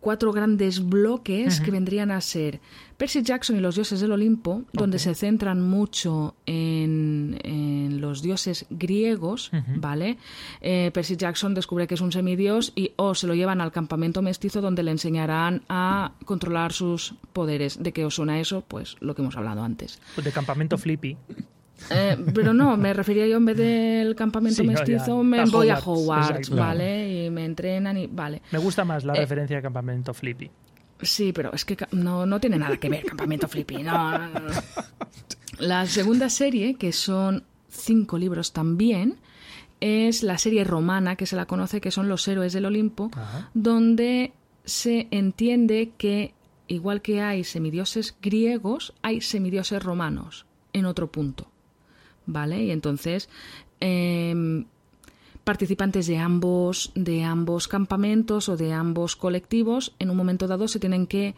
cuatro 0.00 0.32
grandes 0.32 0.88
bloques 0.88 1.60
que 1.60 1.70
vendrían 1.70 2.10
a 2.10 2.20
ser 2.20 2.60
Percy 2.96 3.22
Jackson 3.22 3.56
y 3.56 3.60
los 3.60 3.74
dioses 3.74 4.00
del 4.00 4.12
Olimpo, 4.12 4.62
donde 4.72 4.98
se 4.98 5.14
centran 5.14 5.60
mucho 5.60 6.36
en, 6.46 8.00
los 8.00 8.22
dioses 8.22 8.66
griegos, 8.70 9.50
¿vale? 9.76 10.18
Eh, 10.60 10.90
Percy 10.92 11.16
Jackson 11.16 11.54
descubre 11.54 11.86
que 11.86 11.94
es 11.94 12.00
un 12.00 12.12
semidios 12.12 12.72
y 12.74 12.92
o 12.96 13.14
se 13.14 13.26
lo 13.26 13.34
llevan 13.34 13.60
al 13.60 13.72
campamento 13.72 14.22
mestizo 14.22 14.60
donde 14.60 14.82
le 14.82 14.90
enseñarán 14.90 15.62
a 15.68 16.12
controlar 16.24 16.72
sus 16.72 17.14
poderes. 17.32 17.82
¿De 17.82 17.92
qué 17.92 18.04
os 18.04 18.14
suena 18.14 18.40
eso? 18.40 18.62
Pues 18.66 18.96
lo 19.00 19.14
que 19.14 19.22
hemos 19.22 19.36
hablado 19.36 19.62
antes. 19.62 20.00
Pues 20.14 20.24
de 20.24 20.32
campamento 20.32 20.78
flippy. 20.78 21.16
Eh, 21.90 22.16
pero 22.34 22.52
no, 22.52 22.76
me 22.76 22.92
refería 22.92 23.26
yo 23.26 23.36
en 23.36 23.44
vez 23.44 23.56
del 23.56 24.14
campamento 24.14 24.64
mestizo, 24.64 25.22
me 25.22 25.44
voy 25.44 25.68
a 25.68 25.78
Hogwarts, 25.78 26.50
¿vale? 26.50 27.26
Y 27.26 27.30
me 27.30 27.44
entrenan 27.44 27.96
y 27.96 28.06
vale. 28.06 28.42
Me 28.50 28.58
gusta 28.58 28.84
más 28.84 29.04
la 29.04 29.14
eh, 29.14 29.20
referencia 29.20 29.56
de 29.56 29.62
campamento 29.62 30.14
flippy. 30.14 30.50
Sí, 31.00 31.32
pero 31.32 31.52
es 31.52 31.64
que 31.64 31.76
no, 31.92 32.26
no 32.26 32.40
tiene 32.40 32.58
nada 32.58 32.76
que 32.76 32.88
ver 32.88 33.04
campamento 33.04 33.48
flippy. 33.48 33.82
No, 33.82 34.18
La 35.58 35.86
segunda 35.86 36.30
serie, 36.30 36.74
que 36.74 36.92
son 36.92 37.44
cinco 37.68 38.18
libros 38.18 38.52
también, 38.52 39.18
es 39.80 40.22
la 40.22 40.38
serie 40.38 40.64
romana, 40.64 41.16
que 41.16 41.26
se 41.26 41.36
la 41.36 41.46
conoce, 41.46 41.80
que 41.80 41.90
son 41.90 42.08
los 42.08 42.26
héroes 42.28 42.52
del 42.52 42.66
Olimpo, 42.66 43.10
donde 43.52 44.32
se 44.64 45.08
entiende 45.10 45.92
que, 45.98 46.34
igual 46.68 47.02
que 47.02 47.20
hay 47.20 47.42
semidioses 47.44 48.16
griegos, 48.22 48.94
hay 49.02 49.20
semidioses 49.20 49.82
romanos 49.82 50.46
en 50.72 50.86
otro 50.86 51.10
punto. 51.10 51.51
¿Vale? 52.26 52.64
Y 52.64 52.70
entonces 52.70 53.28
em, 53.80 54.66
participantes 55.44 56.06
de 56.06 56.18
ambos, 56.18 56.92
de 56.94 57.24
ambos 57.24 57.68
campamentos 57.68 58.48
o 58.48 58.56
de 58.56 58.72
ambos 58.72 59.16
colectivos 59.16 59.94
en 59.98 60.10
un 60.10 60.16
momento 60.16 60.46
dado 60.46 60.68
se 60.68 60.78
tienen 60.78 61.06
que 61.06 61.34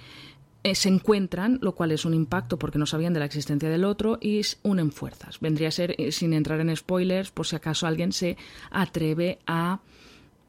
eh, 0.67 0.75
se 0.75 0.89
encuentran, 0.89 1.59
lo 1.61 1.75
cual 1.75 1.93
es 1.93 2.07
un 2.07 2.15
impacto 2.15 2.59
porque 2.59 2.79
no 2.79 2.87
sabían 2.87 3.13
de 3.13 3.21
la 3.21 3.27
existencia 3.27 3.69
del 3.69 3.85
otro 3.85 4.17
y 4.19 4.41
unen 4.63 4.93
fuerzas. 4.93 5.39
Vendría 5.39 5.69
a 5.69 5.71
ser, 5.71 5.95
eh, 5.99 6.11
sin 6.11 6.33
entrar 6.33 6.59
en 6.61 6.75
spoilers, 6.75 7.31
por 7.31 7.47
si 7.47 7.55
acaso 7.55 7.87
alguien 7.87 8.13
se 8.13 8.39
atreve 8.71 9.39
a, 9.47 9.81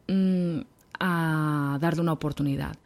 mm, 0.07 0.59
a 1.01 1.77
darle 1.81 2.01
una 2.01 2.13
oportunidad. 2.13 2.77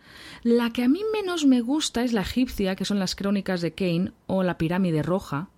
La 0.42 0.72
que 0.72 0.84
a 0.84 0.90
mí 0.90 1.02
menos 1.14 1.46
me 1.46 1.62
gusta 1.62 2.04
es 2.04 2.14
la 2.14 2.22
egipcia, 2.22 2.76
que 2.76 2.84
son 2.84 2.98
las 2.98 3.16
crónicas 3.16 3.62
de 3.62 3.74
Kane 3.74 4.12
o 4.26 4.42
la 4.42 4.58
pirámide 4.58 5.04
roja, 5.04 5.50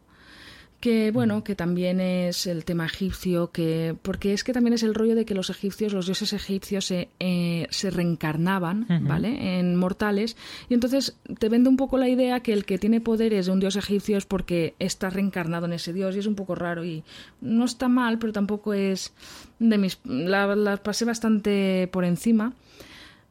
que 0.81 1.11
bueno, 1.11 1.43
que 1.43 1.55
también 1.55 2.01
es 2.01 2.47
el 2.47 2.65
tema 2.65 2.85
egipcio, 2.85 3.51
que 3.51 3.95
porque 4.01 4.33
es 4.33 4.43
que 4.43 4.51
también 4.51 4.73
es 4.73 4.83
el 4.83 4.95
rollo 4.95 5.15
de 5.15 5.23
que 5.23 5.35
los 5.35 5.49
egipcios, 5.49 5.93
los 5.93 6.07
dioses 6.07 6.33
egipcios 6.33 6.85
se, 6.85 7.09
eh, 7.19 7.67
se 7.69 7.91
reencarnaban, 7.91 8.87
¿vale? 9.03 9.59
En 9.59 9.75
mortales, 9.75 10.35
y 10.67 10.73
entonces 10.73 11.15
te 11.39 11.47
vende 11.47 11.69
un 11.69 11.77
poco 11.77 11.97
la 11.97 12.09
idea 12.09 12.41
que 12.41 12.51
el 12.51 12.65
que 12.65 12.77
tiene 12.77 12.99
poderes 12.99 13.45
de 13.45 13.51
un 13.51 13.59
dios 13.59 13.75
egipcio 13.75 14.17
es 14.17 14.25
porque 14.25 14.73
está 14.79 15.09
reencarnado 15.09 15.67
en 15.67 15.73
ese 15.73 15.93
dios, 15.93 16.15
y 16.15 16.19
es 16.19 16.25
un 16.25 16.35
poco 16.35 16.55
raro, 16.55 16.83
y 16.83 17.03
no 17.39 17.63
está 17.65 17.87
mal, 17.87 18.17
pero 18.17 18.33
tampoco 18.33 18.73
es 18.73 19.13
de 19.59 19.77
mis... 19.77 19.99
la, 20.03 20.55
la 20.55 20.77
pasé 20.77 21.05
bastante 21.05 21.87
por 21.91 22.03
encima. 22.03 22.53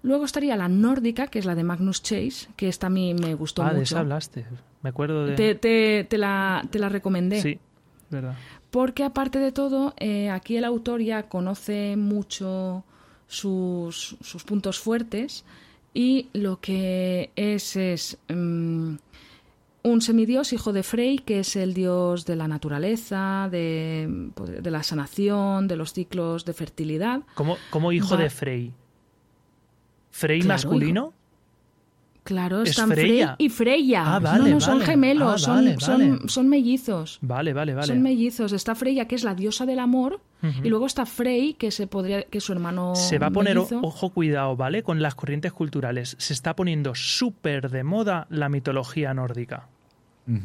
Luego 0.03 0.25
estaría 0.25 0.57
la 0.57 0.69
nórdica, 0.69 1.27
que 1.27 1.39
es 1.39 1.45
la 1.45 1.55
de 1.55 1.65
Magnus 1.65 2.03
Chase, 2.03 2.49
que 2.57 2.69
esta 2.69 2.87
a 2.87 2.91
mí 2.91 3.13
me 3.13 3.35
gustó 3.35 3.63
ah, 3.63 3.67
mucho. 3.67 3.77
de 3.77 3.83
esa 3.83 4.01
hablaste. 4.01 4.47
Me 4.83 4.91
acuerdo 4.91 5.27
de... 5.27 5.35
Te, 5.35 5.55
te, 5.55 6.05
te 6.05 6.19
la, 6.19 6.67
te 6.71 6.79
la 6.79 6.89
recomendé. 6.89 7.41
Sí, 7.43 7.59
verdad. 8.11 8.35
Porque 8.71 9.05
aparte 9.05 9.39
de 9.39 9.53
todo, 9.53 9.95
eh, 9.99 10.31
aquí 10.31 10.57
el 10.57 10.65
autor 10.65 11.01
ya 11.03 11.25
conoce 11.25 11.97
mucho 11.97 12.85
sus, 13.27 14.17
sus 14.21 14.45
puntos 14.45 14.79
fuertes 14.79 15.45
y 15.93 16.29
lo 16.33 16.61
que 16.61 17.31
es 17.37 17.75
es 17.77 18.17
mm, 18.29 18.95
un 19.83 20.01
semidios 20.03 20.53
hijo 20.53 20.73
de 20.73 20.83
Frey, 20.83 21.19
que 21.19 21.41
es 21.41 21.57
el 21.57 21.75
dios 21.75 22.27
de 22.27 22.37
la 22.37 22.47
naturaleza, 22.49 23.49
de, 23.51 24.31
pues, 24.35 24.63
de 24.63 24.71
la 24.71 24.83
sanación, 24.83 25.67
de 25.69 25.77
los 25.77 25.93
ciclos 25.93 26.45
de 26.45 26.53
fertilidad. 26.55 27.23
¿Cómo, 27.35 27.57
cómo 27.71 27.91
hijo 27.93 28.15
Va- 28.15 28.23
de 28.23 28.31
Frey? 28.31 28.73
¿Frey 30.11 30.41
Claro, 30.41 30.55
masculino? 30.55 31.13
Claro, 32.23 32.63
¿Es 32.63 32.71
están 32.71 32.91
Freya? 32.91 33.35
Frey 33.37 33.47
y 33.47 33.49
Freya. 33.49 34.15
Ah, 34.17 34.19
vale, 34.21 34.45
no, 34.45 34.49
no, 34.57 34.61
son 34.61 34.81
gemelos, 34.81 35.35
Ah, 35.35 35.39
son, 35.39 35.55
vale, 35.57 35.77
son, 35.81 35.99
vale. 36.17 36.29
son 36.29 36.49
mellizos. 36.49 37.19
Vale, 37.23 37.53
vale, 37.53 37.75
vale. 37.75 37.87
Son 37.87 38.03
mellizos. 38.03 38.53
Está 38.53 38.75
Freya, 38.75 39.07
que 39.07 39.15
es 39.15 39.25
la 39.25 39.35
diosa 39.35 39.65
del 39.67 39.79
amor, 39.79 40.21
y 40.63 40.69
luego 40.69 40.87
está 40.87 41.07
Frey, 41.07 41.55
que 41.55 41.71
se 41.71 41.87
podría, 41.87 42.23
que 42.25 42.39
es 42.39 42.45
su 42.45 42.53
hermano. 42.53 42.95
Se 42.95 43.19
va 43.19 43.27
a 43.29 43.31
poner, 43.31 43.57
mellizo. 43.57 43.81
ojo, 43.83 44.11
cuidado, 44.11 44.57
¿vale? 44.57 44.83
Con 44.83 45.01
las 45.03 45.15
corrientes 45.15 45.53
culturales. 45.53 46.15
Se 46.19 46.33
está 46.33 46.55
poniendo 46.57 46.95
súper 46.95 47.71
de 47.71 47.85
moda 47.85 48.27
la 48.31 48.49
mitología 48.49 49.13
nórdica. 49.15 49.69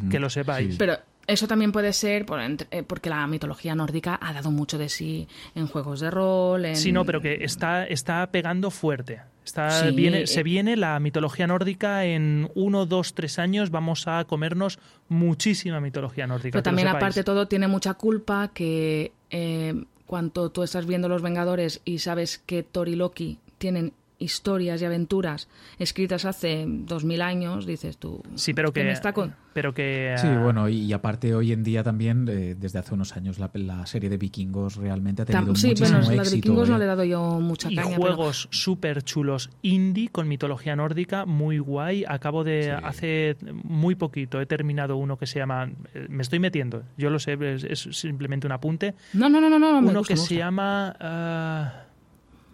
Que 0.09 0.19
lo 0.19 0.29
sepáis. 0.29 0.71
Sí. 0.71 0.75
Pero 0.79 0.97
eso 1.27 1.47
también 1.47 1.71
puede 1.71 1.93
ser 1.93 2.25
por 2.25 2.39
entre- 2.41 2.67
eh, 2.71 2.83
porque 2.83 3.09
la 3.09 3.27
mitología 3.27 3.75
nórdica 3.75 4.17
ha 4.21 4.33
dado 4.33 4.49
mucho 4.49 4.77
de 4.77 4.89
sí 4.89 5.27
en 5.53 5.67
juegos 5.67 5.99
de 5.99 6.09
rol. 6.09 6.65
En... 6.65 6.75
Sí, 6.75 6.91
no, 6.91 7.05
pero 7.05 7.21
que 7.21 7.43
está, 7.43 7.85
está 7.85 8.25
pegando 8.31 8.71
fuerte. 8.71 9.21
Está, 9.45 9.69
Sí, 9.69 9.91
viene, 9.95 10.23
eh. 10.23 10.27
se 10.27 10.41
viene 10.43 10.75
la 10.75 10.99
mitología 10.99 11.45
nórdica 11.45 12.03
en 12.05 12.49
uno, 12.55 12.85
dos, 12.85 13.13
tres 13.13 13.37
años. 13.37 13.69
Vamos 13.69 14.07
a 14.07 14.25
comernos 14.25 14.79
muchísima 15.07 15.79
mitología 15.79 16.25
nórdica. 16.25 16.53
Pero 16.53 16.63
también, 16.63 16.87
aparte 16.87 17.19
de 17.19 17.23
todo, 17.23 17.47
tiene 17.47 17.67
mucha 17.67 17.93
culpa 17.93 18.49
que 18.53 19.11
eh, 19.29 19.85
cuando 20.07 20.49
tú 20.49 20.63
estás 20.63 20.85
viendo 20.85 21.07
Los 21.07 21.21
Vengadores 21.21 21.81
y 21.85 21.99
sabes 21.99 22.39
que 22.39 22.63
Thor 22.63 22.89
y 22.89 22.95
Loki 22.95 23.37
tienen 23.57 23.93
historias 24.19 24.81
y 24.81 24.85
aventuras 24.85 25.47
escritas 25.79 26.25
hace 26.25 26.65
dos 26.67 27.03
mil 27.03 27.21
años, 27.21 27.65
dices 27.65 27.97
tú. 27.97 28.21
Sí, 28.35 28.53
pero 28.53 28.71
¿qué 28.73 28.81
que. 28.81 28.85
me 28.87 28.91
está 28.93 29.13
con- 29.13 29.35
Pero 29.53 29.73
que. 29.73 30.15
Sí, 30.17 30.27
ah, 30.27 30.39
bueno, 30.43 30.67
y, 30.69 30.77
y 30.83 30.93
aparte 30.93 31.33
hoy 31.33 31.51
en 31.51 31.63
día 31.63 31.83
también, 31.83 32.27
eh, 32.29 32.55
desde 32.57 32.79
hace 32.79 32.93
unos 32.93 33.15
años, 33.15 33.39
la, 33.39 33.49
la 33.53 33.85
serie 33.85 34.09
de 34.09 34.17
vikingos 34.17 34.75
realmente 34.75 35.21
ha 35.21 35.25
tenido 35.25 35.53
Tam- 35.53 35.55
sí, 35.57 35.67
muchísimo 35.69 35.89
bueno, 35.99 36.07
la 36.07 36.11
de 36.15 36.17
éxito. 36.21 36.35
vikingos 36.35 36.69
no 36.69 36.75
eh. 36.75 36.79
le 36.79 36.83
he 36.85 36.87
dado 36.87 37.03
yo 37.03 37.39
mucha 37.39 37.71
Y 37.71 37.75
caña. 37.75 37.87
pero- 37.97 38.01
juegos 38.15 38.47
súper 38.51 39.03
chulos 39.03 39.49
indie 39.61 40.09
con 40.09 40.27
mitología 40.27 40.75
nórdica, 40.75 41.25
muy 41.25 41.59
guay. 41.59 42.05
Acabo 42.07 42.43
de, 42.43 42.63
Sí. 42.63 42.69
hace 42.83 43.37
muy 43.63 43.95
poquito, 43.95 44.39
he 44.41 44.45
terminado 44.45 44.97
uno 44.97 45.17
que 45.17 45.25
se 45.27 45.39
llama, 45.39 45.69
eh, 45.93 46.07
me 46.09 46.21
estoy 46.21 46.39
metiendo, 46.39 46.83
yo 46.97 47.09
lo 47.09 47.19
sé, 47.19 47.37
es, 47.41 47.63
es 47.63 47.79
simplemente 47.97 48.47
un 48.47 48.53
apunte. 48.53 48.95
No, 49.13 49.29
no, 49.29 49.39
no, 49.41 49.49
no, 49.49 49.59
no 49.59 49.81
me 49.81 49.89
uno 49.89 49.99
gusta, 49.99 50.13
que 50.13 50.19
me 50.19 50.25
se 50.25 50.35
llama... 50.35 50.95
ah, 50.99 51.81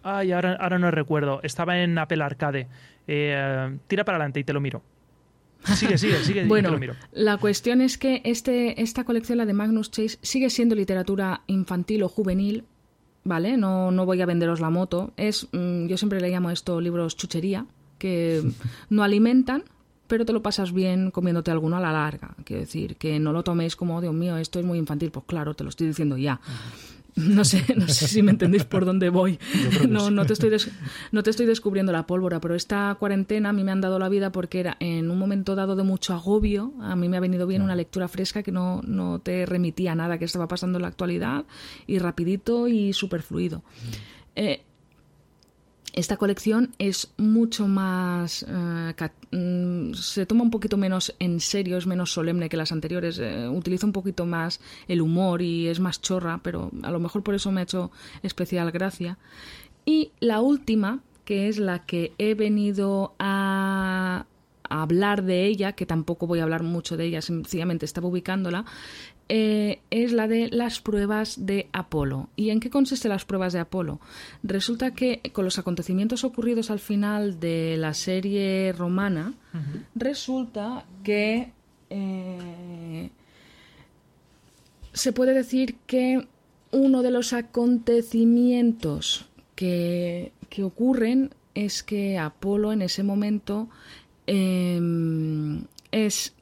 ay, 0.03 0.31
ahora, 0.31 0.53
ahora 0.59 0.79
no 0.79 0.91
recuerdo. 0.91 1.39
Estaba 1.43 1.79
en 1.81 1.97
Apple 1.97 2.23
Arcade. 2.23 2.67
Eh, 3.07 3.77
tira 3.87 4.03
para 4.05 4.17
adelante 4.17 4.39
y 4.39 4.43
te 4.43 4.53
lo 4.53 4.61
miro. 4.61 4.81
Sigue, 5.75 5.97
sigue, 5.99 6.23
sigue 6.23 6.41
te 6.41 6.47
Bueno, 6.47 6.71
lo 6.71 6.79
miro. 6.79 6.95
la 7.11 7.37
cuestión 7.37 7.81
es 7.81 7.97
que 7.99 8.21
este, 8.25 8.81
esta 8.81 9.03
colección, 9.03 9.37
la 9.37 9.45
de 9.45 9.53
Magnus 9.53 9.91
Chase, 9.91 10.17
sigue 10.21 10.49
siendo 10.49 10.73
literatura 10.75 11.41
infantil 11.45 12.01
o 12.01 12.09
juvenil, 12.09 12.63
¿vale? 13.23 13.57
No, 13.57 13.91
no 13.91 14.05
voy 14.07 14.21
a 14.21 14.25
venderos 14.25 14.59
la 14.59 14.71
moto. 14.71 15.13
Es, 15.17 15.47
mm, 15.51 15.85
yo 15.85 15.97
siempre 15.97 16.19
le 16.19 16.29
llamo 16.29 16.49
esto 16.49 16.81
libros 16.81 17.15
chuchería, 17.15 17.67
que 17.99 18.41
no 18.89 19.03
alimentan, 19.03 19.63
pero 20.07 20.25
te 20.25 20.33
lo 20.33 20.41
pasas 20.41 20.73
bien 20.73 21.11
comiéndote 21.11 21.51
alguno 21.51 21.77
a 21.77 21.79
la 21.79 21.91
larga. 21.91 22.35
Quiero 22.43 22.61
decir, 22.61 22.95
que 22.95 23.19
no 23.19 23.31
lo 23.31 23.43
toméis 23.43 23.75
como, 23.75 23.97
"Oh, 23.97 24.01
Dios 24.01 24.15
mío, 24.15 24.37
esto 24.37 24.57
es 24.59 24.65
muy 24.65 24.79
infantil. 24.79 25.11
Pues 25.11 25.25
claro, 25.27 25.53
te 25.53 25.63
lo 25.63 25.69
estoy 25.69 25.85
diciendo 25.87 26.17
ya. 26.17 26.41
No 27.15 27.43
sé, 27.43 27.63
no 27.75 27.87
sé 27.87 28.07
si 28.07 28.21
me 28.21 28.31
entendéis 28.31 28.63
por 28.63 28.85
dónde 28.85 29.09
voy. 29.09 29.37
No, 29.89 30.09
no 30.11 30.25
te 30.25 30.33
estoy 30.33 30.49
des- 30.49 30.71
no 31.11 31.23
te 31.23 31.29
estoy 31.29 31.45
descubriendo 31.45 31.91
la 31.91 32.07
pólvora, 32.07 32.39
pero 32.39 32.55
esta 32.55 32.95
cuarentena 32.99 33.49
a 33.49 33.53
mí 33.53 33.63
me 33.63 33.71
han 33.71 33.81
dado 33.81 33.99
la 33.99 34.07
vida 34.09 34.31
porque 34.31 34.59
era 34.61 34.77
en 34.79 35.11
un 35.11 35.17
momento 35.19 35.55
dado 35.55 35.75
de 35.75 35.83
mucho 35.83 36.13
agobio. 36.13 36.73
A 36.81 36.95
mí 36.95 37.09
me 37.09 37.17
ha 37.17 37.19
venido 37.19 37.47
bien 37.47 37.61
una 37.61 37.75
lectura 37.75 38.07
fresca 38.07 38.43
que 38.43 38.51
no, 38.51 38.81
no 38.85 39.19
te 39.19 39.45
remitía 39.45 39.91
a 39.91 39.95
nada 39.95 40.17
que 40.17 40.25
estaba 40.25 40.47
pasando 40.47 40.77
en 40.77 40.83
la 40.83 40.87
actualidad 40.87 41.45
y 41.87 41.99
rapidito 41.99 42.67
y 42.67 42.93
súper 42.93 43.21
fluido. 43.23 43.63
Eh, 44.35 44.61
esta 45.93 46.17
colección 46.17 46.71
es 46.77 47.11
mucho 47.17 47.67
más... 47.67 48.45
eh, 48.47 48.93
mm, 49.31 49.93
se 49.93 50.25
toma 50.25 50.43
un 50.43 50.51
poquito 50.51 50.77
menos 50.77 51.13
en 51.19 51.39
serio, 51.39 51.77
es 51.77 51.85
menos 51.85 52.13
solemne 52.13 52.49
que 52.49 52.57
las 52.57 52.71
anteriores, 52.71 53.19
eh, 53.19 53.47
utiliza 53.49 53.85
un 53.85 53.91
poquito 53.91 54.25
más 54.25 54.61
el 54.87 55.01
humor 55.01 55.41
y 55.41 55.67
es 55.67 55.79
más 55.79 56.01
chorra, 56.01 56.39
pero 56.43 56.71
a 56.83 56.91
lo 56.91 56.99
mejor 56.99 57.23
por 57.23 57.35
eso 57.35 57.51
me 57.51 57.61
ha 57.61 57.63
hecho 57.63 57.91
especial 58.23 58.71
gracia. 58.71 59.17
Y 59.85 60.11
la 60.19 60.41
última, 60.41 60.99
que 61.25 61.47
es 61.47 61.57
la 61.57 61.85
que 61.85 62.13
he 62.17 62.35
venido 62.35 63.15
a 63.19 64.25
hablar 64.71 65.23
de 65.23 65.45
ella, 65.45 65.73
que 65.73 65.85
tampoco 65.85 66.27
voy 66.27 66.39
a 66.39 66.43
hablar 66.43 66.63
mucho 66.63 66.95
de 66.97 67.05
ella, 67.05 67.21
sencillamente 67.21 67.85
estaba 67.85 68.07
ubicándola, 68.07 68.65
eh, 69.29 69.79
es 69.89 70.11
la 70.11 70.27
de 70.27 70.49
las 70.49 70.81
pruebas 70.81 71.45
de 71.45 71.69
Apolo. 71.71 72.29
¿Y 72.35 72.49
en 72.49 72.59
qué 72.59 72.69
consisten 72.69 73.09
las 73.09 73.25
pruebas 73.25 73.53
de 73.53 73.59
Apolo? 73.59 73.99
Resulta 74.43 74.91
que 74.93 75.21
con 75.31 75.45
los 75.45 75.57
acontecimientos 75.57 76.23
ocurridos 76.23 76.71
al 76.71 76.79
final 76.79 77.39
de 77.39 77.77
la 77.77 77.93
serie 77.93 78.73
romana, 78.73 79.33
resulta 79.95 80.85
que 81.03 81.51
eh, 81.89 83.09
se 84.93 85.13
puede 85.13 85.33
decir 85.33 85.75
que 85.85 86.27
uno 86.71 87.01
de 87.01 87.11
los 87.11 87.33
acontecimientos 87.33 89.25
que, 89.55 90.31
que 90.49 90.63
ocurren 90.63 91.33
es 91.55 91.83
que 91.83 92.17
Apolo 92.17 92.71
en 92.71 92.81
ese 92.81 93.03
momento 93.03 93.69
eh, 94.27 94.79
es 95.91 96.33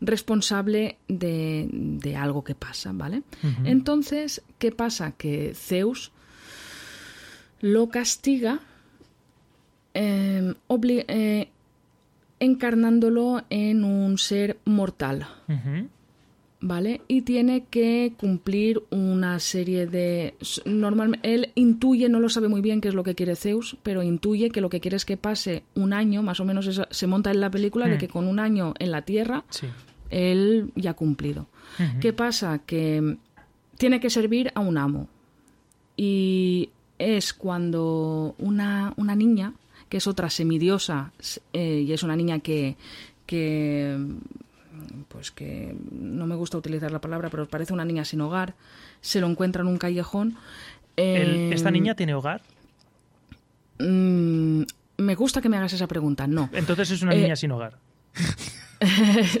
responsable 0.00 0.96
de, 1.08 1.68
de 1.72 2.16
algo 2.16 2.42
que 2.44 2.54
pasa, 2.54 2.92
¿vale? 2.92 3.22
Entonces, 3.64 4.42
¿qué 4.58 4.72
pasa? 4.72 5.12
Que 5.12 5.52
Zeus 5.54 6.10
lo 7.60 7.88
castiga 7.90 8.60
eh, 9.94 10.54
obli- 10.68 11.04
eh, 11.08 11.48
encarnándolo 12.38 13.42
en 13.50 13.84
un 13.84 14.18
ser 14.18 14.58
mortal. 14.64 15.26
¿Vale? 16.62 17.00
Y 17.08 17.22
tiene 17.22 17.64
que 17.70 18.12
cumplir 18.18 18.82
una 18.90 19.38
serie 19.40 19.86
de... 19.86 20.34
Normalmente, 20.66 21.34
él 21.34 21.52
intuye, 21.54 22.10
no 22.10 22.20
lo 22.20 22.28
sabe 22.28 22.48
muy 22.48 22.60
bien 22.60 22.82
qué 22.82 22.88
es 22.88 22.94
lo 22.94 23.02
que 23.02 23.14
quiere 23.14 23.34
Zeus, 23.34 23.78
pero 23.82 24.02
intuye 24.02 24.50
que 24.50 24.60
lo 24.60 24.68
que 24.68 24.78
quiere 24.80 24.98
es 24.98 25.06
que 25.06 25.16
pase 25.16 25.62
un 25.74 25.94
año, 25.94 26.22
más 26.22 26.38
o 26.38 26.44
menos 26.44 26.66
eso- 26.66 26.86
se 26.90 27.06
monta 27.06 27.30
en 27.30 27.40
la 27.40 27.50
película, 27.50 27.86
de 27.86 27.92
que 27.98 28.08
con 28.08 28.26
un 28.26 28.38
año 28.38 28.74
en 28.78 28.90
la 28.90 29.02
Tierra, 29.02 29.44
Sí. 29.48 29.68
Él 30.10 30.72
ya 30.76 30.90
ha 30.90 30.94
cumplido. 30.94 31.46
¿Qué 32.00 32.12
pasa? 32.12 32.58
Que 32.66 33.16
tiene 33.78 34.00
que 34.00 34.10
servir 34.10 34.52
a 34.54 34.60
un 34.60 34.76
amo. 34.76 35.08
Y 35.96 36.70
es 36.98 37.32
cuando 37.32 38.34
una, 38.38 38.92
una 38.96 39.14
niña, 39.14 39.54
que 39.88 39.96
es 39.96 40.06
otra 40.06 40.28
semidiosa, 40.30 41.12
eh, 41.52 41.84
y 41.86 41.92
es 41.92 42.02
una 42.02 42.16
niña 42.16 42.40
que, 42.40 42.76
que, 43.26 43.96
pues 45.08 45.30
que 45.30 45.74
no 45.90 46.26
me 46.26 46.34
gusta 46.34 46.58
utilizar 46.58 46.90
la 46.92 47.00
palabra, 47.00 47.30
pero 47.30 47.48
parece 47.48 47.72
una 47.72 47.84
niña 47.84 48.04
sin 48.04 48.20
hogar, 48.20 48.54
se 49.00 49.20
lo 49.20 49.26
encuentra 49.28 49.62
en 49.62 49.68
un 49.68 49.78
callejón, 49.78 50.36
Eh, 50.96 51.50
¿Esta 51.54 51.70
niña 51.70 51.94
tiene 51.94 52.12
hogar? 52.14 52.42
mm, 53.78 54.62
me 54.98 55.14
gusta 55.14 55.40
que 55.40 55.48
me 55.48 55.56
hagas 55.56 55.72
esa 55.72 55.86
pregunta. 55.86 56.26
No. 56.26 56.50
Entonces 56.52 56.90
es 56.90 57.02
una 57.02 57.14
Eh, 57.14 57.22
niña 57.22 57.36
sin 57.36 57.52
hogar. 57.52 57.78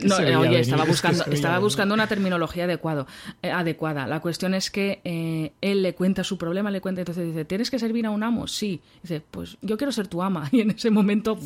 No, 0.02 0.18
veía 0.18 0.38
oye, 0.38 0.60
estaba 0.60 0.84
buscando, 0.84 1.24
estaba 1.26 1.58
buscando 1.58 1.94
una 1.94 2.06
terminología 2.06 2.64
adecuado, 2.64 3.06
eh, 3.42 3.50
adecuada. 3.50 4.06
La 4.06 4.20
cuestión 4.20 4.54
es 4.54 4.70
que 4.70 5.00
eh, 5.04 5.52
él 5.60 5.82
le 5.82 5.94
cuenta 5.94 6.24
su 6.24 6.36
problema, 6.36 6.70
le 6.70 6.80
cuenta, 6.80 7.00
entonces 7.00 7.26
dice, 7.26 7.44
¿tienes 7.44 7.70
que 7.70 7.78
servir 7.78 8.06
a 8.06 8.10
un 8.10 8.22
amo? 8.22 8.46
Sí. 8.46 8.82
Dice, 9.02 9.22
pues 9.30 9.56
yo 9.62 9.76
quiero 9.78 9.92
ser 9.92 10.08
tu 10.08 10.22
ama. 10.22 10.48
Y 10.52 10.60
en 10.60 10.70
ese 10.72 10.90
momento. 10.90 11.36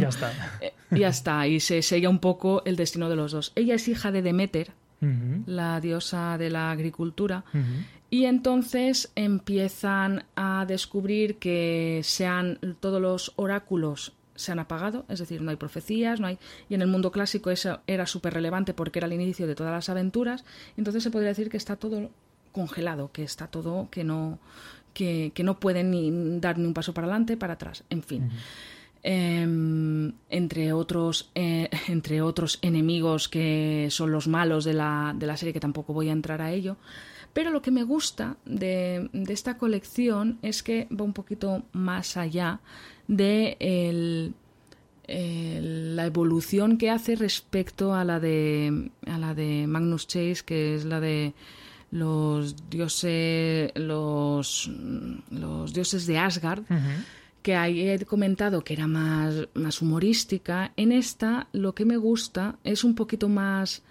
Ya 0.00 0.08
está. 0.08 0.32
Eh, 0.60 0.72
ya 0.90 1.08
está, 1.08 1.46
y 1.46 1.60
se 1.60 1.82
sella 1.82 2.08
un 2.08 2.18
poco 2.18 2.62
el 2.64 2.76
destino 2.76 3.08
de 3.08 3.16
los 3.16 3.32
dos. 3.32 3.52
Ella 3.54 3.74
es 3.74 3.86
hija 3.88 4.10
de 4.10 4.22
Demeter, 4.22 4.72
la 5.46 5.80
diosa 5.80 6.38
de 6.38 6.48
la 6.48 6.70
agricultura, 6.70 7.44
y 8.08 8.24
entonces 8.24 9.12
empiezan 9.14 10.24
a 10.34 10.64
descubrir 10.66 11.36
que 11.36 12.00
sean 12.04 12.58
todos 12.80 13.02
los 13.02 13.32
oráculos 13.36 14.14
se 14.34 14.52
han 14.52 14.58
apagado, 14.58 15.04
es 15.08 15.18
decir, 15.18 15.42
no 15.42 15.50
hay 15.50 15.56
profecías, 15.56 16.20
no 16.20 16.26
hay 16.26 16.38
y 16.68 16.74
en 16.74 16.82
el 16.82 16.88
mundo 16.88 17.12
clásico 17.12 17.50
eso 17.50 17.80
era 17.86 18.06
súper 18.06 18.34
relevante 18.34 18.74
porque 18.74 18.98
era 18.98 19.06
el 19.06 19.12
inicio 19.12 19.46
de 19.46 19.54
todas 19.54 19.72
las 19.72 19.88
aventuras, 19.88 20.44
entonces 20.76 21.02
se 21.02 21.10
podría 21.10 21.28
decir 21.28 21.48
que 21.48 21.56
está 21.56 21.76
todo 21.76 22.10
congelado, 22.52 23.10
que 23.12 23.22
está 23.22 23.46
todo 23.48 23.88
que 23.90 24.04
no 24.04 24.38
que, 24.92 25.32
que 25.34 25.42
no 25.42 25.58
pueden 25.58 25.90
ni 25.90 26.38
dar 26.40 26.58
ni 26.58 26.66
un 26.66 26.74
paso 26.74 26.94
para 26.94 27.06
adelante, 27.06 27.36
para 27.36 27.54
atrás, 27.54 27.82
en 27.90 28.02
fin. 28.02 28.30
Em, 29.06 30.14
entre 30.30 30.72
otros 30.72 31.30
eh, 31.34 31.68
entre 31.88 32.22
otros 32.22 32.58
enemigos 32.62 33.28
que 33.28 33.88
son 33.90 34.10
los 34.10 34.26
malos 34.28 34.64
de 34.64 34.72
la, 34.72 35.14
de 35.14 35.26
la 35.26 35.36
serie 35.36 35.52
que 35.52 35.60
tampoco 35.60 35.92
voy 35.92 36.08
a 36.08 36.12
entrar 36.12 36.40
a 36.40 36.52
ello 36.52 36.78
pero 37.34 37.50
lo 37.50 37.60
que 37.60 37.70
me 37.70 37.82
gusta 37.82 38.38
de, 38.46 39.10
de 39.12 39.32
esta 39.34 39.58
colección 39.58 40.38
es 40.40 40.62
que 40.62 40.88
va 40.90 41.04
un 41.04 41.12
poquito 41.12 41.64
más 41.72 42.16
allá 42.16 42.60
de 43.08 43.56
el- 43.60 44.34
el- 45.06 45.96
la 45.96 46.06
evolución 46.06 46.78
que 46.78 46.90
hace 46.90 47.16
respecto 47.16 47.94
a 47.94 48.04
la 48.04 48.20
de 48.20 48.90
a 49.06 49.18
la 49.18 49.34
de 49.34 49.66
Magnus 49.66 50.06
Chase 50.06 50.42
que 50.46 50.74
es 50.74 50.84
la 50.84 51.00
de 51.00 51.34
los 51.90 52.56
dioses 52.70 53.70
los, 53.76 54.70
los 55.30 55.72
dioses 55.74 56.06
de 56.06 56.18
Asgard 56.18 56.62
que 57.42 57.54
ahí 57.54 57.86
he 57.88 58.04
comentado 58.06 58.64
que 58.64 58.72
era 58.72 58.86
más, 58.86 59.48
más 59.52 59.82
humorística, 59.82 60.72
en 60.76 60.92
esta 60.92 61.46
lo 61.52 61.74
que 61.74 61.84
me 61.84 61.98
gusta 61.98 62.56
es 62.64 62.84
un 62.84 62.94
poquito 62.94 63.28
más... 63.28 63.82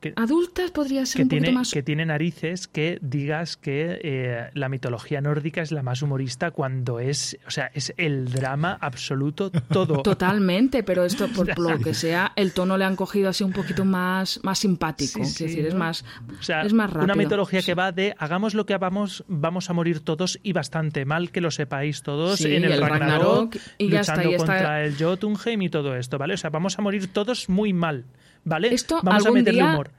Que- 0.00 0.12
adultas 0.14 0.70
podría 0.70 1.04
ser 1.06 1.16
que 1.16 1.22
un 1.24 1.28
tiene, 1.28 1.50
más... 1.50 1.72
que 1.72 1.82
tiene 1.82 2.06
narices 2.06 2.68
que 2.68 2.98
digas 3.02 3.56
que 3.56 3.98
eh, 4.04 4.48
la 4.54 4.68
mitología 4.68 5.20
nórdica 5.20 5.60
es 5.60 5.72
la 5.72 5.82
más 5.82 6.02
humorista 6.02 6.52
cuando 6.52 7.00
es, 7.00 7.36
o 7.46 7.50
sea, 7.50 7.70
es 7.74 7.92
el 7.96 8.30
drama 8.30 8.78
absoluto 8.80 9.50
todo. 9.50 10.02
Totalmente, 10.02 10.84
pero 10.84 11.04
esto 11.04 11.26
por 11.34 11.58
lo 11.58 11.80
que 11.80 11.94
sea, 11.94 12.30
el 12.36 12.52
tono 12.52 12.76
le 12.78 12.84
han 12.84 12.94
cogido 12.94 13.28
así 13.30 13.42
un 13.42 13.52
poquito 13.52 13.84
más, 13.84 14.38
más 14.44 14.60
simpático, 14.60 15.24
Sí, 15.24 15.30
es 15.30 15.38
decir, 15.38 15.66
es 15.66 15.74
más, 15.74 16.04
O 16.38 16.42
sea, 16.44 16.62
es 16.62 16.72
más 16.72 16.90
rápido. 16.90 17.04
una 17.04 17.14
mitología 17.16 17.62
que 17.62 17.74
va 17.74 17.90
de 17.90 18.14
hagamos 18.18 18.54
lo 18.54 18.66
que 18.66 18.74
hagamos, 18.74 19.24
vamos 19.26 19.68
a 19.68 19.72
morir 19.72 19.98
todos 20.00 20.38
y 20.44 20.52
bastante 20.52 21.06
mal 21.06 21.32
que 21.32 21.40
lo 21.40 21.50
sepáis 21.50 22.02
todos 22.02 22.40
en 22.42 22.64
el, 22.64 22.72
el 22.72 22.80
Ragnarok, 22.82 23.54
Ragnarok, 23.54 23.56
y 23.78 23.88
ya 23.88 23.98
luchando 24.00 24.20
está, 24.22 24.30
y 24.30 24.34
está- 24.34 24.46
contra 24.46 24.84
el 24.84 24.96
Jotunheim 24.96 25.62
y 25.62 25.68
todo 25.70 25.96
esto, 25.96 26.18
¿vale? 26.18 26.34
O 26.34 26.36
sea, 26.36 26.50
vamos 26.50 26.78
a 26.78 26.82
morir 26.82 27.12
todos 27.12 27.48
muy 27.48 27.72
mal, 27.72 28.04
¿vale? 28.44 28.72
Esto 28.74 29.00
vamos 29.02 29.24
a 29.24 29.28
algún 29.28 29.40
meterle 29.40 29.60
día- 29.62 29.72
humor. 29.72 29.90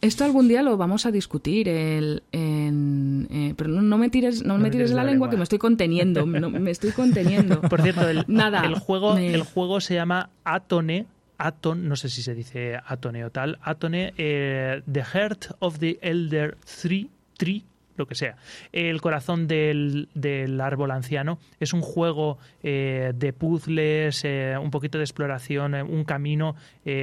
Esto 0.00 0.24
algún 0.24 0.46
día 0.46 0.62
lo 0.62 0.76
vamos 0.76 1.06
a 1.06 1.10
discutir, 1.10 1.68
el, 1.68 2.22
en- 2.30 3.26
eh, 3.32 3.54
pero 3.56 3.68
no, 3.70 3.82
no 3.82 3.98
me 3.98 4.10
tires, 4.10 4.44
no, 4.44 4.56
me 4.56 4.70
tires 4.70 4.92
la, 4.92 5.02
lengua, 5.02 5.28
que 5.28 5.36
me 5.36 5.42
estoy 5.42 5.58
conteniendo, 5.58 6.24
no, 6.24 6.50
me 6.50 6.70
estoy 6.70 6.92
conteniendo. 6.92 7.60
Por 7.68 7.82
cierto, 7.82 8.08
el, 8.08 8.24
Nada, 8.28 8.62
el 8.64 8.76
juego, 8.78 9.14
me- 9.16 9.34
el 9.34 9.42
juego 9.42 9.80
se 9.80 9.94
llama 9.94 10.30
Atone. 10.44 11.06
Aton, 11.40 11.88
no 11.88 11.94
sé 11.96 12.08
si 12.10 12.22
se 12.22 12.34
dice 12.34 12.78
Atone 12.86 13.24
o 13.24 13.30
tal. 13.30 13.58
Atone, 13.62 14.12
eh, 14.18 14.82
The 14.90 15.02
Heart 15.04 15.56
of 15.60 15.78
the 15.78 15.98
Elder 16.02 16.56
Tree, 16.80 17.08
Tree, 17.36 17.64
lo 17.98 18.06
que 18.06 18.14
sea. 18.14 18.36
El 18.72 19.00
corazón 19.00 19.46
del, 19.46 20.08
del 20.14 20.60
árbol 20.60 20.90
anciano 20.90 21.38
es 21.60 21.72
un 21.72 21.82
juego 21.82 22.38
eh, 22.62 23.12
de 23.14 23.32
puzzles, 23.32 24.24
eh, 24.24 24.56
un 24.60 24.70
poquito 24.70 24.98
de 24.98 25.04
exploración, 25.04 25.74
eh, 25.74 25.82
un 25.82 26.04
camino 26.04 26.54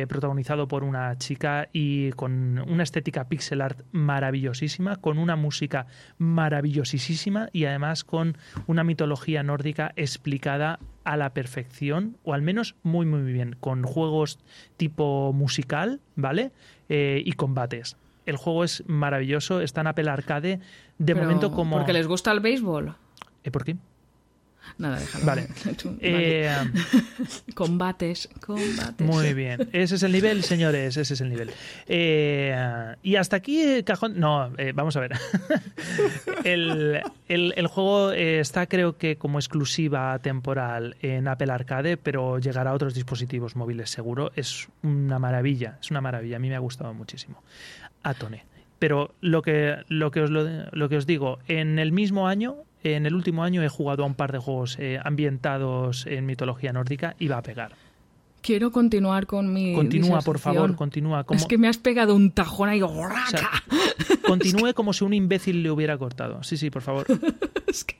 protagonizado 0.07 0.67
por 0.67 0.83
una 0.83 1.15
chica 1.19 1.69
y 1.71 2.09
con 2.13 2.57
una 2.57 2.81
estética 2.81 3.27
pixel 3.27 3.61
art 3.61 3.81
maravillosísima, 3.91 4.95
con 4.95 5.19
una 5.19 5.35
música 5.35 5.85
maravillosísima 6.17 7.49
y 7.53 7.65
además 7.65 8.03
con 8.03 8.35
una 8.65 8.83
mitología 8.83 9.43
nórdica 9.43 9.93
explicada 9.95 10.79
a 11.03 11.17
la 11.17 11.35
perfección, 11.35 12.17
o 12.23 12.33
al 12.33 12.41
menos 12.41 12.75
muy 12.81 13.05
muy 13.05 13.31
bien, 13.31 13.55
con 13.59 13.83
juegos 13.83 14.39
tipo 14.75 15.31
musical, 15.33 15.99
¿vale? 16.15 16.51
Y 16.89 17.31
combates. 17.33 17.95
El 18.25 18.37
juego 18.37 18.63
es 18.63 18.83
maravilloso, 18.87 19.61
está 19.61 19.81
en 19.81 19.87
Apple 19.87 20.09
Arcade. 20.09 20.59
De 20.97 21.13
Pero, 21.13 21.25
momento 21.27 21.51
como... 21.51 21.77
Porque 21.77 21.93
les 21.93 22.07
gusta 22.07 22.31
el 22.31 22.39
béisbol. 22.39 22.95
¿Eh, 23.43 23.51
¿Por 23.51 23.63
qué? 23.65 23.75
Nada, 24.79 24.97
déjalo. 24.99 25.25
Vale. 25.25 25.47
Eh, 26.01 26.51
Combates, 27.53 28.27
combates. 28.43 29.05
Muy 29.07 29.33
bien. 29.35 29.69
Ese 29.73 29.95
es 29.95 30.03
el 30.03 30.11
nivel, 30.11 30.43
señores. 30.43 30.97
Ese 30.97 31.13
es 31.13 31.21
el 31.21 31.29
nivel. 31.29 31.51
Eh, 31.87 32.95
y 33.03 33.15
hasta 33.15 33.35
aquí 33.37 33.61
el 33.61 33.83
cajón. 33.83 34.19
No, 34.19 34.51
eh, 34.57 34.71
vamos 34.73 34.95
a 34.97 35.01
ver. 35.01 35.13
el, 36.43 37.01
el- 37.27 37.53
el 37.55 37.67
juego 37.67 38.11
está, 38.11 38.65
creo 38.67 38.97
que, 38.97 39.17
como 39.17 39.37
exclusiva 39.39 40.17
temporal 40.19 40.95
en 41.01 41.27
Apple 41.27 41.51
Arcade, 41.51 41.97
pero 41.97 42.39
llegará 42.39 42.71
a 42.71 42.73
otros 42.73 42.93
dispositivos 42.95 43.55
móviles 43.55 43.89
seguro. 43.91 44.31
Es 44.35 44.67
una 44.83 45.19
maravilla. 45.19 45.77
Es 45.79 45.91
una 45.91 46.01
maravilla. 46.01 46.37
A 46.37 46.39
mí 46.39 46.49
me 46.49 46.55
ha 46.55 46.59
gustado 46.59 46.93
muchísimo. 46.93 47.43
Atone. 48.05 48.45
Pero 48.79 49.13
lo 49.21 49.41
que, 49.41 49.77
lo 49.87 50.11
que, 50.11 50.21
os, 50.21 50.29
lo, 50.29 50.45
lo 50.71 50.89
que 50.89 50.97
os 50.97 51.05
digo, 51.05 51.39
en 51.47 51.79
el 51.79 51.91
mismo 51.91 52.27
año, 52.27 52.57
en 52.83 53.05
el 53.05 53.15
último 53.15 53.43
año, 53.43 53.63
he 53.63 53.69
jugado 53.69 54.03
a 54.03 54.05
un 54.05 54.15
par 54.15 54.31
de 54.31 54.37
juegos 54.37 54.77
eh, 54.79 54.99
ambientados 55.03 56.05
en 56.05 56.25
mitología 56.25 56.71
nórdica 56.71 57.15
y 57.17 57.27
va 57.27 57.37
a 57.37 57.41
pegar. 57.41 57.71
Quiero 58.45 58.71
continuar 58.71 59.25
con 59.25 59.51
mi. 59.51 59.73
Continúa, 59.73 60.21
por 60.21 60.37
favor, 60.37 60.75
continúa. 60.75 61.23
Como, 61.23 61.35
Es 61.39 61.47
que 61.47 61.57
me 61.57 61.67
has 61.67 61.79
pegado 61.79 62.13
un 62.13 62.29
tajón 62.29 62.69
ahí. 62.69 62.79
o 62.83 62.89
sea, 63.27 63.49
continúe 64.27 64.75
como 64.75 64.93
si 64.93 65.03
un 65.03 65.15
imbécil 65.15 65.63
le 65.63 65.71
hubiera 65.71 65.97
cortado. 65.97 66.43
Sí, 66.43 66.55
sí, 66.55 66.69
por 66.69 66.83
favor. 66.83 67.07
Es 67.67 67.83
que- 67.83 67.97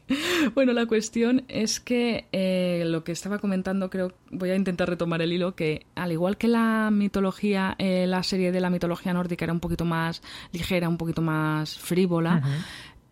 bueno, 0.54 0.72
la 0.72 0.86
cuestión 0.86 1.44
es 1.48 1.80
que 1.80 2.28
eh, 2.32 2.84
lo 2.86 3.04
que 3.04 3.12
estaba 3.12 3.40
comentando, 3.40 3.90
creo, 3.90 4.14
voy 4.32 4.52
a 4.52 4.56
intentar 4.56 4.88
retomar 4.88 5.24
el 5.24 5.34
hilo, 5.34 5.56
que 5.56 5.88
al 5.96 6.12
igual 6.12 6.38
que 6.38 6.48
la 6.48 6.92
mitología, 6.94 7.76
eh, 7.80 8.06
la 8.08 8.22
serie 8.22 8.52
de 8.52 8.60
la 8.62 8.70
mitología 8.70 9.12
nórdica 9.14 9.44
era 9.46 9.52
un 9.54 9.60
poquito 9.60 9.84
más 9.84 10.22
ligera, 10.54 10.88
un 10.88 10.98
poquito 10.98 11.22
más 11.24 11.78
frívola, 11.80 12.42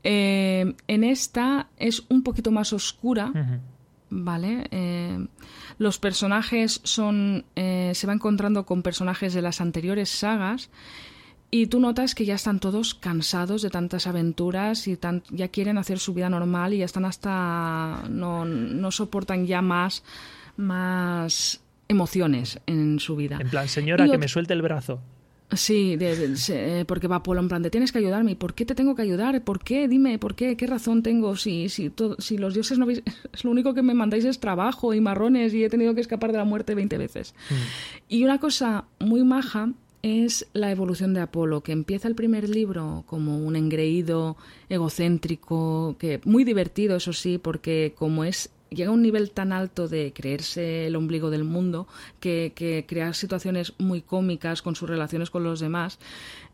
eh, 0.03 0.73
en 0.87 1.03
esta 1.03 1.67
es 1.77 2.03
un 2.09 2.21
poquito 2.23 2.51
más 2.51 2.71
oscura. 2.73 3.31
¿Vale? 4.15 4.67
Eh, 4.69 5.25
los 5.79 5.97
personajes 5.97 6.81
son. 6.83 7.45
eh, 7.55 7.93
se 7.95 8.05
va 8.05 8.13
encontrando 8.13 8.63
con 8.65 8.83
personajes 8.83 9.33
de 9.33 9.41
las 9.41 9.59
anteriores 9.59 10.09
sagas. 10.09 10.69
Y 11.49 11.67
tú 11.67 11.79
notas 11.79 12.13
que 12.15 12.25
ya 12.25 12.35
están 12.35 12.59
todos 12.59 12.93
cansados 12.95 13.61
de 13.61 13.69
tantas 13.69 14.05
aventuras 14.07 14.87
y 14.87 14.97
tan- 14.97 15.23
ya 15.29 15.47
quieren 15.47 15.77
hacer 15.77 15.99
su 15.99 16.13
vida 16.13 16.29
normal 16.29 16.73
y 16.73 16.77
ya 16.79 16.85
están 16.85 17.05
hasta. 17.05 18.03
no, 18.09 18.45
no 18.45 18.91
soportan 18.91 19.45
ya 19.47 19.61
más. 19.61 20.03
más 20.57 21.59
emociones 21.87 22.59
en 22.65 22.99
su 22.99 23.15
vida. 23.15 23.37
En 23.39 23.49
plan, 23.49 23.67
señora, 23.67 24.07
Y 24.07 24.11
que 24.11 24.17
me 24.17 24.27
suelte 24.27 24.53
el 24.53 24.61
brazo. 24.61 24.99
Sí, 25.51 25.97
de- 25.97 26.33
eh, 26.49 26.85
porque 26.87 27.07
va 27.07 27.21
Polo 27.21 27.39
en 27.39 27.47
plan 27.47 27.61
de 27.61 27.69
tienes 27.69 27.91
que 27.91 27.99
ayudarme. 27.99 28.31
¿Y 28.31 28.35
por 28.35 28.55
qué 28.55 28.65
te 28.65 28.73
tengo 28.73 28.95
que 28.95 29.03
ayudar? 29.03 29.43
¿Por 29.43 29.63
qué? 29.63 29.87
Dime, 29.87 30.17
¿por 30.17 30.33
qué? 30.35 30.57
¿Qué 30.57 30.65
razón 30.65 31.03
tengo? 31.03 31.35
Si, 31.35 31.69
si, 31.69 31.89
todo- 31.91 32.15
si 32.19 32.37
los 32.39 32.55
dioses 32.55 32.79
no 32.79 32.85
veis... 32.87 33.03
Es 33.31 33.43
lo 33.43 33.51
único 33.51 33.73
que 33.75 33.83
me 33.83 33.93
mandáis 33.93 34.25
es 34.25 34.39
trabajo 34.39 34.93
y 34.95 35.01
marrones 35.01 35.53
y 35.53 35.63
he 35.63 35.69
tenido 35.69 35.93
que 35.93 36.01
escapar 36.01 36.31
de 36.31 36.39
la 36.39 36.43
muerte 36.45 36.73
20 36.73 36.97
veces. 36.97 37.35
Y 38.09 38.23
una 38.23 38.39
cosa 38.39 38.85
muy 38.99 39.23
maja 39.23 39.71
es 40.01 40.47
la 40.53 40.69
evolución 40.71 41.13
de 41.13 41.21
Apolo, 41.21 41.61
que 41.61 41.71
empieza 41.71 42.07
el 42.07 42.15
primer 42.15 42.49
libro 42.49 43.03
como 43.05 43.37
un 43.37 43.55
engreído 43.55 44.35
egocéntrico, 44.69 45.95
que 45.99 46.19
muy 46.25 46.43
divertido, 46.43 46.95
eso 46.97 47.13
sí, 47.13 47.37
porque 47.37 47.93
como 47.95 48.23
es 48.23 48.49
llega 48.73 48.89
a 48.89 48.93
un 48.93 49.01
nivel 49.01 49.31
tan 49.31 49.51
alto 49.51 49.87
de 49.87 50.11
creerse 50.13 50.87
el 50.87 50.95
ombligo 50.95 51.29
del 51.29 51.43
mundo 51.43 51.87
que, 52.19 52.53
que 52.55 52.85
crea 52.87 53.13
situaciones 53.13 53.73
muy 53.77 54.01
cómicas 54.01 54.61
con 54.61 54.75
sus 54.75 54.89
relaciones 54.89 55.29
con 55.29 55.43
los 55.43 55.59
demás, 55.59 55.99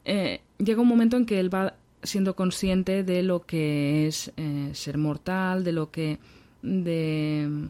eh, 0.05 0.41
llega 0.57 0.81
un 0.81 0.87
momento 0.87 1.17
en 1.17 1.25
que 1.25 1.39
él 1.39 1.53
va 1.53 1.73
siendo 2.03 2.35
consciente 2.35 3.03
de 3.03 3.23
lo 3.23 3.41
que 3.45 4.07
es 4.07 4.31
eh, 4.37 4.69
ser 4.73 4.97
mortal, 4.97 5.63
de 5.63 5.71
lo 5.73 5.91
que 5.91 6.19
de 6.61 7.67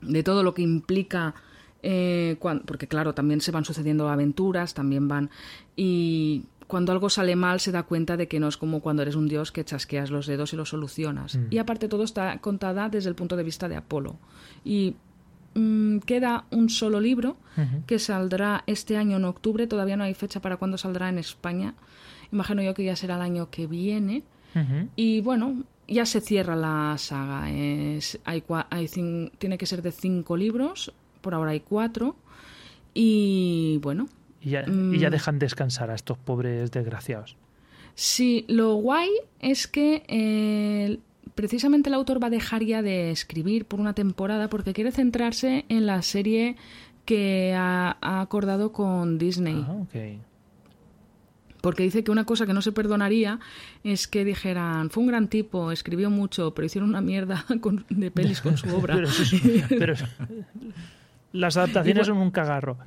de 0.00 0.22
todo 0.22 0.42
lo 0.44 0.54
que 0.54 0.62
implica 0.62 1.34
eh, 1.82 2.36
cuan- 2.38 2.62
porque 2.64 2.86
claro 2.86 3.14
también 3.14 3.40
se 3.40 3.50
van 3.52 3.64
sucediendo 3.64 4.08
aventuras 4.08 4.74
también 4.74 5.08
van 5.08 5.30
y 5.76 6.44
cuando 6.68 6.92
algo 6.92 7.08
sale 7.08 7.34
mal 7.34 7.60
se 7.60 7.72
da 7.72 7.82
cuenta 7.82 8.16
de 8.16 8.28
que 8.28 8.38
no 8.38 8.46
es 8.46 8.58
como 8.58 8.80
cuando 8.80 9.02
eres 9.02 9.16
un 9.16 9.26
dios 9.26 9.50
que 9.50 9.64
chasqueas 9.64 10.10
los 10.10 10.26
dedos 10.26 10.52
y 10.52 10.56
lo 10.56 10.66
solucionas. 10.66 11.34
Mm. 11.34 11.46
Y 11.50 11.58
aparte 11.58 11.88
todo 11.88 12.04
está 12.04 12.38
contada 12.38 12.90
desde 12.90 13.08
el 13.08 13.16
punto 13.16 13.36
de 13.36 13.42
vista 13.42 13.68
de 13.68 13.76
Apolo. 13.76 14.18
Y 14.64 14.94
mm, 15.54 16.00
queda 16.00 16.44
un 16.50 16.68
solo 16.68 17.00
libro 17.00 17.38
que 17.86 17.98
saldrá 17.98 18.62
este 18.66 18.96
año 18.96 19.16
en 19.16 19.24
octubre, 19.24 19.66
todavía 19.66 19.96
no 19.96 20.04
hay 20.04 20.14
fecha 20.14 20.40
para 20.40 20.58
cuándo 20.58 20.78
saldrá 20.78 21.08
en 21.08 21.18
España. 21.18 21.74
Imagino 22.30 22.62
yo 22.62 22.74
que 22.74 22.84
ya 22.84 22.94
será 22.94 23.16
el 23.16 23.22
año 23.22 23.50
que 23.50 23.66
viene. 23.66 24.22
Y 24.94 25.20
bueno, 25.22 25.64
ya 25.86 26.04
se 26.04 26.20
cierra 26.20 26.54
la 26.54 26.96
saga. 26.98 27.50
Es, 27.50 28.18
hay, 28.24 28.44
hay 28.70 28.88
tiene 29.38 29.56
que 29.56 29.66
ser 29.66 29.82
de 29.82 29.92
cinco 29.92 30.36
libros, 30.36 30.92
por 31.22 31.34
ahora 31.34 31.52
hay 31.52 31.60
cuatro. 31.60 32.16
Y 32.92 33.78
bueno, 33.82 34.08
Y 34.40 34.50
ya, 34.50 34.62
y 34.62 34.98
ya 34.98 35.08
Mm. 35.08 35.12
dejan 35.12 35.38
descansar 35.38 35.90
a 35.90 35.94
estos 35.94 36.16
pobres 36.18 36.70
desgraciados. 36.70 37.36
Sí, 37.94 38.44
lo 38.48 38.74
guay 38.74 39.08
es 39.40 39.66
que 39.66 40.04
eh, 40.06 40.98
precisamente 41.34 41.88
el 41.88 41.94
autor 41.94 42.22
va 42.22 42.28
a 42.28 42.30
dejar 42.30 42.62
ya 42.62 42.80
de 42.82 43.10
escribir 43.10 43.64
por 43.64 43.80
una 43.80 43.94
temporada 43.94 44.48
porque 44.48 44.72
quiere 44.72 44.92
centrarse 44.92 45.64
en 45.68 45.86
la 45.86 46.02
serie 46.02 46.54
que 47.04 47.54
ha, 47.56 47.96
ha 48.00 48.20
acordado 48.20 48.70
con 48.70 49.18
Disney. 49.18 49.64
Ah. 49.66 49.84
Porque 51.60 51.82
dice 51.82 52.04
que 52.04 52.12
una 52.12 52.24
cosa 52.24 52.46
que 52.46 52.52
no 52.54 52.62
se 52.62 52.70
perdonaría 52.70 53.40
es 53.82 54.06
que 54.06 54.24
dijeran, 54.24 54.90
fue 54.90 55.02
un 55.02 55.08
gran 55.08 55.26
tipo, 55.26 55.72
escribió 55.72 56.08
mucho, 56.08 56.54
pero 56.54 56.66
hicieron 56.66 56.88
una 56.90 57.00
mierda 57.00 57.44
con- 57.60 57.84
de 57.90 58.10
pelis 58.12 58.40
con 58.40 58.56
su 58.56 58.68
obra. 58.76 58.96
Pero, 59.68 59.94
las 61.32 61.56
adaptaciones 61.56 62.06
son 62.06 62.18
un 62.18 62.30
cagarro. 62.30 62.78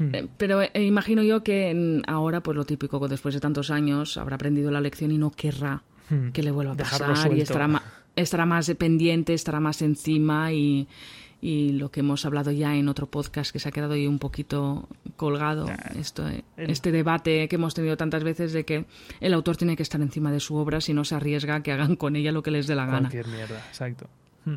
Mm. 0.00 0.14
Eh, 0.14 0.28
Pero 0.36 0.62
eh, 0.62 0.70
imagino 0.84 1.22
yo 1.22 1.44
que 1.44 1.72
mm, 1.72 2.10
ahora, 2.10 2.42
pues 2.42 2.56
lo 2.56 2.64
típico, 2.64 3.06
después 3.06 3.34
de 3.34 3.40
tantos 3.40 3.70
años, 3.70 4.16
habrá 4.16 4.34
aprendido 4.34 4.70
la 4.72 4.80
lección 4.80 5.12
y 5.12 5.18
no 5.18 5.30
querrá 5.30 5.82
Hmm. 6.08 6.30
que 6.32 6.42
le 6.42 6.50
vuelva 6.50 6.72
a 6.72 6.76
pasar 6.76 7.32
y 7.36 7.40
estará, 7.40 8.44
más 8.44 8.68
pendiente, 8.76 9.32
estará 9.32 9.60
más 9.60 9.80
encima 9.80 10.52
y, 10.52 10.88
y 11.40 11.70
lo 11.74 11.92
que 11.92 12.00
hemos 12.00 12.26
hablado 12.26 12.50
ya 12.50 12.74
en 12.74 12.88
otro 12.88 13.06
podcast 13.06 13.52
que 13.52 13.60
se 13.60 13.68
ha 13.68 13.70
quedado 13.70 13.92
ahí 13.92 14.08
un 14.08 14.18
poquito 14.18 14.88
colgado, 15.16 15.66
esto, 15.96 16.28
eh, 16.28 16.42
el- 16.56 16.70
este 16.70 16.90
debate 16.90 17.46
que 17.46 17.54
hemos 17.54 17.74
tenido 17.74 17.96
tantas 17.96 18.24
veces 18.24 18.52
de 18.52 18.64
que 18.64 18.86
el 19.20 19.34
autor 19.34 19.56
tiene 19.56 19.76
que 19.76 19.84
estar 19.84 20.00
encima 20.00 20.32
de 20.32 20.40
su 20.40 20.56
obra 20.56 20.80
si 20.80 20.92
no 20.94 21.04
se 21.04 21.14
arriesga 21.14 21.54
a 21.54 21.62
que 21.62 21.70
hagan 21.70 21.94
con 21.94 22.16
ella 22.16 22.32
lo 22.32 22.42
que 22.42 22.50
les 22.50 22.66
dé 22.66 22.74
la 22.74 22.86
gana. 22.86 23.08
Cualquier 23.08 23.28
mierda, 23.28 23.58
exacto. 23.68 24.08
Mm. 24.46 24.56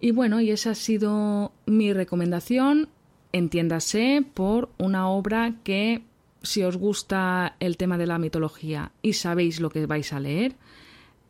Y 0.00 0.10
bueno, 0.12 0.40
y 0.40 0.52
esa 0.52 0.70
ha 0.70 0.74
sido 0.74 1.52
mi 1.66 1.92
recomendación, 1.92 2.88
entiéndase, 3.34 4.24
por 4.32 4.70
una 4.78 5.08
obra 5.08 5.56
que 5.64 6.02
si 6.42 6.62
os 6.62 6.76
gusta 6.76 7.56
el 7.58 7.76
tema 7.76 7.98
de 7.98 8.06
la 8.06 8.18
mitología 8.18 8.92
y 9.02 9.14
sabéis 9.14 9.60
lo 9.60 9.70
que 9.70 9.86
vais 9.86 10.12
a 10.12 10.20
leer, 10.20 10.54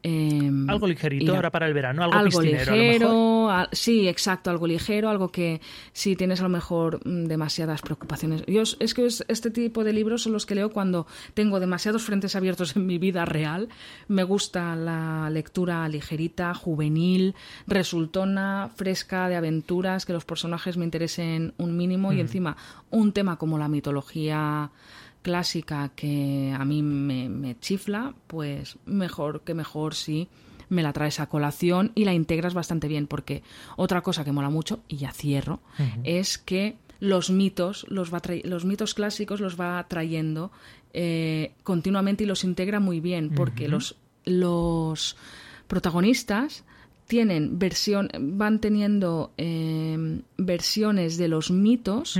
em, 0.05 0.69
Algo 0.71 0.87
ligerito 0.87 1.33
a- 1.33 1.37
ahora 1.37 1.51
para 1.51 1.67
el 1.67 1.75
verano, 1.75 2.03
algo, 2.05 2.15
algo 2.17 2.39
piscinero, 2.41 2.73
a 2.73 2.77
lo 2.77 2.83
mejor. 2.83 2.93
ligero, 2.93 3.51
a- 3.51 3.69
sí, 3.73 4.07
exacto, 4.07 4.51
algo 4.51 4.67
ligero, 4.67 5.09
algo 5.09 5.29
que 5.33 5.61
si 5.93 6.15
tienes 6.15 6.41
a 6.41 6.43
lo 6.45 6.51
mejor 6.51 7.01
mm, 7.05 7.25
demasiadas 7.25 7.81
preocupaciones. 7.81 8.45
Yo 8.47 8.63
es 8.79 8.93
que 8.95 9.07
es- 9.07 9.25
este 9.29 9.51
tipo 9.51 9.83
de 9.83 9.93
libros 9.95 10.23
son 10.23 10.33
los 10.35 10.45
que 10.47 10.55
leo 10.55 10.71
cuando 10.71 11.07
tengo 11.33 11.59
demasiados 11.59 12.03
frentes 12.05 12.37
abiertos 12.37 12.77
en 12.77 12.87
mi 12.87 12.99
vida 12.99 13.25
real. 13.25 13.69
Me 14.07 14.23
gusta 14.25 14.77
la 14.77 15.29
lectura 15.31 15.89
ligerita, 15.89 16.53
juvenil, 16.55 17.35
resultona, 17.67 18.71
fresca 18.77 19.29
de 19.29 19.37
aventuras, 19.37 20.05
que 20.05 20.13
los 20.13 20.25
personajes 20.25 20.77
me 20.77 20.85
interesen 20.85 21.55
un 21.57 21.77
mínimo 21.77 22.13
y 22.13 22.21
encima 22.21 22.57
un 22.91 23.13
tema 23.13 23.37
como 23.37 23.57
la 23.59 23.69
mitología 23.69 24.71
clásica 25.25 25.91
que 25.97 26.55
a 26.57 26.65
mí 26.65 26.83
me, 26.83 27.29
me 27.29 27.59
chifla, 27.59 28.15
pues 28.29 28.77
mejor 28.85 29.41
que 29.41 29.55
mejor 29.55 29.95
si 29.95 30.29
me 30.69 30.83
la 30.83 30.93
traes 30.93 31.19
a 31.19 31.29
colación 31.29 31.93
y 31.95 32.05
la 32.05 32.13
integras 32.13 32.55
bastante 32.55 32.87
bien, 32.89 33.07
porque 33.07 33.43
otra 33.77 34.03
cosa 34.03 34.25
que 34.25 34.33
mola 34.33 34.51
mucho, 34.51 34.81
y 34.87 34.99
ya 34.99 35.13
cierro, 35.13 35.61
es 36.05 36.39
que 36.39 36.77
los 37.01 37.31
mitos, 37.31 37.87
los, 37.89 38.13
va 38.13 38.21
los 38.45 38.65
mitos 38.65 38.95
clásicos 38.95 39.41
los 39.41 39.59
va 39.59 39.87
trayendo 39.89 40.53
eh, 40.93 41.53
continuamente 41.63 42.25
y 42.25 42.27
los 42.27 42.45
integra 42.45 42.79
muy 42.79 43.01
bien, 43.01 43.31
porque 43.35 43.67
los, 43.67 43.97
los 44.25 45.17
protagonistas 45.67 46.65
tienen 47.07 47.59
versión, 47.59 48.09
van 48.19 48.61
teniendo 48.61 49.33
eh, 49.37 50.23
versiones 50.37 51.17
de 51.17 51.29
los 51.29 51.51
mitos. 51.51 52.19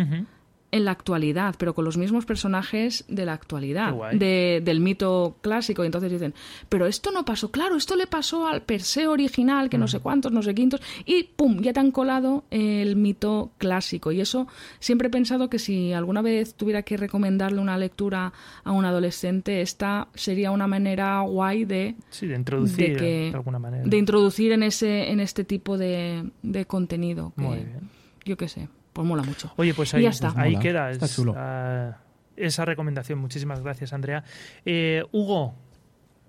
En 0.75 0.85
la 0.85 0.91
actualidad, 0.91 1.55
pero 1.57 1.73
con 1.73 1.85
los 1.85 1.97
mismos 1.97 2.25
personajes 2.27 3.05
de 3.07 3.25
la 3.25 3.33
actualidad, 3.35 3.95
de- 4.13 4.61
del 4.65 4.81
mito 4.81 5.37
clásico. 5.41 5.85
Y 5.85 5.87
entonces 5.87 6.11
dicen, 6.11 6.35
pero 6.69 6.87
esto 6.87 7.13
no 7.13 7.25
pasó, 7.25 7.51
claro, 7.53 7.77
esto 7.77 7.95
le 7.95 8.07
pasó 8.09 8.49
al 8.49 8.63
Perseo 8.63 9.13
original, 9.13 9.69
que 9.71 9.79
no 9.79 9.87
sé 9.87 10.01
cuántos, 10.01 10.33
no 10.33 10.43
sé 10.43 10.55
quintos, 10.55 10.81
y 11.07 11.23
pum, 11.37 11.61
ya 11.61 11.73
te 11.73 11.79
han 11.81 11.93
colado 11.93 12.45
el 12.51 12.97
mito 12.97 13.53
clásico. 13.59 14.11
Y 14.11 14.21
eso 14.21 14.49
siempre 14.81 15.09
he 15.09 15.11
pensado 15.11 15.49
que 15.49 15.59
si 15.61 15.93
alguna 15.93 16.23
vez 16.23 16.55
tuviera 16.55 16.83
que 16.83 16.97
recomendarle 16.97 17.61
una 17.61 17.79
lectura 17.79 18.33
a 18.65 18.73
un 18.73 18.85
adolescente, 18.85 19.61
esta 19.61 20.09
sería 20.15 20.51
una 20.51 20.67
manera 20.67 21.21
guay 21.21 21.65
de 21.65 21.95
Sí, 22.11 22.27
de 22.27 22.35
introducir 22.35 22.77
de, 22.95 22.97
que- 22.97 23.29
de 23.31 23.35
alguna 23.35 23.59
manera. 23.61 23.85
de 23.85 23.97
introducir 23.97 24.51
en 24.53 24.63
ese 24.65 25.11
en 25.13 25.21
este 25.21 25.45
tipo 25.45 25.79
de, 25.79 26.25
de 26.43 26.65
contenido. 26.67 27.33
que, 27.37 27.43
Muy 27.43 27.57
bien. 27.59 27.91
Yo 28.25 28.37
qué 28.37 28.49
sé, 28.49 28.69
pues 28.95 29.07
mola 29.07 29.23
mucho. 29.23 29.53
Oye, 29.57 29.75
pues 29.75 29.93
Y 29.93 29.97
ahí, 29.99 30.03
ya 30.05 30.09
está. 30.11 30.33
ahí 30.37 30.53
Mola, 30.53 30.63
queda 30.63 30.91
está 30.91 31.05
es- 31.05 31.15
chulo. 31.15 31.35
ah, 31.37 31.99
esa 32.37 32.65
recomendación. 32.65 33.19
Muchísimas 33.19 33.61
gracias, 33.61 33.93
Andrea. 33.93 34.25
Eh, 34.65 35.05
Hugo, 35.13 35.55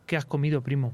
¿qué 0.06 0.18
has 0.18 0.26
comido, 0.26 0.62
primo? 0.62 0.92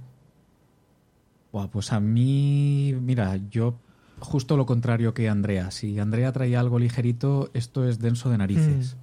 Buah, 1.51 1.67
pues 1.67 1.91
a 1.91 1.99
mí, 1.99 2.95
mira, 3.01 3.37
yo 3.49 3.75
justo 4.19 4.55
lo 4.55 4.65
contrario 4.65 5.13
que 5.13 5.27
Andrea. 5.27 5.71
Si 5.71 5.97
Andrea 5.99 6.31
traía 6.31 6.59
algo 6.59 6.77
ligerito, 6.79 7.49
esto 7.53 7.87
es 7.87 7.99
denso 7.99 8.29
de 8.29 8.37
narices. 8.37 8.95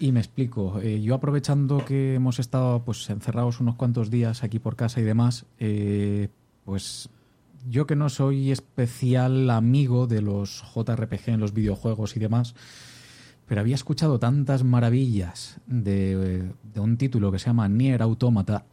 Y 0.00 0.10
me 0.10 0.18
explico. 0.20 0.80
Eh, 0.80 1.00
yo 1.02 1.14
aprovechando 1.14 1.84
que 1.84 2.14
hemos 2.16 2.40
estado 2.40 2.82
pues 2.84 3.08
encerrados 3.10 3.60
unos 3.60 3.76
cuantos 3.76 4.10
días 4.10 4.42
aquí 4.42 4.58
por 4.58 4.74
casa 4.74 5.00
y 5.00 5.04
demás, 5.04 5.46
eh, 5.60 6.28
pues 6.64 7.08
yo 7.68 7.86
que 7.86 7.96
no 7.96 8.08
soy 8.08 8.50
especial 8.50 9.50
amigo 9.50 10.06
de 10.06 10.22
los 10.22 10.62
JRPG 10.74 11.30
en 11.30 11.40
los 11.40 11.52
videojuegos 11.52 12.16
y 12.16 12.20
demás, 12.20 12.54
pero 13.46 13.60
había 13.60 13.74
escuchado 13.74 14.18
tantas 14.18 14.64
maravillas 14.64 15.60
de, 15.66 16.50
de 16.62 16.80
un 16.80 16.96
título 16.96 17.30
que 17.30 17.38
se 17.38 17.46
llama 17.46 17.68
Nier 17.68 18.02
Automata 18.02 18.64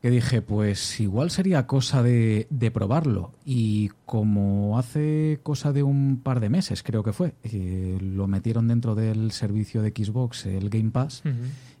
que 0.00 0.10
dije, 0.10 0.40
pues 0.40 0.98
igual 1.00 1.30
sería 1.30 1.66
cosa 1.66 2.02
de, 2.02 2.46
de 2.48 2.70
probarlo. 2.70 3.32
Y 3.44 3.90
como 4.06 4.78
hace 4.78 5.40
cosa 5.42 5.72
de 5.72 5.82
un 5.82 6.20
par 6.22 6.40
de 6.40 6.48
meses, 6.48 6.82
creo 6.82 7.02
que 7.02 7.12
fue, 7.12 7.34
eh, 7.42 7.98
lo 8.00 8.26
metieron 8.26 8.66
dentro 8.66 8.94
del 8.94 9.30
servicio 9.30 9.82
de 9.82 9.90
Xbox, 9.90 10.46
el 10.46 10.70
Game 10.70 10.90
Pass. 10.90 11.22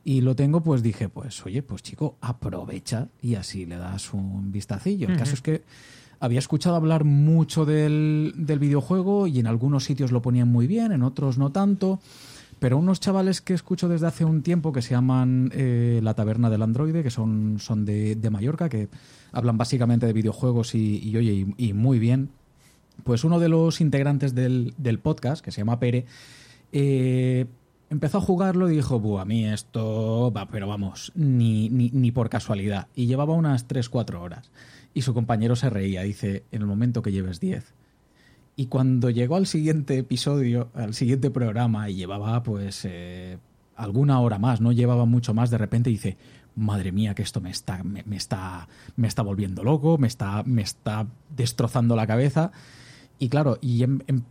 Y 0.04 0.20
lo 0.20 0.34
tengo, 0.36 0.62
pues 0.62 0.82
dije, 0.82 1.08
pues 1.08 1.44
oye, 1.46 1.62
pues 1.62 1.82
chico, 1.82 2.16
aprovecha 2.20 3.08
y 3.20 3.34
así 3.34 3.66
le 3.66 3.76
das 3.76 4.12
un 4.14 4.50
vistacillo. 4.52 5.08
El 5.08 5.16
caso 5.16 5.34
es 5.34 5.42
que 5.42 5.62
había 6.18 6.38
escuchado 6.38 6.76
hablar 6.76 7.04
mucho 7.04 7.64
del, 7.64 8.34
del 8.36 8.58
videojuego 8.58 9.26
y 9.26 9.38
en 9.38 9.46
algunos 9.46 9.84
sitios 9.84 10.12
lo 10.12 10.22
ponían 10.22 10.48
muy 10.48 10.66
bien, 10.66 10.92
en 10.92 11.02
otros 11.02 11.38
no 11.38 11.50
tanto. 11.50 12.00
Pero 12.58 12.76
unos 12.76 13.00
chavales 13.00 13.40
que 13.40 13.54
escucho 13.54 13.88
desde 13.88 14.06
hace 14.06 14.26
un 14.26 14.42
tiempo 14.42 14.70
que 14.70 14.82
se 14.82 14.90
llaman 14.90 15.50
eh, 15.54 16.00
La 16.02 16.12
Taberna 16.12 16.50
del 16.50 16.60
Androide, 16.60 17.02
que 17.02 17.10
son, 17.10 17.56
son 17.58 17.86
de, 17.86 18.16
de 18.16 18.30
Mallorca, 18.30 18.68
que 18.68 18.90
hablan 19.32 19.56
básicamente 19.56 20.04
de 20.04 20.12
videojuegos 20.12 20.74
y, 20.74 20.98
y, 21.02 21.16
oye, 21.16 21.32
y, 21.32 21.68
y 21.68 21.72
muy 21.72 21.98
bien. 21.98 22.28
Pues 23.02 23.24
uno 23.24 23.38
de 23.38 23.48
los 23.48 23.80
integrantes 23.80 24.34
del, 24.34 24.74
del 24.76 24.98
podcast, 24.98 25.42
que 25.42 25.52
se 25.52 25.62
llama 25.62 25.80
Pere, 25.80 26.04
eh, 26.72 27.46
empezó 27.90 28.18
a 28.18 28.22
jugarlo 28.22 28.70
y 28.70 28.76
dijo, 28.76 28.98
Buah, 28.98 29.22
a 29.22 29.24
mí 29.24 29.44
esto 29.44 30.32
va, 30.34 30.48
pero 30.48 30.66
vamos, 30.66 31.12
ni, 31.14 31.68
ni, 31.68 31.90
ni 31.90 32.12
por 32.12 32.30
casualidad. 32.30 32.86
Y 32.94 33.06
llevaba 33.06 33.34
unas 33.34 33.68
3-4 33.68 34.20
horas. 34.20 34.50
Y 34.94 35.02
su 35.02 35.12
compañero 35.12 35.56
se 35.56 35.70
reía, 35.70 36.02
dice, 36.02 36.44
en 36.50 36.62
el 36.62 36.66
momento 36.66 37.02
que 37.02 37.12
lleves 37.12 37.40
10. 37.40 37.74
Y 38.56 38.66
cuando 38.66 39.10
llegó 39.10 39.36
al 39.36 39.46
siguiente 39.46 39.98
episodio, 39.98 40.70
al 40.74 40.94
siguiente 40.94 41.30
programa, 41.30 41.90
y 41.90 41.94
llevaba 41.94 42.42
pues 42.42 42.84
eh, 42.84 43.38
alguna 43.76 44.20
hora 44.20 44.38
más, 44.38 44.60
no 44.60 44.72
llevaba 44.72 45.04
mucho 45.04 45.34
más, 45.34 45.50
de 45.50 45.58
repente 45.58 45.90
dice, 45.90 46.16
madre 46.56 46.92
mía, 46.92 47.14
que 47.14 47.22
esto 47.22 47.40
me 47.40 47.50
está, 47.50 47.82
me, 47.82 48.02
me 48.04 48.16
está, 48.16 48.68
me 48.96 49.08
está 49.08 49.22
volviendo 49.22 49.64
loco, 49.64 49.98
me 49.98 50.06
está, 50.06 50.42
me 50.44 50.62
está 50.62 51.06
destrozando 51.34 51.96
la 51.96 52.06
cabeza. 52.06 52.52
Y 53.18 53.28
claro, 53.28 53.58
y 53.60 53.82
em- 53.82 54.00
em- 54.06 54.22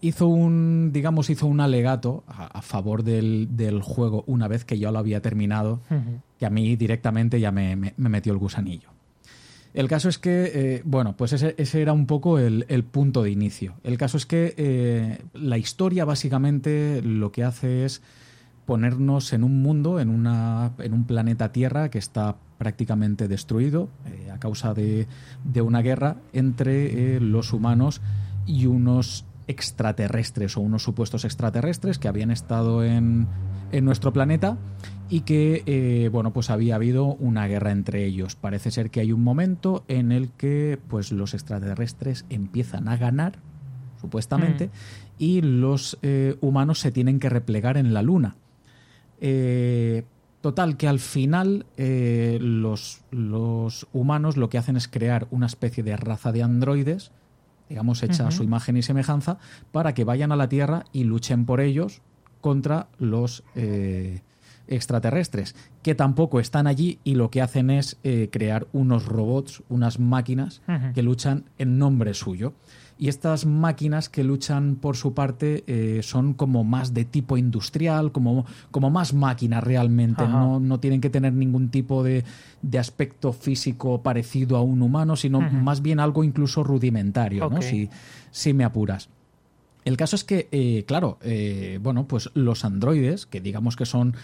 hizo 0.00 0.28
un, 0.28 0.90
digamos, 0.92 1.28
hizo 1.30 1.46
un 1.46 1.60
alegato 1.60 2.24
a, 2.28 2.46
a 2.46 2.62
favor 2.62 3.02
del, 3.02 3.48
del 3.56 3.82
juego 3.82 4.24
una 4.26 4.46
vez 4.48 4.64
que 4.64 4.78
yo 4.78 4.90
lo 4.92 4.98
había 4.98 5.20
terminado, 5.22 5.80
que 6.38 6.46
a 6.46 6.50
mí 6.50 6.76
directamente 6.76 7.40
ya 7.40 7.50
me, 7.52 7.74
me- 7.76 7.94
me 7.96 8.08
metió 8.08 8.32
el 8.32 8.38
gusanillo. 8.38 8.88
El 9.74 9.86
caso 9.86 10.08
es 10.08 10.18
que, 10.18 10.50
eh, 10.54 10.82
bueno, 10.84 11.16
pues 11.16 11.32
ese, 11.34 11.54
ese 11.58 11.82
era 11.82 11.92
un 11.92 12.06
poco 12.06 12.38
el, 12.38 12.64
el 12.68 12.84
punto 12.84 13.22
de 13.22 13.30
inicio. 13.30 13.74
El 13.84 13.98
caso 13.98 14.16
es 14.16 14.24
que 14.26 14.54
eh, 14.56 15.18
la 15.34 15.58
historia 15.58 16.04
básicamente 16.04 17.02
lo 17.02 17.30
que 17.32 17.44
hace 17.44 17.84
es 17.84 18.00
ponernos 18.66 19.32
en 19.32 19.44
un 19.44 19.62
mundo, 19.62 20.00
en, 20.00 20.08
una, 20.10 20.72
en 20.78 20.92
un 20.94 21.04
planeta 21.04 21.52
Tierra 21.52 21.90
que 21.90 21.98
está 21.98 22.36
prácticamente 22.58 23.28
destruido 23.28 23.88
eh, 24.06 24.30
a 24.30 24.38
causa 24.38 24.74
de, 24.74 25.06
de, 25.44 25.62
una 25.62 25.80
guerra 25.80 26.16
entre 26.32 27.20
los 27.20 27.52
humanos 27.52 28.00
y 28.46 28.66
unos 28.66 29.24
extraterrestres 29.48 30.56
o 30.56 30.60
unos 30.60 30.82
supuestos 30.82 31.24
extraterrestres 31.24 31.98
que 31.98 32.06
habían 32.06 32.30
estado 32.30 32.84
en, 32.84 33.26
en 33.72 33.84
nuestro 33.84 34.12
planeta 34.12 34.58
y 35.08 35.22
que 35.22 35.62
eh, 35.66 36.10
bueno 36.12 36.32
pues 36.32 36.50
había 36.50 36.74
habido 36.74 37.06
una 37.14 37.46
guerra 37.46 37.72
entre 37.72 38.04
ellos 38.04 38.36
parece 38.36 38.70
ser 38.70 38.90
que 38.90 39.00
hay 39.00 39.12
un 39.12 39.22
momento 39.22 39.84
en 39.88 40.12
el 40.12 40.30
que 40.30 40.78
pues 40.88 41.12
los 41.12 41.34
extraterrestres 41.34 42.26
empiezan 42.28 42.88
a 42.88 42.96
ganar 42.96 43.38
supuestamente 44.00 44.66
mm. 44.66 44.70
y 45.18 45.40
los 45.40 45.98
eh, 46.02 46.36
humanos 46.40 46.78
se 46.78 46.92
tienen 46.92 47.18
que 47.18 47.30
replegar 47.30 47.78
en 47.78 47.94
la 47.94 48.02
luna 48.02 48.36
eh, 49.20 50.04
total 50.42 50.76
que 50.76 50.86
al 50.86 51.00
final 51.00 51.66
los, 51.76 53.00
los 53.10 53.88
humanos 53.92 54.36
lo 54.36 54.48
que 54.48 54.58
hacen 54.58 54.76
es 54.76 54.86
crear 54.86 55.26
una 55.32 55.46
especie 55.46 55.82
de 55.82 55.96
raza 55.96 56.30
de 56.30 56.44
androides 56.44 57.10
digamos, 57.68 58.02
hecha 58.02 58.28
a 58.28 58.30
su 58.30 58.42
imagen 58.42 58.76
y 58.76 58.82
semejanza, 58.82 59.38
para 59.72 59.94
que 59.94 60.04
vayan 60.04 60.32
a 60.32 60.36
la 60.36 60.48
Tierra 60.48 60.84
y 60.92 61.04
luchen 61.04 61.44
por 61.44 61.60
ellos 61.60 62.02
contra 62.40 62.88
los 62.98 63.44
eh, 63.54 64.22
extraterrestres, 64.68 65.56
que 65.82 65.94
tampoco 65.94 66.40
están 66.40 66.66
allí 66.66 66.98
y 67.04 67.14
lo 67.14 67.30
que 67.30 67.42
hacen 67.42 67.70
es 67.70 67.98
eh, 68.04 68.28
crear 68.30 68.66
unos 68.72 69.06
robots, 69.06 69.62
unas 69.68 69.98
máquinas 69.98 70.62
que 70.94 71.02
luchan 71.02 71.44
en 71.58 71.78
nombre 71.78 72.14
suyo. 72.14 72.52
Y 73.00 73.08
estas 73.08 73.46
máquinas 73.46 74.08
que 74.08 74.24
luchan 74.24 74.74
por 74.74 74.96
su 74.96 75.14
parte 75.14 75.62
eh, 75.68 76.00
son 76.02 76.34
como 76.34 76.64
más 76.64 76.92
de 76.92 77.04
tipo 77.04 77.36
industrial, 77.36 78.10
como, 78.10 78.44
como 78.72 78.90
más 78.90 79.14
máquinas 79.14 79.62
realmente. 79.62 80.26
No, 80.26 80.58
no, 80.58 80.80
tienen 80.80 81.00
que 81.00 81.08
tener 81.08 81.32
ningún 81.32 81.68
tipo 81.68 82.02
de, 82.02 82.24
de, 82.60 82.78
aspecto 82.78 83.32
físico 83.32 84.02
parecido 84.02 84.56
a 84.56 84.62
un 84.62 84.82
humano, 84.82 85.14
sino 85.14 85.40
más 85.40 85.80
bien 85.80 86.00
algo 86.00 86.24
incluso 86.24 86.64
rudimentario, 86.64 87.48
¿no? 87.48 87.62
si, 87.62 87.88
si 88.32 88.52
me 88.52 88.64
apuras. 88.64 89.08
El 89.84 89.96
caso 89.96 90.16
es 90.16 90.24
que, 90.24 90.48
eh, 90.50 90.84
claro, 90.84 91.18
eh, 91.22 91.78
bueno, 91.80 92.08
pues 92.08 92.30
los 92.34 92.64
androides, 92.64 93.26
que 93.26 93.40
digamos 93.40 93.76
que 93.76 93.86
son 93.86 94.16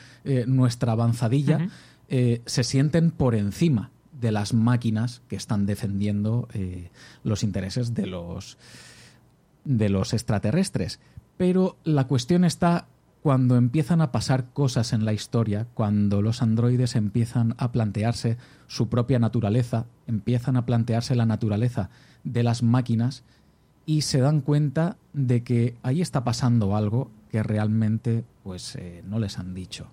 nuestra 0.46 0.92
avanzadilla, 0.92 1.68
se 2.08 2.64
sienten 2.64 3.12
por 3.12 3.36
encima 3.36 3.92
de 4.24 4.32
las 4.32 4.54
máquinas 4.54 5.20
que 5.28 5.36
están 5.36 5.66
defendiendo 5.66 6.48
eh, 6.54 6.90
los 7.24 7.42
intereses 7.42 7.92
de 7.92 8.06
los, 8.06 8.56
de 9.66 9.90
los 9.90 10.14
extraterrestres. 10.14 10.98
Pero 11.36 11.76
la 11.84 12.06
cuestión 12.06 12.44
está 12.44 12.86
cuando 13.20 13.56
empiezan 13.56 14.00
a 14.00 14.12
pasar 14.12 14.46
cosas 14.54 14.94
en 14.94 15.04
la 15.04 15.12
historia, 15.12 15.66
cuando 15.74 16.22
los 16.22 16.40
androides 16.40 16.96
empiezan 16.96 17.54
a 17.58 17.70
plantearse 17.70 18.38
su 18.66 18.88
propia 18.88 19.18
naturaleza, 19.18 19.84
empiezan 20.06 20.56
a 20.56 20.64
plantearse 20.64 21.14
la 21.14 21.26
naturaleza 21.26 21.90
de 22.22 22.42
las 22.42 22.62
máquinas 22.62 23.24
y 23.84 24.02
se 24.02 24.20
dan 24.20 24.40
cuenta 24.40 24.96
de 25.12 25.42
que 25.42 25.76
ahí 25.82 26.00
está 26.00 26.24
pasando 26.24 26.74
algo 26.76 27.10
que 27.30 27.42
realmente 27.42 28.24
pues 28.42 28.74
eh, 28.76 29.02
no 29.06 29.18
les 29.18 29.38
han 29.38 29.52
dicho. 29.52 29.86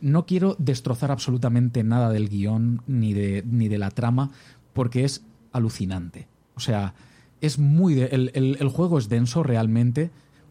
No 0.00 0.26
quiero 0.26 0.56
destrozar 0.58 1.10
absolutamente 1.10 1.84
nada 1.84 2.10
del 2.10 2.28
guion 2.28 2.82
ni 2.86 3.12
de, 3.12 3.44
ni 3.46 3.68
de 3.68 3.78
la 3.78 3.90
trama 3.90 4.30
porque 4.72 5.04
es 5.04 5.22
alucinante. 5.52 6.28
O 6.54 6.60
sea, 6.60 6.94
es 7.40 7.58
muy... 7.58 8.00
el, 8.00 8.68
juego 8.68 8.98
es 8.98 9.08
denso 9.08 9.42
realmente, 9.42 10.10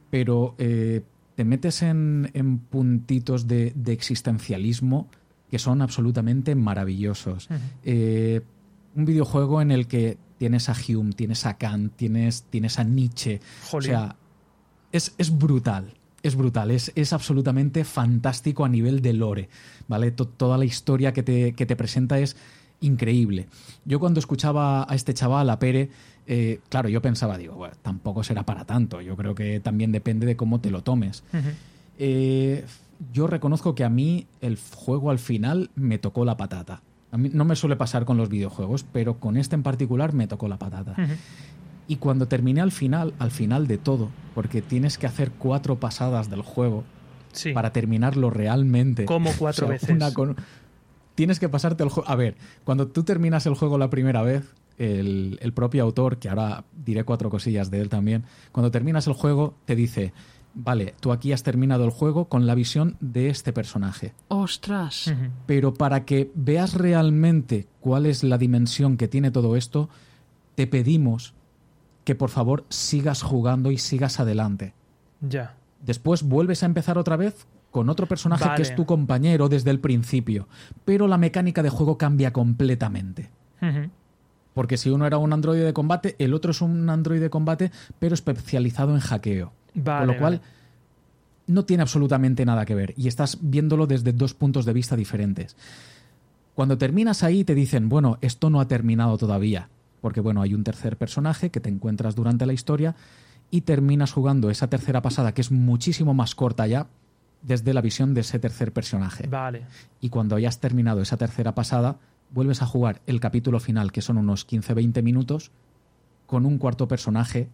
pero 0.10 0.56
eh, 0.58 1.02
te 1.36 1.46
metes 1.46 1.82
en, 1.82 2.62
puntitos 2.70 3.48
de, 3.48 3.74
existencialismo 3.88 5.10
que 5.50 5.60
son 5.60 5.82
absolutamente 5.82 6.56
maravillosos. 6.56 7.50
Eh, 7.84 8.42
un 8.96 9.06
videojuego 9.06 9.62
en 9.62 9.72
el 9.72 9.88
que 9.88 10.18
tienes 10.38 10.70
a 10.70 10.76
Hume, 10.76 11.14
tienes 11.14 11.46
a 11.46 11.58
Kant, 11.58 11.94
tienes, 11.96 12.44
tienes 12.50 12.80
a 12.80 12.84
Nietzsche. 12.84 13.42
O 13.72 13.82
sea, 13.82 14.16
es, 14.92 15.14
es 15.18 15.38
brutal 15.38 15.94
es 16.24 16.36
brutal, 16.36 16.72
es, 16.72 16.92
es, 16.96 17.14
absolutamente 17.14 17.84
fantástico 17.84 18.66
a 18.66 18.70
nivel 18.70 19.02
de 19.02 19.14
lore, 19.14 19.50
¿vale? 19.88 20.12
toda 20.12 20.58
la 20.58 20.66
historia 20.66 21.14
que 21.14 21.24
te, 21.24 21.54
que 21.54 21.66
te, 21.66 21.76
presenta 21.76 22.20
es 22.20 22.36
increíble. 22.80 23.48
Yo 23.86 24.00
cuando 24.00 24.20
escuchaba 24.20 24.86
a 24.90 24.96
este 24.96 25.14
chaval, 25.14 25.50
a 25.50 25.60
Pere, 25.60 25.90
eh, 26.28 26.60
claro, 26.70 26.90
yo 26.90 27.02
pensaba, 27.02 27.38
digo, 27.38 27.56
bueno, 27.56 27.76
tampoco 27.82 28.24
será 28.24 28.44
para 28.44 28.66
tanto, 28.66 29.02
yo 29.02 29.16
creo 29.16 29.36
que 29.36 29.60
también 29.60 29.92
depende 29.92 30.26
de 30.26 30.36
cómo 30.36 30.60
te 30.60 30.72
lo 30.72 30.84
tomes. 30.84 31.24
Eh, 31.98 32.66
yo 33.14 33.28
reconozco 33.28 33.76
que 33.76 33.84
a 33.84 33.90
mí 33.90 34.28
el 34.42 34.58
juego 34.76 35.12
al 35.12 35.20
final 35.20 35.70
me 35.76 35.98
tocó 35.98 36.26
la 36.26 36.38
patata. 36.38 36.82
A 37.12 37.18
mí 37.18 37.30
no 37.34 37.44
me 37.44 37.56
suele 37.56 37.76
pasar 37.76 38.06
con 38.06 38.18
los 38.18 38.30
videojuegos, 38.30 38.86
pero 38.92 39.20
con 39.20 39.38
este 39.38 39.56
en 39.56 39.64
particular 39.64 40.14
me 40.14 40.28
tocó 40.28 40.48
la 40.48 40.58
patata. 40.58 40.96
Y 41.92 41.98
cuando 41.98 42.26
terminé 42.26 42.62
al 42.62 42.72
final, 42.72 43.14
al 43.20 43.32
final 43.32 43.68
de 43.68 43.78
todo, 43.78 44.08
porque 44.34 44.62
tienes 44.62 44.98
que 44.98 45.08
hacer 45.08 45.30
cuatro 45.32 45.78
pasadas 45.78 46.30
del 46.30 46.42
juego 46.42 46.86
para 47.54 47.74
terminarlo 47.74 48.30
realmente. 48.30 49.04
Como 49.04 49.30
cuatro 49.38 49.68
veces. 49.68 49.98
Tienes 51.16 51.38
que 51.38 51.50
pasarte 51.50 51.84
el 51.84 51.90
juego. 51.90 52.10
A 52.10 52.16
ver, 52.16 52.38
cuando 52.64 52.88
tú 52.88 53.04
terminas 53.04 53.46
el 53.46 53.56
juego 53.56 53.78
la 53.78 53.90
primera 53.90 54.22
vez, 54.22 54.54
el, 54.78 55.38
el, 55.42 55.52
propio 55.52 55.84
autor, 55.84 56.18
que 56.18 56.30
ahora 56.30 56.64
diré 56.74 57.04
cuatro 57.04 57.30
cosillas 57.30 57.70
de 57.72 57.82
él 57.82 57.90
también, 57.90 58.24
cuando 58.54 58.72
terminas 58.72 59.06
el 59.08 59.14
juego 59.14 59.56
te 59.66 59.76
dice, 59.76 60.14
vale, 60.54 60.96
tú 61.02 61.12
aquí 61.12 61.34
has 61.34 61.44
terminado 61.44 61.84
el 61.84 61.92
juego 61.92 62.30
con 62.30 62.48
la 62.48 62.56
visión 62.56 62.96
de 63.02 63.28
este 63.28 63.52
personaje. 63.52 64.14
Ostras. 64.30 65.14
Pero 65.46 65.74
para 65.74 66.06
que 66.06 66.32
veas 66.36 66.74
realmente 66.74 67.68
cuál 67.82 68.06
es 68.06 68.24
la 68.24 68.38
dimensión 68.38 68.96
que 68.96 69.10
tiene 69.10 69.30
todo 69.30 69.58
esto, 69.58 69.90
te 70.56 70.68
pedimos 70.68 71.34
que 72.04 72.16
por 72.16 72.30
favor 72.30 72.66
sigas 72.70 73.22
jugando 73.22 73.72
y 73.72 73.78
sigas 73.78 74.20
adelante. 74.20 74.74
Ya. 75.22 75.56
Después 75.82 76.24
vuelves 76.24 76.64
a 76.64 76.66
empezar 76.66 76.98
otra 76.98 77.16
vez 77.16 77.46
con 77.70 77.90
otro 77.90 78.06
personaje 78.06 78.50
que 78.56 78.62
es 78.62 78.76
tu 78.76 78.86
compañero 78.86 79.50
desde 79.50 79.72
el 79.72 79.80
principio, 79.80 80.48
pero 80.86 81.08
la 81.08 81.18
mecánica 81.18 81.64
de 81.64 81.70
juego 81.70 81.98
cambia 81.98 82.34
completamente. 82.34 83.30
Porque 84.54 84.78
si 84.78 84.90
uno 84.90 85.06
era 85.06 85.18
un 85.18 85.32
androide 85.32 85.64
de 85.64 85.74
combate, 85.74 86.16
el 86.20 86.34
otro 86.34 86.52
es 86.52 86.62
un 86.62 86.90
androide 86.90 87.24
de 87.24 87.30
combate, 87.30 87.72
pero 88.00 88.14
especializado 88.14 88.94
en 88.94 89.00
hackeo. 89.00 89.54
con 89.84 90.08
lo 90.08 90.18
cual 90.18 90.42
no 91.48 91.66
tiene 91.66 91.84
absolutamente 91.84 92.46
nada 92.46 92.66
que 92.66 92.76
ver 92.76 92.94
y 92.98 93.08
estás 93.08 93.38
viéndolo 93.42 93.88
desde 93.88 94.14
dos 94.14 94.34
puntos 94.34 94.66
de 94.66 94.74
vista 94.74 94.96
diferentes. 94.96 95.56
Cuando 96.56 96.78
terminas 96.78 97.24
ahí 97.24 97.44
te 97.44 97.56
dicen, 97.56 97.88
bueno, 97.88 98.18
esto 98.22 98.50
no 98.50 98.60
ha 98.60 98.68
terminado 98.68 99.18
todavía 99.18 99.70
porque 100.02 100.20
bueno, 100.20 100.42
hay 100.42 100.54
un 100.54 100.64
tercer 100.64 100.98
personaje 100.98 101.52
que 101.52 101.60
te 101.60 101.70
encuentras 101.70 102.16
durante 102.16 102.46
la 102.46 102.54
historia 102.54 102.96
y 103.50 103.62
terminas 103.62 104.12
jugando 104.12 104.50
esa 104.50 104.68
tercera 104.68 105.02
pasada 105.02 105.34
que 105.34 105.42
es 105.42 105.52
muchísimo 105.52 106.14
más 106.14 106.36
corta 106.36 106.68
ya 106.68 106.88
desde 107.42 107.74
la 107.74 107.82
visión 107.82 108.14
de 108.14 108.22
ese 108.22 108.40
tercer 108.40 108.72
personaje. 108.72 109.28
Vale. 109.28 109.66
Y 110.00 110.10
cuando 110.10 110.36
hayas 110.36 110.60
terminado 110.60 111.02
esa 111.02 111.18
tercera 111.18 111.56
pasada, 111.56 111.98
vuelves 112.32 112.62
a 112.62 112.66
jugar 112.66 113.02
el 113.08 113.20
capítulo 113.20 113.60
final, 113.60 113.92
que 113.92 114.02
son 114.02 114.18
unos 114.18 114.48
15-20 114.48 115.04
minutos, 115.04 115.52
con 116.28 116.46
un 116.46 116.58
cuarto 116.58 116.88
personaje 116.88 117.50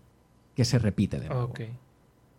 que 0.56 0.66
se 0.66 0.80
repite 0.80 1.20
de 1.20 1.30
nuevo. 1.30 1.54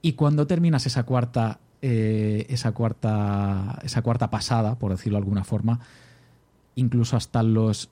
Y 0.02 0.12
cuando 0.12 0.47
terminas 0.47 0.86
esa 0.86 1.02
cuarta, 1.02 1.59
eh, 1.82 2.47
esa 2.48 2.72
cuarta, 2.72 3.78
esa 3.82 4.02
cuarta 4.02 4.30
pasada, 4.30 4.78
por 4.78 4.93
decirlo 4.93 5.16
de 5.16 5.22
alguna 5.22 5.44
forma, 5.44 5.80
incluso 6.76 7.16
hasta 7.16 7.43
los 7.43 7.90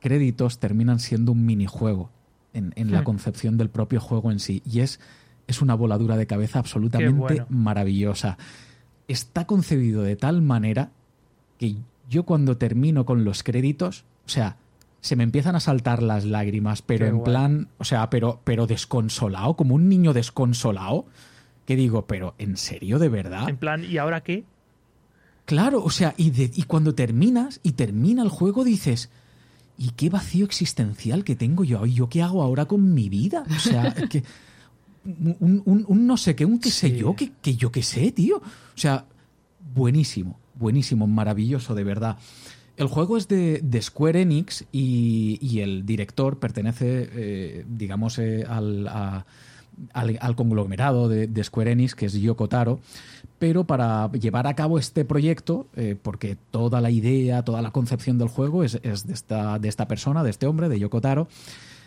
créditos 0.00 0.58
terminan 0.58 1.00
siendo 1.00 1.32
un 1.32 1.44
minijuego 1.44 2.10
en, 2.52 2.72
en 2.76 2.92
la 2.92 3.02
hmm. 3.02 3.04
concepción 3.04 3.56
del 3.56 3.70
propio 3.70 4.00
juego 4.00 4.30
en 4.30 4.38
sí. 4.38 4.62
Y 4.64 4.80
es, 4.80 5.00
es 5.46 5.62
una 5.62 5.74
voladura 5.74 6.16
de 6.16 6.26
cabeza 6.26 6.58
absolutamente 6.58 7.44
maravillosa. 7.48 8.38
Está 9.08 9.46
concebido 9.46 10.02
de 10.02 10.16
tal 10.16 10.42
manera 10.42 10.90
que 11.58 11.76
yo 12.08 12.24
cuando 12.24 12.56
termino 12.56 13.04
con 13.04 13.24
los 13.24 13.42
créditos, 13.42 14.04
o 14.26 14.28
sea, 14.28 14.56
se 15.00 15.16
me 15.16 15.24
empiezan 15.24 15.56
a 15.56 15.60
saltar 15.60 16.02
las 16.02 16.24
lágrimas, 16.24 16.82
pero 16.82 17.06
en 17.06 17.22
plan, 17.22 17.68
o 17.78 17.84
sea, 17.84 18.10
pero, 18.10 18.40
pero 18.44 18.66
desconsolado, 18.66 19.54
como 19.54 19.74
un 19.74 19.88
niño 19.88 20.12
desconsolado, 20.12 21.06
que 21.64 21.76
digo, 21.76 22.06
pero 22.06 22.34
¿en 22.38 22.56
serio, 22.56 22.98
de 22.98 23.08
verdad? 23.08 23.48
En 23.48 23.56
plan, 23.56 23.84
¿y 23.84 23.98
ahora 23.98 24.22
qué? 24.22 24.44
Claro, 25.44 25.82
o 25.82 25.90
sea, 25.90 26.14
y, 26.16 26.32
y 26.36 26.62
cuando 26.64 26.94
terminas 26.94 27.60
y 27.62 27.72
termina 27.72 28.22
el 28.22 28.28
juego 28.28 28.64
dices, 28.64 29.10
¿y 29.78 29.90
qué 29.90 30.10
vacío 30.10 30.44
existencial 30.44 31.24
que 31.24 31.36
tengo 31.36 31.64
yo? 31.64 31.86
¿Y 31.86 31.94
yo 31.94 32.08
qué 32.08 32.22
hago 32.22 32.42
ahora 32.42 32.66
con 32.66 32.92
mi 32.92 33.08
vida? 33.08 33.44
O 33.48 33.60
sea, 33.60 33.94
que 34.10 34.24
un, 35.04 36.06
no 36.06 36.16
sé 36.16 36.34
qué, 36.36 36.44
un 36.44 36.58
qué 36.58 36.70
sé 36.70 36.96
yo, 36.96 37.14
que, 37.14 37.32
que 37.40 37.56
yo 37.56 37.72
qué 37.72 37.82
sé, 37.82 38.12
tío. 38.12 38.36
O 38.38 38.78
sea, 38.78 39.06
buenísimo, 39.74 40.38
buenísimo, 40.54 41.06
maravilloso, 41.06 41.74
de 41.74 41.84
verdad. 41.84 42.18
El 42.76 42.86
juego 42.86 43.16
es 43.16 43.26
de, 43.26 43.80
Square 43.80 44.22
Enix 44.22 44.64
y, 44.70 45.58
el 45.60 45.84
director 45.84 46.38
pertenece, 46.38 47.08
eh, 47.12 47.64
digamos, 47.68 48.18
eh, 48.18 48.44
al, 48.48 48.86
al, 49.92 50.36
conglomerado 50.36 51.08
de, 51.08 51.44
Square 51.44 51.72
Enix, 51.72 51.94
que 51.94 52.06
es 52.06 52.14
Yoko 52.14 52.48
Taro. 52.48 52.80
Pero 53.38 53.64
para 53.64 54.10
llevar 54.12 54.46
a 54.46 54.54
cabo 54.54 54.78
este 54.78 55.04
proyecto, 55.04 55.66
eh, 55.76 55.96
porque 56.00 56.36
toda 56.50 56.80
la 56.80 56.90
idea, 56.90 57.44
toda 57.44 57.62
la 57.62 57.70
concepción 57.70 58.18
del 58.18 58.28
juego 58.28 58.64
es, 58.64 58.80
de, 58.82 59.12
esta, 59.12 59.58
de 59.58 59.68
esta 59.68 59.86
persona, 59.86 60.24
de 60.24 60.30
este 60.30 60.46
hombre, 60.46 60.68
de 60.68 60.78
Yoko 60.78 61.00
Taro, 61.00 61.28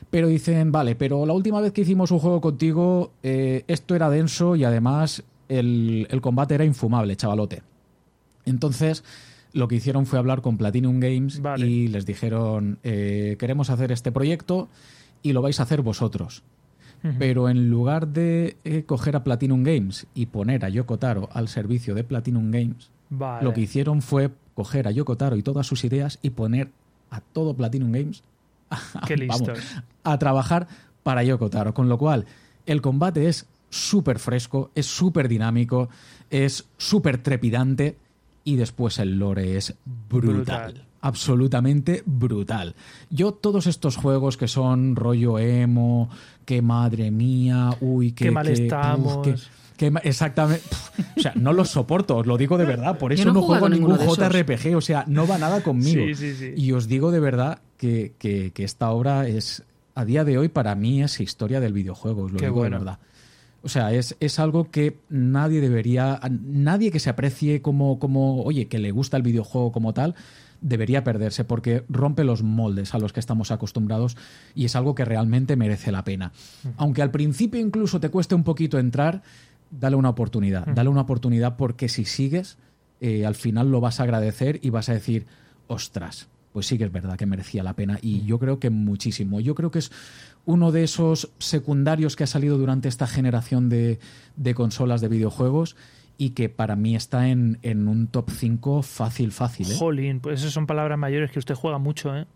pero 0.10 0.28
dicen, 0.28 0.72
vale, 0.72 0.96
pero 0.96 1.26
la 1.26 1.34
última 1.34 1.62
vez 1.62 1.74
que 1.74 1.82
hicimos 1.82 2.12
un 2.12 2.20
juego 2.20 2.42
contigo, 2.42 3.12
eh, 3.24 3.64
esto 3.68 3.96
era 3.96 4.10
denso 4.10 4.56
y 4.56 4.64
además 4.64 5.24
el, 5.50 6.08
combate 6.22 6.56
era 6.56 6.66
infumable, 6.66 7.16
chavalote. 7.16 7.62
Entonces, 8.46 9.04
lo 9.54 9.68
que 9.68 9.76
hicieron 9.76 10.06
fue 10.06 10.20
hablar 10.20 10.42
con 10.42 10.58
Platinum 10.58 11.00
Games 11.00 11.42
y 11.58 11.88
les 11.90 12.06
dijeron, 12.06 12.80
eh, 12.84 13.36
queremos 13.38 13.70
hacer 13.70 13.92
este 13.92 14.12
proyecto 14.12 14.70
y 15.22 15.34
lo 15.34 15.42
vais 15.42 15.60
a 15.60 15.64
hacer 15.64 15.82
vosotros. 15.82 16.44
Pero 17.18 17.50
en 17.50 17.70
lugar 17.70 18.08
de 18.10 18.58
eh, 18.64 18.84
coger 18.84 19.16
a 19.16 19.24
Platinum 19.24 19.64
Games 19.64 20.06
y 20.14 20.28
poner 20.28 20.64
a 20.66 20.70
Yoko 20.70 21.00
Taro 21.00 21.30
al 21.34 21.48
servicio 21.48 21.96
de 21.96 22.04
Platinum 22.04 22.52
Games, 22.52 22.92
lo 23.42 23.54
que 23.54 23.62
hicieron 23.62 24.02
fue 24.02 24.32
coger 24.54 24.88
a 24.88 24.92
Yoko 24.92 25.18
Taro 25.18 25.36
y 25.36 25.42
todas 25.42 25.66
sus 25.66 25.84
ideas 25.84 26.20
y 26.22 26.30
poner 26.30 26.70
a 27.10 27.22
todo 27.22 27.56
Platinum 27.56 27.92
Games 27.92 28.24
a, 30.04 30.18
trabajar 30.18 30.68
para 31.02 31.24
Yoko 31.24 31.50
Taro. 31.50 31.74
Con 31.74 31.90
lo 31.90 31.98
cual, 31.98 32.26
el 32.66 32.82
combate 32.82 33.28
es 33.28 33.48
súper 33.70 34.20
fresco, 34.20 34.70
es 34.76 34.86
súper 34.86 35.28
dinámico, 35.28 35.90
es 36.30 36.66
súper 36.78 37.18
trepidante 37.18 37.98
y 38.44 38.58
después 38.58 39.00
el 39.00 39.18
lore 39.18 39.58
es 39.58 39.76
brutal 40.10 40.86
absolutamente 41.02 42.04
brutal. 42.06 42.76
Yo 43.10 43.34
todos 43.34 43.68
estos 43.68 43.98
juegos 43.98 44.38
que 44.38 44.48
son 44.48 44.96
rollo 44.96 45.40
emo, 45.40 46.10
que 46.46 46.62
madre 46.62 47.12
mía, 47.12 47.72
uy, 47.82 48.12
que... 48.12 48.26
Qué 48.26 48.32
mal 48.32 48.48
estamos. 48.48 49.28
exactamente. 50.04 50.64
o 51.18 51.22
sea, 51.22 51.34
no 51.36 51.54
los 51.54 51.70
soporto, 51.70 52.18
os 52.18 52.28
lo 52.28 52.38
digo 52.38 52.58
de 52.58 52.66
verdad. 52.66 52.98
Por 52.98 53.14
eso 53.14 53.34
no, 53.34 53.42
juego 53.42 53.68
ningún 53.68 53.98
JRPG. 53.98 54.76
O 54.76 54.82
sea, 54.82 55.04
no 55.08 55.28
va 55.28 55.38
nada 55.38 55.62
conmigo. 55.62 56.04
Y 56.56 56.72
os 56.72 56.88
digo 56.88 57.12
de 57.12 57.20
verdad 57.20 57.60
que, 57.78 58.14
que, 58.18 58.52
esta 58.64 58.92
obra 58.92 59.28
es, 59.28 59.64
a 59.96 60.06
día 60.06 60.24
de 60.24 60.38
hoy, 60.38 60.50
para 60.50 60.76
mí 60.76 61.02
es 61.02 61.20
historia 61.20 61.60
del 61.60 61.74
videojuego. 61.74 62.24
Os 62.24 62.32
lo 62.32 62.40
digo 62.40 62.64
de 62.64 62.70
verdad. 62.70 63.00
O 63.64 63.70
sea, 63.70 63.94
es, 63.94 64.16
es, 64.20 64.40
algo 64.40 64.72
que 64.72 64.98
nadie 65.10 65.62
debería. 65.62 66.20
Nadie 66.30 66.92
que 66.92 67.00
se 67.00 67.12
aprecie 67.12 67.62
como, 67.62 68.00
como, 68.00 68.42
oye, 68.44 68.68
que 68.68 68.80
le 68.80 68.90
gusta 68.90 69.18
el 69.18 69.24
videojuego 69.24 69.72
como 69.72 69.94
tal, 69.94 70.16
debería 70.62 71.04
perderse 71.04 71.44
porque 71.44 71.84
rompe 71.90 72.24
los 72.24 72.44
moldes 72.44 72.94
a 72.94 73.00
los 73.00 73.12
que 73.12 73.20
estamos 73.20 73.52
acostumbrados 73.52 74.16
y 74.56 74.66
es 74.66 74.76
algo 74.76 74.96
que 74.96 75.06
realmente 75.06 75.56
merece 75.56 75.92
la 75.92 76.04
pena. 76.04 76.32
Aunque 76.78 77.02
al 77.02 77.12
principio 77.12 77.60
incluso 77.60 78.00
te 78.00 78.10
cueste 78.10 78.36
un 78.36 78.44
poquito 78.44 78.80
entrar, 78.80 79.24
dale 79.72 79.96
una 79.96 80.10
oportunidad. 80.10 80.68
Dale 80.68 80.90
una 80.90 81.02
oportunidad 81.02 81.58
porque 81.58 81.90
si 81.90 82.06
sigues, 82.06 82.58
eh, 83.00 83.26
al 83.26 83.36
final 83.36 83.72
lo 83.72 83.82
vas 83.82 84.00
a 84.00 84.04
agradecer 84.04 84.60
y 84.62 84.70
vas 84.70 84.90
a 84.90 84.94
decir, 84.94 85.26
ostras, 85.68 86.30
pues 86.54 86.68
sí 86.68 86.78
que 86.78 86.84
es 86.84 86.92
verdad 86.92 87.18
que 87.18 87.26
merecía 87.26 87.64
la 87.64 87.76
pena 87.76 87.98
y 88.02 88.24
yo 88.26 88.38
creo 88.38 88.60
que 88.60 88.70
muchísimo. 88.70 89.40
Yo 89.40 89.56
creo 89.56 89.72
que 89.72 89.80
es 89.80 89.92
uno 90.46 90.72
de 90.72 90.84
esos 90.84 91.32
secundarios 91.40 92.16
que 92.16 92.26
ha 92.26 92.28
salido 92.28 92.58
durante 92.58 92.90
esta 92.90 93.08
generación 93.08 93.70
de, 93.70 94.00
de 94.36 94.54
consolas 94.54 95.02
de 95.02 95.08
videojuegos 95.08 95.76
y 96.22 96.30
que 96.32 96.50
para 96.50 96.76
mí 96.76 96.96
está 96.96 97.30
en, 97.30 97.58
un 97.64 98.06
top 98.06 98.30
5 98.30 98.84
fácil, 98.84 99.32
fácil. 99.32 99.72
¿eh? 99.72 99.76
Jolín, 99.76 100.20
pues 100.20 100.42
esas 100.42 100.54
son 100.54 100.68
palabras 100.68 101.00
mayores 101.00 101.32
que 101.32 101.40
usted 101.40 101.56
juega 101.56 101.80
mucho, 101.80 102.16
¿eh? 102.16 102.28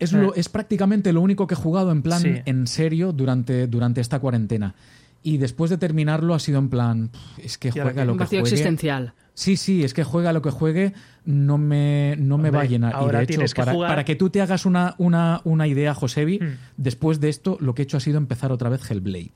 Es, 0.00 0.12
lo, 0.12 0.34
es 0.34 0.48
prácticamente 0.48 1.12
lo 1.12 1.20
único 1.20 1.46
que 1.46 1.54
he 1.54 1.56
jugado 1.56 1.92
en 1.92 2.02
plan 2.02 2.42
en 2.44 2.66
serio 2.66 3.12
durante, 3.12 3.68
durante 3.68 4.00
esta 4.00 4.18
cuarentena. 4.18 4.74
Y 5.22 5.38
después 5.38 5.70
de 5.70 5.78
terminarlo 5.78 6.34
ha 6.34 6.40
sido 6.40 6.58
en 6.58 6.70
plan, 6.70 7.10
es 7.38 7.56
que 7.56 7.70
juega 7.70 8.04
lo 8.04 8.16
que 8.16 8.24
juegue. 8.24 8.40
existencial. 8.40 9.14
Sí, 9.34 9.56
sí, 9.56 9.84
es 9.84 9.94
que 9.94 10.02
juega 10.02 10.32
lo 10.32 10.42
que 10.42 10.50
juegue, 10.50 10.92
no 11.24 11.56
me, 11.56 12.16
no 12.18 12.36
me 12.36 12.50
va 12.50 12.62
a 12.62 12.64
llenar. 12.64 12.96
Ahora 12.96 13.22
y 13.22 13.26
de 13.26 13.34
hecho, 13.34 13.54
para, 13.54 13.74
para, 13.74 14.04
que 14.04 14.16
tú 14.16 14.30
te 14.30 14.40
hagas 14.40 14.66
una, 14.66 14.96
una, 14.98 15.40
una 15.44 15.68
idea, 15.68 15.94
Josebi, 15.94 16.40
hmm. 16.40 16.58
después 16.78 17.20
de 17.20 17.28
esto 17.28 17.58
lo 17.60 17.76
que 17.76 17.82
he 17.82 17.84
hecho 17.84 17.96
ha 17.96 18.00
sido 18.00 18.18
empezar 18.18 18.50
otra 18.50 18.70
vez 18.70 18.90
Hellblade. 18.90 19.30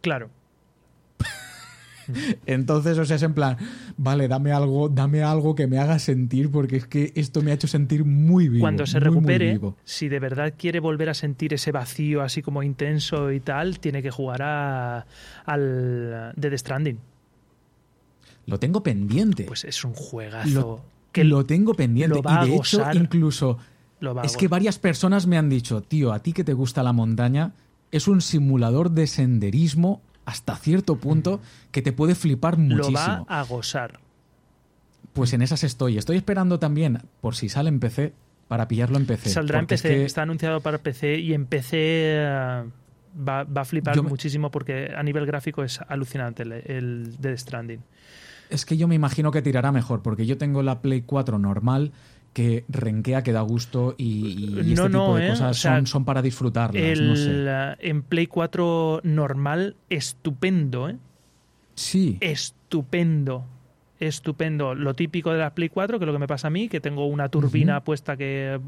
Claro. 0.00 0.30
Entonces, 2.46 2.98
o 2.98 3.04
sea, 3.04 3.16
es 3.16 3.22
en 3.22 3.34
plan, 3.34 3.56
vale, 3.96 4.28
dame 4.28 4.52
algo, 4.52 4.88
dame 4.88 5.22
algo 5.22 5.54
que 5.54 5.66
me 5.66 5.78
haga 5.78 5.98
sentir, 5.98 6.50
porque 6.50 6.76
es 6.76 6.86
que 6.86 7.12
esto 7.14 7.42
me 7.42 7.50
ha 7.50 7.54
hecho 7.54 7.68
sentir 7.68 8.04
muy 8.04 8.48
vivo. 8.48 8.62
Cuando 8.62 8.86
se 8.86 9.00
recupere, 9.00 9.58
si 9.84 10.08
de 10.08 10.18
verdad 10.18 10.54
quiere 10.56 10.80
volver 10.80 11.08
a 11.08 11.14
sentir 11.14 11.54
ese 11.54 11.72
vacío 11.72 12.22
así 12.22 12.42
como 12.42 12.62
intenso 12.62 13.32
y 13.32 13.40
tal, 13.40 13.80
tiene 13.80 14.02
que 14.02 14.10
jugar 14.10 14.42
a, 14.42 15.06
al 15.44 16.32
Dead 16.36 16.56
Stranding. 16.56 16.98
Lo 18.46 18.58
tengo 18.58 18.82
pendiente. 18.82 19.44
Pues 19.44 19.64
es 19.64 19.84
un 19.84 19.94
juegazo. 19.94 20.84
que 21.12 21.24
lo 21.24 21.46
tengo 21.46 21.74
pendiente. 21.74 22.18
y 22.18 22.48
de 22.48 22.56
hecho, 22.56 22.84
incluso. 22.92 23.58
es 24.22 24.36
que 24.36 24.48
varias 24.48 24.78
personas 24.78 25.26
me 25.26 25.38
han 25.38 25.48
dicho, 25.48 25.82
tío, 25.82 26.12
a 26.12 26.20
ti 26.20 26.32
que 26.32 26.44
te 26.44 26.52
gusta 26.52 26.82
la 26.82 26.92
montaña, 26.92 27.52
es 27.92 28.08
un 28.08 28.20
simulador 28.20 28.90
de 28.90 29.06
senderismo 29.06 30.02
hasta 30.30 30.56
cierto 30.56 30.96
punto 30.96 31.40
que 31.72 31.82
te 31.82 31.92
puede 31.92 32.14
flipar 32.14 32.56
muchísimo. 32.56 32.90
Lo 32.90 33.24
va 33.24 33.40
a 33.40 33.42
gozar. 33.42 34.00
Pues 35.12 35.32
en 35.32 35.42
esas 35.42 35.64
estoy. 35.64 35.98
Estoy 35.98 36.16
esperando 36.16 36.58
también, 36.58 37.02
por 37.20 37.34
si 37.34 37.48
sale 37.48 37.68
en 37.68 37.80
PC, 37.80 38.12
para 38.48 38.68
pillarlo 38.68 38.96
en 38.96 39.06
PC. 39.06 39.30
Saldrá 39.30 39.58
en 39.58 39.66
PC, 39.66 40.04
está 40.04 40.22
anunciado 40.22 40.60
para 40.60 40.78
PC 40.78 41.18
y 41.18 41.34
en 41.34 41.46
PC 41.46 41.76
eh, 41.78 42.64
va, 43.28 43.40
a 43.40 43.64
flipar 43.64 44.00
muchísimo 44.02 44.50
porque 44.50 44.92
a 44.96 45.02
nivel 45.02 45.26
gráfico 45.26 45.64
es 45.64 45.80
alucinante 45.88 46.44
el, 46.44 46.52
el 46.52 47.16
Dead 47.18 47.36
Stranding. 47.36 47.82
Es 48.50 48.64
que 48.64 48.76
yo 48.76 48.88
me 48.88 48.94
imagino 48.94 49.30
que 49.30 49.42
tirará 49.42 49.72
mejor, 49.72 50.02
porque 50.02 50.26
yo 50.26 50.38
tengo 50.38 50.62
la 50.62 50.80
Play 50.80 51.02
4 51.02 51.38
normal 51.38 51.92
que 52.32 52.64
renquea, 52.68 53.22
que 53.22 53.32
da 53.32 53.40
gusto 53.40 53.94
y, 53.98 54.58
este 54.60 54.88
tipo 54.88 55.16
de 55.16 55.26
¿eh? 55.26 55.30
cosas 55.30 55.88
son, 55.88 56.04
para 56.04 56.22
disfrutarlas. 56.22 56.98
En 57.80 58.02
Play 58.02 58.26
4 58.26 59.00
normal, 59.04 59.76
estupendo, 59.88 60.88
¿eh? 60.88 60.96
Sí. 61.74 62.18
Estupendo. 62.20 63.46
Estupendo. 63.98 64.74
Lo 64.74 64.94
típico 64.94 65.30
de 65.32 65.38
la 65.38 65.54
Play 65.54 65.68
4, 65.68 65.98
que 65.98 66.04
es 66.04 66.06
lo 66.06 66.12
que 66.12 66.18
me 66.18 66.26
pasa 66.26 66.46
a 66.46 66.50
mí, 66.50 66.68
que 66.68 66.80
tengo 66.80 67.06
una 67.06 67.28
turbina 67.28 67.84
puesta 67.84 68.16
que. 68.16 68.58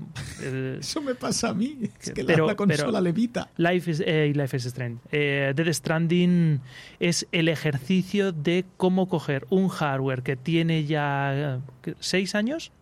Eso 0.78 1.00
me 1.00 1.14
pasa 1.14 1.50
a 1.50 1.54
mí. 1.54 1.78
Es 2.00 2.10
que 2.10 2.22
la, 2.22 2.54
consola 2.54 3.00
levita. 3.00 3.48
Life 3.56 3.90
is, 3.90 4.02
eh, 4.04 4.32
Life 4.34 4.56
is 4.56 4.66
Strange. 4.66 5.00
Eh, 5.10 5.52
Dead 5.56 5.72
Stranding 5.72 6.60
es 7.00 7.26
el 7.32 7.48
ejercicio 7.48 8.32
de 8.32 8.66
cómo 8.76 9.08
coger 9.08 9.46
un 9.48 9.68
hardware 9.68 10.22
que 10.22 10.36
tiene 10.36 10.84
ya 10.84 11.60
seis 11.98 12.34
años 12.34 12.72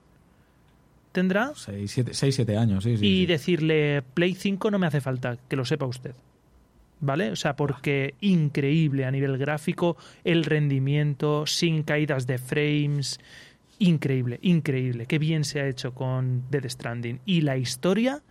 tendrá. 1.12 1.52
6-7 1.52 2.56
años, 2.56 2.84
sí, 2.84 2.96
sí. 2.96 3.06
Y 3.06 3.26
decirle, 3.26 4.02
Play 4.14 4.34
5 4.34 4.70
no 4.70 4.78
me 4.78 4.86
hace 4.86 5.00
falta, 5.00 5.38
que 5.48 5.56
lo 5.56 5.64
sepa 5.64 5.86
usted. 5.86 6.14
¿Vale? 7.02 7.30
O 7.30 7.36
sea, 7.36 7.56
porque 7.56 8.14
increíble 8.20 9.06
a 9.06 9.10
nivel 9.10 9.38
gráfico, 9.38 9.96
el 10.22 10.44
rendimiento, 10.44 11.46
sin 11.46 11.82
caídas 11.82 12.26
de 12.26 12.36
frames. 12.36 13.18
Increíble, 13.78 14.38
increíble. 14.42 15.06
Qué 15.06 15.18
bien 15.18 15.44
se 15.44 15.60
ha 15.60 15.66
hecho 15.66 15.94
con 15.94 16.44
Dead 16.50 16.68
Stranding. 16.68 17.20
Y 17.24 17.40
la 17.40 17.56
historia 17.56 18.22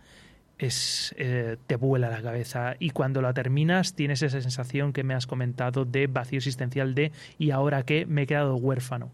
es 0.60 1.16
eh, 1.18 1.58
te 1.66 1.78
vuela 1.78 2.10
la 2.10 2.22
cabeza 2.22 2.76
y 2.78 2.90
cuando 2.90 3.22
la 3.22 3.34
terminas 3.34 3.94
tienes 3.94 4.22
esa 4.22 4.42
sensación 4.42 4.92
que 4.92 5.04
me 5.04 5.14
has 5.14 5.26
comentado 5.26 5.86
de 5.86 6.08
vacío 6.08 6.38
existencial 6.38 6.94
de 6.94 7.14
y 7.38 7.52
ahora 7.52 7.84
que 7.84 8.06
me 8.06 8.24
he 8.24 8.28
quedado 8.28 8.56
huérfano. 8.58 9.10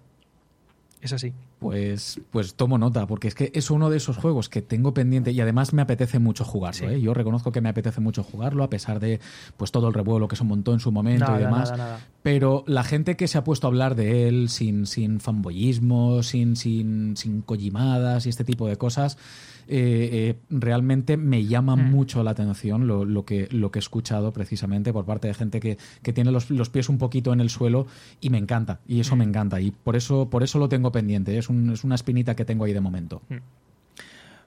Es 1.01 1.13
así. 1.13 1.33
Pues, 1.65 2.21
pues 2.29 2.53
tomo 2.53 2.77
nota, 2.77 3.07
porque 3.07 3.27
es 3.27 3.33
que 3.33 3.51
es 3.55 3.71
uno 3.71 3.89
de 3.89 3.97
esos 3.97 4.17
juegos 4.17 4.49
que 4.49 4.61
tengo 4.61 4.93
pendiente 4.93 5.31
y 5.31 5.41
además 5.41 5.73
me 5.73 5.81
apetece 5.81 6.19
mucho 6.19 6.45
jugarlo. 6.45 6.91
¿eh? 6.91 7.01
Yo 7.01 7.15
reconozco 7.15 7.51
que 7.51 7.59
me 7.59 7.69
apetece 7.69 8.01
mucho 8.01 8.23
jugarlo, 8.23 8.63
a 8.63 8.69
pesar 8.69 8.99
de 8.99 9.19
pues 9.57 9.71
todo 9.71 9.87
el 9.87 9.95
revuelo 9.95 10.27
que 10.27 10.35
se 10.35 10.43
montó 10.43 10.73
en 10.73 10.79
su 10.79 10.91
momento 10.91 11.35
y 11.35 11.39
demás. 11.39 11.73
Pero 12.21 12.63
la 12.67 12.83
gente 12.83 13.15
que 13.15 13.27
se 13.27 13.39
ha 13.39 13.43
puesto 13.43 13.65
a 13.65 13.69
hablar 13.69 13.95
de 13.95 14.27
él 14.27 14.49
sin, 14.49 14.85
sin 14.85 15.19
fanboyismo, 15.19 16.21
sin, 16.21 16.55
sin, 16.55 17.17
sin 17.17 17.41
collimadas 17.41 18.27
y 18.27 18.29
este 18.29 18.43
tipo 18.43 18.67
de 18.67 18.75
cosas, 18.75 19.17
eh, 19.67 20.09
eh, 20.11 20.35
realmente 20.49 21.17
me 21.17 21.45
llama 21.45 21.75
hmm. 21.75 21.91
mucho 21.91 22.23
la 22.23 22.31
atención 22.31 22.87
lo, 22.87 23.25
que, 23.25 23.47
lo 23.51 23.71
que 23.71 23.79
he 23.79 23.81
escuchado 23.81 24.31
precisamente 24.31 24.93
por 24.93 25.05
parte 25.05 25.27
de 25.27 25.33
gente 25.33 25.59
que, 25.59 25.77
tiene 26.13 26.31
los, 26.31 26.69
pies 26.69 26.89
un 26.89 26.97
poquito 26.97 27.33
en 27.33 27.41
el 27.41 27.49
suelo 27.49 27.87
y 28.21 28.29
me 28.29 28.37
encanta, 28.37 28.79
y 28.87 28.99
eso 28.99 29.15
me 29.15 29.25
hmm. 29.25 29.29
encanta, 29.29 29.61
y 29.61 29.71
por 29.71 29.95
eso, 29.95 30.29
por 30.29 30.43
eso 30.43 30.59
lo 30.59 30.69
tengo 30.69 30.91
pendiente, 30.91 31.37
es, 31.37 31.49
es 31.49 31.83
una 31.83 31.95
espinita 31.95 32.35
que 32.35 32.45
tengo 32.45 32.65
ahí 32.65 32.73
de 32.73 32.81
momento. 32.81 33.21
Hmm. 33.29 33.37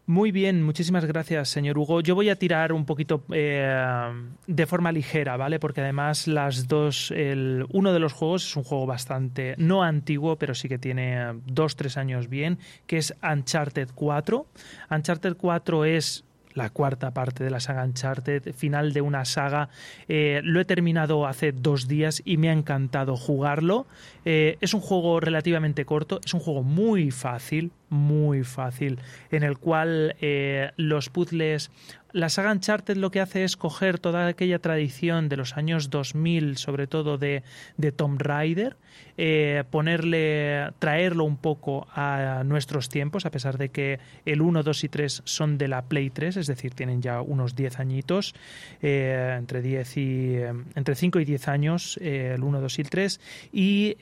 Muy 0.08 0.32
bien, 0.32 0.62
muchísimas 0.62 1.04
gracias, 1.04 1.50
señor 1.50 1.76
Hugo. 1.76 2.00
Yo 2.00 2.14
voy 2.14 2.30
a 2.30 2.36
tirar 2.36 2.72
un 2.72 2.86
poquito 2.86 3.24
eh, 3.30 4.10
de 4.46 4.66
forma 4.66 4.90
ligera, 4.90 5.36
¿vale? 5.36 5.60
Porque 5.60 5.82
además 5.82 6.26
las 6.26 6.66
dos, 6.66 7.10
el, 7.10 7.66
uno 7.74 7.92
de 7.92 7.98
los 7.98 8.14
juegos 8.14 8.46
es 8.46 8.56
un 8.56 8.64
juego 8.64 8.86
bastante, 8.86 9.54
no 9.58 9.82
antiguo, 9.82 10.36
pero 10.36 10.54
sí 10.54 10.66
que 10.66 10.78
tiene 10.78 11.38
dos, 11.44 11.76
tres 11.76 11.98
años 11.98 12.30
bien, 12.30 12.58
que 12.86 12.96
es 12.96 13.14
Uncharted 13.22 13.90
4. 13.94 14.46
Uncharted 14.90 15.36
4 15.36 15.84
es 15.84 16.24
la 16.58 16.70
cuarta 16.70 17.12
parte 17.12 17.44
de 17.44 17.50
la 17.50 17.60
saga 17.60 17.84
Uncharted, 17.84 18.52
final 18.52 18.92
de 18.92 19.00
una 19.00 19.24
saga. 19.24 19.70
Eh, 20.08 20.40
lo 20.44 20.60
he 20.60 20.64
terminado 20.66 21.26
hace 21.26 21.52
dos 21.52 21.88
días 21.88 22.20
y 22.24 22.36
me 22.36 22.50
ha 22.50 22.52
encantado 22.52 23.16
jugarlo. 23.16 23.86
Eh, 24.26 24.58
es 24.60 24.74
un 24.74 24.80
juego 24.80 25.20
relativamente 25.20 25.86
corto, 25.86 26.20
es 26.22 26.34
un 26.34 26.40
juego 26.40 26.62
muy 26.62 27.10
fácil, 27.10 27.70
muy 27.88 28.44
fácil, 28.44 28.98
en 29.30 29.44
el 29.44 29.56
cual 29.56 30.16
eh, 30.20 30.72
los 30.76 31.08
puzzles 31.08 31.70
la 32.18 32.28
saga 32.28 32.50
Uncharted 32.50 32.96
lo 32.96 33.12
que 33.12 33.20
hace 33.20 33.44
es 33.44 33.56
coger 33.56 34.00
toda 34.00 34.26
aquella 34.26 34.58
tradición 34.58 35.28
de 35.28 35.36
los 35.36 35.56
años 35.56 35.88
2000, 35.88 36.56
sobre 36.56 36.88
todo 36.88 37.16
de, 37.16 37.44
de 37.76 37.92
Tomb 37.92 38.20
Raider, 38.20 38.76
eh, 39.16 39.62
ponerle, 39.70 40.72
traerlo 40.80 41.22
un 41.22 41.36
poco 41.36 41.86
a 41.94 42.42
nuestros 42.44 42.88
tiempos, 42.88 43.24
a 43.24 43.30
pesar 43.30 43.56
de 43.56 43.68
que 43.68 44.00
el 44.24 44.42
1, 44.42 44.64
2 44.64 44.84
y 44.84 44.88
3 44.88 45.22
son 45.24 45.58
de 45.58 45.68
la 45.68 45.82
Play 45.82 46.10
3, 46.10 46.38
es 46.38 46.48
decir, 46.48 46.74
tienen 46.74 47.02
ya 47.02 47.20
unos 47.20 47.54
10 47.54 47.78
añitos, 47.78 48.34
eh, 48.82 49.36
entre, 49.38 49.62
10 49.62 49.96
y, 49.96 50.34
eh, 50.34 50.52
entre 50.74 50.96
5 50.96 51.20
y 51.20 51.24
10 51.24 51.46
años, 51.46 51.98
el 52.02 52.42
1, 52.42 52.60
2 52.60 52.78
y 52.78 52.82
el 52.82 52.90
3, 52.90 53.20
y 53.52 53.96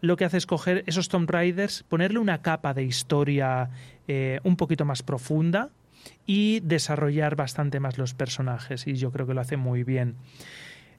lo 0.00 0.16
que 0.16 0.24
hace 0.24 0.38
es 0.38 0.46
coger 0.46 0.82
esos 0.86 1.08
Tomb 1.08 1.30
Raiders, 1.30 1.84
ponerle 1.84 2.18
una 2.18 2.42
capa 2.42 2.74
de 2.74 2.82
historia 2.82 3.70
un 4.42 4.56
poquito 4.56 4.84
más 4.84 5.02
profunda, 5.02 5.70
y 6.26 6.60
desarrollar 6.60 7.36
bastante 7.36 7.80
más 7.80 7.98
los 7.98 8.14
personajes 8.14 8.86
y 8.86 8.94
yo 8.94 9.10
creo 9.10 9.26
que 9.26 9.34
lo 9.34 9.40
hace 9.40 9.56
muy 9.56 9.84
bien. 9.84 10.16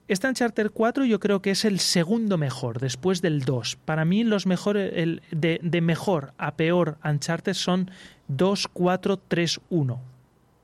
Este 0.09 0.27
Uncharted 0.27 0.71
4 0.71 1.05
yo 1.05 1.19
creo 1.19 1.41
que 1.41 1.51
es 1.51 1.63
el 1.63 1.79
segundo 1.79 2.37
mejor, 2.37 2.79
después 2.79 3.21
del 3.21 3.41
2. 3.41 3.77
Para 3.85 4.03
mí 4.03 4.25
los 4.25 4.45
mejores, 4.45 4.91
el, 4.95 5.21
de, 5.31 5.59
de, 5.63 5.79
mejor 5.79 6.33
a 6.37 6.55
peor 6.55 6.97
Uncharted 7.05 7.53
son 7.53 7.89
2, 8.27 8.67
4, 8.73 9.17
3, 9.17 9.61
1. 9.69 10.01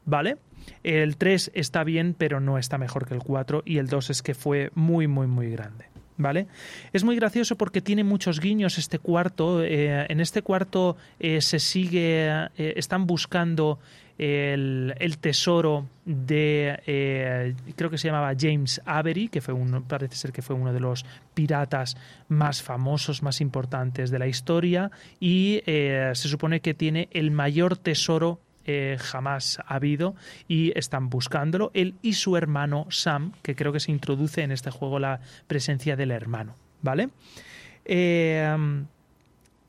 ¿Vale? 0.06 0.38
El 0.84 1.18
3 1.18 1.52
está 1.54 1.84
bien, 1.84 2.16
pero 2.18 2.40
no 2.40 2.58
está 2.58 2.78
mejor 2.78 3.08
que 3.08 3.14
el 3.14 3.22
4 3.22 3.64
y 3.66 3.78
el 3.78 3.88
2 3.88 4.10
es 4.10 4.22
que 4.22 4.34
fue 4.34 4.72
muy, 4.76 5.08
muy, 5.08 5.28
muy 5.28 5.50
grande. 5.50 5.89
¿Vale? 6.20 6.48
Es 6.92 7.06
muy 7.06 7.16
gracioso 7.16 7.56
porque 7.56 7.80
tiene 7.80 8.04
muchos 8.04 8.42
guiños 8.42 8.78
este 8.78 9.00
cuarto. 9.00 9.64
Eh, 9.64 10.06
en 10.10 10.20
este 10.20 10.42
cuarto 10.42 10.98
eh, 11.18 11.40
se 11.40 11.60
sigue, 11.60 12.28
eh, 12.58 12.74
están 12.76 13.08
buscando 13.08 13.80
el, 14.18 15.18
tesoro 15.22 15.88
de, 16.04 17.56
creo 17.78 17.90
que 17.90 17.98
se 17.98 18.10
llamaba 18.10 18.34
James 18.38 18.82
Avery, 18.84 19.30
que 19.30 19.40
fue 19.40 19.54
uno, 19.54 19.82
parece 19.88 20.18
ser 20.18 20.34
que 20.34 20.42
fue 20.42 20.58
uno 20.58 20.74
de 20.74 20.82
los 20.82 21.06
piratas 21.34 21.96
más 22.28 22.62
famosos, 22.62 23.24
más 23.24 23.40
importantes 23.40 24.12
de 24.12 24.20
la 24.20 24.28
historia, 24.28 24.92
y 25.22 25.62
se 25.66 26.28
supone 26.28 26.60
que 26.60 26.74
tiene 26.74 27.08
el 27.14 27.32
mayor 27.32 27.78
tesoro 27.78 28.42
eh, 28.72 28.98
jamás 29.00 29.58
habido 29.66 30.14
y 30.48 30.78
están 30.78 31.10
buscándolo. 31.10 31.72
Él 31.74 31.96
y 32.04 32.14
su 32.14 32.38
hermano 32.38 32.86
Sam, 32.90 33.34
que 33.42 33.56
creo 33.56 33.74
que 33.74 33.80
se 33.80 33.92
introduce 33.92 34.44
en 34.44 34.52
este 34.52 34.70
juego 34.70 35.00
la 35.00 35.22
presencia 35.48 35.96
del 35.96 36.12
hermano, 36.12 36.56
¿vale? 36.84 37.10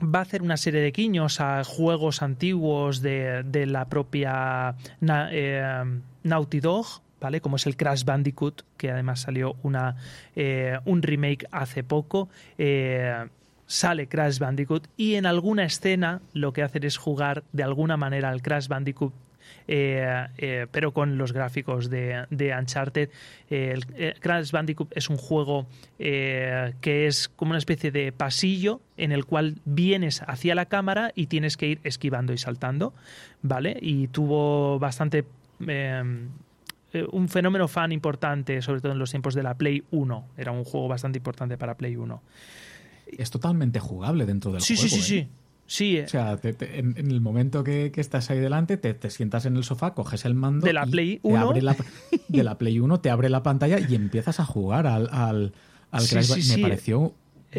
va 0.03 0.19
a 0.19 0.23
hacer 0.23 0.43
una 0.43 0.57
serie 0.59 0.81
de 0.81 0.91
guiños 0.91 1.41
a 1.41 1.65
juegos 1.65 2.21
antiguos 2.23 3.01
de, 3.01 3.67
la 3.67 3.89
propia 3.89 4.75
eh, 5.01 5.85
Naughty 6.23 6.61
Dog, 6.61 6.87
¿vale? 7.21 7.41
Como 7.41 7.57
es 7.57 7.67
el 7.67 7.77
Crash 7.77 8.05
Bandicoot, 8.05 8.63
que 8.77 8.91
además 8.91 9.21
salió 9.21 9.57
una, 9.63 9.97
eh, 10.35 10.79
un 10.85 11.03
remake 11.03 11.47
hace 11.51 11.85
poco. 11.85 12.29
Eh, 12.59 13.27
sale 13.71 14.09
Crash 14.09 14.41
Bandicoot 14.41 14.89
y 14.97 15.15
en 15.15 15.27
alguna 15.27 15.65
escena 15.65 16.21
lo 16.33 16.53
que 16.53 16.65
hacen 16.65 16.83
es 16.83 16.97
jugar 16.97 17.45
de 17.53 17.63
alguna 17.63 17.97
manera 17.97 18.29
al 18.29 18.43
Crash 18.43 18.67
Bandicoot 18.67 19.15
eh, 19.69 20.27
eh, 20.39 20.67
pero 20.73 20.93
con 20.93 21.17
los 21.17 21.33
gráficos 21.33 21.89
de, 21.89 22.27
de 22.31 22.53
Uncharted. 22.53 23.11
el 23.49 23.85
eh, 23.95 24.15
Crash 24.19 24.51
Bandicoot 24.51 24.91
es 24.97 25.09
un 25.09 25.17
juego 25.17 25.69
que 25.99 27.07
es 27.07 27.29
como 27.29 27.51
una 27.51 27.59
especie 27.59 27.93
de 27.93 28.11
pasillo 28.11 28.81
en 28.97 29.13
el 29.13 29.25
cual 29.25 29.59
vienes 29.65 30.23
hacia 30.27 30.57
la 30.57 30.67
cámara 30.67 31.13
y 31.15 31.27
tienes 31.27 31.57
que 31.57 31.67
ir 31.69 31.81
esquivando 31.85 32.33
y 32.33 32.39
saltando, 32.39 32.93
¿vale? 33.43 33.79
Y 33.81 34.09
tuvo 34.09 34.81
bastante 34.81 35.25
un 35.61 37.29
fenómeno 37.29 37.69
fan 37.69 37.93
importante, 37.93 38.63
sobre 38.63 38.81
todo 38.81 38.91
en 38.93 38.99
los 38.99 39.11
tiempos 39.11 39.35
de 39.35 39.45
la 39.45 39.55
Play 39.55 39.85
1. 39.93 40.29
Era 40.37 40.51
un 40.51 40.65
juego 40.65 40.89
bastante 40.89 41.19
importante 41.19 41.57
para 41.57 41.77
Play 41.77 41.95
1. 41.95 42.21
Es 43.19 43.31
totalmente 43.31 43.81
jugable 43.81 44.27
dentro 44.27 44.53
del 44.53 44.63
juego. 44.63 44.83
Sí, 44.83 44.89
sí, 44.89 45.03
sí. 45.03 45.29
Sí. 45.67 46.01
O 46.01 46.09
sea, 46.09 46.37
en, 46.43 46.97
el 46.97 47.21
momento 47.21 47.63
que, 47.63 47.93
estás 47.95 48.29
ahí 48.31 48.41
delante, 48.41 48.77
te, 48.77 49.09
sientas 49.09 49.47
en 49.47 49.57
el 49.57 49.63
sofá, 49.63 49.95
coges 49.95 50.25
el 50.25 50.35
mando. 50.35 50.67
De 50.67 50.73
la 50.73 50.85
Play 50.85 51.21
1. 51.23 51.53
de 51.53 52.43
la 52.43 52.59
Play 52.59 52.81
1 52.81 53.01
te 53.01 53.09
abre 53.09 53.29
la 53.29 53.45
pantalla 53.45 53.79
y 53.79 53.95
empiezas 53.95 54.41
a 54.41 54.45
jugar 54.45 54.89
al, 54.89 55.09
al, 55.13 55.53
Crash 56.09 56.57
Me 56.57 56.63
pareció 56.63 57.15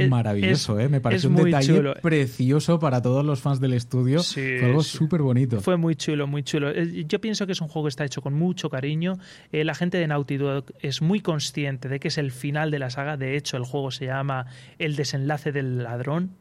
maravilloso, 0.09 0.80
¿eh? 0.80 0.89
Me 0.89 1.01
pareció 1.01 1.30
un 1.30 1.35
detalle 1.35 1.93
precioso 2.01 2.80
para 2.80 3.01
todos 3.01 3.26
los 3.26 3.41
fans 3.41 3.59
del 3.59 3.73
estudio. 3.73 4.23
fue 4.23 4.65
algo 4.65 4.84
súper 4.84 5.22
bonito. 5.22 5.61
Fue 5.61 5.77
muy 5.77 5.95
chulo, 5.95 6.27
muy 6.27 6.43
chulo. 6.43 6.73
Yo 6.73 7.19
pienso 7.19 7.45
que 7.45 7.53
es 7.53 7.61
un 7.61 7.68
juego 7.68 7.85
que 7.88 7.89
está 7.89 8.05
hecho 8.05 8.22
con 8.22 8.34
mucho 8.34 8.69
cariño. 8.69 9.18
Eh, 9.51 9.63
la 9.63 9.76
gente 9.76 9.97
de 9.97 10.07
Naughty 10.07 10.38
Dog 10.38 10.65
es 10.80 11.01
muy 11.01 11.22
consciente 11.22 11.89
de 11.89 11.99
que 11.99 12.07
es 12.07 12.18
el 12.18 12.31
final 12.31 12.72
de 12.72 12.80
la 12.80 12.89
saga. 12.89 13.18
De 13.18 13.35
hecho, 13.35 13.57
el 13.57 13.63
juego 13.63 13.91
se 13.91 14.05
llama 14.05 14.45
El 14.80 14.95
desenlace 14.95 15.51
del 15.51 15.84
ladrón. 15.84 16.31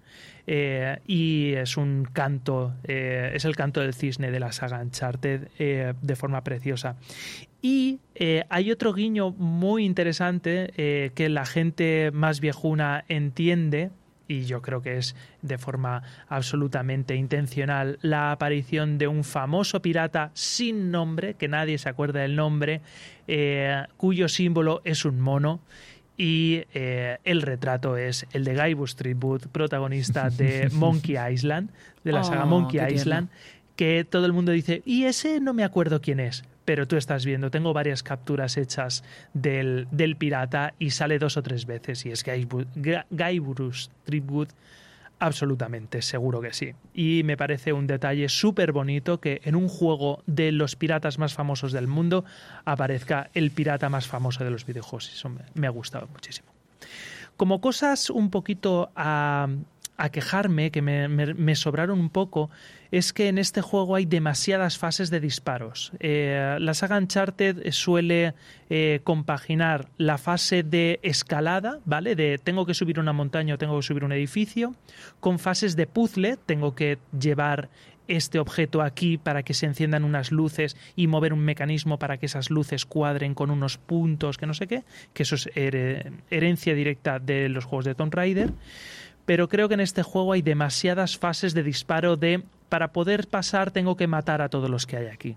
Eh, 0.47 0.99
y 1.07 1.53
es 1.53 1.77
un 1.77 2.09
canto, 2.13 2.75
eh, 2.85 3.31
es 3.35 3.45
el 3.45 3.55
canto 3.57 3.81
del 3.81 3.95
cisne 3.95 4.31
de 4.31 4.41
la 4.41 4.53
saga 4.53 4.81
Uncharted 4.81 5.49
eh, 5.59 5.95
de 6.01 6.17
forma 6.17 6.43
preciosa. 6.43 6.97
Y 7.63 7.99
hay 8.49 8.71
otro 8.71 8.95
guiño 8.95 9.33
muy 9.33 9.85
interesante 9.85 11.13
que 11.15 11.29
la 11.29 11.45
gente 11.45 12.11
más 12.11 12.41
viejuna 12.41 13.05
entiende, 13.09 13.91
y 14.29 14.45
yo 14.45 14.63
creo 14.63 14.81
que 14.81 14.97
es 14.97 15.15
de 15.43 15.59
forma 15.59 16.03
absolutamente 16.29 17.17
intencional, 17.17 17.99
la 18.01 18.33
aparición 18.33 18.97
de 18.97 19.09
un 19.09 19.25
famoso 19.25 19.83
pirata 19.83 20.31
sin 20.33 20.91
nombre, 20.91 21.35
que 21.35 21.49
nadie 21.49 21.77
se 21.77 21.91
acuerda 21.91 22.21
del 22.21 22.35
nombre, 22.35 22.81
cuyo 23.99 24.29
símbolo 24.29 24.81
es 24.85 25.05
un 25.05 25.21
mono 25.21 25.61
y 26.21 26.65
eh, 26.75 27.17
el 27.25 27.41
retrato 27.41 27.97
es 27.97 28.27
el 28.35 28.45
de 28.45 28.53
Guybrush 28.53 28.95
Threepwood, 28.95 29.47
protagonista 29.47 30.29
de 30.29 30.69
Monkey 30.75 31.17
Island, 31.33 31.71
de 32.05 32.13
la 32.13 32.25
saga 32.25 32.45
oh, 32.45 32.47
Monkey 32.47 32.79
Island, 32.93 33.31
que 33.75 34.05
todo 34.05 34.27
el 34.27 34.35
mundo 34.35 34.53
dice, 34.53 34.83
y 34.85 35.05
ese 35.05 35.41
no 35.41 35.55
me 35.55 35.65
acuerdo 35.65 36.03
quién 36.03 36.21
es, 36.21 36.45
pero 36.65 36.87
tú 36.87 36.97
estás 36.97 37.25
viendo, 37.25 37.51
tengo 37.51 37.73
varias 37.73 38.03
capturas 38.03 38.57
hechas 38.57 39.05
del, 39.35 39.89
del 39.91 40.17
pirata 40.17 40.75
y 40.79 40.91
sale 40.91 41.19
dos 41.19 41.37
o 41.37 41.43
tres 41.43 41.67
veces, 41.67 42.07
y 42.07 42.11
es 42.11 42.25
Guybrush 42.25 43.89
Threepwood 44.05 44.49
Absolutamente, 45.23 46.01
seguro 46.01 46.41
que 46.41 46.55
sí. 46.55 46.73
Y 46.95 47.23
me 47.25 47.37
parece 47.37 47.75
un 47.75 47.87
detalle 47.87 48.31
súper 48.31 48.73
bonito 48.73 49.21
que 49.21 49.43
en 49.45 49.55
un 49.55 49.69
juego 49.69 50.23
de 50.27 50.51
los 50.51 50.77
piratas 50.77 51.19
más 51.19 51.35
famosos 51.35 51.73
del 51.73 51.87
mundo 51.87 52.25
aparezca 52.65 53.29
el 53.35 53.51
pirata 53.51 53.91
más 53.91 54.07
famoso 54.09 54.45
de 54.45 54.51
los 54.51 54.65
videojuegos. 54.65 55.13
Eso 55.13 55.31
me, 55.55 55.67
ha 55.67 55.71
gustado 55.71 56.09
muchísimo. 56.09 56.49
Como 57.37 57.61
cosas 57.61 58.09
un 58.09 58.31
poquito 58.31 58.93
a, 58.97 59.47
a 60.01 60.09
quejarme, 60.09 60.71
que 60.71 60.81
me, 60.81 61.55
sobraron 61.57 62.01
un 62.01 62.09
poco, 62.09 62.49
es 62.91 63.13
que 63.13 63.29
en 63.29 63.37
este 63.37 63.61
juego 63.61 63.97
hay 63.97 64.07
demasiadas 64.07 64.79
fases 64.79 65.11
de 65.11 65.21
disparos. 65.21 65.93
Eh, 66.01 66.57
la 66.59 66.73
saga 66.73 66.97
Uncharted 66.97 67.71
suele 67.71 68.35
eh, 68.71 69.01
compaginar 69.05 69.91
la 69.99 70.17
fase 70.17 70.63
de 70.63 71.01
escalada, 71.03 71.81
¿vale? 71.85 72.17
De 72.17 72.39
tengo 72.39 72.65
que 72.65 72.73
subir 72.73 72.99
una 72.99 73.13
montaña 73.13 73.55
o 73.55 73.59
tengo 73.59 73.77
que 73.77 73.83
subir 73.83 74.03
un 74.03 74.13
edificio, 74.13 74.75
con 75.21 75.39
fases 75.39 75.77
de 75.77 75.87
puzzle, 75.87 76.39
tengo 76.47 76.75
que 76.75 76.97
llevar 77.19 77.69
este 78.09 78.39
objeto 78.39 78.81
aquí 78.81 79.19
para 79.19 79.43
que 79.43 79.53
se 79.53 79.67
enciendan 79.67 80.03
unas 80.03 80.33
luces 80.33 80.77
y 80.97 81.09
mover 81.09 81.35
un 81.35 81.41
mecanismo 81.41 81.99
para 81.99 82.17
que 82.17 82.27
esas 82.27 82.51
luces 82.51 82.87
cuadren 82.87 83.35
con 83.35 83.51
unos 83.51 83.77
puntos 83.77 84.37
que 84.37 84.47
no 84.47 84.55
sé 84.55 84.67
qué, 84.67 84.83
que 85.13 85.23
eso 85.23 85.37
es 85.37 85.49
herencia 85.55 86.75
directa 86.75 87.21
de 87.21 87.49
los 87.51 87.67
juegos 87.67 87.85
de 87.85 87.95
Tomb 87.95 88.13
Raider 88.13 88.53
pero 89.31 89.49
creo 89.49 89.69
que 89.69 89.75
en 89.75 89.81
este 89.81 90.03
juego 90.03 90.33
hay 90.33 90.43
demasiadas 90.43 91.17
fases 91.17 91.55
de 91.55 91.63
disparo 91.63 92.17
de 92.17 92.43
para 92.69 92.93
poder 92.93 93.29
pasar 93.29 93.71
tengo 93.71 93.97
que 93.97 94.09
matar 94.09 94.43
a 94.43 94.49
todos 94.49 94.69
los 94.69 94.87
que 94.87 94.97
hay 94.97 95.07
aquí. 95.07 95.37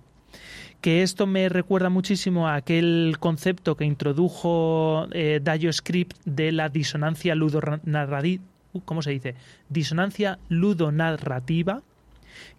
Que 0.81 1.03
esto 1.03 1.27
me 1.27 1.47
recuerda 1.47 1.89
muchísimo 1.89 2.47
a 2.47 2.55
aquel 2.55 3.17
concepto 3.19 3.77
que 3.77 3.85
introdujo 3.85 5.05
eh, 5.11 5.39
Script 5.71 6.17
de 6.25 6.51
la 6.51 6.69
disonancia 6.69 7.35
ludonarrativa, 7.35 8.43
uh, 8.73 8.81
¿cómo 8.81 9.03
se 9.03 9.11
dice? 9.11 9.35
Disonancia 9.69 10.39
ludonarrativa, 10.49 11.83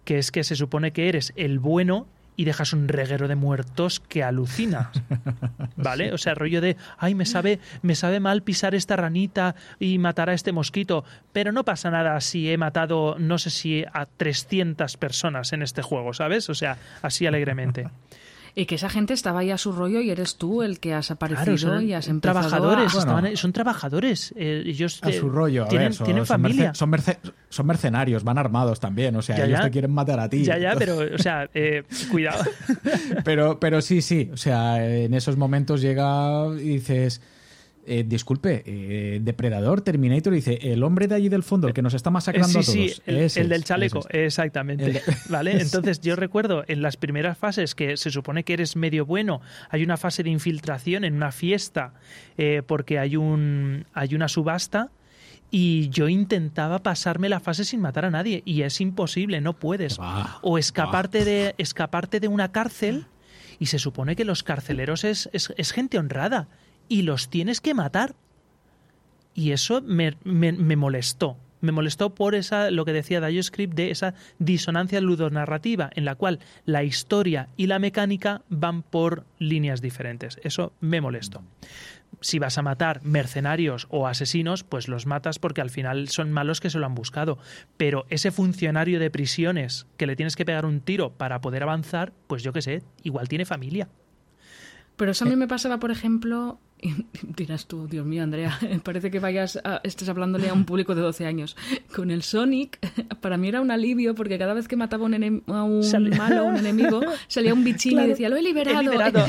que 0.05 0.19
es 0.19 0.31
que 0.31 0.45
se 0.45 0.55
supone 0.55 0.91
que 0.91 1.09
eres 1.09 1.33
el 1.35 1.59
bueno 1.59 2.07
y 2.35 2.45
dejas 2.45 2.73
un 2.73 2.87
reguero 2.87 3.27
de 3.27 3.35
muertos 3.35 3.99
que 3.99 4.23
alucinas. 4.23 4.87
¿Vale? 5.75 6.13
O 6.13 6.17
sea, 6.17 6.35
rollo 6.35 6.61
de, 6.61 6.77
ay, 6.97 7.15
me 7.15 7.25
sabe, 7.25 7.59
me 7.81 7.95
sabe 7.95 8.19
mal 8.19 8.43
pisar 8.43 8.75
esta 8.75 8.95
ranita 8.95 9.55
y 9.79 9.97
matar 9.97 10.29
a 10.29 10.33
este 10.33 10.51
mosquito, 10.51 11.03
pero 11.33 11.51
no 11.51 11.65
pasa 11.65 11.91
nada 11.91 12.19
si 12.21 12.51
he 12.51 12.57
matado, 12.57 13.15
no 13.19 13.37
sé 13.37 13.49
si 13.49 13.85
a 13.93 14.05
300 14.05 14.97
personas 14.97 15.53
en 15.53 15.61
este 15.61 15.81
juego, 15.81 16.13
¿sabes? 16.13 16.49
O 16.49 16.55
sea, 16.55 16.77
así 17.01 17.25
alegremente. 17.25 17.87
Y 18.57 18.67
que 18.67 18.75
esa 18.75 18.89
gente 18.89 19.13
estaba 19.13 19.41
ahí 19.41 19.51
a 19.51 19.57
su 19.57 19.73
rollo 19.73 19.99
y 19.99 20.09
eres 20.09 20.37
tú 20.37 20.63
el 20.63 20.79
que 20.79 20.93
has 20.93 21.11
aparecido 21.11 21.81
y 21.81 21.91
has 21.91 22.07
empezado 22.07 22.39
trabajadores, 22.47 22.95
a... 22.95 22.99
estaban- 22.99 23.35
son 23.37 23.51
trabajadores. 23.51 24.33
eh, 24.37 24.63
ellos 24.65 24.99
A 25.03 25.09
eh, 25.09 25.19
su 25.19 25.27
rollo. 25.29 25.65
a 25.65 25.67
tienen, 25.67 25.87
ver, 25.89 25.93
son, 25.93 26.05
tienen 26.05 26.25
son 26.25 26.41
familia. 26.41 26.71
merce- 26.71 26.75
son, 26.77 26.89
merce- 26.91 27.17
son 27.49 27.65
mercenarios, 27.67 28.23
van 28.23 28.37
armados 28.37 28.79
también. 28.79 29.13
O 29.17 29.21
sea, 29.21 29.37
Ya, 29.37 29.45
ellos 29.45 29.59
ya. 29.59 29.65
te 29.65 29.71
quieren 29.71 29.91
matar 29.91 30.21
a 30.21 30.29
ti. 30.29 30.43
Ya, 30.45 30.57
ya, 30.57 30.73
pero, 30.77 30.99
o 30.99 31.17
sea, 31.17 31.49
eh, 31.53 31.83
cuidado. 32.09 32.43
pero, 33.25 33.59
pero 33.59 33.81
sí, 33.81 34.01
sí. 34.01 34.29
O 34.33 34.37
sea, 34.37 34.85
en 34.87 35.13
esos 35.13 35.35
momentos 35.37 35.81
llega 35.81 36.47
y 36.55 36.75
dices. 36.77 37.21
Eh, 37.87 38.03
disculpe, 38.07 38.63
eh, 38.65 39.19
Depredador, 39.21 39.81
Terminator, 39.81 40.33
dice, 40.33 40.59
el 40.61 40.83
hombre 40.83 41.07
de 41.07 41.15
allí 41.15 41.29
del 41.29 41.43
fondo, 41.43 41.67
el 41.67 41.73
que 41.73 41.81
nos 41.81 41.93
está 41.93 42.09
masacrando 42.09 42.59
Eh, 42.59 42.63
sí, 42.63 42.71
a 42.71 42.73
todos. 42.85 42.95
sí, 42.95 43.01
el, 43.05 43.17
Ese 43.17 43.41
el 43.41 43.49
del 43.49 43.61
es, 43.61 43.65
chaleco, 43.65 43.99
es. 44.09 44.15
exactamente. 44.25 44.91
De- 44.91 45.01
¿Vale? 45.29 45.51
Entonces 45.61 46.01
yo 46.01 46.15
recuerdo 46.15 46.63
en 46.67 46.81
las 46.81 46.97
primeras 46.97 47.37
fases 47.37 47.75
que 47.75 47.97
se 47.97 48.11
supone 48.11 48.43
que 48.43 48.53
eres 48.53 48.75
medio 48.75 49.05
bueno, 49.05 49.41
hay 49.69 49.83
una 49.83 49.97
fase 49.97 50.23
de 50.23 50.29
infiltración 50.29 51.03
en 51.03 51.15
una 51.15 51.31
fiesta 51.31 51.93
eh, 52.37 52.61
porque 52.65 52.99
hay, 52.99 53.15
un, 53.15 53.85
hay 53.93 54.15
una 54.15 54.27
subasta 54.27 54.89
y 55.51 55.89
yo 55.89 56.09
intentaba 56.09 56.79
pasarme 56.83 57.29
la 57.29 57.39
fase 57.39 57.63
sin 57.65 57.79
matar 57.79 58.03
a 58.05 58.09
nadie 58.11 58.41
y 58.45 58.63
es 58.63 58.81
imposible, 58.81 59.39
no 59.41 59.53
puedes. 59.53 59.97
O 60.41 60.57
escaparte 60.57 61.23
de, 61.23 61.55
escaparte 61.57 62.19
de 62.19 62.27
una 62.27 62.51
cárcel 62.51 63.05
y 63.59 63.67
se 63.67 63.79
supone 63.79 64.15
que 64.17 64.25
los 64.25 64.43
carceleros 64.43 65.03
es, 65.05 65.29
es, 65.31 65.53
es 65.55 65.71
gente 65.71 65.97
honrada 65.97 66.49
y 66.87 67.01
los 67.03 67.29
tienes 67.29 67.61
que 67.61 67.73
matar. 67.73 68.15
Y 69.33 69.51
eso 69.51 69.81
me, 69.81 70.15
me- 70.23 70.53
me 70.53 70.75
molestó. 70.75 71.37
Me 71.61 71.71
molestó 71.71 72.13
por 72.13 72.35
esa, 72.35 72.69
lo 72.69 72.85
que 72.85 72.93
decía 72.93 73.19
DioScript, 73.25 73.73
de 73.73 73.89
esa 73.89 74.13
disonancia 74.37 75.01
ludonarrativa, 75.01 75.89
en 75.95 76.05
la 76.05 76.13
cual 76.15 76.39
la 76.65 76.83
historia 76.83 77.49
y 77.57 77.65
la 77.67 77.79
mecánica 77.79 78.43
van 78.49 78.83
por 78.83 79.25
líneas 79.39 79.81
diferentes. 79.81 80.37
Eso 80.43 80.73
me 80.79 81.01
molestó. 81.01 81.43
Si 82.21 82.39
vas 82.39 82.57
a 82.57 82.61
matar 82.61 83.03
mercenarios 83.03 83.87
o 83.89 84.05
asesinos, 84.07 84.63
pues 84.63 84.87
los 84.87 85.05
matas 85.07 85.39
porque 85.39 85.61
al 85.61 85.69
final 85.71 86.07
son 86.09 86.31
malos 86.31 86.59
que 86.61 86.69
se 86.69 86.77
lo 86.77 86.85
han 86.85 86.93
buscado. 86.95 87.39
Pero 87.77 88.05
ese 88.09 88.31
funcionario 88.31 88.99
de 88.99 89.09
prisiones 89.09 89.87
que 89.97 90.05
le 90.07 90.15
tienes 90.15 90.35
que 90.35 90.45
pegar 90.45 90.65
un 90.65 90.81
tiro 90.81 91.11
para 91.13 91.41
poder 91.41 91.63
avanzar, 91.63 92.13
pues 92.27 92.43
yo 92.43 92.53
qué 92.53 92.61
sé, 92.61 92.83
igual 93.03 93.27
tiene 93.27 93.45
familia. 93.45 93.89
Pero 94.97 95.11
eso 95.11 95.25
a 95.25 95.27
mí 95.27 95.35
me 95.35 95.47
pasaba, 95.47 95.79
por 95.79 95.91
ejemplo, 95.91 96.59
y 96.81 96.93
dirás 97.35 97.65
tú, 97.67 97.87
Dios 97.87 98.05
mío, 98.05 98.23
Andrea, 98.23 98.57
parece 98.83 99.09
que 99.11 99.19
vayas 99.19 99.59
a- 99.63 99.81
estés 99.83 100.07
hablándole 100.09 100.49
a 100.49 100.53
un 100.53 100.65
público 100.65 100.93
de 100.95 101.01
12 101.01 101.25
años. 101.25 101.55
Con 101.95 102.11
el 102.11 102.21
Sonic, 102.23 102.79
para 103.21 103.37
mí 103.37 103.47
era 103.47 103.61
un 103.61 103.71
alivio 103.71 104.13
porque 104.15 104.37
cada 104.37 104.53
vez 104.53 104.67
que 104.67 104.75
mataba 104.75 105.05
un 105.05 105.13
enem- 105.13 105.43
a 105.47 105.63
un 105.63 105.83
Sale- 105.83 106.15
malo, 106.15 106.45
un 106.45 106.57
enemigo, 106.57 107.01
salía 107.27 107.53
un 107.53 107.63
bichín 107.63 107.99
y 107.99 108.07
decía, 108.07 108.29
lo 108.29 108.35
he 108.37 108.41
liberado. 108.41 108.81
He 108.81 108.83
liberado. 108.83 109.25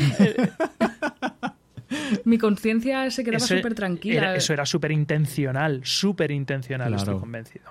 Mi 2.24 2.36
conciencia 2.39 3.09
se 3.10 3.23
quedaba 3.24 3.39
súper 3.40 3.74
tranquila. 3.74 4.16
era- 4.18 4.36
eso 4.36 4.52
era 4.52 4.66
súper 4.66 4.90
intencional, 4.93 5.81
súper 5.85 6.31
intencional, 6.32 6.89
Claro. 6.89 7.02
estoy 7.02 7.18
convencido. 7.20 7.64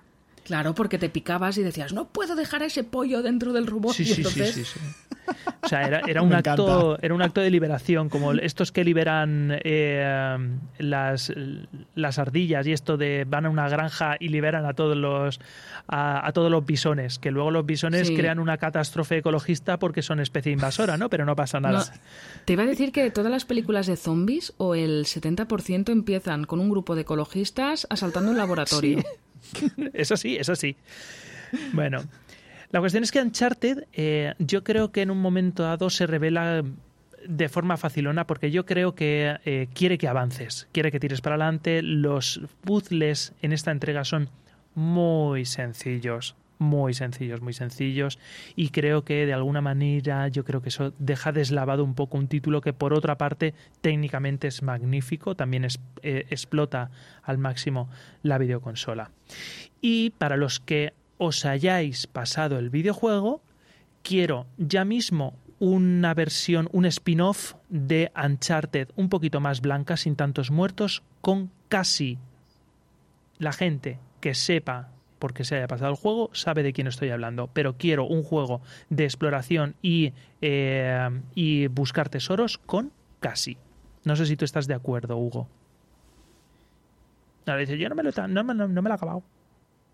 Claro, 0.45 0.73
porque 0.75 0.97
te 0.99 1.09
picabas 1.09 1.57
y 1.57 1.63
decías, 1.63 1.91
no 1.91 2.07
puedo 2.09 2.35
dejar 2.35 2.61
a 2.61 2.67
ese 2.67 2.83
pollo 2.83 3.21
dentro 3.23 3.51
del 3.51 3.65
robot. 3.67 3.93
Sí, 3.95 4.03
y 4.03 4.05
sí, 4.05 4.13
sí, 4.13 4.21
entonces, 4.21 4.53
sí, 4.53 4.63
sí. 4.63 4.79
O 5.63 5.67
sea, 5.67 5.81
era, 5.87 6.01
era 6.07 6.21
un 6.21 6.29
Me 6.29 6.35
acto, 6.35 6.51
encanta. 6.91 7.05
era 7.05 7.15
un 7.15 7.21
acto 7.23 7.41
de 7.41 7.49
liberación, 7.49 8.09
como 8.09 8.31
estos 8.33 8.71
que 8.71 8.83
liberan 8.83 9.57
eh, 9.63 10.37
las, 10.77 11.33
las 11.95 12.19
ardillas 12.19 12.67
y 12.67 12.73
esto 12.73 12.95
de 12.95 13.25
van 13.27 13.47
a 13.47 13.49
una 13.49 13.67
granja 13.67 14.17
y 14.19 14.27
liberan 14.29 14.65
a 14.67 14.73
todos 14.73 14.95
los 14.95 15.39
a, 15.87 16.27
a 16.27 16.31
todos 16.31 16.51
los 16.51 16.63
bisones, 16.63 17.17
que 17.17 17.31
luego 17.31 17.49
los 17.49 17.65
bisones 17.65 18.07
Sí. 18.07 18.15
crean 18.15 18.37
una 18.37 18.57
catástrofe 18.57 19.17
ecologista 19.17 19.79
porque 19.79 20.03
son 20.03 20.19
especie 20.19 20.51
invasora, 20.51 20.95
¿no? 20.97 21.09
Pero 21.09 21.25
no 21.25 21.35
pasa 21.35 21.59
nada. 21.59 21.79
No, 21.79 22.01
te 22.45 22.53
iba 22.53 22.61
a 22.61 22.67
decir 22.67 22.91
que 22.91 23.09
todas 23.09 23.31
las 23.31 23.45
películas 23.45 23.87
de 23.87 23.95
zombies 23.95 24.53
o 24.57 24.75
el 24.75 25.05
70% 25.05 25.89
empiezan 25.91 26.43
con 26.45 26.59
un 26.59 26.69
grupo 26.69 26.93
de 26.93 27.01
ecologistas 27.01 27.87
asaltando 27.89 28.29
un 28.29 28.37
laboratorio. 28.37 28.99
Eso 29.93 30.17
sí, 30.17 30.35
eso 30.37 30.55
sí. 30.55 30.75
Bueno, 31.73 32.03
la 32.71 32.79
cuestión 32.79 33.03
es 33.03 33.11
que 33.11 33.21
Uncharted, 33.21 33.85
eh, 33.93 34.33
yo 34.39 34.63
creo 34.63 34.91
que 34.91 35.01
en 35.01 35.11
un 35.11 35.19
momento 35.19 35.63
dado 35.63 35.89
se 35.89 36.07
revela 36.07 36.63
de 37.27 37.49
forma 37.49 37.77
facilona 37.77 38.27
porque 38.27 38.51
yo 38.51 38.65
creo 38.65 38.95
que 38.95 39.37
eh, 39.45 39.67
quiere 39.73 39.97
que 39.97 40.07
avances, 40.07 40.67
quiere 40.71 40.91
que 40.91 40.99
tires 40.99 41.21
para 41.21 41.35
adelante. 41.35 41.81
Los 41.81 42.41
puzzles 42.61 43.33
en 43.41 43.53
esta 43.53 43.71
entrega 43.71 44.03
son 44.03 44.29
muy 44.73 45.45
sencillos, 45.45 46.35
muy 46.57 46.93
sencillos, 46.93 47.41
muy 47.41 47.53
sencillos 47.53 48.19
y 48.55 48.69
creo 48.69 49.03
que 49.03 49.25
de 49.25 49.33
alguna 49.33 49.61
manera 49.61 50.27
yo 50.27 50.43
creo 50.43 50.61
que 50.61 50.69
eso 50.69 50.93
deja 50.99 51.31
deslavado 51.31 51.83
un 51.83 51.95
poco 51.95 52.17
un 52.17 52.27
título 52.27 52.61
que 52.61 52.73
por 52.73 52.93
otra 52.93 53.17
parte 53.17 53.53
técnicamente 53.81 54.47
es 54.47 54.63
magnífico, 54.63 55.35
también 55.35 55.65
eh, 56.01 56.25
explota 56.29 56.91
al 57.23 57.37
máximo 57.37 57.89
la 58.23 58.37
videoconsola. 58.37 59.11
Y 59.81 60.11
para 60.11 60.37
los 60.37 60.59
que 60.59 60.93
os 61.17 61.45
hayáis 61.45 62.07
pasado 62.07 62.57
el 62.57 62.69
videojuego, 62.69 63.41
quiero 64.03 64.47
ya 64.57 64.85
mismo 64.85 65.33
una 65.59 66.13
versión, 66.13 66.69
un 66.71 66.85
spin-off 66.85 67.55
de 67.69 68.11
Uncharted 68.15 68.89
un 68.95 69.09
poquito 69.09 69.39
más 69.39 69.61
blanca, 69.61 69.97
sin 69.97 70.15
tantos 70.15 70.51
muertos, 70.51 71.03
con 71.21 71.49
casi 71.69 72.17
la 73.37 73.53
gente 73.53 73.99
que 74.19 74.33
sepa 74.33 74.89
porque 75.19 75.43
se 75.43 75.55
haya 75.55 75.67
pasado 75.67 75.91
el 75.91 75.97
juego 75.97 76.29
sabe 76.33 76.63
de 76.63 76.73
quién 76.73 76.87
estoy 76.87 77.09
hablando, 77.09 77.49
pero 77.53 77.75
quiero 77.77 78.05
un 78.05 78.23
juego 78.23 78.61
de 78.89 79.03
exploración 79.05 79.75
y, 79.81 80.13
eh, 80.41 81.09
y 81.35 81.67
buscar 81.67 82.09
tesoros 82.09 82.57
con 82.57 82.91
casi. 83.19 83.57
No 84.03 84.15
sé 84.15 84.25
si 84.25 84.35
tú 84.37 84.45
estás 84.45 84.67
de 84.67 84.73
acuerdo, 84.75 85.17
Hugo. 85.17 85.47
Ahora 87.47 87.59
dice, 87.59 87.77
yo 87.77 87.89
no 87.89 87.95
me 87.95 88.03
lo, 88.03 88.11
no, 88.27 88.43
no- 88.43 88.67
no 88.67 88.81
me 88.81 88.89
lo 88.89 88.93
he 88.93 88.97
acabado. 88.97 89.23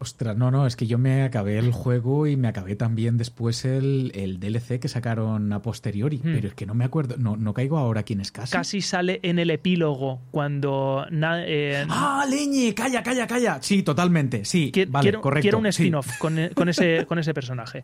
Ostras, 0.02 0.36
no, 0.36 0.50
no, 0.50 0.66
es 0.66 0.76
que 0.76 0.88
yo 0.88 0.98
me 0.98 1.22
acabé 1.22 1.60
el 1.60 1.72
juego 1.72 2.26
y 2.26 2.36
me 2.36 2.48
acabé 2.48 2.76
también 2.76 3.18
después 3.18 3.66
el, 3.66 4.12
el 4.16 4.40
DLC 4.40 4.80
que 4.80 4.88
sacaron 4.88 5.54
a 5.54 5.62
posteriori, 5.62 6.18
Hmm. 6.18 6.34
pero 6.34 6.48
es 6.48 6.54
que 6.56 6.66
no 6.66 6.74
me 6.74 6.86
acuerdo, 6.86 7.18
no, 7.20 7.38
no 7.38 7.54
caigo 7.54 7.78
ahora 7.78 8.02
quién 8.02 8.20
es 8.20 8.32
casi. 8.32 8.52
Casi 8.52 8.82
sale 8.82 9.20
en 9.22 9.38
el 9.38 9.52
epílogo 9.52 10.20
cuando... 10.32 11.06
na- 11.12 11.46
eh, 11.46 11.86
¡Ah, 11.88 12.26
leñe! 12.28 12.74
¡Calla, 12.74 13.04
calla, 13.04 13.28
calla! 13.28 13.60
Sí, 13.62 13.84
totalmente, 13.84 14.44
sí, 14.44 14.72
vale, 14.90 15.04
quiero, 15.04 15.22
correcto. 15.22 15.42
quiero 15.44 15.60
un 15.60 15.66
sí. 15.66 15.84
spin-off 15.84 16.08
con, 16.20 16.36
con 16.56 16.68
ese, 16.70 17.06
con 17.06 17.20
ese 17.20 17.36
personaje. 17.36 17.84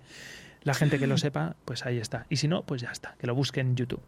La 0.64 0.74
gente 0.74 0.98
que 0.98 1.06
lo 1.06 1.18
sepa, 1.18 1.56
pues 1.66 1.86
ahí 1.86 2.00
está. 2.00 2.26
Y 2.32 2.38
si 2.38 2.48
no, 2.48 2.64
pues 2.64 2.82
ya 2.82 2.90
está, 2.92 3.16
que 3.20 3.28
lo 3.28 3.36
busque 3.36 3.60
en 3.62 3.76
YouTube. 3.76 4.02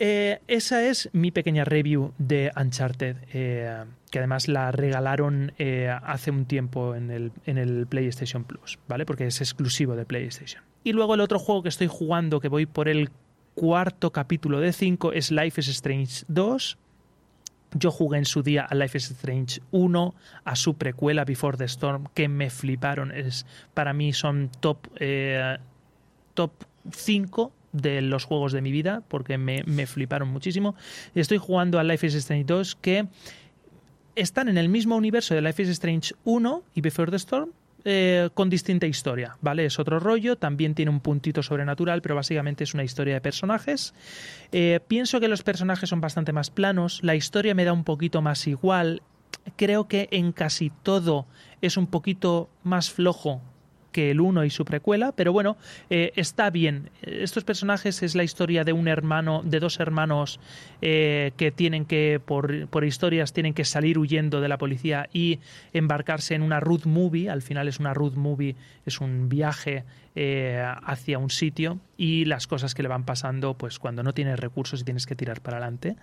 Eh, 0.00 0.40
esa 0.46 0.84
es 0.84 1.10
mi 1.12 1.32
pequeña 1.32 1.64
review 1.64 2.12
de 2.18 2.52
Uncharted, 2.56 3.16
eh, 3.32 3.84
que 4.12 4.18
además 4.20 4.46
la 4.46 4.70
regalaron 4.70 5.52
eh, 5.58 5.88
hace 5.88 6.30
un 6.30 6.44
tiempo 6.46 6.94
en 6.94 7.10
el, 7.10 7.32
en 7.46 7.58
el 7.58 7.84
PlayStation 7.88 8.44
Plus, 8.44 8.78
¿vale? 8.86 9.04
Porque 9.04 9.26
es 9.26 9.40
exclusivo 9.40 9.96
de 9.96 10.04
PlayStation. 10.04 10.62
Y 10.84 10.92
luego 10.92 11.14
el 11.14 11.20
otro 11.20 11.40
juego 11.40 11.64
que 11.64 11.68
estoy 11.68 11.88
jugando, 11.88 12.38
que 12.38 12.46
voy 12.46 12.64
por 12.64 12.88
el 12.88 13.10
cuarto 13.56 14.12
capítulo 14.12 14.60
de 14.60 14.72
5, 14.72 15.12
es 15.14 15.32
Life 15.32 15.60
is 15.60 15.66
Strange 15.66 16.24
2. 16.28 16.78
Yo 17.74 17.90
jugué 17.90 18.18
en 18.18 18.24
su 18.24 18.44
día 18.44 18.66
a 18.70 18.76
Life 18.76 18.96
is 18.96 19.10
Strange 19.10 19.60
1, 19.72 20.14
a 20.44 20.54
su 20.54 20.74
precuela 20.74 21.24
Before 21.24 21.58
the 21.58 21.64
Storm, 21.64 22.06
que 22.14 22.28
me 22.28 22.50
fliparon. 22.50 23.10
Es, 23.10 23.46
para 23.74 23.92
mí 23.92 24.12
son 24.12 24.48
top, 24.60 24.86
top 26.34 26.52
5 26.92 27.52
de 27.72 28.02
los 28.02 28.24
juegos 28.24 28.52
de 28.52 28.62
mi 28.62 28.72
vida, 28.72 29.02
porque 29.08 29.38
me, 29.38 29.62
me 29.64 29.86
fliparon 29.86 30.28
muchísimo. 30.28 30.74
Estoy 31.14 31.38
jugando 31.38 31.78
a 31.78 31.84
Life 31.84 32.06
is 32.06 32.14
Strange 32.14 32.44
2, 32.44 32.76
que 32.76 33.06
están 34.14 34.48
en 34.48 34.58
el 34.58 34.68
mismo 34.68 34.96
universo 34.96 35.34
de 35.34 35.42
Life 35.42 35.62
is 35.62 35.68
Strange 35.68 36.14
1 36.24 36.62
y 36.74 36.80
Before 36.80 37.10
the 37.10 37.16
Storm, 37.16 37.50
eh, 37.84 38.30
con 38.34 38.50
distinta 38.50 38.86
historia, 38.86 39.36
¿vale? 39.40 39.64
Es 39.64 39.78
otro 39.78 40.00
rollo, 40.00 40.36
también 40.36 40.74
tiene 40.74 40.90
un 40.90 41.00
puntito 41.00 41.42
sobrenatural, 41.42 42.02
pero 42.02 42.16
básicamente 42.16 42.64
es 42.64 42.74
una 42.74 42.82
historia 42.82 43.14
de 43.14 43.20
personajes. 43.20 43.94
Eh, 44.50 44.80
pienso 44.88 45.20
que 45.20 45.28
los 45.28 45.44
personajes 45.44 45.88
son 45.88 46.00
bastante 46.00 46.32
más 46.32 46.50
planos, 46.50 47.00
la 47.02 47.14
historia 47.14 47.54
me 47.54 47.64
da 47.64 47.72
un 47.72 47.84
poquito 47.84 48.20
más 48.20 48.48
igual, 48.48 49.02
creo 49.56 49.86
que 49.86 50.08
en 50.10 50.32
casi 50.32 50.72
todo 50.82 51.26
es 51.62 51.76
un 51.76 51.86
poquito 51.86 52.50
más 52.64 52.90
flojo 52.90 53.40
que 53.92 54.10
el 54.10 54.20
1 54.20 54.44
y 54.44 54.50
su 54.50 54.64
precuela, 54.64 55.12
pero 55.12 55.32
bueno, 55.32 55.56
eh, 55.90 56.12
está 56.16 56.50
bien. 56.50 56.90
Estos 57.02 57.44
personajes 57.44 58.02
es 58.02 58.14
la 58.14 58.24
historia 58.24 58.64
de 58.64 58.72
un 58.72 58.88
hermano, 58.88 59.42
de 59.44 59.60
dos 59.60 59.80
hermanos 59.80 60.40
eh, 60.82 61.32
que 61.36 61.50
tienen 61.50 61.84
que, 61.84 62.20
por, 62.24 62.68
por 62.68 62.84
historias, 62.84 63.32
tienen 63.32 63.54
que 63.54 63.64
salir 63.64 63.98
huyendo 63.98 64.40
de 64.40 64.48
la 64.48 64.58
policía 64.58 65.08
y 65.12 65.40
embarcarse 65.72 66.34
en 66.34 66.42
una 66.42 66.60
road 66.60 66.84
movie. 66.84 67.30
Al 67.30 67.42
final 67.42 67.68
es 67.68 67.80
una 67.80 67.94
road 67.94 68.14
movie, 68.14 68.56
es 68.84 69.00
un 69.00 69.28
viaje 69.28 69.84
eh, 70.14 70.62
hacia 70.82 71.18
un 71.18 71.30
sitio 71.30 71.78
y 71.96 72.24
las 72.24 72.46
cosas 72.46 72.74
que 72.74 72.82
le 72.82 72.88
van 72.88 73.04
pasando, 73.04 73.54
pues 73.54 73.78
cuando 73.78 74.02
no 74.02 74.12
tienes 74.12 74.38
recursos 74.38 74.80
y 74.80 74.84
tienes 74.84 75.06
que 75.06 75.14
tirar 75.14 75.40
para 75.40 75.58
adelante. 75.58 75.96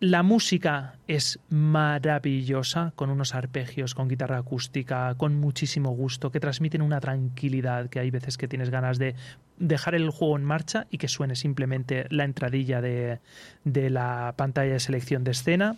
La 0.00 0.22
música 0.22 0.94
es 1.08 1.40
maravillosa, 1.48 2.92
con 2.94 3.10
unos 3.10 3.34
arpegios, 3.34 3.96
con 3.96 4.06
guitarra 4.06 4.38
acústica, 4.38 5.12
con 5.16 5.34
muchísimo 5.34 5.90
gusto, 5.90 6.30
que 6.30 6.38
transmiten 6.38 6.82
una 6.82 7.00
tranquilidad 7.00 7.90
que 7.90 7.98
hay 7.98 8.12
veces 8.12 8.38
que 8.38 8.46
tienes 8.46 8.70
ganas 8.70 8.98
de 8.98 9.16
dejar 9.56 9.96
el 9.96 10.10
juego 10.10 10.36
en 10.36 10.44
marcha 10.44 10.86
y 10.92 10.98
que 10.98 11.08
suene 11.08 11.34
simplemente 11.34 12.06
la 12.10 12.22
entradilla 12.22 12.80
de, 12.80 13.18
la 13.64 14.34
pantalla 14.36 14.74
de 14.74 14.78
selección 14.78 15.24
de 15.24 15.32
escena. 15.32 15.76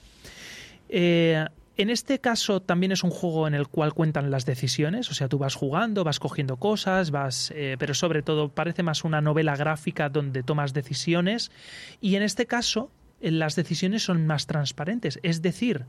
Eh, 0.91 1.47
en 1.79 1.89
este 1.89 2.19
caso 2.19 2.61
también 2.61 2.93
es 2.93 3.03
un 3.03 3.11
juego 3.11 3.49
en 3.49 3.55
el 3.55 3.69
cual 3.69 3.95
cuentan 3.95 4.31
las 4.31 4.45
decisiones, 4.45 5.11
o 5.11 5.15
sea, 5.15 5.29
tú 5.29 5.39
vas 5.39 5.55
jugando, 5.55 6.05
vas 6.05 6.21
cogiendo 6.21 6.59
cosas, 6.59 7.11
vas, 7.11 7.55
eh, 7.57 7.77
pero 7.79 7.95
sobre 7.95 8.21
todo 8.21 8.51
parece 8.51 8.83
más 8.83 9.03
una 9.03 9.23
novela 9.23 9.57
gráfica 9.57 10.11
donde 10.11 10.43
tomas 10.43 10.75
decisiones 10.75 11.51
y 12.03 12.17
en 12.17 12.23
este 12.23 12.45
caso 12.45 12.91
las 13.21 13.57
decisiones 13.57 14.03
son 14.03 14.27
más 14.27 14.47
transparentes. 14.47 15.19
Es 15.23 15.43
decir, 15.43 15.85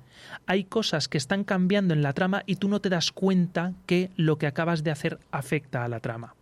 hay 0.46 0.66
cosas 0.66 1.08
que 1.08 1.18
están 1.18 1.44
cambiando 1.44 1.94
en 1.94 2.02
la 2.02 2.14
trama 2.14 2.44
y 2.46 2.58
tú 2.58 2.68
no 2.68 2.82
te 2.82 2.90
das 2.90 3.12
cuenta 3.12 3.74
que 3.86 4.12
lo 4.18 4.38
que 4.38 4.48
acabas 4.48 4.84
de 4.84 4.92
hacer 4.92 5.20
afecta 5.32 5.84
a 5.84 5.88
la 5.88 6.00
trama. 6.00 6.36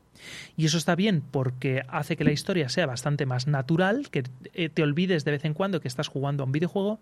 Y 0.57 0.65
eso 0.65 0.77
está 0.77 0.95
bien 0.95 1.21
porque 1.21 1.83
hace 1.87 2.17
que 2.17 2.23
la 2.23 2.31
historia 2.31 2.69
sea 2.69 2.85
bastante 2.85 3.25
más 3.25 3.47
natural, 3.47 4.09
que 4.09 4.23
eh, 4.53 4.69
te 4.69 4.83
olvides 4.83 5.25
de 5.25 5.31
vez 5.31 5.45
en 5.45 5.53
cuando 5.53 5.81
que 5.81 5.87
estás 5.87 6.07
jugando 6.07 6.43
a 6.43 6.45
un 6.45 6.51
videojuego, 6.51 6.99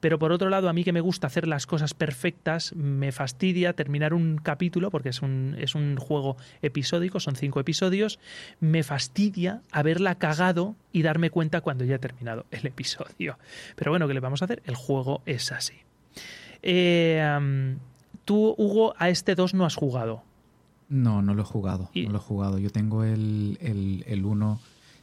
pero 0.00 0.18
por 0.18 0.32
otro 0.32 0.48
lado 0.48 0.68
a 0.68 0.72
mí 0.72 0.84
que 0.84 0.92
me 0.92 1.00
gusta 1.00 1.26
hacer 1.26 1.46
las 1.46 1.66
cosas 1.66 1.94
perfectas, 1.94 2.74
me 2.74 3.12
fastidia 3.12 3.72
terminar 3.72 4.14
un 4.14 4.38
capítulo, 4.38 4.90
porque 4.90 5.10
es 5.10 5.22
un, 5.22 5.56
es 5.58 5.74
un 5.74 5.96
juego 5.96 6.36
episódico, 6.62 7.20
son 7.20 7.36
cinco 7.36 7.60
episodios, 7.60 8.18
me 8.60 8.82
fastidia 8.82 9.62
haberla 9.72 10.16
cagado 10.16 10.76
y 10.92 11.02
darme 11.02 11.30
cuenta 11.30 11.60
cuando 11.60 11.84
ya 11.84 11.96
he 11.96 11.98
terminado 11.98 12.46
el 12.50 12.66
episodio. 12.66 13.38
Pero 13.76 13.90
bueno, 13.90 14.08
¿qué 14.08 14.14
le 14.14 14.20
vamos 14.20 14.42
a 14.42 14.46
hacer? 14.46 14.62
El 14.64 14.74
juego 14.74 15.22
es 15.26 15.52
así. 15.52 15.74
Eh, 16.62 17.76
tú, 18.24 18.54
Hugo, 18.58 18.94
a 18.98 19.08
este 19.08 19.34
2 19.34 19.54
no 19.54 19.64
has 19.64 19.74
jugado. 19.74 20.22
No, 20.88 21.22
no 21.22 21.34
lo 21.34 21.42
he 21.42 21.44
jugado. 21.44 21.90
No 21.94 22.10
lo 22.10 22.18
he 22.18 22.20
jugado. 22.20 22.58
Yo 22.58 22.70
tengo 22.70 23.04
el 23.04 24.22
1 24.24 24.60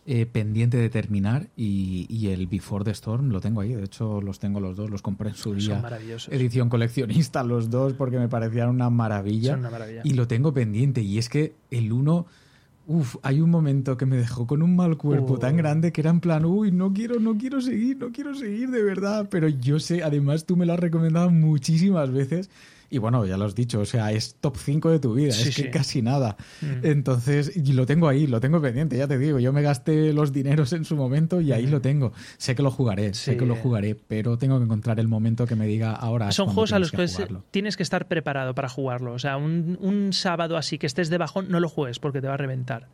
eh, 0.07 0.27
pendiente 0.27 0.77
de 0.77 0.87
terminar 0.91 1.47
y, 1.57 2.27
el 2.27 2.45
Before 2.45 2.85
the 2.85 2.91
Storm 2.91 3.29
lo 3.29 3.41
tengo 3.41 3.61
ahí. 3.61 3.73
De 3.73 3.85
hecho, 3.85 4.21
los 4.21 4.37
tengo 4.37 4.59
los 4.59 4.77
dos. 4.77 4.91
Los 4.91 5.01
compré 5.01 5.29
en 5.29 5.35
su 5.35 5.55
día. 5.55 5.83
Edición 6.29 6.69
coleccionista, 6.69 7.43
los 7.43 7.71
dos, 7.71 7.93
porque 7.93 8.19
me 8.19 8.29
parecían 8.29 8.69
una 8.69 8.91
maravilla. 8.91 9.53
Son 9.53 9.61
una 9.61 9.71
maravilla. 9.71 10.01
Y 10.03 10.13
lo 10.13 10.27
tengo 10.27 10.53
pendiente. 10.53 11.01
Y 11.01 11.17
es 11.17 11.27
que 11.27 11.55
el 11.71 11.91
1. 11.91 12.27
Uf, 12.87 13.15
hay 13.23 13.41
un 13.41 13.49
momento 13.49 13.97
que 13.97 14.05
me 14.05 14.15
dejó 14.15 14.45
con 14.45 14.61
un 14.61 14.75
mal 14.75 14.95
cuerpo 14.95 15.39
tan 15.39 15.55
oh. 15.55 15.57
grande 15.57 15.91
que 15.91 16.01
era 16.01 16.11
en 16.11 16.19
plan, 16.19 16.45
uy, 16.45 16.71
no 16.71 16.93
quiero, 16.93 17.19
no 17.19 17.35
quiero 17.35 17.59
seguir, 17.59 17.97
no 17.97 18.11
quiero 18.11 18.35
seguir 18.35 18.69
de 18.69 18.83
verdad. 18.83 19.27
Pero 19.31 19.47
yo 19.47 19.79
sé, 19.79 20.03
además 20.03 20.45
tú 20.45 20.55
me 20.55 20.67
lo 20.67 20.73
has 20.73 20.79
recomendado 20.79 21.31
muchísimas 21.31 22.11
veces 22.11 22.51
y 22.95 22.97
bueno, 22.97 23.25
ya 23.25 23.35
lo 23.35 23.43
has 23.43 23.55
dicho, 23.55 23.81
o 23.81 23.85
sea, 23.85 24.13
es 24.13 24.35
top 24.35 24.55
5 24.55 24.89
de 24.89 24.99
tu 24.99 25.15
vida, 25.15 25.27
es 25.27 25.53
que 25.53 25.69
casi 25.69 26.01
nada. 26.01 26.37
Mm. 26.61 26.85
Entonces, 26.85 27.51
y 27.53 27.73
lo 27.73 27.85
tengo 27.85 28.07
ahí, 28.07 28.25
lo 28.25 28.39
tengo 28.39 28.61
pendiente, 28.61 28.97
ya 28.97 29.05
te 29.05 29.17
digo, 29.17 29.37
yo 29.37 29.51
me 29.51 29.61
gasté 29.61 30.13
los 30.13 30.31
dineros 30.31 30.71
en 30.71 30.85
su 30.85 30.95
momento 30.95 31.41
y 31.41 31.51
ahí 31.51 31.67
lo 31.67 31.81
tengo. 31.81 32.13
Sé 32.37 32.55
que 32.55 32.63
lo 32.63 32.71
jugaré, 32.71 33.13
sé 33.13 33.35
que 33.35 33.45
lo 33.45 33.57
jugaré, 33.57 33.95
pero 33.95 34.37
tengo 34.37 34.59
que 34.59 34.63
encontrar 34.63 35.01
el 35.01 35.09
momento 35.09 35.45
que 35.45 35.57
me 35.57 35.67
diga 35.67 35.91
ahora. 35.91 36.31
Son 36.31 36.47
juegos 36.47 36.71
a 36.71 36.79
los 36.79 36.91
que, 36.91 37.05
tienes 37.51 37.75
que 37.75 37.83
estar 37.83 38.07
preparado 38.07 38.55
para 38.55 38.69
jugarlo. 38.69 39.11
O 39.11 39.19
sea, 39.19 39.35
un, 39.35 39.77
un 39.81 40.13
sábado 40.13 40.55
así 40.55 40.77
que 40.77 40.87
estés 40.87 41.09
de 41.09 41.17
bajón, 41.17 41.47
no 41.49 41.59
lo 41.59 41.67
juegues 41.67 41.99
porque 41.99 42.21
te 42.21 42.27
va 42.27 42.35
a 42.35 42.37
reventar. 42.37 42.87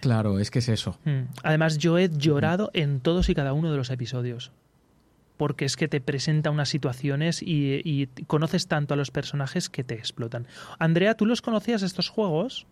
Claro, 0.00 0.38
es 0.38 0.52
que 0.52 0.60
es 0.60 0.68
eso. 0.68 0.96
Mm. 1.04 1.22
Además, 1.42 1.76
yo 1.78 1.98
he 1.98 2.08
llorado 2.08 2.70
en 2.72 3.00
todos 3.00 3.28
y 3.28 3.34
cada 3.34 3.52
uno 3.52 3.72
de 3.72 3.76
los 3.76 3.90
episodios 3.90 4.52
porque 5.40 5.64
es 5.64 5.78
que 5.78 5.88
te 5.88 6.02
presenta 6.02 6.50
unas 6.50 6.68
situaciones 6.68 7.40
y, 7.40 8.10
conoces 8.26 8.66
tanto 8.66 8.92
a 8.92 8.96
los 8.98 9.10
personajes 9.10 9.70
que 9.70 9.82
te 9.82 9.94
explotan. 9.94 10.46
Andrea, 10.78 11.14
¿tú 11.14 11.24
los 11.24 11.40
conocías 11.40 11.80
estos 11.80 12.10
juegos? 12.10 12.66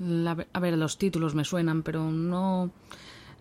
a 0.00 0.60
ver, 0.60 0.78
los 0.78 0.96
títulos 0.96 1.34
me 1.34 1.44
suenan, 1.44 1.82
pero 1.82 2.10
no, 2.10 2.70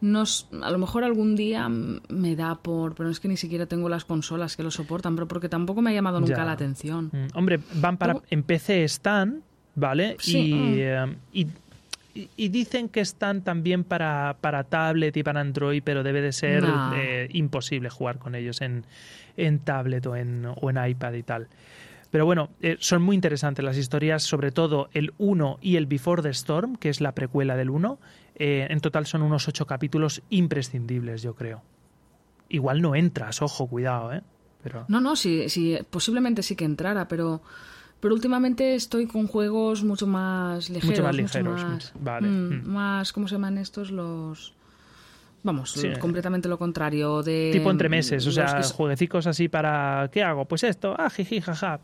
no... 0.01 0.23
A 0.63 0.69
lo 0.69 0.79
mejor 0.79 1.05
algún 1.05 1.37
día 1.37 1.69
me 1.69 2.35
da 2.35 2.55
por... 2.55 2.93
Pero 2.93 3.09
es 3.09 3.21
que 3.21 3.29
ni 3.29 3.37
siquiera 3.37 3.67
tengo 3.67 3.87
las 3.87 4.03
consolas 4.03 4.57
que 4.57 4.63
lo 4.63 4.71
soportan, 4.71 5.15
pero 5.15 5.29
porque 5.29 5.47
tampoco 5.47 5.81
me 5.81 5.91
ha 5.91 5.93
llamado 5.93 6.19
nunca 6.19 6.43
la 6.43 6.51
atención. 6.51 7.09
Mm, 7.13 7.37
hombre, 7.37 7.61
van 7.75 7.95
para... 7.95 8.21
En 8.29 8.43
PC 8.43 8.83
están, 8.83 9.43
¿vale? 9.75 10.17
Sí, 10.19 10.49
y, 10.49 10.53
mm. 10.53 10.75
eh, 10.75 11.15
y 11.31 11.47
y 12.35 12.49
dicen 12.49 12.89
que 12.89 13.01
están 13.01 13.43
también 13.43 13.83
para, 13.83 14.37
para 14.41 14.63
tablet 14.63 15.15
y 15.17 15.23
para 15.23 15.41
Android, 15.41 15.81
pero 15.83 16.03
debe 16.03 16.21
de 16.21 16.31
ser 16.31 16.63
eh, 16.95 17.27
imposible 17.33 17.89
jugar 17.89 18.17
con 18.17 18.35
ellos 18.35 18.61
en, 18.61 18.85
en 19.35 19.59
tablet 19.59 20.05
o 20.05 20.15
en, 20.15 20.45
o 20.45 20.69
en 20.69 20.89
iPad 20.89 21.13
y 21.13 21.23
tal. 21.23 21.47
Pero 22.11 22.25
bueno, 22.25 22.49
eh, 22.61 22.77
son 22.79 23.01
muy 23.01 23.15
interesantes 23.15 23.63
las 23.63 23.77
historias, 23.77 24.23
sobre 24.23 24.51
todo 24.51 24.89
el 24.93 25.13
1 25.17 25.59
y 25.61 25.75
el 25.75 25.85
Before 25.85 26.21
the 26.21 26.29
Storm, 26.29 26.75
que 26.75 26.89
es 26.89 27.01
la 27.01 27.13
precuela 27.13 27.55
del 27.55 27.69
1. 27.69 27.99
Eh, 28.35 28.67
en 28.69 28.79
total 28.79 29.05
son 29.05 29.21
unos 29.21 29.47
ocho 29.47 29.65
capítulos 29.65 30.21
imprescindibles, 30.29 31.21
yo 31.21 31.35
creo. 31.35 31.61
Igual 32.49 32.81
no 32.81 32.95
entras, 32.95 33.41
ojo, 33.41 33.67
cuidado, 33.67 34.13
¿eh? 34.13 34.21
Pero... 34.63 34.85
No, 34.87 35.01
no, 35.01 35.15
sí, 35.15 35.49
sí, 35.49 35.77
posiblemente 35.89 36.43
sí 36.43 36.55
que 36.55 36.65
entrara, 36.65 37.07
pero 37.07 37.41
pero 37.99 38.13
últimamente 38.13 38.75
estoy 38.75 39.07
con 39.07 39.27
juegos 39.27 39.83
mucho 39.83 40.07
más 40.07 40.69
ligeros. 40.69 40.89
Mucho 40.91 41.03
más 41.03 41.15
ligeros. 41.15 41.93
vale. 41.99 42.27
Mm, 42.27 42.63
mm. 42.63 42.67
Más, 42.67 43.13
¿cómo 43.13 43.27
se 43.27 43.35
llaman 43.35 43.57
estos? 43.57 43.91
Los... 43.91 44.53
Vamos, 45.43 45.75
completamente 45.99 46.49
lo 46.49 46.57
contrario 46.57 47.23
de... 47.23 47.51
Tipo 47.53 47.71
entre 47.71 47.87
meses, 47.87 48.25
o 48.27 48.31
sea, 48.31 48.61
jueguecicos 48.63 49.27
así 49.27 49.47
para... 49.47 50.09
¿Qué 50.11 50.21
hago? 50.21 50.45
Pues 50.45 50.63
esto, 50.63 50.93
ah, 50.97 51.09
jiji, 51.09 51.39
jaja, 51.39 51.79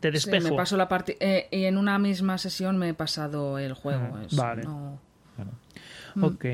te 0.00 0.10
despejo. 0.10 0.48
me 0.50 0.56
paso 0.56 0.76
la 0.76 0.88
parte... 0.88 1.16
Eh, 1.20 1.46
y 1.52 1.64
en 1.64 1.78
una 1.78 1.98
misma 2.00 2.36
sesión 2.38 2.78
me 2.78 2.88
he 2.88 2.94
pasado 2.94 3.58
el 3.58 3.74
juego. 3.74 4.08
Ah, 4.12 4.26
vale. 4.32 4.62
Ok. 6.20 6.44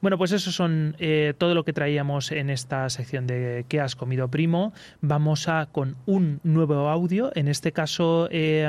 Bueno, 0.00 0.18
pues 0.18 0.32
eso 0.32 0.52
son 0.52 0.96
eh, 0.98 1.34
todo 1.38 1.54
lo 1.54 1.64
que 1.64 1.72
traíamos 1.72 2.32
en 2.32 2.50
esta 2.50 2.88
sección 2.90 3.26
de 3.26 3.64
¿Qué 3.68 3.80
has 3.80 3.96
comido, 3.96 4.28
primo? 4.28 4.72
Vamos 5.00 5.48
a 5.48 5.66
con 5.66 5.96
un 6.06 6.40
nuevo 6.42 6.88
audio. 6.88 7.30
En 7.34 7.48
este 7.48 7.72
caso, 7.72 8.28
eh, 8.30 8.66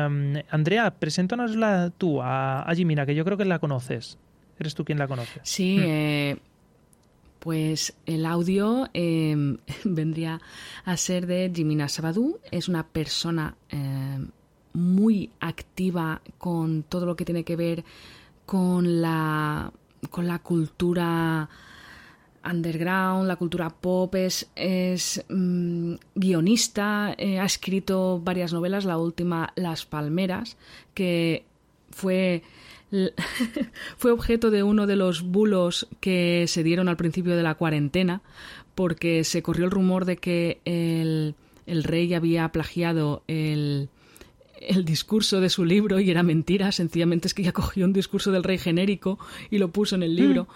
Andrea, 0.49 0.91
preséntanosla 0.91 1.91
tú 1.97 2.21
a, 2.21 2.61
a 2.61 2.75
Jimina, 2.75 3.05
que 3.05 3.15
yo 3.15 3.25
creo 3.25 3.37
que 3.37 3.45
la 3.45 3.59
conoces. 3.59 4.17
¿Eres 4.59 4.75
tú 4.75 4.83
quien 4.83 4.99
la 4.99 5.07
conoce? 5.07 5.39
Sí, 5.43 5.77
mm. 5.77 5.83
eh, 5.83 6.37
pues 7.39 7.95
el 8.05 8.25
audio 8.25 8.89
em, 8.93 9.57
vendría 9.85 10.41
a 10.85 10.97
ser 10.97 11.25
de 11.25 11.51
Jimina 11.53 11.87
Sabadú. 11.87 12.39
Es 12.51 12.67
una 12.67 12.85
persona 12.85 13.55
em, 13.69 14.29
muy 14.73 15.31
activa 15.39 16.21
con 16.37 16.83
todo 16.83 17.05
lo 17.05 17.15
que 17.15 17.25
tiene 17.25 17.43
que 17.43 17.55
ver 17.55 17.83
con 18.45 19.01
la 19.01 19.71
con 20.09 20.27
la 20.27 20.39
cultura 20.39 21.49
underground, 22.43 23.27
la 23.27 23.35
cultura 23.35 23.69
pop, 23.69 24.15
es, 24.15 25.25
mm, 25.29 25.93
guionista, 26.15 27.13
eh, 27.17 27.39
ha 27.39 27.45
escrito 27.45 28.19
varias 28.23 28.53
novelas, 28.53 28.85
la 28.85 28.97
última 28.97 29.51
Las 29.55 29.85
Palmeras, 29.85 30.57
que 30.93 31.43
fue, 31.91 32.43
fue 33.97 34.11
objeto 34.11 34.51
de 34.51 34.63
uno 34.63 34.87
de 34.87 34.95
los 34.95 35.23
bulos 35.23 35.87
que 35.99 36.45
se 36.47 36.63
dieron 36.63 36.87
al 36.87 36.97
principio 36.97 37.35
de 37.35 37.43
la 37.43 37.55
cuarentena, 37.55 38.21
porque 38.75 39.23
se 39.23 39.41
corrió 39.41 39.65
el 39.65 39.71
rumor 39.71 40.05
de 40.05 40.17
que 40.17 40.61
el, 40.65 41.35
el 41.65 41.83
rey 41.83 42.13
había 42.13 42.49
plagiado 42.49 43.23
el, 43.27 43.89
el 44.59 44.85
discurso 44.85 45.39
de 45.39 45.49
su 45.49 45.65
libro 45.65 45.99
y 45.99 46.09
era 46.09 46.23
mentira, 46.23 46.71
sencillamente 46.71 47.27
es 47.27 47.33
que 47.33 47.41
ella 47.41 47.53
cogió 47.53 47.85
un 47.85 47.93
discurso 47.93 48.31
del 48.31 48.43
rey 48.43 48.57
genérico 48.57 49.19
y 49.49 49.57
lo 49.57 49.69
puso 49.69 49.95
en 49.95 50.03
el 50.03 50.15
libro. 50.15 50.47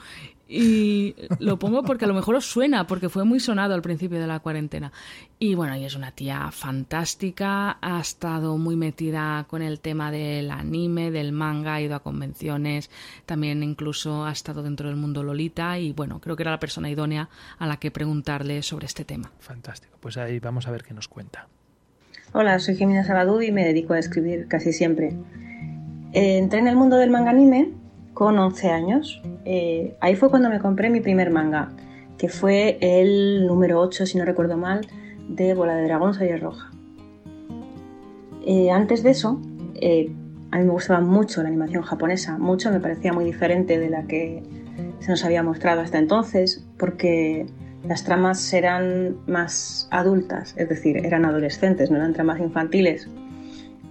Y 0.56 1.16
lo 1.40 1.58
pongo 1.58 1.84
porque 1.84 2.06
a 2.06 2.08
lo 2.08 2.14
mejor 2.14 2.36
os 2.36 2.46
suena, 2.46 2.86
porque 2.86 3.10
fue 3.10 3.24
muy 3.24 3.40
sonado 3.40 3.74
al 3.74 3.82
principio 3.82 4.20
de 4.20 4.28
la 4.28 4.40
cuarentena. 4.40 4.92
Y 5.40 5.56
bueno, 5.56 5.76
y 5.78 5.86
es 5.86 5.96
una 5.96 6.12
tía 6.12 6.52
fantástica, 6.52 7.78
ha 7.82 8.00
estado 8.00 8.58
muy 8.58 8.76
metida 8.76 9.46
con 9.50 9.62
el 9.62 9.80
tema 9.80 10.12
del 10.12 10.52
anime, 10.52 11.12
del 11.12 11.32
manga, 11.32 11.76
ha 11.76 11.82
ido 11.82 11.96
a 11.96 12.04
convenciones, 12.04 12.92
también 13.26 13.64
incluso 13.64 14.26
ha 14.26 14.32
estado 14.32 14.62
dentro 14.62 14.90
del 14.90 14.98
mundo 14.98 15.24
Lolita 15.24 15.80
y 15.80 15.92
bueno, 15.92 16.20
creo 16.20 16.36
que 16.36 16.44
era 16.44 16.52
la 16.52 16.60
persona 16.60 16.90
idónea 16.90 17.30
a 17.58 17.66
la 17.66 17.78
que 17.78 17.90
preguntarle 17.90 18.62
sobre 18.62 18.86
este 18.86 19.06
tema. 19.06 19.32
Fantástico, 19.40 19.98
pues 20.00 20.18
ahí 20.18 20.40
vamos 20.40 20.68
a 20.68 20.72
ver 20.72 20.84
qué 20.84 20.94
nos 20.94 21.08
cuenta. 21.08 21.48
Hola, 22.36 22.58
soy 22.58 22.76
Jimena 22.76 23.04
Sabadú 23.04 23.44
y 23.44 23.52
me 23.52 23.64
dedico 23.64 23.94
a 23.94 24.00
escribir 24.00 24.48
casi 24.48 24.74
siempre. 24.74 25.14
Eh, 26.14 26.40
entré 26.40 26.58
en 26.58 26.68
el 26.68 26.76
mundo 26.76 26.98
del 26.98 27.12
manga 27.12 27.30
anime 27.30 27.70
con 28.16 28.40
11 28.40 28.72
años. 28.72 29.22
Eh, 29.46 29.96
ahí 30.02 30.16
fue 30.16 30.32
cuando 30.32 30.50
me 30.50 30.60
compré 30.60 30.90
mi 30.90 31.00
primer 31.00 31.30
manga, 31.30 31.70
que 32.18 32.30
fue 32.30 32.80
el 32.82 33.46
número 33.46 33.80
8, 33.80 34.08
si 34.08 34.18
no 34.18 34.26
recuerdo 34.26 34.58
mal, 34.58 34.88
de 35.30 35.54
Bola 35.54 35.76
de 35.76 35.84
Dragón 35.84 36.16
Serie 36.16 36.38
Roja. 36.38 36.72
Eh, 38.48 38.72
antes 38.72 39.04
de 39.04 39.12
eso, 39.12 39.40
a 40.50 40.58
mí 40.58 40.64
me 40.64 40.72
gustaba 40.72 41.02
mucho 41.02 41.44
la 41.44 41.50
animación 41.50 41.84
japonesa, 41.84 42.40
mucho, 42.40 42.72
me 42.72 42.80
parecía 42.80 43.14
muy 43.14 43.26
diferente 43.26 43.78
de 43.78 43.92
la 43.92 44.08
que 44.08 44.42
se 45.02 45.12
nos 45.12 45.24
había 45.24 45.44
mostrado 45.44 45.82
hasta 45.82 46.00
entonces, 46.00 46.66
porque 46.80 47.46
las 47.88 48.04
tramas 48.04 48.54
eran 48.54 49.18
más 49.28 49.88
adultas, 49.92 50.54
es 50.58 50.70
decir, 50.70 50.98
eran 51.06 51.26
adolescentes, 51.26 51.92
no 51.92 51.98
eran 51.98 52.14
tramas 52.14 52.40
infantiles. 52.40 53.10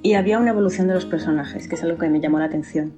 Y 0.02 0.14
había 0.14 0.38
una 0.38 0.50
evolución 0.50 0.88
de 0.88 0.94
los 0.94 1.04
personajes, 1.04 1.68
que 1.68 1.74
es 1.74 1.82
algo 1.82 1.98
que 1.98 2.08
me 2.08 2.20
llamó 2.20 2.38
la 2.38 2.46
atención. 2.46 2.92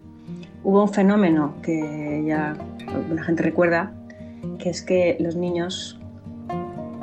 Hubo 0.63 0.83
un 0.83 0.89
fenómeno 0.89 1.55
que 1.63 2.25
ya 2.27 2.57
la 3.13 3.23
gente 3.25 3.43
recuerda, 3.43 3.93
que 4.59 4.71
es 4.71 4.83
que 4.83 5.17
los 5.21 5.37
niños 5.37 6.01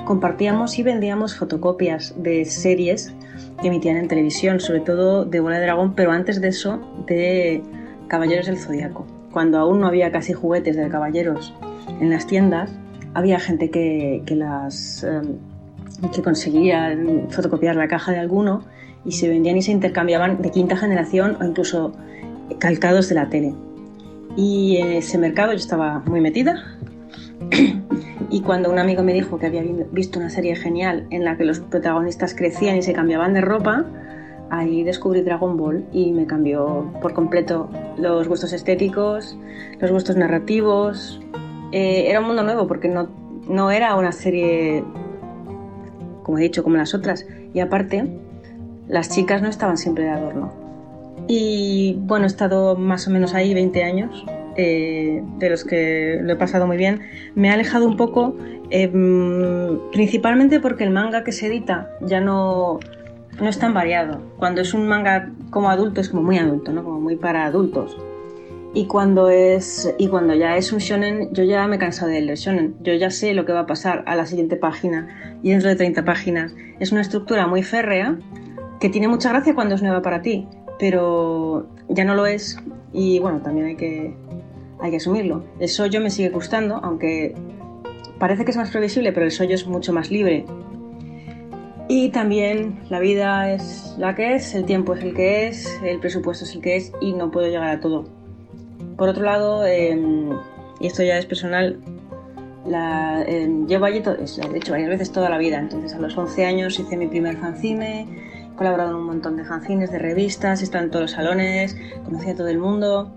compartíamos 0.06 0.80
y 0.80 0.84
vendíamos 0.84 1.36
fotocopias 1.36 2.16
de 2.18 2.46
series 2.46 3.14
que 3.62 3.68
emitían 3.68 3.98
en 3.98 4.08
televisión, 4.08 4.60
sobre 4.60 4.80
todo 4.80 5.26
de 5.26 5.40
Bola 5.40 5.60
de 5.60 5.66
Dragón, 5.66 5.94
pero 5.94 6.12
antes 6.12 6.42
de 6.42 6.48
eso 6.48 6.80
de 7.06 7.62
Caballeros 8.08 8.48
del 8.48 8.58
Zodiaco. 8.58 9.06
Cuando 9.32 9.60
aún 9.60 9.80
no 9.80 9.88
había 9.88 10.12
casi 10.12 10.34
juguetes 10.34 10.76
de 10.76 10.90
caballeros 10.90 11.54
en 12.00 12.10
las 12.10 12.26
tiendas, 12.26 12.72
había 13.14 13.40
gente 13.40 13.70
que, 13.70 14.24
las 14.30 15.04
em, 15.04 15.38
que 16.14 16.22
conseguía 16.22 16.98
fotocopiar 17.30 17.76
la 17.76 17.88
caja 17.88 18.12
de 18.12 18.20
alguno 18.20 18.64
y 19.06 19.14
se 19.14 19.30
vendían 19.30 19.58
y 19.58 19.62
se 19.62 19.72
intercambiaban 19.72 20.42
de 20.42 20.52
quinta 20.52 20.78
generación 20.78 21.38
o 21.42 21.46
incluso 21.46 21.94
calcados 22.60 23.10
de 23.10 23.16
la 23.16 23.30
tele. 23.30 23.54
Y 24.36 24.78
en 24.78 24.94
ese 24.94 25.18
mercado 25.18 25.52
yo 25.52 25.58
estaba 25.58 26.00
muy 26.06 26.22
metida. 26.22 26.78
y 28.30 28.42
cuando 28.42 28.72
un 28.72 28.80
amigo 28.80 29.04
me 29.04 29.14
dijo 29.14 29.38
que 29.40 29.48
había 29.48 29.64
visto 29.92 30.20
una 30.20 30.30
serie 30.30 30.56
genial 30.56 31.08
en 31.10 31.26
la 31.26 31.38
que 31.38 31.44
los 31.44 31.60
protagonistas 31.60 32.34
crecían 32.36 32.78
y 32.78 32.82
se 32.82 32.94
cambiaban 32.94 33.34
de 33.34 33.42
ropa, 33.42 33.86
ahí 34.50 34.84
descubrí 34.84 35.22
Dragon 35.22 35.58
Ball 35.58 35.86
y 35.92 36.12
me 36.12 36.28
cambió 36.28 36.92
por 37.02 37.14
completo 37.14 37.70
los 37.98 38.28
gustos 38.28 38.54
estéticos, 38.54 39.38
los 39.80 39.92
gustos 39.92 40.16
narrativos. 40.16 41.20
Eh, 41.72 42.10
era 42.10 42.20
un 42.20 42.28
mundo 42.28 42.44
nuevo 42.44 42.68
porque 42.68 42.88
no, 42.88 43.10
no 43.48 43.72
era 43.72 43.96
una 43.96 44.12
serie, 44.12 44.84
como 46.24 46.38
he 46.38 46.42
dicho, 46.42 46.64
como 46.64 46.78
las 46.78 46.94
otras. 46.94 47.26
Y 47.54 47.60
aparte, 47.60 48.06
las 48.88 49.10
chicas 49.10 49.42
no 49.42 49.50
estaban 49.50 49.78
siempre 49.78 50.06
de 50.06 50.10
adorno. 50.10 50.54
Y 51.28 51.98
bueno, 52.02 52.26
he 52.26 52.28
estado 52.28 52.76
más 52.76 53.08
o 53.08 53.12
menos 53.12 53.34
ahí 53.34 53.54
20 53.54 53.84
años, 53.84 54.26
eh, 54.58 55.24
de 55.38 55.50
los 55.50 55.64
que 55.64 56.20
lo 56.22 56.34
he 56.34 56.36
pasado 56.36 56.68
muy 56.68 56.78
bien. 56.78 57.02
Me 57.36 57.50
ha 57.50 57.54
alejado 57.54 57.88
un 57.88 57.96
poco, 57.96 58.36
em, 58.70 59.80
principalmente 59.92 60.60
porque 60.60 60.84
el 60.84 60.90
manga 60.90 61.24
que 61.24 61.32
se 61.32 61.48
edita 61.48 61.90
ya 62.02 62.20
no, 62.20 62.80
no 63.40 63.50
es 63.50 63.60
tan 63.60 63.74
variado. 63.74 64.22
Cuando 64.38 64.62
es 64.62 64.74
un 64.74 64.88
manga 64.88 65.32
como 65.50 65.70
adulto 65.70 66.02
es 66.02 66.10
como 66.10 66.24
muy 66.24 66.38
adulto, 66.38 66.72
¿no? 66.74 66.84
Como 66.84 67.00
muy 67.00 67.16
para 67.16 67.46
adultos. 67.46 67.98
Y 68.74 68.86
cuando 68.86 69.30
es 69.30 69.94
y 69.98 70.08
cuando 70.08 70.34
ya 70.34 70.56
es 70.56 70.72
un 70.72 70.80
shonen, 70.80 71.34
yo 71.34 71.44
ya 71.44 71.68
me 71.68 71.76
he 71.76 71.80
cansado 71.80 72.10
del 72.10 72.28
shonen. 72.36 72.76
Yo 72.82 72.94
ya 72.94 73.10
sé 73.10 73.34
lo 73.34 73.46
que 73.46 73.52
va 73.52 73.62
a 73.62 73.66
pasar 73.66 74.04
a 74.08 74.16
la 74.16 74.26
siguiente 74.26 74.56
página 74.56 75.40
y 75.44 75.52
dentro 75.52 75.70
de 75.70 75.76
30 75.76 76.06
páginas. 76.06 76.54
Es 76.80 76.92
una 76.92 77.02
estructura 77.02 77.48
muy 77.48 77.64
férrea 77.64 78.18
que 78.80 78.90
tiene 78.90 79.10
mucha 79.10 79.30
gracia 79.30 79.54
cuando 79.54 79.76
es 79.76 79.82
nueva 79.82 80.02
para 80.02 80.22
ti, 80.22 80.48
pero 80.80 81.70
ya 81.90 82.06
no 82.06 82.16
lo 82.16 82.26
es 82.26 82.58
y 82.94 83.20
bueno, 83.20 83.42
también 83.42 83.68
hay 83.68 83.76
que, 83.76 84.16
hay 84.80 84.92
que 84.92 84.98
asumirlo. 84.98 85.44
El 85.60 85.68
sollo 85.68 86.00
me 86.00 86.10
sigue 86.10 86.30
gustando, 86.30 86.80
aunque 86.82 87.36
parece 88.20 88.46
que 88.46 88.52
es 88.52 88.58
más 88.58 88.72
previsible, 88.72 89.12
pero 89.12 89.26
el 89.26 89.32
sollo 89.32 89.54
es 89.54 89.68
mucho 89.68 89.92
más 89.92 90.10
libre. 90.10 90.46
Y 91.90 92.10
también 92.10 92.80
la 92.90 93.00
vida 93.00 93.52
es 93.54 93.96
la 93.98 94.16
que 94.16 94.36
es, 94.36 94.56
el 94.56 94.64
tiempo 94.64 94.94
es 94.94 95.04
el 95.04 95.14
que 95.14 95.48
es, 95.48 95.80
el 95.84 96.00
presupuesto 96.00 96.46
es 96.46 96.56
el 96.56 96.62
que 96.62 96.78
es 96.78 96.94
y 97.02 97.12
no 97.12 97.32
puedo 97.32 97.48
llegar 97.48 97.68
a 97.68 97.80
todo. 97.82 98.21
Por 99.02 99.10
otro 99.10 99.24
lado, 99.24 99.66
em, 99.66 100.30
y 100.80 100.86
esto 100.86 101.02
ya 101.02 101.18
es 101.18 101.26
personal, 101.26 101.80
la, 102.68 103.24
em, 103.24 103.66
llevo 103.66 103.86
allí, 103.86 104.00
de 104.00 104.58
hecho, 104.58 104.74
varias 104.74 104.90
veces 104.90 105.12
toda 105.12 105.28
la 105.28 105.40
vida. 105.40 105.58
Entonces, 105.58 105.96
a 105.96 106.00
los 106.00 106.16
11 106.16 106.46
años 106.46 106.80
hice 106.80 106.98
mi 106.98 107.08
primer 107.08 107.36
fanzine, 107.38 108.06
colaborado 108.56 108.92
en 108.92 108.98
un 108.98 109.06
montón 109.08 109.38
de 109.38 109.44
fanzines, 109.44 109.92
de 109.92 109.98
revistas, 109.98 110.62
he 110.62 110.66
estado 110.66 110.84
en 110.84 110.92
todos 110.92 111.02
los 111.06 111.12
salones, 111.14 111.76
conocí 112.06 112.30
a 112.30 112.36
todo 112.36 112.50
el 112.50 112.60
mundo. 112.60 113.12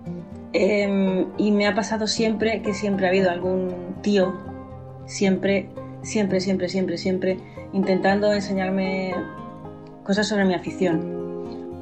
Em, 0.53 1.27
y 1.37 1.51
me 1.51 1.67
ha 1.67 1.75
pasado 1.75 2.07
siempre 2.07 2.63
que 2.63 2.73
siempre 2.73 3.05
ha 3.05 3.09
habido 3.09 3.29
algún 3.29 3.97
tío, 4.01 4.33
siempre, 5.05 5.69
siempre, 6.01 6.39
siempre, 6.41 6.67
siempre, 6.67 6.97
siempre, 6.97 7.37
intentando 7.73 8.33
enseñarme 8.33 9.13
cosas 10.03 10.27
sobre 10.27 10.45
mi 10.45 10.55
afición. 10.55 11.14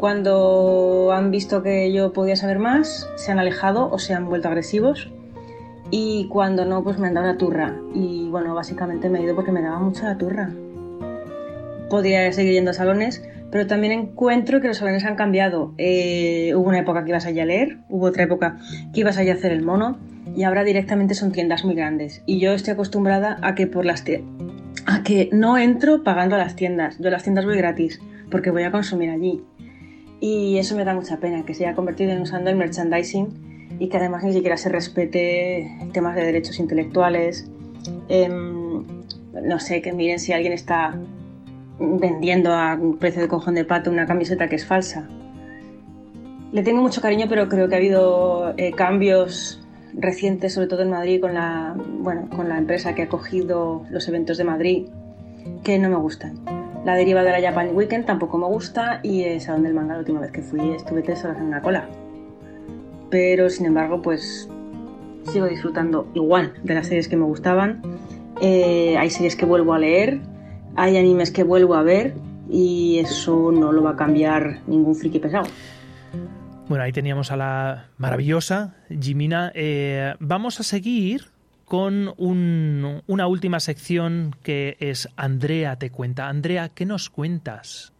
Cuando 0.03 1.13
han 1.13 1.31
visto 1.31 1.63
que 1.63 1.93
yo 1.93 2.11
podía 2.11 2.35
saber 2.35 2.59
más, 2.59 3.09
se 3.15 3.31
han 3.31 3.39
alejado 3.39 3.89
o 3.89 3.99
se 3.99 4.13
han 4.13 4.25
vuelto 4.25 4.49
agresivos. 4.49 5.09
Y 5.91 6.27
cuando 6.27 6.65
no, 6.65 6.83
pues 6.83 6.99
me 6.99 7.07
han 7.07 7.13
dado 7.13 7.27
la 7.27 7.37
turra. 7.37 7.79
Y 7.95 8.27
bueno, 8.27 8.53
básicamente 8.53 9.07
me 9.09 9.19
he 9.19 9.23
ido 9.23 9.33
porque 9.33 9.53
me 9.53 9.61
daba 9.61 9.79
mucha 9.79 10.09
la 10.09 10.17
turra. 10.17 10.51
Podría 11.89 12.29
seguir 12.33 12.51
yendo 12.51 12.71
a 12.71 12.73
salones, 12.73 13.23
pero 13.49 13.65
también 13.65 13.93
encuentro 13.93 14.59
que 14.59 14.67
los 14.67 14.75
salones 14.75 15.05
han 15.05 15.15
cambiado. 15.15 15.73
Eh, 15.77 16.51
hubo 16.53 16.67
una 16.67 16.79
época 16.79 17.05
que 17.05 17.11
ibas 17.11 17.25
allí 17.25 17.39
a 17.39 17.45
leer, 17.45 17.77
hubo 17.87 18.07
otra 18.07 18.23
época 18.23 18.57
que 18.93 18.99
ibas 18.99 19.17
allí 19.17 19.29
a 19.29 19.35
hacer 19.35 19.53
el 19.53 19.61
mono 19.61 19.99
y 20.35 20.43
ahora 20.43 20.65
directamente 20.65 21.15
son 21.15 21.31
tiendas 21.31 21.63
muy 21.63 21.75
grandes. 21.75 22.23
Y 22.25 22.41
yo 22.41 22.51
estoy 22.51 22.73
acostumbrada 22.73 23.37
a 23.41 23.55
que 23.55 23.67
por 23.67 23.85
las 23.85 24.03
a 24.85 25.03
que 25.03 25.29
no 25.31 25.57
entro 25.57 26.03
pagando 26.03 26.35
a 26.35 26.39
las 26.39 26.57
tiendas. 26.57 26.99
Yo 26.99 27.07
a 27.07 27.11
las 27.11 27.23
tiendas 27.23 27.45
voy 27.45 27.55
gratis 27.55 28.01
porque 28.29 28.49
voy 28.49 28.63
a 28.63 28.71
consumir 28.71 29.11
allí. 29.11 29.43
Y 30.23 30.57
eso 30.57 30.77
me 30.77 30.85
da 30.85 30.93
mucha 30.93 31.17
pena, 31.17 31.43
que 31.43 31.53
se 31.53 31.65
haya 31.65 31.75
convertido 31.75 32.13
en 32.13 32.21
usando 32.21 32.49
el 32.49 32.55
merchandising 32.55 33.75
y 33.77 33.89
que 33.89 33.97
además 33.97 34.23
ni 34.23 34.31
siquiera 34.31 34.55
se 34.55 34.69
respete 34.69 35.69
temas 35.91 36.15
de 36.15 36.23
derechos 36.23 36.59
intelectuales. 36.59 37.51
Em, 38.07 38.85
no 39.33 39.59
sé, 39.59 39.81
que 39.81 39.91
miren 39.91 40.19
si 40.19 40.31
alguien 40.31 40.53
está 40.53 40.97
vendiendo 41.77 42.53
a 42.53 42.75
un 42.75 42.99
precio 42.99 43.21
de 43.21 43.27
cojón 43.27 43.55
de 43.55 43.65
pato 43.65 43.91
una 43.91 44.05
camiseta 44.05 44.47
que 44.47 44.55
es 44.55 44.65
falsa. 44.65 45.09
Le 46.53 46.63
tengo 46.63 46.81
mucho 46.81 47.01
cariño, 47.01 47.25
pero 47.27 47.49
creo 47.49 47.67
que 47.67 47.75
ha 47.75 47.79
habido 47.79 48.53
eh, 48.55 48.71
cambios 48.71 49.61
recientes, 49.93 50.53
sobre 50.53 50.67
todo 50.67 50.83
en 50.83 50.91
Madrid, 50.91 51.19
con 51.19 51.33
la, 51.33 51.75
bueno, 51.99 52.29
con 52.33 52.47
la 52.47 52.57
empresa 52.57 52.95
que 52.95 53.01
ha 53.01 53.09
cogido 53.09 53.83
los 53.89 54.07
eventos 54.07 54.37
de 54.37 54.45
Madrid, 54.45 54.87
que 55.65 55.77
no 55.79 55.89
me 55.89 55.97
gustan. 55.97 56.62
La 56.85 56.95
deriva 56.95 57.23
de 57.23 57.31
la 57.31 57.41
Japan 57.41 57.69
Weekend 57.73 58.05
tampoco 58.05 58.37
me 58.37 58.45
gusta 58.45 58.99
y 59.03 59.23
es 59.23 59.47
a 59.47 59.53
donde 59.53 59.69
el 59.69 59.75
manga 59.75 59.93
la 59.93 59.99
última 59.99 60.19
vez 60.19 60.31
que 60.31 60.41
fui 60.41 60.71
estuve 60.71 61.01
tres 61.01 61.23
horas 61.23 61.37
en 61.37 61.45
una 61.45 61.61
cola. 61.61 61.87
Pero 63.09 63.49
sin 63.49 63.67
embargo, 63.67 64.01
pues 64.01 64.49
sigo 65.31 65.45
disfrutando 65.47 66.09
igual 66.13 66.53
de 66.63 66.73
las 66.73 66.87
series 66.87 67.07
que 67.07 67.15
me 67.15 67.23
gustaban. 67.23 67.81
Eh, 68.41 68.97
hay 68.97 69.09
series 69.09 69.37
que 69.37 69.45
vuelvo 69.45 69.73
a 69.73 69.79
leer, 69.79 70.19
hay 70.75 70.97
animes 70.97 71.31
que 71.31 71.43
vuelvo 71.43 71.75
a 71.75 71.83
ver 71.83 72.15
y 72.49 72.99
eso 72.99 73.51
no 73.53 73.71
lo 73.71 73.83
va 73.83 73.91
a 73.91 73.95
cambiar 73.95 74.59
ningún 74.67 74.95
friki 74.95 75.19
pesado. 75.19 75.47
Bueno, 76.67 76.83
ahí 76.83 76.91
teníamos 76.91 77.31
a 77.31 77.37
la 77.37 77.85
maravillosa 77.97 78.75
Jimina. 78.89 79.51
Eh, 79.55 80.15
vamos 80.19 80.59
a 80.59 80.63
seguir 80.63 81.32
con 81.65 82.13
una 82.17 83.27
última 83.27 83.59
sección 83.59 84.35
que 84.43 84.77
es 84.79 85.09
Andrea 85.15 85.77
te 85.77 85.89
cuenta. 85.89 86.27
Andrea, 86.27 86.69
¿qué 86.69 86.85
nos 86.85 87.09
cuentas? 87.09 87.93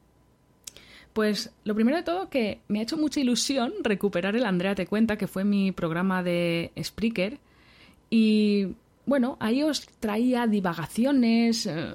Pues 1.13 1.51
lo 1.63 1.75
primero 1.75 1.97
de 1.97 2.03
todo 2.03 2.29
que 2.29 2.59
me 2.67 2.79
ha 2.79 2.83
hecho 2.83 2.97
mucha 2.97 3.19
ilusión 3.19 3.71
recuperar 3.83 4.35
el 4.35 4.45
Andrea 4.45 4.75
te 4.75 4.87
cuenta, 4.87 5.17
que 5.17 5.27
fue 5.27 5.43
mi 5.43 5.71
programa 5.71 6.23
de 6.23 6.71
Spreaker. 6.81 7.37
Y 8.09 8.75
bueno, 9.05 9.37
ahí 9.39 9.63
os 9.63 9.85
traía 9.99 10.47
divagaciones, 10.47 11.67
eh, 11.67 11.85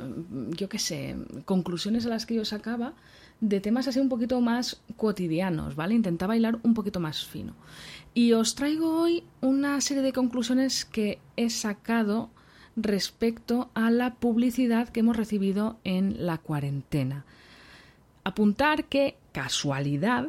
yo 0.51 0.69
qué 0.69 0.79
sé, 0.79 1.17
conclusiones 1.45 2.07
a 2.07 2.11
las 2.11 2.27
que 2.27 2.35
yo 2.35 2.45
sacaba 2.45 2.95
de 3.41 3.61
temas 3.61 3.89
así 3.89 4.01
un 4.01 4.09
poquito 4.09 4.41
más 4.41 4.81
cotidianos, 4.97 5.75
¿vale? 5.75 5.95
Intentaba 5.95 6.33
bailar 6.33 6.59
un 6.63 6.75
poquito 6.75 7.01
más 7.01 7.25
fino. 7.25 7.55
Y 8.15 8.33
os 8.33 8.55
traigo 8.55 9.01
hoy 9.01 9.25
una 9.41 9.81
serie 9.81 10.03
de 10.03 10.13
conclusiones 10.13 10.85
que 10.85 11.19
he 11.37 11.51
sacado 11.51 12.31
respecto 12.77 13.71
a 13.75 13.91
la 13.91 14.15
publicidad 14.15 14.89
que 14.89 15.01
hemos 15.01 15.17
recibido 15.17 15.79
en 15.85 16.27
la 16.27 16.39
cuarentena. 16.39 17.25
Apuntar 18.25 18.85
que, 18.85 19.17
casualidad, 19.33 20.29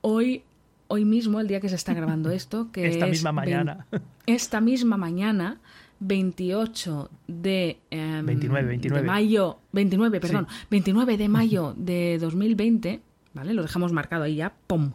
hoy, 0.00 0.42
hoy 0.88 1.04
mismo, 1.04 1.40
el 1.40 1.48
día 1.48 1.60
que 1.60 1.68
se 1.68 1.76
está 1.76 1.94
grabando 1.94 2.30
esto, 2.30 2.70
que 2.72 2.86
esta 2.86 3.06
misma 3.06 3.32
mañana. 3.32 3.86
Esta 4.26 4.60
misma 4.60 4.96
mañana 4.96 5.60
28 6.00 7.10
de, 7.28 7.78
29, 7.90 8.74
em, 8.74 8.80
de 8.80 9.02
mayo, 9.02 9.58
29, 9.72 10.20
perdón, 10.20 10.46
29 10.70 11.16
de 11.16 11.28
mayo 11.28 11.74
de 11.76 12.18
2020, 12.18 13.00
¿vale? 13.34 13.52
Lo 13.52 13.62
dejamos 13.62 13.92
marcado 13.92 14.24
ahí 14.24 14.36
ya, 14.36 14.54
¡pum! 14.66 14.92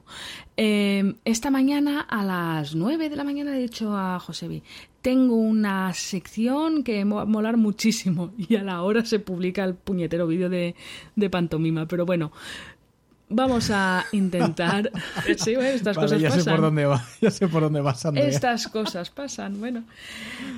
Em, 0.58 1.16
esta 1.26 1.52
mañana 1.52 2.02
a 2.02 2.24
las 2.24 2.76
9 2.76 3.10
de 3.10 3.16
la 3.16 3.24
mañana 3.24 3.56
he 3.56 3.60
dicho 3.60 3.96
a 3.96 4.20
Josebi, 4.20 4.64
tengo 5.02 5.36
una 5.36 5.94
sección 5.94 6.84
que 6.84 7.04
va 7.04 7.22
a 7.22 7.26
molar 7.26 7.58
muchísimo 7.58 8.34
y 8.38 8.56
a 8.56 8.64
la 8.64 8.82
hora 8.82 9.06
se 9.06 9.20
publica 9.20 9.64
el 9.64 9.76
puñetero 9.76 10.26
vídeo 10.28 10.50
de, 10.50 10.76
de 11.16 11.30
pantomima, 11.30 11.86
pero 11.86 12.06
bueno, 12.06 12.32
Vamos 13.32 13.70
a 13.70 14.06
intentar. 14.12 14.92
Sí, 15.38 15.54
estas 15.54 15.96
cosas 15.96 16.20
ya 16.20 16.30
pasan. 16.30 16.44
Sé 16.44 16.50
por 16.50 16.62
dónde 16.62 16.86
va, 16.86 17.06
ya 17.22 17.30
sé 17.32 17.48
por 17.48 17.62
dónde 17.62 17.82
vas, 17.82 18.04
Andrea. 18.06 18.28
Estas 18.28 18.68
cosas 18.68 19.12
pasan. 19.12 19.60
Bueno, 19.60 19.84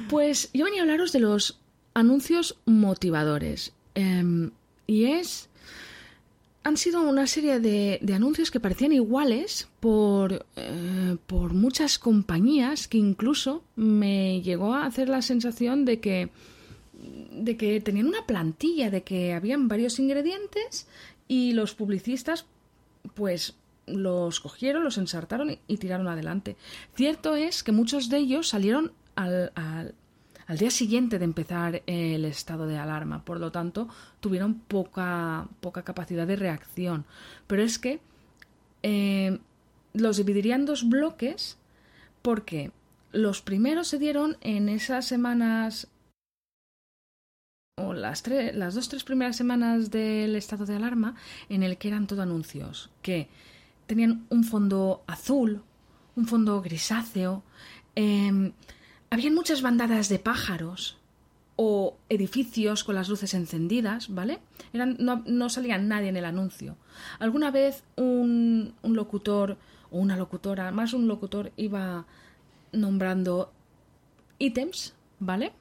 pues 0.09 0.49
yo 0.53 0.63
venía 0.63 0.79
a 0.79 0.83
hablaros 0.83 1.11
de 1.11 1.19
los 1.19 1.59
anuncios 1.93 2.57
motivadores. 2.65 3.73
Em, 3.93 4.51
y 4.87 5.05
es 5.05 5.49
han 6.63 6.77
sido 6.77 7.01
una 7.01 7.25
serie 7.25 7.59
de, 7.59 7.99
anuncios 8.13 8.51
que 8.51 8.59
parecían 8.59 8.91
iguales 8.91 9.67
por, 9.79 10.45
eh, 10.55 11.17
por 11.25 11.53
muchas 11.53 11.97
compañías 11.97 12.87
que 12.87 12.97
incluso 12.97 13.63
me 13.75 14.41
llegó 14.41 14.73
a 14.73 14.85
hacer 14.85 15.09
la 15.09 15.21
sensación 15.21 15.85
de 15.85 15.99
que, 15.99 16.29
de 17.31 17.57
que 17.57 17.81
tenían 17.81 18.07
una 18.07 18.27
plantilla, 18.27 18.91
de 18.91 19.01
que 19.01 19.33
habían 19.33 19.67
varios 19.67 19.97
ingredientes 19.97 20.87
y 21.27 21.53
los 21.53 21.73
publicistas 21.73 22.45
pues 23.15 23.55
los 23.87 24.39
cogieron, 24.39 24.83
los 24.83 24.99
ensartaron 24.99 25.57
y, 25.67 25.77
tiraron 25.77 26.07
adelante. 26.07 26.55
Cierto 26.95 27.35
es 27.35 27.63
que 27.63 27.71
muchos 27.71 28.09
de 28.09 28.17
ellos 28.17 28.47
salieron 28.47 28.91
al, 29.15 29.51
al 29.55 29.95
día 30.57 30.71
siguiente 30.71 31.19
de 31.19 31.25
empezar 31.25 31.83
el 31.85 32.25
estado 32.25 32.67
de 32.67 32.77
alarma. 32.77 33.23
Por 33.23 33.39
lo 33.39 33.51
tanto, 33.51 33.87
tuvieron 34.19 34.55
poca, 34.55 35.47
poca 35.59 35.83
capacidad 35.83 36.27
de 36.27 36.35
reacción. 36.35 37.05
Pero 37.47 37.63
es 37.63 37.79
que 37.79 37.99
eh, 38.83 39.39
los 39.93 40.17
dividiría 40.17 40.55
en 40.55 40.65
dos 40.65 40.87
bloques 40.87 41.57
porque 42.21 42.71
los 43.11 43.41
primeros 43.41 43.87
se 43.87 43.99
dieron 43.99 44.37
en 44.41 44.69
esas 44.69 45.05
semanas 45.05 45.87
o 47.77 47.93
las, 47.93 48.23
las 48.27 48.75
dos 48.75 48.89
tres 48.89 49.03
primeras 49.03 49.35
semanas 49.35 49.91
del 49.91 50.35
estado 50.35 50.65
de 50.65 50.75
alarma 50.75 51.15
en 51.49 51.63
el 51.63 51.77
que 51.77 51.87
eran 51.87 52.07
todo 52.07 52.21
anuncios 52.21 52.89
que 53.01 53.27
tenían 53.87 54.25
un 54.29 54.43
fondo 54.43 55.03
azul, 55.07 55.63
un 56.15 56.27
fondo 56.27 56.61
grisáceo, 56.61 57.43
em, 57.95 58.53
habían 59.11 59.35
muchas 59.35 59.61
bandadas 59.61 60.07
de 60.07 60.19
pájaros 60.19 60.97
o 61.57 61.97
edificios 62.07 62.83
con 62.85 62.95
las 62.95 63.09
luces 63.09 63.33
encendidas, 63.33 64.07
¿vale? 64.09 64.39
Eran, 64.73 64.95
no, 64.99 65.49
salía 65.49 65.77
nadie 65.77 66.07
en 66.07 66.17
el 66.17 66.25
anuncio. 66.25 66.77
Alguna 67.19 67.51
vez 67.51 67.83
un, 67.97 68.73
un 68.81 68.95
locutor 68.95 69.57
o 69.91 69.99
una 69.99 70.15
locutora, 70.15 70.71
más 70.71 70.93
un 70.93 71.09
locutor, 71.09 71.51
iba 71.57 72.05
nombrando 72.71 73.51
ítems, 74.39 74.95
¿vale? 75.19 75.51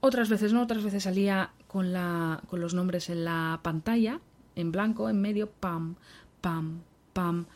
Otras 0.00 0.28
veces 0.28 0.52
no, 0.52 0.62
otras 0.62 0.82
veces 0.82 1.04
salía 1.04 1.52
con, 1.68 1.92
la, 1.92 2.42
con 2.50 2.60
los 2.60 2.74
nombres 2.74 3.08
en 3.10 3.24
la 3.24 3.60
pantalla, 3.62 4.20
en 4.56 4.72
blanco, 4.72 5.08
en 5.08 5.20
medio, 5.20 5.48
pam, 5.48 5.94
pam, 6.40 6.80
pam 7.12 7.46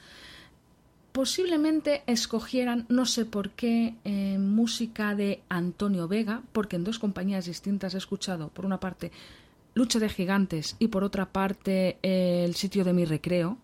posiblemente 1.13 2.03
escogieran, 2.07 2.87
no 2.89 3.07
sé 3.07 3.25
por 3.25 3.51
qué, 3.51 3.95
eh, 4.05 4.39
música 4.39 5.15
de 5.15 5.43
Antonio 5.49 6.09
Vega, 6.09 6.43
porque 6.53 6.77
en 6.77 6.85
dos 6.85 6.99
compañías 6.99 7.47
distintas 7.47 7.95
he 7.95 7.99
escuchado, 7.99 8.49
por 8.49 8.65
una 8.65 8.81
parte, 8.81 9.11
Lucha 9.75 9.99
de 9.99 10.09
Gigantes 10.09 10.77
y 10.79 10.89
por 10.89 11.05
otra 11.05 11.33
parte, 11.33 11.99
El 12.03 12.55
sitio 12.55 12.85
de 12.85 12.93
mi 12.93 13.05
recreo. 13.05 13.59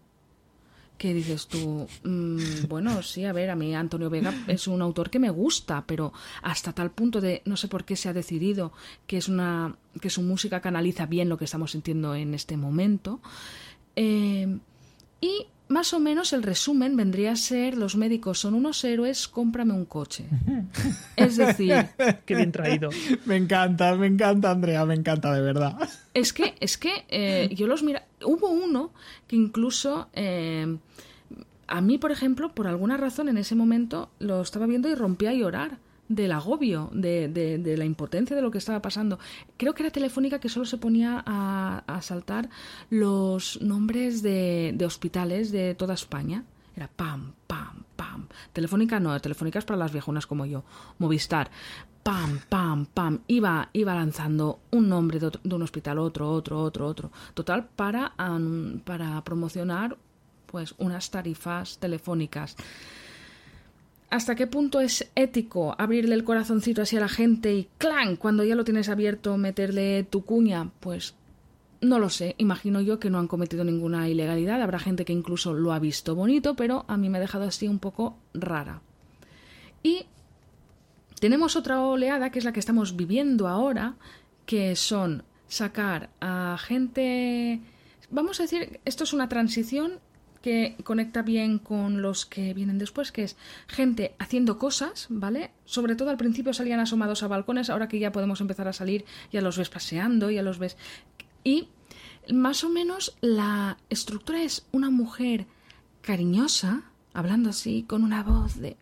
Que 0.99 1.13
dices 1.13 1.47
tú, 1.47 1.87
mm, 2.05 2.39
bueno, 2.69 3.03
sí, 3.03 3.25
a 3.25 3.33
ver, 3.33 3.51
a 3.51 3.57
mí 3.57 3.75
Antonio 3.75 4.09
Vega 4.09 4.33
es 4.47 4.67
un 4.67 4.81
autor 4.81 5.11
que 5.11 5.19
me 5.19 5.29
gusta, 5.29 5.85
pero 5.87 6.13
hasta 6.43 6.73
tal 6.73 6.91
punto 6.91 7.21
de 7.21 7.43
no 7.45 7.57
sé 7.59 7.69
por 7.69 7.85
qué 7.85 7.97
se 7.97 8.09
ha 8.09 8.15
decidido 8.15 8.73
que 9.07 9.19
es 9.19 9.29
una 9.29 9.77
que 10.01 10.09
su 10.09 10.23
música 10.23 10.61
canaliza 10.61 11.05
bien 11.05 11.29
lo 11.29 11.37
que 11.37 11.45
estamos 11.45 11.73
sintiendo 11.73 12.15
en 12.15 12.33
este 12.33 12.57
momento. 12.57 13.21
Eh, 13.95 14.59
y 15.21 15.47
más 15.69 15.93
o 15.93 16.01
menos 16.01 16.33
el 16.33 16.43
resumen 16.43 16.97
vendría 16.97 17.33
a 17.33 17.37
ser 17.37 17.77
los 17.77 17.97
médicos 17.97 18.39
son 18.39 18.55
unos 18.55 18.83
héroes, 18.85 19.29
cómprame 19.29 19.73
un 19.73 19.85
coche. 19.85 20.27
Es 21.17 21.37
decir... 21.37 21.89
Qué 22.25 22.35
bien 22.35 22.53
traído. 22.53 22.91
Me 23.27 23.37
encanta, 23.37 23.95
me 23.95 24.07
encanta, 24.07 24.51
Andrea, 24.51 24.85
me 24.85 24.95
encanta 24.95 25.33
de 25.33 25.41
verdad. 25.41 25.77
Es 26.15 26.33
que, 26.33 26.55
es 26.61 26.77
que 26.77 27.05
eh, 27.09 27.49
yo 27.55 27.67
los 27.67 27.83
mira... 27.83 28.07
Hubo 28.25 28.49
uno 28.51 28.93
que 29.27 29.37
incluso... 29.37 30.09
Eh, 30.13 30.77
a 31.69 31.81
mí, 31.81 31.99
por 31.99 32.13
ejemplo, 32.13 32.55
por 32.55 32.69
alguna 32.69 32.97
razón 32.97 33.29
en 33.29 33.39
ese 33.39 33.55
momento 33.55 34.11
lo 34.21 34.41
estaba 34.41 34.67
viendo 34.67 34.89
y 34.89 34.95
rompía 34.95 35.31
a 35.31 35.35
llorar 35.35 35.79
del 36.09 36.33
agobio, 36.33 36.91
de, 36.93 37.29
de, 37.29 37.77
la 37.77 37.85
impotencia 37.85 38.37
de 38.37 38.43
lo 38.43 38.51
que 38.51 38.59
estaba 38.59 38.81
pasando. 38.81 39.19
Creo 39.57 39.75
que 39.75 39.83
era 39.83 39.91
Telefónica 39.91 40.39
que 40.39 40.49
solo 40.49 40.65
se 40.65 40.79
ponía 40.79 41.23
a, 41.27 41.83
a 41.87 42.03
saltar 42.03 42.49
los 42.91 43.61
nombres 43.61 44.23
de, 44.23 44.73
de, 44.75 44.87
hospitales 44.87 45.51
de 45.53 45.75
toda 45.75 45.95
España. 45.95 46.45
Era 46.77 46.89
pam, 46.89 47.33
pam, 47.47 47.85
pam. 47.97 48.29
Telefónica 48.53 49.01
no, 49.01 49.19
Telefónica 49.21 49.59
es 49.59 49.65
para 49.65 49.79
las 49.79 49.93
viejunas 49.93 50.27
como 50.27 50.47
yo. 50.47 50.65
Movistar. 50.99 51.51
Pam, 52.03 52.41
pam, 52.49 52.87
pam. 52.87 53.21
Iba, 53.27 53.71
iba 53.73 53.95
lanzando 53.95 54.61
un 54.71 54.89
nombre 54.89 55.19
de, 55.19 55.31
un 55.43 55.63
hospital, 55.63 55.99
otro, 55.99 56.31
otro, 56.31 56.63
otro, 56.63 56.87
otro. 56.87 57.11
Total, 57.35 57.67
para, 57.67 58.13
para 58.85 59.25
promocionar 59.25 59.97
pues 60.47 60.75
unas 60.79 61.11
tarifas 61.11 61.79
telefónicas. 61.79 62.57
¿Hasta 64.09 64.37
qué 64.37 64.47
punto 64.47 64.81
es 64.81 65.11
ético 65.15 65.75
abrirle 65.79 66.15
el 66.15 66.25
corazoncito 66.25 66.83
así 66.83 66.97
a 66.97 67.01
la 67.01 67.09
gente 67.09 67.55
y 67.55 67.69
clan, 67.79 68.17
cuando 68.17 68.45
ya 68.45 68.55
lo 68.55 68.65
tienes 68.65 68.89
abierto, 68.89 69.37
meterle 69.37 70.05
tu 70.05 70.25
cuña? 70.25 70.71
Pues 70.81 71.15
no 71.81 71.99
lo 71.99 72.09
sé, 72.09 72.35
imagino 72.39 72.81
yo 72.81 72.99
que 72.99 73.11
no 73.11 73.19
han 73.19 73.29
cometido 73.29 73.65
ninguna 73.65 74.09
ilegalidad, 74.09 74.63
habrá 74.63 74.79
gente 74.79 75.05
que 75.05 75.13
incluso 75.13 75.55
lo 75.55 75.73
ha 75.73 75.79
visto 75.79 76.15
bonito, 76.15 76.55
pero 76.55 76.85
a 76.89 76.97
mí 76.97 77.09
me 77.09 77.19
ha 77.19 77.21
dejado 77.21 77.45
así 77.45 77.69
un 77.69 77.79
poco 77.79 78.17
rara. 78.33 78.81
Y 79.83 80.07
tenemos 81.21 81.57
otra 81.57 81.81
oleada, 81.81 82.31
que 82.31 82.39
es 82.39 82.45
la 82.45 82.53
que 82.53 82.61
estamos 82.61 82.97
viviendo 82.97 83.49
ahora, 83.49 83.97
que 84.45 84.77
son 84.77 85.25
sacar 85.49 86.11
a 86.21 86.57
gente... 86.59 87.61
Vamos 88.11 88.39
a 88.39 88.45
decir, 88.45 88.81
esto 88.85 89.05
es 89.05 89.13
una 89.13 89.29
transición 89.29 89.99
que 90.47 90.77
conecta 90.85 91.23
bien 91.23 91.59
con 91.59 92.03
los 92.03 92.25
que 92.25 92.55
vienen 92.55 92.79
después, 92.79 93.11
que 93.11 93.25
es 93.25 93.37
gente 93.67 94.15
haciendo 94.21 94.59
cosas, 94.59 95.09
¿vale? 95.09 95.51
Sobre 95.65 95.97
todo 95.97 96.11
al 96.11 96.17
principio 96.17 96.53
salían 96.53 96.79
asomados 96.79 97.25
a 97.25 97.27
balcones, 97.27 97.69
ahora 97.69 97.89
que 97.89 97.99
ya 97.99 98.13
podemos 98.13 98.41
empezar 98.41 98.69
a 98.69 98.73
salir, 98.73 99.05
ya 99.33 99.41
los 99.41 99.59
ves 99.59 99.71
paseando, 99.71 100.31
ya 100.31 100.43
los 100.43 100.61
ves. 100.61 100.77
Y 101.43 101.67
más 102.33 102.63
o 102.63 102.69
menos 102.69 103.17
la 103.21 103.79
estructura 103.91 104.41
es 104.41 104.65
una 104.71 104.89
mujer 104.89 105.47
cariñosa, 106.01 106.85
hablando 107.13 107.51
así, 107.51 107.83
con 107.83 108.05
una 108.05 108.23
voz 108.23 108.55
de 108.61 108.77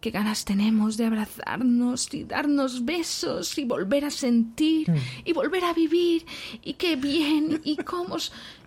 qué 0.00 0.10
ganas 0.10 0.46
tenemos 0.46 0.96
de 0.96 1.04
abrazarnos 1.04 2.14
y 2.14 2.24
darnos 2.24 2.86
besos 2.86 3.58
y 3.58 3.66
volver 3.66 4.06
a 4.06 4.10
sentir 4.10 4.90
mm. 4.90 4.96
y 5.26 5.34
volver 5.34 5.62
a 5.64 5.74
vivir 5.74 6.24
y 6.62 6.72
qué 6.74 6.96
bien 6.96 7.60
y 7.64 7.76
cómo 7.76 8.16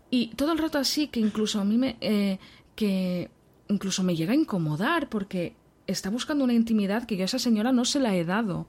y 0.10 0.28
todo 0.36 0.52
el 0.52 0.58
rato 0.58 0.78
así 0.78 1.08
que 1.08 1.20
incluso 1.20 1.60
a 1.60 1.66
mí 1.66 1.78
me... 1.78 1.98
Eh, 2.02 2.40
que 2.76 3.30
incluso 3.68 4.04
me 4.04 4.16
llega 4.16 4.32
a 4.32 4.36
incomodar 4.36 5.10
porque 5.10 5.54
está 5.86 6.10
buscando 6.10 6.44
una 6.44 6.54
intimidad 6.54 7.06
que 7.06 7.18
yo 7.18 7.24
a 7.24 7.26
esa 7.26 7.40
señora 7.40 7.72
no 7.72 7.86
se 7.86 8.00
la 8.00 8.16
he 8.16 8.24
dado. 8.24 8.68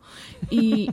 Y 0.51 0.91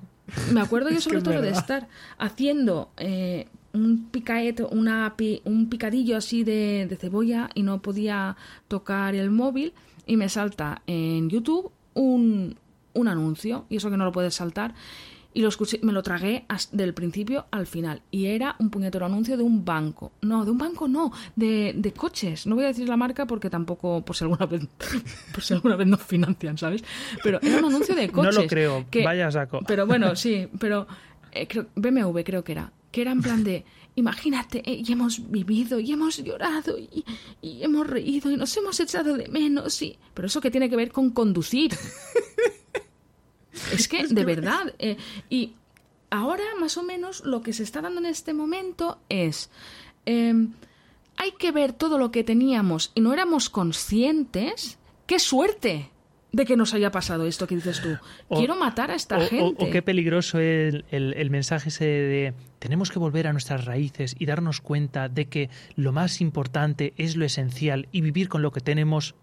me 0.52 0.60
acuerdo 0.60 0.90
yo 0.90 1.00
sobre 1.00 1.22
todo 1.22 1.40
de 1.40 1.50
estar 1.50 1.88
haciendo 2.18 2.90
eh, 2.96 3.48
un 3.72 4.08
picaet, 4.10 4.60
una, 4.70 5.14
un 5.44 5.68
picadillo 5.68 6.16
así 6.16 6.44
de, 6.44 6.86
de, 6.88 6.96
cebolla 6.96 7.50
y 7.54 7.62
no 7.62 7.82
podía 7.82 8.36
tocar 8.68 9.14
el 9.14 9.30
móvil 9.30 9.72
y 10.06 10.16
me 10.16 10.28
salta 10.28 10.82
en 10.86 11.28
YouTube 11.28 11.70
un, 11.94 12.56
un 12.94 13.08
anuncio 13.08 13.66
y 13.68 13.76
eso 13.76 13.90
que 13.90 13.96
no 13.96 14.04
lo 14.04 14.12
puedes 14.12 14.34
saltar 14.34 14.74
y 15.32 15.42
lo 15.42 15.48
escuché, 15.48 15.78
me 15.82 15.92
lo 15.92 16.02
tragué 16.02 16.44
del 16.72 16.92
principio 16.92 17.46
al 17.50 17.66
final. 17.66 18.02
Y 18.10 18.26
era 18.26 18.56
un 18.58 18.70
puñetero 18.70 19.06
anuncio 19.06 19.36
de 19.36 19.42
un 19.42 19.64
banco. 19.64 20.12
No, 20.22 20.44
de 20.44 20.50
un 20.50 20.58
banco 20.58 20.88
no, 20.88 21.12
de, 21.36 21.72
de 21.76 21.92
coches. 21.92 22.46
No 22.46 22.56
voy 22.56 22.64
a 22.64 22.68
decir 22.68 22.88
la 22.88 22.96
marca 22.96 23.26
porque 23.26 23.48
tampoco, 23.48 24.04
por 24.04 24.16
si 24.16 24.24
alguna 24.24 24.46
vez, 24.46 24.62
por 25.32 25.42
si 25.42 25.54
alguna 25.54 25.76
vez 25.76 25.86
nos 25.86 26.02
financian, 26.02 26.58
¿sabes? 26.58 26.82
Pero 27.22 27.38
era 27.42 27.58
un 27.58 27.66
anuncio 27.66 27.94
de 27.94 28.08
coches. 28.08 28.20
No 28.30 28.42
lo 28.42 28.46
creo, 28.48 28.86
que, 28.90 29.02
vaya 29.02 29.30
saco. 29.30 29.60
Pero 29.66 29.86
bueno, 29.86 30.14
sí, 30.16 30.46
pero 30.58 30.86
eh, 31.32 31.48
BMW 31.74 32.20
creo 32.20 32.44
que 32.44 32.52
era. 32.52 32.72
Que 32.92 33.02
era 33.02 33.12
en 33.12 33.22
plan 33.22 33.44
de, 33.44 33.64
imagínate, 33.94 34.62
eh, 34.68 34.82
y 34.84 34.92
hemos 34.92 35.30
vivido, 35.30 35.78
y 35.78 35.92
hemos 35.92 36.18
llorado, 36.18 36.76
y, 36.76 37.04
y 37.40 37.62
hemos 37.62 37.86
reído, 37.86 38.30
y 38.30 38.36
nos 38.36 38.56
hemos 38.56 38.78
echado 38.80 39.16
de 39.16 39.28
menos, 39.28 39.80
y... 39.82 39.96
Pero 40.12 40.26
eso 40.26 40.40
que 40.40 40.50
tiene 40.50 40.68
que 40.68 40.76
ver 40.76 40.90
con 40.90 41.10
conducir. 41.10 41.72
Es 43.72 43.88
que, 43.88 44.06
de 44.08 44.24
verdad. 44.24 44.74
Eh, 44.78 44.96
y 45.28 45.54
ahora, 46.10 46.44
más 46.58 46.76
o 46.76 46.82
menos, 46.82 47.24
lo 47.24 47.42
que 47.42 47.52
se 47.52 47.62
está 47.62 47.80
dando 47.80 48.00
en 48.00 48.06
este 48.06 48.34
momento 48.34 48.98
es. 49.08 49.50
Em, 50.06 50.52
hay 51.16 51.32
que 51.32 51.52
ver 51.52 51.74
todo 51.74 51.98
lo 51.98 52.10
que 52.10 52.24
teníamos 52.24 52.92
y 52.94 53.00
no 53.02 53.12
éramos 53.12 53.50
conscientes. 53.50 54.78
¡Qué 55.06 55.18
suerte! 55.18 55.90
de 56.32 56.44
que 56.44 56.56
nos 56.56 56.74
haya 56.74 56.90
pasado 56.90 57.26
esto 57.26 57.46
que 57.46 57.56
dices 57.56 57.80
tú. 57.80 57.96
Quiero 58.28 58.56
matar 58.56 58.90
a 58.90 58.94
esta 58.94 59.20
gente. 59.20 59.64
O, 59.64 59.70
qué 59.70 59.82
peligroso 59.82 60.38
el, 60.38 60.84
el, 60.90 61.30
mensaje 61.30 61.70
ese 61.70 61.84
de 61.84 62.34
tenemos 62.58 62.90
que 62.90 62.98
volver 62.98 63.26
a 63.26 63.32
nuestras 63.32 63.64
raíces 63.64 64.14
y 64.18 64.26
darnos 64.26 64.60
cuenta 64.60 65.08
de 65.08 65.26
que 65.26 65.50
lo 65.76 65.92
más 65.92 66.20
importante 66.20 66.94
es 66.96 67.16
lo 67.16 67.24
esencial 67.24 67.88
y 67.92 68.00
vivir 68.00 68.28
con 68.28 68.42
lo 68.42 68.52
que 68.52 68.60
tenemos. 68.60 69.14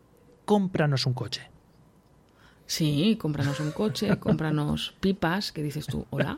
Cómpranos 0.46 1.06
un 1.06 1.14
coche. 1.14 1.50
Sí, 2.68 3.18
cómpranos 3.20 3.60
un 3.60 3.72
coche, 3.72 4.16
cómpranos 4.20 4.94
pipas, 5.00 5.52
que 5.52 5.64
dices 5.64 5.88
tú, 5.88 6.06
hola. 6.12 6.38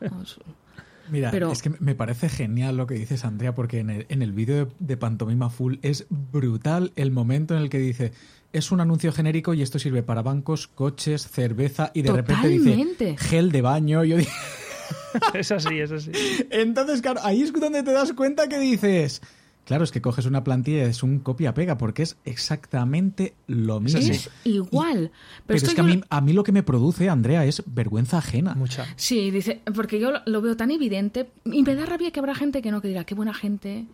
Mira, 1.12 1.32
es 1.52 1.64
que 1.64 1.72
me 1.80 1.96
parece 1.96 2.30
genial 2.30 2.78
lo 2.78 2.86
que 2.86 2.94
dices, 2.94 3.26
Andrea, 3.26 3.56
porque 3.56 3.80
en 3.80 3.90
el, 3.90 4.06
en 4.10 4.22
el 4.22 4.32
vídeo 4.32 4.70
de, 4.80 4.96
Pantomima 4.96 5.50
Full 5.50 5.78
es 5.82 6.06
brutal 6.10 6.94
el 6.96 7.10
momento 7.12 7.56
en 7.56 7.64
el 7.64 7.70
que 7.70 7.80
dice 7.80 8.12
es 8.54 8.72
un 8.72 8.82
anuncio 8.82 9.12
genérico 9.12 9.54
y 9.54 9.62
esto 9.62 9.80
sirve 9.80 10.04
para 10.04 10.22
bancos, 10.22 10.68
coches, 10.68 11.28
cerveza 11.28 11.92
y 11.94 12.02
de 12.02 12.12
repente 12.12 12.48
dice 12.48 13.16
gel 13.18 13.52
de 13.52 13.62
baño. 13.62 14.04
Yo 14.04 14.18
es 15.34 15.52
así, 15.52 15.80
es 15.80 15.92
así. 15.92 16.12
Entonces, 16.50 17.02
claro, 17.02 17.20
ahí 17.24 17.42
es 17.42 17.54
donde 17.54 17.84
te 17.84 17.92
das 17.92 18.14
cuenta 18.14 18.48
que 18.48 18.60
dices, 18.60 19.22
Claro, 19.66 19.84
es 19.84 19.92
que 19.92 20.02
coges 20.02 20.26
una 20.26 20.44
plantilla 20.44 20.80
y 20.80 20.90
es 20.90 21.04
un 21.04 21.20
copia-pega, 21.20 21.78
porque 21.78 22.02
es 22.02 22.18
exactamente 22.26 23.36
lo 23.46 23.80
mismo. 23.80 24.00
Es 24.00 24.30
igual. 24.44 25.12
Pero, 25.46 25.58
es 25.58 25.74
que 25.74 25.80
a, 25.80 25.84
mí, 25.84 26.02
a 26.10 26.22
mí 26.22 26.34
lo 26.34 26.44
que 26.44 26.52
me 26.52 26.64
produce, 26.64 27.08
Andrea, 27.08 27.46
es 27.46 27.62
vergüenza 27.68 28.18
ajena. 28.18 28.56
Mucha. 28.56 28.88
Sí, 28.96 29.30
dice, 29.30 29.62
porque 29.76 30.00
yo 30.00 30.12
lo 30.26 30.42
veo 30.42 30.58
tan 30.58 30.72
evidente 30.72 31.30
y 31.46 31.62
me 31.62 31.76
da 31.76 31.86
rabia 31.86 32.10
que 32.12 32.20
habrá 32.20 32.34
gente 32.34 32.62
que 32.62 32.72
no, 32.72 32.82
que 32.82 32.88
dirá, 32.88 33.04
qué 33.04 33.14
buena 33.14 33.34
gente 33.34 33.86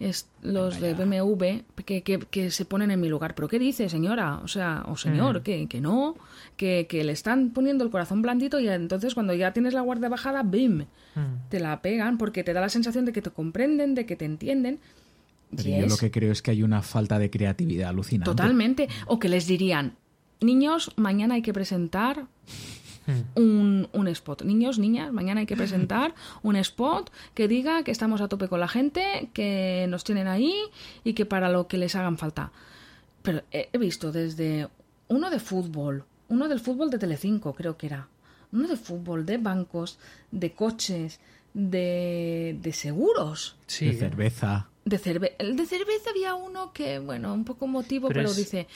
es 0.00 0.28
los 0.42 0.80
de 0.80 0.94
BMW 0.94 1.62
que, 1.84 2.02
que, 2.02 2.50
se 2.50 2.64
ponen 2.64 2.90
en 2.90 3.00
mi 3.00 3.08
lugar. 3.08 3.34
¿Pero 3.34 3.48
qué 3.48 3.58
dice, 3.58 3.88
señora? 3.88 4.40
O 4.44 4.48
sea, 4.48 4.84
o 4.86 4.96
señor, 4.96 5.40
mm. 5.40 5.42
que, 5.42 5.66
que 5.68 5.80
no, 5.80 6.16
que, 6.56 6.86
que, 6.88 7.02
le 7.02 7.12
están 7.12 7.50
poniendo 7.50 7.84
el 7.84 7.90
corazón 7.90 8.22
blandito 8.22 8.60
y 8.60 8.68
entonces 8.68 9.14
cuando 9.14 9.34
ya 9.34 9.52
tienes 9.52 9.74
la 9.74 9.80
guardia 9.80 10.08
bajada, 10.08 10.42
¡bim! 10.42 10.84
Mm. 11.14 11.48
Te 11.48 11.58
la 11.58 11.82
pegan 11.82 12.18
porque 12.18 12.44
te 12.44 12.52
da 12.52 12.60
la 12.60 12.68
sensación 12.68 13.04
de 13.04 13.12
que 13.12 13.22
te 13.22 13.30
comprenden, 13.30 13.94
de 13.94 14.06
que 14.06 14.14
te 14.14 14.24
entienden 14.24 14.78
pero 15.54 15.68
yo 15.68 15.86
lo 15.86 15.96
que 15.96 16.10
creo 16.10 16.32
es 16.32 16.42
que 16.42 16.50
hay 16.50 16.62
una 16.62 16.82
falta 16.82 17.18
de 17.18 17.30
creatividad 17.30 17.90
alucinante. 17.90 18.30
Totalmente. 18.30 18.88
O 19.06 19.18
que 19.18 19.28
les 19.28 19.46
dirían, 19.46 19.96
niños, 20.40 20.92
mañana 20.96 21.34
hay 21.34 21.42
que 21.42 21.52
presentar 21.52 22.26
hmm. 23.06 23.40
un, 23.40 23.88
un, 23.92 24.08
spot. 24.08 24.42
Niños, 24.42 24.78
niñas, 24.78 25.12
mañana 25.12 25.40
hay 25.40 25.46
que 25.46 25.56
presentar 25.56 26.14
un 26.42 26.56
spot 26.56 27.10
que 27.34 27.48
diga 27.48 27.82
que 27.82 27.90
estamos 27.90 28.20
a 28.20 28.28
tope 28.28 28.48
con 28.48 28.60
la 28.60 28.68
gente, 28.68 29.30
que 29.32 29.86
nos 29.88 30.04
tienen 30.04 30.28
ahí 30.28 30.54
y 31.04 31.14
que 31.14 31.26
para 31.26 31.48
lo 31.48 31.66
que 31.66 31.78
les 31.78 31.94
hagan 31.96 32.18
falta. 32.18 32.52
Pero 33.22 33.42
he 33.50 33.76
visto 33.78 34.12
desde 34.12 34.68
uno 35.08 35.30
de 35.30 35.40
fútbol, 35.40 36.04
uno 36.28 36.48
del 36.48 36.60
fútbol 36.60 36.90
de 36.90 36.98
Telecinco, 36.98 37.54
creo 37.54 37.76
que 37.76 37.86
era, 37.86 38.08
uno 38.52 38.68
de 38.68 38.76
fútbol, 38.76 39.26
de 39.26 39.38
bancos, 39.38 39.98
de 40.30 40.52
coches, 40.52 41.20
de, 41.54 42.56
de 42.60 42.72
seguros. 42.72 43.56
De 43.80 43.94
cerveza. 43.94 44.68
De, 44.88 44.98
cerve 44.98 45.36
el 45.38 45.54
de 45.56 45.66
cerveza 45.66 46.10
había 46.10 46.34
uno 46.34 46.72
que, 46.72 46.98
bueno, 46.98 47.34
un 47.34 47.44
poco 47.44 47.66
motivo, 47.66 48.08
pero, 48.08 48.32
dice, 48.32 48.66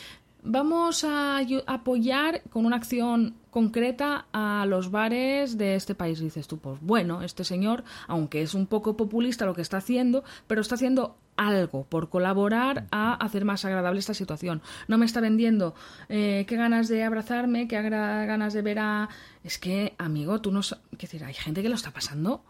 vamos 0.43 1.05
a 1.05 1.41
apoyar 1.67 2.43
con 2.51 2.67
una 2.67 2.77
acción 2.77 3.37
concreta 3.51 4.27
a 4.33 4.67
los 4.67 4.91
bares 4.91 5.57
de 5.57 5.75
este 5.75 5.95
país. 5.95 6.21
Dices 6.21 6.49
tú, 6.49 6.59
pues 6.59 6.79
bueno, 6.81 7.23
este 7.23 7.45
señor, 7.45 7.85
aunque 8.09 8.43
es 8.43 8.53
un 8.55 8.67
poco 8.67 8.97
populista 8.97 9.47
lo 9.47 9.55
que 9.55 9.63
está 9.63 9.79
haciendo, 9.79 10.23
pero 10.47 10.61
está 10.61 10.75
haciendo 10.75 11.17
algo 11.37 11.85
por 11.85 12.11
colaborar 12.11 12.87
a 12.91 13.15
hacer 13.15 13.45
más 13.45 13.65
agradable 13.65 14.01
esta 14.01 14.15
situación. 14.15 14.61
No 14.89 14.99
me 14.99 15.07
está 15.07 15.21
vendiendo 15.21 15.75
eh, 16.11 16.45
qué 16.47 16.57
ganas 16.57 16.89
de 16.89 17.05
abrazarme, 17.05 17.69
qué 17.69 17.81
ganas 17.81 18.53
de 18.53 18.63
ver 18.63 18.79
a... 18.81 19.09
Es 19.45 19.59
que, 19.59 19.95
amigo, 19.97 20.41
tú 20.41 20.53
no... 20.53 20.61
Es 20.61 20.77
decir, 20.99 21.25
hay 21.25 21.35
gente 21.35 21.63
que 21.63 21.69
lo 21.69 21.75
está 21.75 21.91
pasando 21.91 22.45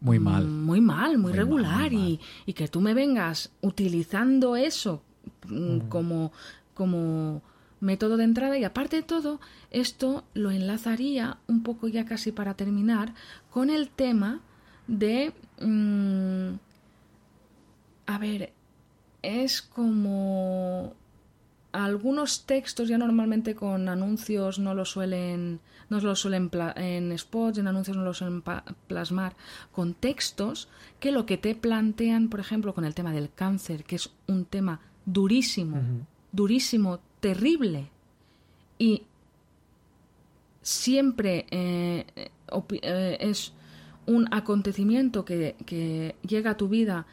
muy 0.00 0.18
mal. 0.18 0.46
Muy 0.46 0.80
mal, 0.80 1.18
muy, 1.18 1.32
regular. 1.32 1.92
Y, 1.92 2.20
y, 2.44 2.52
que 2.52 2.68
tú 2.68 2.80
me 2.80 2.94
vengas 2.94 3.50
utilizando 3.62 4.56
eso 4.56 5.02
mm, 5.48 5.88
como, 5.88 6.32
como 6.74 7.42
método 7.80 8.16
de 8.16 8.24
entrada 8.24 8.58
y 8.58 8.64
aparte 8.64 8.96
de 8.96 9.02
todo, 9.02 9.40
esto 9.70 10.24
lo 10.34 10.50
enlazaría 10.50 11.38
un 11.46 11.62
poco 11.62 11.88
ya 11.88 12.04
casi 12.04 12.32
para 12.32 12.54
terminar 12.54 13.14
con 13.50 13.70
el 13.70 13.88
tema 13.88 14.40
de... 14.86 15.32
Mm, 15.60 16.56
a 18.08 18.18
ver, 18.18 18.52
es 19.22 19.62
como 19.62 20.94
algunos 21.84 22.44
textos 22.44 22.88
ya 22.88 22.98
normalmente 22.98 23.54
con 23.54 23.88
anuncios 23.88 24.58
no 24.58 24.74
lo 24.74 24.84
suelen 24.84 25.60
no 25.88 26.00
lo 26.00 26.16
suelen 26.16 26.50
en 26.76 27.16
spots 27.18 27.58
en 27.58 27.68
anuncios 27.68 27.96
no 27.96 28.04
lo 28.04 28.14
suelen 28.14 28.42
plasmar 28.86 29.36
con 29.72 29.94
textos 29.94 30.68
que 31.00 31.12
lo 31.12 31.26
que 31.26 31.36
te 31.36 31.54
plantean 31.54 32.28
por 32.28 32.40
ejemplo 32.40 32.74
con 32.74 32.84
el 32.84 32.94
tema 32.94 33.12
del 33.12 33.30
cáncer 33.32 33.84
que 33.84 33.96
es 33.96 34.10
un 34.26 34.44
tema 34.44 34.80
durísimo 35.04 35.78
durísimo 36.32 37.00
terrible 37.20 37.90
y 38.78 39.02
siempre 40.62 41.46
eh, 41.50 42.06
eh, 42.82 43.16
es 43.20 43.52
un 44.06 44.32
acontecimiento 44.32 45.24
que, 45.24 45.56
que 45.66 46.14
llega 46.26 46.52
a 46.52 46.56
tu 46.56 46.68
vida 46.68 47.06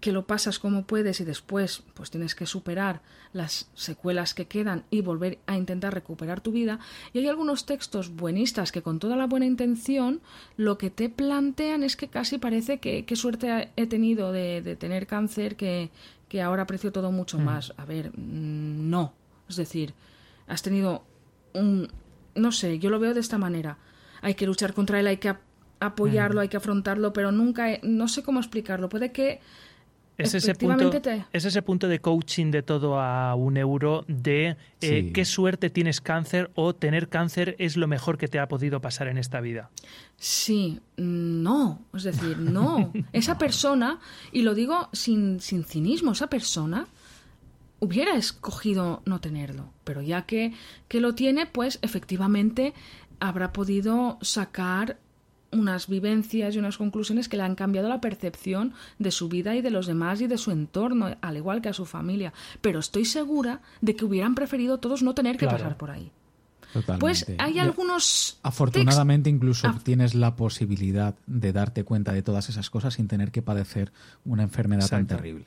que 0.00 0.12
lo 0.12 0.26
pasas 0.26 0.58
como 0.58 0.84
puedes 0.84 1.20
y 1.20 1.24
después 1.24 1.82
pues 1.94 2.10
tienes 2.10 2.34
que 2.34 2.46
superar 2.46 3.00
las 3.32 3.68
secuelas 3.74 4.34
que 4.34 4.46
quedan 4.46 4.84
y 4.90 5.02
volver 5.02 5.38
a 5.46 5.56
intentar 5.56 5.94
recuperar 5.94 6.40
tu 6.40 6.52
vida. 6.52 6.78
Y 7.12 7.18
hay 7.18 7.28
algunos 7.28 7.66
textos 7.66 8.14
buenistas 8.14 8.72
que 8.72 8.82
con 8.82 8.98
toda 8.98 9.16
la 9.16 9.26
buena 9.26 9.46
intención 9.46 10.20
lo 10.56 10.78
que 10.78 10.90
te 10.90 11.08
plantean 11.08 11.82
es 11.82 11.96
que 11.96 12.08
casi 12.08 12.38
parece 12.38 12.78
que 12.78 13.04
qué 13.04 13.16
suerte 13.16 13.70
he 13.76 13.86
tenido 13.86 14.32
de, 14.32 14.76
tener 14.78 15.06
cáncer 15.06 15.56
que, 15.56 15.90
que, 16.28 16.42
ahora 16.42 16.62
aprecio 16.62 16.92
todo 16.92 17.12
mucho 17.12 17.38
mm. 17.38 17.44
más. 17.44 17.74
A 17.76 17.84
ver, 17.84 18.10
mm, 18.10 18.88
no. 18.88 19.12
Es 19.48 19.56
decir, 19.56 19.94
has 20.46 20.62
tenido 20.62 21.04
un... 21.54 21.88
No 22.34 22.52
sé, 22.52 22.78
yo 22.78 22.90
lo 22.90 23.00
veo 23.00 23.14
de 23.14 23.20
esta 23.20 23.38
manera. 23.38 23.78
Hay 24.20 24.34
que 24.34 24.46
luchar 24.46 24.74
contra 24.74 25.00
él, 25.00 25.06
hay 25.06 25.16
que 25.16 25.34
apoyarlo, 25.80 26.40
mm. 26.40 26.42
hay 26.42 26.48
que 26.48 26.56
afrontarlo, 26.56 27.12
pero 27.12 27.32
nunca... 27.32 27.66
no 27.82 28.08
sé 28.08 28.22
cómo 28.22 28.38
explicarlo. 28.38 28.88
Puede 28.88 29.12
que 29.12 29.40
es 30.18 30.34
ese, 30.34 30.54
punto, 30.54 30.90
es 31.32 31.44
ese 31.44 31.62
punto 31.62 31.86
de 31.86 32.00
coaching 32.00 32.50
de 32.50 32.62
todo 32.62 33.00
a 33.00 33.36
un 33.36 33.56
euro 33.56 34.04
de 34.08 34.56
eh, 34.80 35.12
qué 35.14 35.24
suerte 35.24 35.70
tienes 35.70 36.00
cáncer 36.00 36.50
o 36.56 36.74
tener 36.74 37.08
cáncer 37.08 37.54
es 37.58 37.76
lo 37.76 37.86
mejor 37.86 38.18
que 38.18 38.26
te 38.26 38.40
ha 38.40 38.48
podido 38.48 38.80
pasar 38.80 39.06
en 39.06 39.16
esta 39.16 39.40
vida. 39.40 39.70
Sí, 40.16 40.80
no, 40.96 41.80
es 41.94 42.02
decir, 42.02 42.38
no. 42.38 42.92
esa 43.12 43.38
persona, 43.38 44.00
y 44.32 44.42
lo 44.42 44.54
digo 44.54 44.88
sin, 44.92 45.40
sin 45.40 45.64
cinismo, 45.64 46.12
esa 46.12 46.26
persona 46.26 46.88
hubiera 47.78 48.16
escogido 48.16 49.02
no 49.06 49.20
tenerlo, 49.20 49.72
pero 49.84 50.02
ya 50.02 50.22
que, 50.22 50.52
que 50.88 51.00
lo 51.00 51.14
tiene, 51.14 51.46
pues 51.46 51.78
efectivamente 51.82 52.74
habrá 53.20 53.52
podido 53.52 54.18
sacar 54.20 54.98
unas 55.50 55.88
vivencias 55.88 56.54
y 56.54 56.58
unas 56.58 56.78
conclusiones 56.78 57.28
que 57.28 57.36
le 57.36 57.42
han 57.42 57.54
cambiado 57.54 57.88
la 57.88 58.00
percepción 58.00 58.74
de 58.98 59.10
su 59.10 59.28
vida 59.28 59.56
y 59.56 59.62
de 59.62 59.70
los 59.70 59.86
demás 59.86 60.20
y 60.20 60.26
de 60.26 60.38
su 60.38 60.50
entorno, 60.50 61.16
al 61.20 61.36
igual 61.36 61.62
que 61.62 61.68
a 61.68 61.72
su 61.72 61.86
familia. 61.86 62.32
Pero 62.60 62.80
estoy 62.80 63.04
segura 63.04 63.60
de 63.80 63.96
que 63.96 64.04
hubieran 64.04 64.34
preferido 64.34 64.78
todos 64.78 65.02
no 65.02 65.14
tener 65.14 65.36
que 65.36 65.46
pasar 65.46 65.76
por 65.76 65.90
ahí. 65.90 66.10
Totalmente. 66.72 67.00
Pues 67.00 67.26
hay 67.38 67.58
algunos. 67.58 68.38
Afortunadamente, 68.42 69.30
incluso 69.30 69.72
tienes 69.82 70.14
la 70.14 70.36
posibilidad 70.36 71.14
de 71.26 71.52
darte 71.52 71.84
cuenta 71.84 72.12
de 72.12 72.22
todas 72.22 72.50
esas 72.50 72.68
cosas 72.68 72.94
sin 72.94 73.08
tener 73.08 73.30
que 73.30 73.40
padecer 73.40 73.90
una 74.24 74.42
enfermedad 74.42 74.86
tan 74.86 75.06
terrible. 75.06 75.46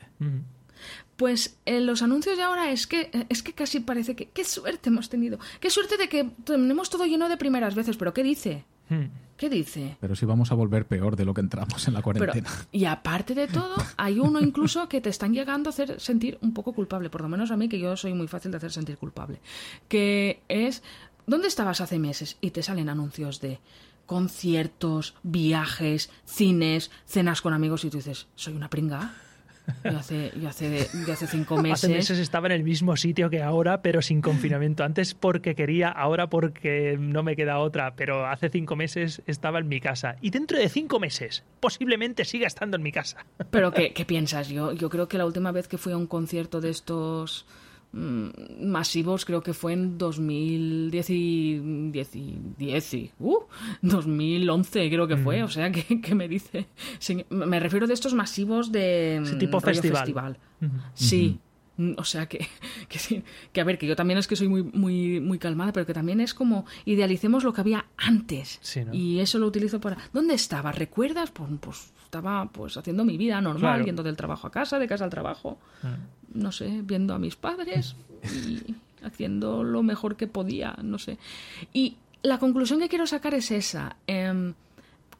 Pues 1.15 1.57
en 1.65 1.85
los 1.85 2.01
anuncios 2.01 2.37
de 2.37 2.43
ahora 2.43 2.71
es 2.71 2.87
que, 2.87 3.11
es 3.29 3.43
que 3.43 3.53
casi 3.53 3.81
parece 3.81 4.15
que. 4.15 4.29
¡Qué 4.29 4.43
suerte 4.43 4.89
hemos 4.89 5.09
tenido! 5.09 5.37
¡Qué 5.59 5.69
suerte 5.69 5.97
de 5.97 6.09
que 6.09 6.31
tenemos 6.43 6.89
todo 6.89 7.05
lleno 7.05 7.29
de 7.29 7.37
primeras 7.37 7.75
veces! 7.75 7.97
¿Pero 7.97 8.15
qué 8.15 8.23
dice? 8.23 8.65
Hmm. 8.89 9.05
¿Qué 9.41 9.49
dice? 9.49 9.97
Pero 9.99 10.15
si 10.15 10.27
vamos 10.27 10.51
a 10.51 10.53
volver 10.53 10.85
peor 10.85 11.15
de 11.15 11.25
lo 11.25 11.33
que 11.33 11.41
entramos 11.41 11.87
en 11.87 11.95
la 11.95 12.03
cuarentena. 12.03 12.47
y 12.71 12.85
aparte 12.85 13.33
de 13.33 13.47
todo, 13.47 13.73
hay 13.97 14.19
uno 14.19 14.39
incluso 14.39 14.87
que 14.87 15.01
te 15.01 15.09
están 15.09 15.33
llegando 15.33 15.67
a 15.67 15.71
hacer 15.71 15.99
sentir 15.99 16.37
un 16.41 16.53
poco 16.53 16.73
culpable, 16.73 17.09
por 17.09 17.21
lo 17.21 17.27
menos 17.27 17.49
a 17.49 17.57
mí, 17.57 17.67
que 17.67 17.79
yo 17.79 17.97
soy 17.97 18.13
muy 18.13 18.27
fácil 18.27 18.51
de 18.51 18.57
hacer 18.57 18.71
sentir 18.71 18.99
culpable. 18.99 19.41
Que 19.87 20.43
es, 20.47 20.83
¿dónde 21.25 21.47
estabas 21.47 21.81
hace 21.81 21.97
meses? 21.97 22.37
Y 22.39 22.51
te 22.51 22.61
salen 22.61 22.87
anuncios 22.87 23.41
de 23.41 23.59
conciertos, 24.05 25.15
viajes, 25.23 26.11
cines, 26.23 26.91
cenas 27.07 27.41
con 27.41 27.53
amigos 27.53 27.83
y 27.83 27.89
tú 27.89 27.97
dices, 27.97 28.27
soy 28.35 28.53
una 28.53 28.69
pringa. 28.69 29.11
Yo 29.83 29.97
hace, 29.97 30.31
yo 30.39 30.49
hace, 30.49 30.69
de, 30.69 31.11
hace 31.11 31.27
cinco 31.27 31.57
meses. 31.57 31.83
Hace 31.83 31.93
meses 31.93 32.19
estaba 32.19 32.47
en 32.47 32.53
el 32.53 32.63
mismo 32.63 32.95
sitio 32.95 33.29
que 33.29 33.41
ahora, 33.41 33.81
pero 33.81 34.01
sin 34.01 34.21
confinamiento. 34.21 34.83
Antes 34.83 35.13
porque 35.13 35.55
quería, 35.55 35.89
ahora 35.89 36.29
porque 36.29 36.97
no 36.99 37.23
me 37.23 37.35
queda 37.35 37.59
otra. 37.59 37.95
Pero 37.95 38.25
hace 38.25 38.49
cinco 38.49 38.75
meses 38.75 39.21
estaba 39.27 39.59
en 39.59 39.67
mi 39.67 39.79
casa. 39.79 40.15
Y 40.21 40.29
dentro 40.29 40.57
de 40.57 40.69
cinco 40.69 40.99
meses, 40.99 41.43
posiblemente 41.59 42.25
siga 42.25 42.47
estando 42.47 42.77
en 42.77 42.83
mi 42.83 42.91
casa. 42.91 43.25
¿Pero 43.49 43.71
qué, 43.71 43.93
qué 43.93 44.05
piensas? 44.05 44.49
Yo, 44.49 44.73
yo 44.73 44.89
creo 44.89 45.07
que 45.07 45.17
la 45.17 45.25
última 45.25 45.51
vez 45.51 45.67
que 45.67 45.77
fui 45.77 45.93
a 45.93 45.97
un 45.97 46.07
concierto 46.07 46.61
de 46.61 46.69
estos 46.69 47.45
masivos 47.93 49.25
creo 49.25 49.43
que 49.43 49.53
fue 49.53 49.73
en 49.73 49.97
2010 49.97 51.09
y, 51.09 51.61
10 52.57 52.95
uh, 53.19 53.39
2011 53.81 54.89
creo 54.89 55.07
que 55.07 55.17
fue, 55.17 55.41
mm. 55.41 55.45
o 55.45 55.49
sea 55.49 55.71
que, 55.71 56.15
me 56.15 56.27
dice 56.27 56.67
me 57.29 57.59
refiero 57.59 57.87
de 57.87 57.93
estos 57.93 58.13
masivos 58.13 58.71
de 58.71 59.21
tipo 59.39 59.59
festival, 59.59 60.37
Sí, 60.93 61.39
Mm, 61.41 61.50
o 61.97 62.03
sea 62.03 62.27
que, 62.27 62.47
que, 62.89 63.23
que, 63.51 63.61
a 63.61 63.63
ver, 63.63 63.77
que 63.77 63.87
yo 63.87 63.95
también 63.95 64.19
es 64.19 64.27
que 64.27 64.35
soy 64.35 64.47
muy, 64.47 64.63
muy, 64.63 65.19
muy 65.19 65.39
calmada, 65.39 65.71
pero 65.71 65.85
que 65.85 65.93
también 65.93 66.21
es 66.21 66.33
como 66.33 66.65
idealicemos 66.85 67.43
lo 67.43 67.53
que 67.53 67.61
había 67.61 67.85
antes. 67.97 68.59
Y 68.91 69.19
eso 69.19 69.39
lo 69.39 69.47
utilizo 69.47 69.79
para. 69.79 69.97
¿Dónde 70.13 70.33
estaba? 70.33 70.71
¿Recuerdas? 70.71 71.31
Pues, 71.31 71.49
pues 71.59 71.93
estaba 72.03 72.49
pues 72.51 72.75
haciendo 72.75 73.05
mi 73.05 73.17
vida 73.17 73.39
normal, 73.39 73.85
yendo 73.85 74.03
del 74.03 74.17
trabajo 74.17 74.47
a 74.47 74.51
casa, 74.51 74.79
de 74.79 74.87
casa 74.87 75.05
al 75.05 75.09
trabajo. 75.09 75.57
Mm. 75.81 76.41
No 76.41 76.51
sé, 76.51 76.81
viendo 76.83 77.13
a 77.13 77.19
mis 77.19 77.35
padres 77.35 77.95
y 78.23 78.75
haciendo 79.03 79.63
lo 79.63 79.83
mejor 79.83 80.15
que 80.15 80.27
podía, 80.27 80.75
no 80.83 80.97
sé. 80.99 81.17
Y 81.73 81.97
la 82.21 82.37
conclusión 82.37 82.79
que 82.79 82.89
quiero 82.89 83.07
sacar 83.07 83.33
es 83.33 83.51
esa. 83.51 83.95
Em, 84.07 84.53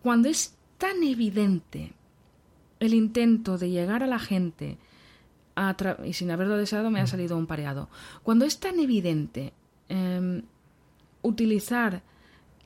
cuando 0.01 0.29
es 0.29 0.55
tan 0.77 1.03
evidente 1.03 1.93
el 2.79 2.93
intento 2.93 3.57
de 3.57 3.69
llegar 3.69 4.03
a 4.03 4.07
la 4.07 4.19
gente 4.19 4.77
y 6.05 6.13
sin 6.13 6.31
haberlo 6.31 6.57
deseado 6.57 6.89
me 6.89 6.99
ha 6.99 7.03
mm. 7.03 7.07
salido 7.07 7.37
un 7.37 7.47
pareado. 7.47 7.89
Cuando 8.23 8.45
es 8.45 8.59
tan 8.59 8.79
evidente 8.79 9.53
em, 9.89 10.43
utilizar 11.21 12.01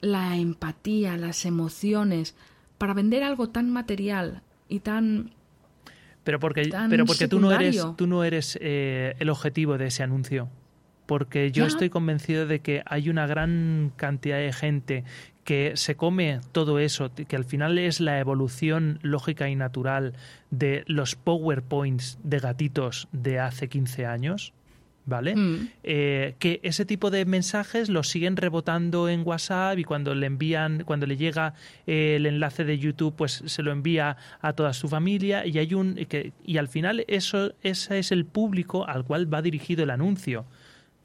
la 0.01 0.37
empatía, 0.37 1.17
las 1.17 1.45
emociones, 1.45 2.35
para 2.77 2.93
vender 2.93 3.23
algo 3.23 3.49
tan 3.49 3.71
material 3.71 4.41
y 4.69 4.79
tan 4.79 5.31
pero 6.23 6.39
porque 6.39 6.69
pero 6.89 7.05
porque 7.05 7.27
tú 7.27 7.39
no 7.39 7.51
eres 7.51 7.83
tú 7.95 8.07
no 8.07 8.23
eres 8.23 8.57
eh, 8.61 9.15
el 9.19 9.29
objetivo 9.29 9.77
de 9.77 9.87
ese 9.87 10.03
anuncio 10.03 10.49
porque 11.05 11.51
yo 11.51 11.65
estoy 11.65 11.89
convencido 11.89 12.47
de 12.47 12.59
que 12.59 12.83
hay 12.85 13.09
una 13.09 13.27
gran 13.27 13.91
cantidad 13.95 14.37
de 14.37 14.53
gente 14.53 15.03
que 15.45 15.73
se 15.75 15.95
come 15.95 16.39
todo 16.51 16.79
eso, 16.79 17.11
que 17.13 17.35
al 17.35 17.45
final 17.45 17.77
es 17.77 18.01
la 18.01 18.19
evolución 18.19 18.99
lógica 19.03 19.47
y 19.47 19.55
natural 19.55 20.13
de 20.49 20.83
los 20.87 21.15
PowerPoints 21.15 22.17
de 22.23 22.39
gatitos 22.39 23.07
de 23.11 23.39
hace 23.39 23.69
15 23.69 24.07
años, 24.07 24.53
¿vale? 25.05 25.35
Mm. 25.35 25.69
Eh, 25.83 26.35
que 26.39 26.59
ese 26.63 26.83
tipo 26.83 27.11
de 27.11 27.25
mensajes 27.25 27.89
los 27.89 28.09
siguen 28.09 28.37
rebotando 28.37 29.07
en 29.07 29.21
WhatsApp 29.23 29.77
y 29.77 29.83
cuando 29.83 30.15
le 30.15 30.25
envían, 30.25 30.83
cuando 30.83 31.05
le 31.05 31.15
llega 31.15 31.53
el 31.85 32.25
enlace 32.25 32.63
de 32.63 32.79
YouTube, 32.79 33.15
pues 33.15 33.43
se 33.45 33.61
lo 33.61 33.71
envía 33.71 34.17
a 34.41 34.53
toda 34.53 34.73
su 34.73 34.87
familia 34.87 35.45
y 35.45 35.59
hay 35.59 35.75
un 35.75 35.93
que, 36.09 36.33
y 36.43 36.57
al 36.57 36.67
final 36.67 37.05
eso 37.07 37.53
ese 37.61 37.99
es 37.99 38.11
el 38.11 38.25
público 38.25 38.87
al 38.87 39.05
cual 39.05 39.31
va 39.31 39.43
dirigido 39.43 39.83
el 39.83 39.91
anuncio. 39.91 40.45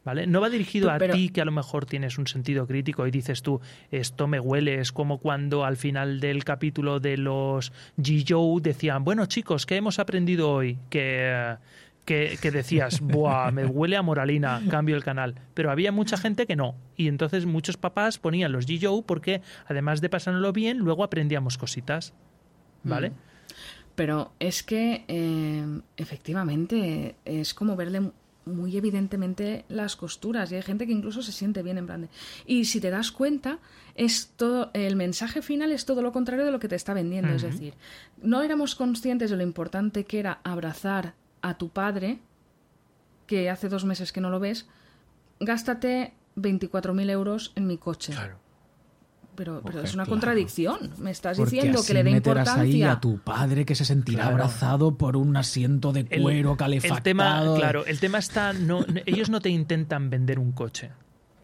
¿Vale? 0.05 0.27
No 0.27 0.41
va 0.41 0.49
dirigido 0.49 0.91
a 0.91 0.99
ti 0.99 1.29
que 1.29 1.43
a 1.43 1.45
lo 1.45 1.53
mejor 1.53 1.85
tienes 1.85 2.17
un 2.17 2.27
sentido 2.27 2.67
crítico 2.67 3.07
y 3.07 3.11
dices 3.11 3.43
tú, 3.43 3.61
esto 3.91 4.27
me 4.27 4.41
huele, 4.41 4.81
es 4.81 4.93
como 4.93 5.19
cuando 5.19 5.65
al 5.65 5.77
final 5.77 6.21
del 6.21 6.43
capítulo 6.43 7.01
de 7.01 7.19
los 7.19 7.73
G. 7.99 8.61
decían, 8.63 9.05
bueno 9.05 9.27
chicos, 9.27 9.67
¿qué 9.67 9.77
hemos 9.77 9.99
aprendido 9.99 10.51
hoy? 10.51 10.79
Que, 10.89 11.59
que, 12.07 12.51
decías, 12.51 13.01
Buah, 13.03 13.51
me 13.53 13.67
huele 13.67 13.97
a 13.97 14.03
moralina, 14.03 14.63
cambio 14.71 14.97
el 14.97 15.05
canal. 15.05 15.35
Pero 15.53 15.71
había 15.71 15.93
mucha 15.93 16.17
gente 16.17 16.47
que 16.47 16.57
no. 16.57 16.77
Y 16.97 17.09
entonces 17.09 17.45
muchos 17.45 17.77
papás 17.77 18.19
ponían 18.19 18.53
los 18.53 18.67
G. 18.67 19.05
porque 19.05 19.43
además 19.67 20.01
de 20.01 20.09
pasárnoslo 20.09 20.53
bien, 20.53 20.79
luego 20.79 21.05
aprendíamos 21.05 21.59
cositas. 21.59 22.15
¿Vale? 22.83 23.11
Mm. 23.11 23.15
Pero 23.95 24.33
es 24.41 24.63
que 24.63 25.05
eh, 25.09 25.81
efectivamente 25.99 27.17
es 27.27 27.53
como 27.53 27.77
verle 27.77 28.13
muy 28.45 28.77
evidentemente 28.77 29.65
las 29.69 29.97
costuras 29.97 30.51
y 30.51 30.57
hay 30.57 30.63
gente 30.63 30.87
que 30.87 30.93
incluso 30.93 31.23
se 31.23 31.33
siente 31.33 31.63
bien 31.63 31.79
en 31.79 31.87
plan 31.87 32.09
y 32.47 32.65
si 32.65 32.81
te 32.81 32.91
das 32.91 33.13
cuenta 33.13 33.59
es 33.95 34.33
todo 34.37 34.71
el 34.73 34.97
mensaje 34.97 35.43
final 35.43 35.73
es 35.73 35.85
todo 35.85 36.03
lo 36.03 36.13
contrario 36.13 36.45
de 36.45 36.53
lo 36.53 36.59
que 36.59 36.69
te 36.69 36.77
está 36.77 36.95
vendiendo 36.95 37.33
es 37.33 37.43
decir 37.43 37.75
no 38.23 38.43
éramos 38.43 38.75
conscientes 38.75 39.31
de 39.31 39.37
lo 39.37 39.43
importante 39.43 40.05
que 40.05 40.19
era 40.19 40.41
abrazar 40.43 41.15
a 41.43 41.59
tu 41.59 41.69
padre 41.69 42.19
que 43.27 43.51
hace 43.51 43.69
dos 43.69 43.85
meses 43.85 44.13
que 44.13 44.21
no 44.21 44.31
lo 44.31 44.41
ves 44.41 44.67
gástate 45.39 46.15
24.000 46.37 47.11
euros 47.11 47.53
en 47.57 47.67
mi 47.67 47.77
coche 47.77 48.13
claro 48.13 48.50
pero, 49.41 49.63
pero 49.65 49.81
es 49.81 49.95
una 49.95 50.05
contradicción. 50.05 50.91
Me 50.99 51.11
estás 51.11 51.39
diciendo 51.39 51.83
que 51.83 51.95
le 51.95 52.05
dé 52.05 52.11
importancia 52.11 52.63
ahí 52.63 52.83
a 52.83 53.01
tu 53.01 53.21
padre 53.21 53.65
que 53.65 53.75
se 53.75 53.87
sentirá 53.87 54.27
abrazado 54.27 54.99
por 54.99 55.17
un 55.17 55.35
asiento 55.35 55.95
de 55.95 56.05
cuero 56.05 56.59
calefactado. 56.59 56.99
El 56.99 57.03
tema, 57.03 57.55
claro, 57.57 57.87
el 57.87 57.99
tema 58.01 58.19
está 58.19 58.53
no, 58.53 58.85
ellos 59.07 59.31
no 59.31 59.41
te 59.41 59.49
intentan 59.49 60.11
vender 60.11 60.39
un 60.39 60.53
coche. 60.53 60.91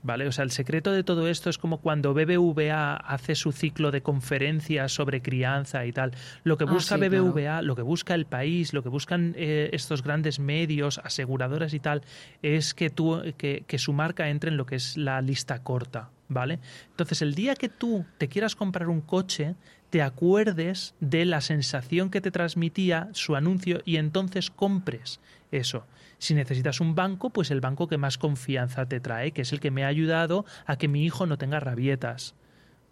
¿Vale? 0.07 0.29
O 0.29 0.31
sea, 0.31 0.45
el 0.45 0.53
secreto 0.53 0.93
de 0.93 1.03
todo 1.03 1.27
esto 1.27 1.51
es 1.51 1.59
como 1.59 1.79
cuando 1.79 2.15
BBVA 2.15 2.95
hace 2.95 3.35
su 3.35 3.51
ciclo 3.51 3.91
de 3.91 4.03
conferencias 4.03 4.93
sobre 4.93 5.21
crianza 5.21 5.85
y 5.85 5.91
tal. 5.91 6.13
Lo 6.45 6.57
que 6.57 6.63
ah, 6.63 6.71
busca 6.71 6.97
BBVA, 6.97 7.61
lo 7.63 7.75
que 7.75 7.83
busca 7.83 8.15
el 8.15 8.25
país, 8.25 8.73
lo 8.73 8.85
que 8.85 8.89
buscan 8.89 9.35
eh, 9.37 9.71
estos 9.73 10.05
grandes 10.05 10.39
medios, 10.39 10.99
aseguradoras 11.03 11.75
y 11.75 11.81
tal, 11.81 12.03
es 12.41 12.73
que, 12.73 12.89
tú, 12.89 13.21
que, 13.37 13.65
que 13.67 13.79
su 13.79 13.93
marca 13.93 14.29
entre 14.29 14.51
en 14.51 14.57
lo 14.57 14.65
que 14.65 14.77
es 14.77 14.97
la 14.97 15.21
lista 15.21 15.65
corta. 15.65 16.11
¿vale? 16.29 16.61
Entonces, 16.91 17.21
el 17.21 17.35
día 17.35 17.57
que 17.57 17.69
tú 17.69 18.05
te 18.17 18.29
quieras 18.29 18.55
comprar 18.55 18.89
un 18.89 19.01
coche, 19.01 19.57
te 19.91 20.03
acuerdes 20.03 20.95
de 21.01 21.25
la 21.25 21.41
sensación 21.41 22.11
que 22.11 22.21
te 22.21 22.31
transmitía 22.31 23.09
su 23.13 23.35
anuncio 23.35 23.81
y 23.85 23.97
entonces 23.97 24.53
compres 24.53 25.19
eso. 25.51 25.85
Si 26.19 26.35
necesitas 26.35 26.81
un 26.81 26.95
banco, 26.95 27.31
pues 27.31 27.51
el 27.51 27.61
banco 27.61 27.89
que 27.89 27.99
más 27.99 28.19
confianza 28.19 28.87
te 28.87 29.01
trae, 29.01 29.33
que 29.33 29.43
es 29.43 29.53
el 29.53 29.61
que 29.61 29.71
me 29.71 29.85
ha 29.85 29.89
ayudado 29.89 30.45
a 30.65 30.77
que 30.77 30.89
mi 30.89 31.05
hijo 31.05 31.27
no 31.27 31.39
tenga 31.39 31.61
rabietas. 31.61 32.35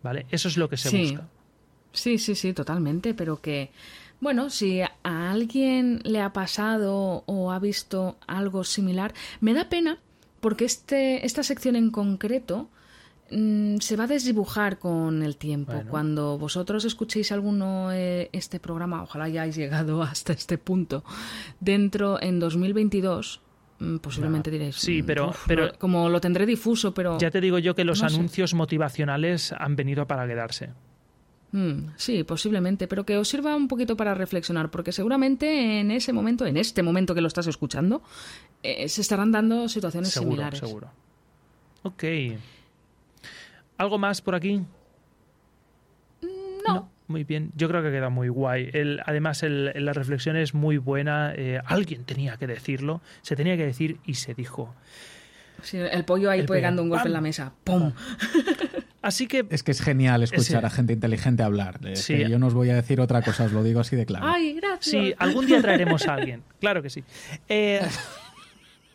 ¿Vale? 0.03 0.27
Eso 0.31 0.49
es 0.49 0.59
lo 0.59 0.69
que 0.69 0.77
se 0.77 0.97
busca. 0.97 1.29
Sí, 1.93 2.19
sí, 2.19 2.35
sí, 2.35 2.53
totalmente, 2.53 3.15
pero 3.15 3.41
que 3.41 3.71
bueno, 4.21 4.49
si 4.51 4.81
a 4.81 4.91
alguien 5.03 6.01
le 6.05 6.21
ha 6.21 6.33
pasado 6.33 7.25
o 7.27 7.53
ha 7.53 7.59
visto 7.59 8.17
algo 8.27 8.65
similar, 8.65 9.13
me 9.41 9.55
da 9.55 9.69
pena 9.69 9.99
porque 10.41 10.65
este, 10.65 11.25
esta 11.27 11.43
sección 11.43 11.77
en 11.77 11.91
concreto 11.91 12.69
Mm, 13.31 13.79
se 13.79 13.97
va 13.97 14.05
a 14.05 14.07
desdibujar 14.07 14.79
con 14.79 15.23
el 15.23 15.37
tiempo. 15.37 15.73
Cuando 15.89 16.39
vosotros 16.39 16.85
escuchéis 16.85 17.33
alguno 17.33 17.91
eh, 17.93 18.29
este 18.33 18.61
programa, 18.61 19.03
ojalá 19.03 19.25
hayáis 19.25 19.57
llegado 19.57 20.03
hasta 20.03 20.33
este 20.33 20.59
punto, 20.59 21.05
dentro 21.59 22.21
en 22.21 22.39
2022 22.39 23.41
mm, 23.79 23.97
posiblemente 23.97 24.51
diréis 24.51 24.77
sí 24.77 25.03
mm, 25.03 25.07
pero 25.07 25.33
pero 25.47 25.73
como 25.79 26.09
lo 26.09 26.21
tendré 26.21 26.47
difuso 26.47 26.95
pero 26.95 27.19
ya 27.19 27.31
te 27.31 27.41
digo 27.41 27.59
yo 27.59 27.75
que 27.75 27.85
los 27.85 28.03
anuncios 28.03 28.55
motivacionales 28.55 29.53
han 29.53 29.75
venido 29.75 30.07
para 30.07 30.27
quedarse 30.27 30.71
sí, 31.97 32.25
posiblemente, 32.25 32.89
pero 32.89 33.07
que 33.07 33.17
os 33.17 33.29
sirva 33.29 33.55
un 33.55 33.69
poquito 33.69 33.97
para 33.97 34.13
reflexionar, 34.15 34.71
porque 34.71 34.91
seguramente 34.91 35.79
en 35.79 35.93
ese 35.93 36.13
momento, 36.13 36.47
en 36.47 36.57
este 36.57 36.83
momento 36.83 37.15
que 37.15 37.21
lo 37.21 37.29
estás 37.29 37.47
escuchando, 37.47 38.03
eh, 38.63 38.89
se 38.89 39.01
estarán 39.03 39.31
dando 39.31 39.69
situaciones 39.69 40.11
similares. 40.11 40.59
Seguro. 40.59 40.91
Ok. 41.85 42.03
¿Algo 43.79 43.99
más 43.99 44.21
por 44.21 44.35
aquí? 44.35 44.63
No. 46.67 46.91
Muy 47.07 47.25
bien, 47.25 47.53
yo 47.55 47.69
creo 47.69 47.83
que 47.83 47.91
queda 47.91 48.09
muy 48.09 48.29
guay. 48.29 48.71
El, 48.73 49.01
además, 49.05 49.43
el, 49.43 49.73
la 49.85 49.93
reflexión 49.93 50.37
es 50.37 50.55
muy 50.55 50.79
buena. 50.79 51.35
Eh, 51.37 51.61
alguien 51.67 52.05
tenía 52.05 52.39
que 52.39 52.47
decirlo, 52.47 53.03
se 53.21 53.37
tenía 53.37 53.57
que 53.59 53.67
decir 53.67 53.99
y 54.07 54.15
se 54.15 54.33
dijo. 54.33 54.75
el 55.73 56.05
pollo 56.07 56.31
ahí 56.31 56.47
pegando 56.47 56.83
un 56.83 56.89
golpe 56.89 57.09
en 57.09 57.13
la 57.13 57.21
mesa. 57.21 57.53
¡Pum! 57.65 57.93
Así 59.03 59.27
que. 59.27 59.45
Es 59.51 59.63
que 59.63 59.73
es 59.73 59.83
genial 59.83 60.23
escuchar 60.23 60.65
a 60.65 60.71
gente 60.71 60.95
inteligente 60.95 61.43
hablar. 61.43 61.79
yo 61.83 62.39
no 62.39 62.47
os 62.47 62.55
voy 62.55 62.71
a 62.71 62.75
decir 62.75 63.03
otra 63.03 63.21
cosa, 63.21 63.45
os 63.45 63.53
lo 63.53 63.63
digo 63.63 63.81
así 63.81 63.97
de 63.97 64.07
claro. 64.07 64.27
¡Ay, 64.27 64.55
gracias! 64.55 64.87
Sí, 64.87 65.15
algún 65.19 65.45
día 65.45 65.61
traeremos 65.61 66.09
a 66.09 66.15
alguien. 66.15 66.43
Claro 66.59 66.83
que 66.83 66.89
sí. 66.89 67.05
Eh. 67.49 67.83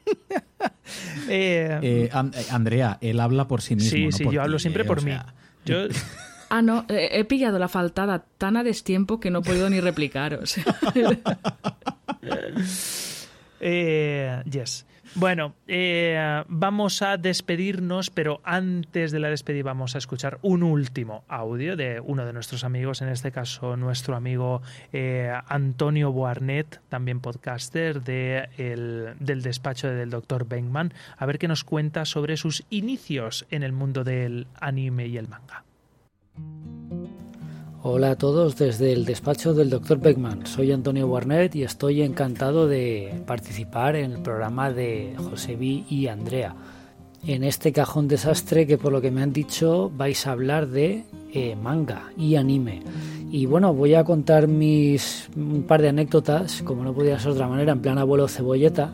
Eh, 1.32 1.80
eh, 1.84 2.10
Andrea, 2.50 2.98
él 3.02 3.20
habla 3.20 3.48
por 3.48 3.62
sí 3.62 3.76
mismo. 3.76 4.12
Sí, 4.12 4.24
sí, 4.24 4.26
yo 4.32 4.42
hablo 4.42 4.58
siempre 4.58 4.84
por 4.84 5.04
mí. 5.04 5.12
Ah, 6.52 6.64
no, 6.64 6.84
he 6.90 7.24
pillado 7.26 7.60
la 7.60 7.68
faltada 7.68 8.26
tan 8.40 8.58
a 8.58 8.64
destiempo 8.64 9.20
que 9.20 9.30
no 9.30 9.40
he 9.40 9.42
podido 9.44 9.70
ni 9.70 9.80
replicar. 9.82 10.34
O 10.34 10.48
sea. 10.48 10.66
yes. 14.46 14.88
Bueno, 15.16 15.56
eh, 15.68 16.44
vamos 16.48 17.02
a 17.02 17.18
despedirnos, 17.18 18.10
pero 18.12 18.42
antes 18.44 19.12
de 19.12 19.20
la 19.20 19.30
despedida 19.30 19.64
vamos 19.64 19.96
a 19.96 19.98
escuchar 19.98 20.38
un 20.44 20.62
último 20.62 21.24
audio 21.28 21.76
de 21.76 22.00
uno 22.00 22.26
de 22.26 22.34
nuestros 22.34 22.64
amigos, 22.64 23.02
en 23.02 23.10
este 23.10 23.32
caso 23.32 23.76
nuestro 23.76 24.16
amigo 24.16 24.62
eh, 24.94 25.34
Antonio 25.48 26.12
Boarnet, 26.12 26.80
también 26.90 27.22
podcaster 27.22 28.04
de 28.04 28.50
del 29.20 29.42
despacho 29.42 29.90
del 29.90 30.12
doctor 30.12 30.48
Benkman, 30.48 30.94
a 31.18 31.26
ver 31.26 31.40
qué 31.40 31.48
nos 31.48 31.64
cuenta 31.64 32.06
sobre 32.06 32.38
sus 32.38 32.64
inicios 32.70 33.46
en 33.50 33.64
el 33.64 33.72
mundo 33.72 34.04
del 34.04 34.48
anime 34.60 35.08
y 35.08 35.18
el 35.18 35.28
manga. 35.28 35.64
Hola 37.82 38.12
a 38.12 38.16
todos 38.18 38.58
desde 38.58 38.92
el 38.92 39.06
despacho 39.06 39.54
del 39.54 39.70
Dr. 39.70 40.00
Beckman. 40.00 40.46
Soy 40.46 40.74
Antonio 40.74 41.08
Barnett 41.08 41.56
y 41.56 41.64
estoy 41.64 42.02
encantado 42.02 42.68
de 42.68 43.24
participar 43.26 43.96
en 43.96 44.12
el 44.12 44.22
programa 44.22 44.70
de 44.70 45.16
José 45.18 45.58
y 45.62 46.08
Andrea. 46.08 46.54
En 47.26 47.46
este 47.46 47.72
cajón 47.72 48.10
desastre 48.10 48.68
que 48.68 48.78
por 48.78 48.92
lo 48.92 49.00
que 49.00 49.12
me 49.12 49.22
han 49.22 49.32
dicho 49.32 49.90
vais 49.96 50.28
a 50.28 50.34
hablar 50.34 50.68
de 50.68 51.06
eh, 51.34 51.56
manga 51.56 52.12
y 52.18 52.36
anime. 52.36 52.82
Y 53.32 53.46
bueno, 53.46 53.74
voy 53.74 53.94
a 53.94 54.04
contar 54.04 54.50
mis 54.50 55.30
un 55.38 55.64
par 55.64 55.82
de 55.82 55.88
anécdotas, 55.88 56.62
como 56.64 56.84
no 56.84 56.94
podía 56.94 57.18
ser 57.18 57.28
de 57.28 57.36
otra 57.36 57.48
manera, 57.48 57.72
en 57.72 57.80
plan 57.80 57.98
abuelo 57.98 58.28
cebolleta. 58.28 58.92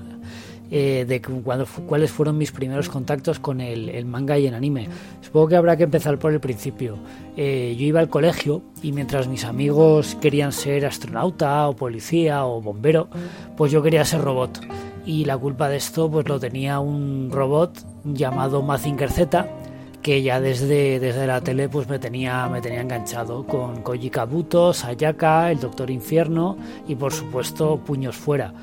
Eh, 0.71 1.05
de 1.07 1.21
cuando, 1.21 1.65
cuáles 1.85 2.11
fueron 2.11 2.37
mis 2.37 2.51
primeros 2.51 2.89
contactos 2.89 3.39
con 3.39 3.61
el, 3.61 4.05
manga 4.05 4.37
y 4.37 4.47
el 4.47 4.53
anime. 4.53 4.87
Supongo 5.21 5.47
que 5.47 5.55
habrá 5.55 5.77
que 5.77 5.83
empezar 5.83 6.17
por 6.17 6.33
el 6.33 6.39
principio. 6.39 6.97
Eh, 7.37 7.75
yo 7.77 7.85
iba 7.85 7.99
al 7.99 8.09
colegio 8.09 8.61
y 8.81 8.91
mientras 8.91 9.27
mis 9.27 9.45
amigos 9.45 10.15
querían 10.21 10.51
ser 10.51 10.85
astronauta 10.85 11.67
o 11.67 11.75
policía 11.75 12.45
o 12.45 12.61
bombero, 12.61 13.09
pues 13.57 13.71
yo 13.71 13.81
quería 13.81 14.05
ser 14.05 14.21
robot. 14.21 14.61
Y 15.05 15.25
la 15.25 15.37
culpa 15.37 15.69
de 15.69 15.77
esto 15.77 16.09
pues 16.09 16.27
lo 16.27 16.39
tenía 16.39 16.79
un 16.79 17.29
robot 17.31 17.85
llamado 18.03 18.61
Mazinger 18.61 19.11
Z 19.11 19.47
que 20.05 20.21
ya 20.21 20.39
desde, 20.39 20.99
desde 20.99 21.25
la 21.25 21.41
tele 21.41 21.67
pues 21.67 21.89
me 21.89 21.97
tenía, 21.97 22.47
me 22.47 22.61
tenía 22.61 22.81
enganchado 22.81 23.43
con 23.43 23.81
Koji 23.81 24.11
Kabuto, 24.11 24.71
Sayaka, 24.71 25.49
el 25.49 25.59
Doctor 25.59 25.89
Infierno 25.89 26.57
y 26.87 26.93
por 26.93 27.11
supuesto 27.11 27.77
Puños 27.77 28.15
Fuera. 28.15 28.53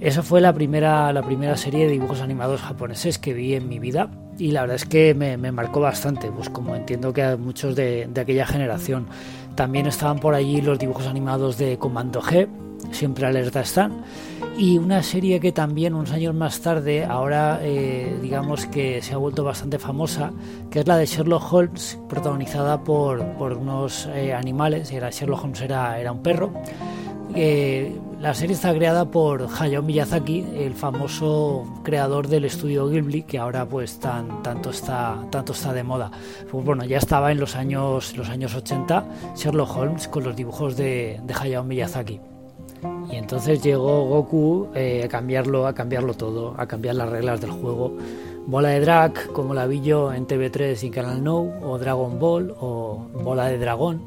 Esa 0.00 0.22
fue 0.22 0.40
la 0.40 0.54
primera, 0.54 1.12
la 1.12 1.22
primera 1.22 1.58
serie 1.58 1.84
de 1.84 1.92
dibujos 1.92 2.22
animados 2.22 2.62
japoneses 2.62 3.18
que 3.18 3.34
vi 3.34 3.54
en 3.54 3.68
mi 3.68 3.78
vida 3.78 4.08
y 4.38 4.50
la 4.50 4.62
verdad 4.62 4.76
es 4.76 4.86
que 4.86 5.14
me, 5.14 5.36
marcó 5.52 5.80
bastante, 5.80 6.32
pues 6.32 6.48
como 6.48 6.74
entiendo 6.74 7.12
que 7.12 7.22
a 7.22 7.36
muchos 7.36 7.76
de, 7.76 8.06
de, 8.06 8.20
aquella 8.22 8.46
generación. 8.46 9.06
También 9.54 9.86
estaban 9.86 10.18
por 10.18 10.34
allí 10.34 10.62
los 10.62 10.78
dibujos 10.78 11.06
animados 11.06 11.58
de 11.58 11.76
Comando 11.76 12.22
G, 12.22 12.48
siempre 12.90 13.26
alerta 13.26 13.60
están, 13.60 14.02
y 14.56 14.78
una 14.78 15.02
serie 15.02 15.38
que 15.38 15.52
también 15.52 15.94
unos 15.94 16.12
años 16.12 16.34
más 16.34 16.60
tarde, 16.60 17.04
ahora 17.04 17.58
eh, 17.62 18.18
digamos 18.22 18.64
que 18.66 19.02
se 19.02 19.12
ha 19.12 19.18
vuelto 19.18 19.44
bastante 19.44 19.78
famosa, 19.78 20.32
que 20.70 20.80
es 20.80 20.86
la 20.86 20.96
de 20.96 21.04
Sherlock 21.04 21.52
Holmes, 21.52 21.98
protagonizada 22.08 22.82
por, 22.82 23.22
por 23.34 23.52
unos 23.52 24.08
eh, 24.14 24.32
animales, 24.32 24.90
era 24.92 25.10
Sherlock 25.10 25.44
Holmes 25.44 25.60
era, 25.60 26.00
era 26.00 26.10
un 26.10 26.22
perro 26.22 26.52
la 28.20 28.34
serie 28.34 28.54
está 28.54 28.74
creada 28.74 29.06
por 29.06 29.48
Hayao 29.58 29.82
Miyazaki, 29.82 30.44
el 30.54 30.74
famoso 30.74 31.64
creador 31.82 32.28
del 32.28 32.44
estudio 32.44 32.86
Ghibli, 32.86 33.22
que 33.22 33.38
ahora 33.38 33.64
pues 33.66 33.98
tan, 33.98 34.42
tanto, 34.42 34.70
está, 34.70 35.16
tanto 35.30 35.54
está 35.54 35.72
de 35.72 35.82
moda. 35.82 36.10
Pues 36.50 36.62
bueno, 36.62 36.84
ya 36.84 36.98
estaba 36.98 37.32
en 37.32 37.40
los 37.40 37.56
años, 37.56 38.14
los 38.18 38.28
años 38.28 38.54
80 38.54 39.06
Sherlock 39.36 39.74
Holmes 39.74 40.08
con 40.08 40.24
los 40.24 40.36
dibujos 40.36 40.76
de, 40.76 41.18
de 41.24 41.34
Hayao 41.34 41.64
Miyazaki. 41.64 42.20
Y 43.10 43.16
entonces 43.16 43.62
llegó 43.62 44.04
Goku 44.04 44.68
eh, 44.74 45.02
a 45.04 45.08
cambiarlo, 45.08 45.66
a 45.66 45.74
cambiarlo 45.74 46.12
todo, 46.14 46.54
a 46.58 46.66
cambiar 46.66 46.96
las 46.96 47.08
reglas 47.08 47.40
del 47.40 47.50
juego. 47.50 47.96
Bola 48.50 48.70
de 48.70 48.80
Drag, 48.80 49.28
como 49.28 49.54
la 49.54 49.68
vi 49.68 49.80
yo 49.80 50.12
en 50.12 50.26
TV3 50.26 50.82
y 50.82 50.90
Canal 50.90 51.22
No, 51.22 51.38
o 51.38 51.78
Dragon 51.78 52.18
Ball, 52.18 52.52
o 52.58 53.06
Bola 53.22 53.46
de 53.46 53.58
Dragón. 53.58 54.02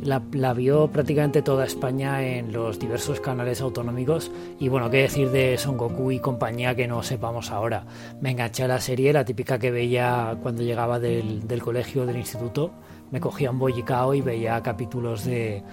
La, 0.00 0.20
vio 0.54 0.86
prácticamente 0.86 1.42
toda 1.42 1.64
España 1.64 2.22
en 2.22 2.52
los 2.52 2.78
diversos 2.78 3.18
canales 3.18 3.60
autonómicos. 3.60 4.30
Y 4.60 4.68
bueno, 4.68 4.88
qué 4.88 4.98
decir 4.98 5.32
de 5.32 5.58
Son 5.58 5.76
Goku 5.76 6.12
y 6.12 6.20
compañía 6.20 6.76
que 6.76 6.86
no 6.86 7.02
sepamos 7.02 7.50
ahora. 7.50 7.86
Me 8.20 8.30
enganché 8.30 8.62
a 8.62 8.68
la 8.68 8.80
serie, 8.80 9.12
la 9.12 9.24
típica 9.24 9.58
que 9.58 9.72
veía 9.72 10.38
cuando 10.44 10.62
llegaba 10.62 11.00
del, 11.00 11.48
del 11.48 11.60
colegio, 11.60 12.06
del 12.06 12.18
instituto, 12.18 12.70
me 13.10 13.18
cogía 13.20 13.50
un 13.50 13.58
bollicao 13.58 14.14
y 14.14 14.20
veía 14.20 14.62
capítulos 14.62 15.24
de, 15.24 15.64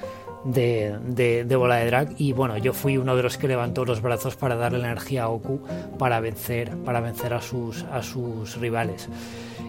de, 0.45 1.43
de, 1.45 1.55
bola 1.55 1.77
de 1.77 1.87
drag. 1.87 2.15
Y 2.17 2.33
bueno 2.33 2.57
yo 2.57 2.73
fui 2.73 2.97
uno 2.97 3.15
de 3.15 3.23
los 3.23 3.37
que 3.37 3.47
levantó 3.47 3.83
los 3.83 4.01
brazos 4.01 4.35
para 4.35 4.55
darle 4.55 4.79
la 4.79 4.87
energía 4.87 5.23
a 5.23 5.27
Goku 5.27 5.59
para 5.97 6.19
vencer 6.19 6.77
para 6.85 7.01
vencer 7.01 7.33
a 7.33 7.41
sus 7.41 7.83
a 7.91 8.01
sus 8.01 8.57
rivales. 8.57 9.09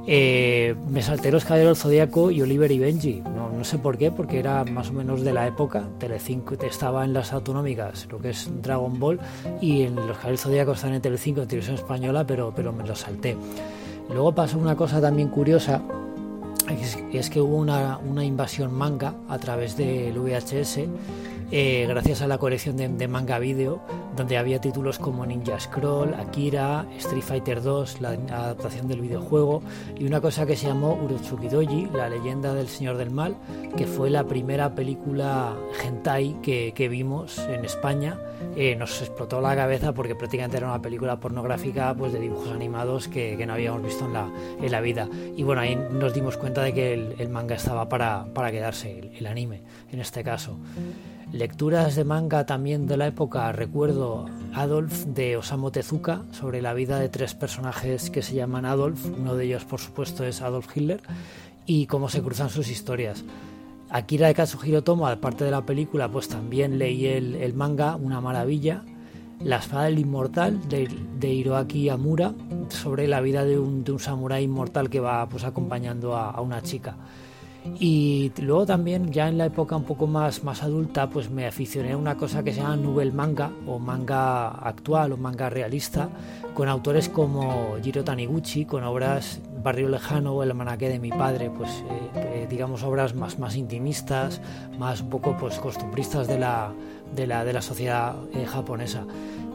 Eh, 0.07 0.77
me 0.89 1.03
salté 1.03 1.33
los 1.33 1.45
caballeros 1.45 1.81
Zodíaco 1.81 2.31
y 2.31 2.41
Oliver 2.41 2.71
y 2.71 2.79
Benji. 2.79 3.23
No, 3.23 3.51
no, 3.51 3.65
sé 3.65 3.79
por 3.79 3.99
qué 3.99 4.13
porque 4.13 4.39
era 4.39 4.65
más 4.65 4.91
o 4.91 4.93
menos 4.93 5.23
de 5.23 5.33
la 5.33 5.47
época. 5.47 5.89
Telecinco 5.99 6.55
estaba 6.55 7.05
en 7.05 7.13
las 7.13 7.33
autonómicas 7.33 8.07
lo 8.11 8.19
que 8.19 8.31
es 8.31 8.49
Dragon 8.63 9.01
Ball 9.01 9.19
y 9.61 9.83
en 9.83 9.97
los 9.97 10.17
caballeros 10.17 10.43
Zodíaco 10.43 10.73
están 10.73 10.95
en 10.95 11.03
Telecinco 11.03 11.43
en 11.43 11.49
televisión 11.49 11.77
española 11.77 12.25
pero 12.27 12.53
pero 12.55 12.73
me 12.73 12.87
los 12.87 13.01
salté. 13.01 13.37
Luego 14.09 14.33
pasó 14.33 14.59
una 14.59 14.77
cosa 14.77 15.01
también 15.01 15.29
curiosa 15.29 15.83
es, 16.71 17.31
que 17.31 17.41
hubo 17.41 17.57
una, 17.57 17.99
una, 17.99 18.25
invasión 18.25 18.73
manga 18.73 19.15
a 19.29 19.39
través 19.39 19.77
del 19.77 20.19
VHS 20.19 20.81
eh, 21.53 21.87
gracias 21.89 22.23
a 22.23 22.27
la 22.27 22.39
colección 22.39 22.77
de, 22.77 23.09
manga 23.09 23.39
video, 23.39 23.81
donde 24.17 24.37
había 24.37 24.61
títulos 24.61 24.99
como 24.99 25.25
Ninja 25.25 25.61
Scroll, 25.61 26.15
Akira, 26.15 26.87
Street 26.99 27.23
Fighter 27.23 27.63
2, 27.63 28.01
la 28.01 28.11
adaptación 28.11 28.89
del 28.89 29.01
videojuego, 29.01 29.63
y 29.97 30.07
una 30.07 30.21
cosa 30.21 30.45
que 30.45 30.57
se 30.57 30.67
llamó 30.67 30.95
Urotsuki 30.95 31.49
Doji, 31.49 31.89
la 31.93 32.09
leyenda 32.09 32.53
del 32.53 32.69
Señor 32.69 32.97
del 32.97 33.11
Mal, 33.11 33.37
que 33.77 33.87
fue 33.87 34.11
la 34.11 34.25
primera 34.25 34.75
película 34.75 35.57
hentai 35.85 36.41
que, 36.43 36.89
vimos 36.89 37.39
en 37.39 37.65
España. 37.65 38.19
Eh, 38.55 38.77
nos 38.77 39.01
explotó 39.01 39.41
la 39.41 39.55
cabeza 39.55 39.93
porque 39.93 40.15
prácticamente 40.15 40.57
era 40.59 40.67
una 40.67 40.83
película 40.83 41.19
pornográfica 41.19 41.95
pues, 41.95 42.13
de 42.13 42.21
dibujos 42.21 42.51
animados 42.51 43.09
que, 43.09 43.45
no 43.47 43.53
habíamos 43.53 43.83
visto 43.83 44.05
en 44.05 44.13
la, 44.13 44.31
en 44.61 44.73
la, 44.73 44.81
vida. 44.81 45.09
Y 45.37 45.43
bueno, 45.43 45.61
ahí 45.63 45.77
nos 45.77 46.13
dimos 46.13 46.37
cuenta 46.37 46.63
de 46.63 46.75
que 46.75 46.93
el, 46.93 47.29
manga 47.29 47.55
estaba 47.55 47.89
para, 47.89 48.27
para 48.35 48.51
quedarse, 48.51 49.11
el 49.17 49.27
anime 49.27 49.63
en 49.93 50.01
este 50.01 50.25
caso. 50.25 50.57
Lecturas 51.33 51.97
de 51.97 52.05
manga 52.05 52.47
también 52.47 52.87
de 52.87 52.97
la 52.97 53.09
época, 53.09 53.51
recuerdo 53.51 54.27
Adolf 54.55 55.07
de 55.07 55.37
Osamu 55.37 55.73
Tezuka 55.73 56.23
sobre 56.31 56.63
la 56.63 56.73
vida 56.73 57.01
de 57.01 57.09
tres 57.09 57.35
personajes 57.35 58.11
que 58.11 58.23
se 58.23 58.37
llaman 58.37 58.65
Adolf, 58.65 59.05
uno 59.07 59.35
de 59.35 59.47
ellos 59.47 59.65
por 59.65 59.81
supuesto 59.81 60.25
es 60.25 60.41
Adolf 60.41 60.75
Hitler, 60.75 61.01
y 61.67 61.87
cómo 61.87 62.09
se 62.09 62.23
cruzan 62.23 62.49
sus 62.49 62.71
historias. 62.71 63.25
Akira 63.91 64.29
de 64.29 64.35
Katsuhiro 64.35 64.85
Tomo, 64.85 65.09
aparte 65.09 65.45
de 65.45 65.51
la 65.51 65.67
película, 65.67 66.09
pues 66.09 66.29
también 66.29 66.79
leí 66.79 67.07
el, 67.07 67.55
manga, 67.55 67.97
una 67.97 68.21
maravilla. 68.21 68.85
La 69.43 69.57
espada 69.57 69.85
del 69.85 69.99
inmortal 69.99 70.67
de, 70.69 70.89
de 71.19 71.29
Hiroaki 71.29 71.89
Amura, 71.89 72.35
sobre 72.69 73.09
la 73.09 73.21
vida 73.21 73.45
de 73.45 73.59
un, 73.59 73.85
de 73.85 73.99
samurái 73.99 74.45
inmortal 74.45 74.89
que 74.89 75.01
va 75.01 75.29
pues 75.29 75.45
acompañando 75.45 76.17
a 76.17 76.41
una 76.41 76.63
chica. 76.63 76.97
Y 77.79 78.33
luego 78.41 78.67
también, 78.67 79.13
ya 79.13 79.29
en 79.29 79.39
la 79.39 79.47
época 79.47 79.77
un 79.77 79.85
poco 79.85 80.07
más, 80.07 80.45
más 80.45 80.63
adulta, 80.63 81.09
pues 81.11 81.31
me 81.31 81.47
aficioné 81.47 81.93
a 81.93 81.97
una 81.97 82.17
cosa 82.17 82.43
que 82.43 82.53
se 82.53 82.61
llama 82.61 82.77
novel 82.77 83.13
manga 83.13 83.51
o 83.67 83.79
manga 83.79 84.49
actual 84.49 85.13
o 85.13 85.17
manga 85.17 85.51
realista, 85.51 86.09
con 86.55 86.69
autores 86.69 87.09
como 87.09 87.77
Jiro 87.83 88.03
Taniguchi, 88.03 88.65
con 88.65 88.83
obras 88.85 89.41
Barrio 89.63 89.89
Lejano 89.89 90.33
o 90.33 90.43
El 90.43 90.55
Manaque 90.55 90.89
de 90.89 90.99
mi 90.99 91.11
padre, 91.11 91.51
pues 91.51 91.71
eh, 91.71 92.11
eh, 92.15 92.47
digamos 92.49 92.83
obras 92.83 93.15
más, 93.15 93.39
más 93.39 93.57
intimistas, 93.57 94.41
más 94.79 95.01
un 95.01 95.11
poco 95.11 95.37
pues 95.37 95.59
costumbristas 95.59 96.29
de 96.29 96.39
la, 96.39 96.73
de 97.15 97.27
la, 97.27 97.45
de 97.45 97.53
la 97.53 97.63
sociedad 97.63 98.15
eh, 98.33 98.47
japonesa. 98.47 99.05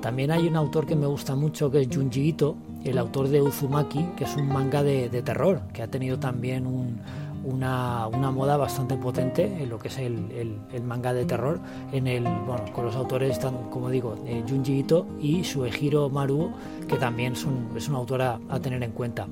También 0.02 0.32
hay 0.32 0.48
un 0.48 0.56
autor 0.56 0.86
que 0.86 0.96
me 0.96 1.06
gusta 1.06 1.36
mucho 1.36 1.72
que 1.72 1.82
es 1.82 1.88
Junji 1.92 2.30
Ito, 2.30 2.56
el 2.84 2.98
autor 2.98 3.30
de 3.30 3.42
Uzumaki, 3.42 4.04
que 4.18 4.26
es 4.26 4.36
un 4.36 4.48
manga 4.48 4.84
de 4.84 5.10
terror, 5.22 5.62
que 5.74 5.84
ha 5.84 5.88
tenido 5.88 6.20
también 6.20 6.66
un, 6.66 7.00
una, 7.44 8.08
una, 8.08 8.32
moda 8.32 8.58
bastante 8.58 8.96
potente 8.96 9.44
en 9.46 9.70
lo 9.70 9.80
que 9.80 9.88
es 9.88 9.98
el, 9.98 10.60
el, 10.72 10.84
manga 10.84 11.14
de 11.14 11.26
terror, 11.26 11.60
en 11.92 12.08
el, 12.08 12.24
bueno, 12.24 12.66
con 12.74 12.86
los 12.86 12.96
autores 12.96 13.32
están, 13.32 13.70
como 13.70 13.90
digo, 13.90 14.16
eh, 14.26 14.44
Junji 14.48 14.80
Ito 14.80 15.08
y 15.20 15.44
Suehiro 15.44 16.10
Maru, 16.10 16.52
que 16.88 16.98
también 16.98 17.36
son, 17.36 17.70
es 17.76 17.88
una 17.90 18.00
autora 18.00 18.40
a 18.50 18.60
tener 18.60 18.82
en 18.84 18.92
cuenta. 18.92 19.28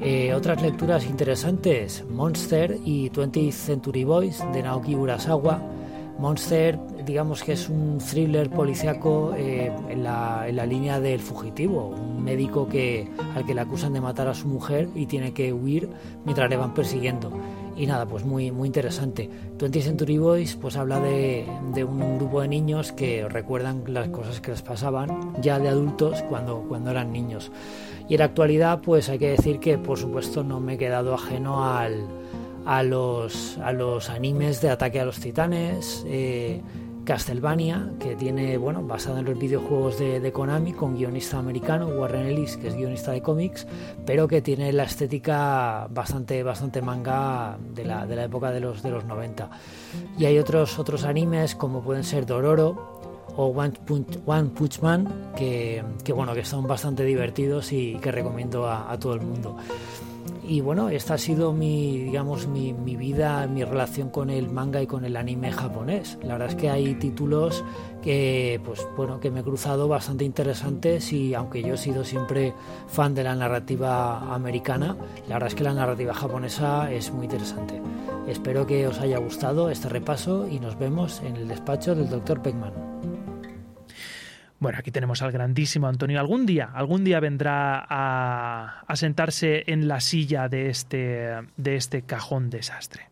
Eh, 0.00 0.34
otras 0.34 0.60
lecturas 0.60 1.06
interesantes, 1.06 2.04
Monster 2.10 2.78
y 2.84 3.10
20th 3.10 3.52
Century 3.52 4.04
Boys 4.04 4.44
de 4.52 4.62
Naoki 4.62 4.94
Urasawa. 4.94 5.60
Monster, 6.18 6.78
digamos 7.06 7.42
que 7.42 7.52
es 7.52 7.68
un 7.68 7.98
thriller 7.98 8.50
policiaco 8.50 9.32
eh, 9.36 9.72
en, 9.88 10.02
la, 10.02 10.46
en, 10.48 10.56
la, 10.56 10.66
línea 10.66 11.00
del 11.00 11.20
fugitivo, 11.20 11.86
un 11.86 12.22
médico 12.22 12.68
que, 12.68 13.08
al 13.34 13.46
que 13.46 13.54
le 13.54 13.60
acusan 13.60 13.92
de 13.92 14.00
matar 14.00 14.28
a 14.28 14.34
su 14.34 14.48
mujer 14.48 14.88
y 14.94 15.06
tiene 15.06 15.32
que 15.32 15.52
huir 15.52 15.88
mientras 16.24 16.50
le 16.50 16.56
van 16.56 16.74
persiguiendo. 16.74 17.30
Y 17.76 17.86
nada, 17.86 18.06
pues 18.06 18.24
muy, 18.24 18.50
muy 18.50 18.66
interesante. 18.66 19.30
20 19.58 19.82
Century 19.82 20.18
Boys 20.18 20.56
pues 20.56 20.76
habla 20.76 20.98
de, 20.98 21.46
de, 21.72 21.84
un 21.84 22.18
grupo 22.18 22.40
de 22.40 22.48
niños 22.48 22.90
que 22.92 23.28
recuerdan 23.28 23.84
las 23.86 24.08
cosas 24.08 24.40
que 24.40 24.50
les 24.50 24.62
pasaban 24.62 25.34
ya 25.40 25.58
de 25.58 25.68
adultos 25.68 26.22
cuando, 26.28 26.64
cuando 26.68 26.90
eran 26.90 27.12
niños. 27.12 27.52
Y 28.08 28.14
en 28.14 28.18
la 28.18 28.26
actualidad 28.26 28.80
pues 28.80 29.08
hay 29.08 29.18
que 29.18 29.30
decir 29.30 29.60
que 29.60 29.78
por 29.78 29.98
supuesto 29.98 30.42
no 30.42 30.58
me 30.58 30.74
he 30.74 30.78
quedado 30.78 31.14
ajeno 31.14 31.64
al 31.64 32.06
a 32.66 32.82
los, 32.82 33.56
a 33.58 33.72
los 33.72 34.10
animes 34.10 34.60
de 34.60 34.70
Ataque 34.70 34.98
a 34.98 35.04
los 35.04 35.20
Titanes, 35.20 36.04
eh, 36.08 36.60
Castlevania, 37.06 37.92
que 38.00 38.16
tiene, 38.16 38.58
bueno, 38.58 38.82
basado 38.82 39.18
en 39.18 39.24
los 39.24 39.38
videojuegos 39.38 39.98
de, 39.98 40.32
Konami, 40.32 40.72
con 40.72 40.96
guionista 40.96 41.38
americano, 41.38 41.86
Warren 41.86 42.26
Ellis, 42.26 42.56
que 42.56 42.68
es 42.68 42.74
guionista 42.74 43.12
de 43.12 43.22
cómics, 43.22 43.66
pero 44.04 44.28
que 44.28 44.42
tiene 44.42 44.72
la 44.72 44.82
estética 44.82 45.86
bastante, 45.90 46.42
bastante 46.42 46.82
manga 46.82 47.56
de 47.74 47.84
la, 47.84 48.04
de 48.06 48.16
la 48.16 48.24
época 48.24 48.50
de 48.50 48.60
los, 48.60 48.82
de 48.82 48.90
los 48.90 49.04
90. 49.04 49.48
Y 50.18 50.24
hay 50.24 50.38
otros, 50.38 50.78
otros 50.78 51.04
animes, 51.04 51.54
como 51.54 51.80
pueden 51.80 52.04
ser 52.04 52.26
Dororo, 52.26 52.96
o 53.36 53.46
One 53.46 54.50
Punch, 54.50 54.80
Man, 54.80 55.32
que, 55.36 55.84
bueno, 56.14 56.34
que 56.34 56.44
son 56.44 56.66
bastante 56.66 57.04
divertidos 57.04 57.72
y 57.72 57.96
que 57.96 58.10
recomiendo 58.10 58.68
a 58.68 58.98
todo 58.98 59.14
el 59.14 59.20
mundo. 59.20 59.56
Y 60.48 60.60
bueno, 60.60 60.88
esta 60.90 61.14
ha 61.14 61.18
sido 61.18 61.52
mi, 61.52 61.98
digamos, 61.98 62.46
mi, 62.46 62.72
mi, 62.72 62.94
vida, 62.94 63.46
mi 63.48 63.64
relación 63.64 64.10
con 64.10 64.30
el 64.30 64.48
manga 64.48 64.80
y 64.80 64.86
con 64.86 65.04
el 65.04 65.16
anime 65.16 65.50
japonés. 65.50 66.18
La 66.22 66.34
verdad 66.34 66.50
es 66.50 66.54
que 66.54 66.70
hay 66.70 66.94
títulos 66.94 67.64
que, 68.00 68.60
pues, 68.64 68.86
bueno, 68.96 69.18
que 69.18 69.32
me 69.32 69.40
he 69.40 69.42
cruzado 69.42 69.88
bastante 69.88 70.24
interesantes 70.24 71.12
y 71.12 71.34
aunque 71.34 71.62
yo 71.62 71.74
he 71.74 71.78
sido 71.78 72.04
siempre 72.04 72.54
fan 72.86 73.14
de 73.14 73.24
la 73.24 73.34
narrativa 73.34 74.32
americana, 74.32 74.96
la 75.26 75.34
verdad 75.34 75.48
es 75.48 75.54
que 75.56 75.64
la 75.64 75.74
narrativa 75.74 76.14
japonesa 76.14 76.92
es 76.92 77.10
muy 77.12 77.24
interesante. 77.24 77.82
Espero 78.28 78.66
que 78.66 78.86
os 78.86 79.00
haya 79.00 79.18
gustado 79.18 79.68
este 79.68 79.88
repaso 79.88 80.46
y 80.48 80.60
nos 80.60 80.78
vemos 80.78 81.22
en 81.22 81.36
el 81.36 81.48
despacho 81.48 81.96
del 81.96 82.08
Dr. 82.08 82.40
Peckman. 82.40 82.95
Bueno, 84.58 84.78
aquí 84.78 84.90
tenemos 84.90 85.20
al 85.22 85.32
grandísimo 85.32 85.86
Antonio. 85.86 86.18
Algún 86.18 86.46
día, 86.46 86.70
algún 86.72 87.04
día 87.04 87.20
vendrá 87.20 87.84
a, 87.88 88.94
sentarse 88.94 89.64
en 89.66 89.86
la 89.86 90.00
silla 90.00 90.48
de 90.48 90.70
este, 90.70 91.30
de 91.56 91.76
este 91.76 92.02
cajón 92.02 92.48
desastre. 92.48 93.10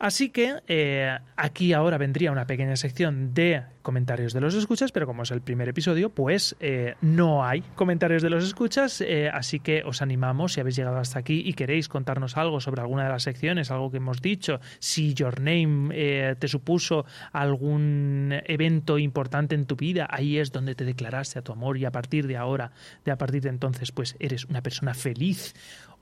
Así 0.00 0.30
que 0.30 0.62
eh, 0.66 1.18
aquí 1.36 1.74
ahora 1.74 1.98
vendría 1.98 2.32
una 2.32 2.46
pequeña 2.46 2.74
sección 2.76 3.34
de 3.34 3.64
comentarios 3.82 4.32
de 4.32 4.40
los 4.40 4.54
escuchas, 4.54 4.92
pero 4.92 5.06
como 5.06 5.24
es 5.24 5.30
el 5.30 5.42
primer 5.42 5.68
episodio, 5.68 6.08
pues 6.08 6.56
eh, 6.58 6.94
no 7.02 7.44
hay 7.44 7.60
comentarios 7.74 8.22
de 8.22 8.30
los 8.30 8.42
escuchas, 8.44 9.02
eh, 9.02 9.28
así 9.28 9.60
que 9.60 9.82
os 9.84 10.00
animamos, 10.00 10.54
si 10.54 10.60
habéis 10.60 10.76
llegado 10.76 10.96
hasta 10.96 11.18
aquí 11.18 11.42
y 11.44 11.52
queréis 11.52 11.88
contarnos 11.88 12.38
algo 12.38 12.60
sobre 12.60 12.80
alguna 12.80 13.04
de 13.04 13.10
las 13.10 13.24
secciones, 13.24 13.70
algo 13.70 13.90
que 13.90 13.98
hemos 13.98 14.22
dicho, 14.22 14.58
si 14.78 15.12
Your 15.12 15.38
Name 15.38 16.34
te 16.36 16.48
supuso 16.48 17.04
algún 17.32 18.40
evento 18.46 18.98
importante 18.98 19.54
en 19.54 19.66
tu 19.66 19.76
vida, 19.76 20.08
ahí 20.10 20.38
es 20.38 20.50
donde 20.50 20.74
te 20.74 20.86
declaraste 20.86 21.38
a 21.38 21.42
tu 21.42 21.52
amor 21.52 21.76
y 21.76 21.84
a 21.84 21.90
partir 21.90 22.26
de 22.26 22.38
ahora, 22.38 22.72
de 23.04 23.12
a 23.12 23.18
partir 23.18 23.42
de 23.42 23.50
entonces, 23.50 23.92
pues 23.92 24.16
eres 24.18 24.46
una 24.46 24.62
persona 24.62 24.94
feliz 24.94 25.54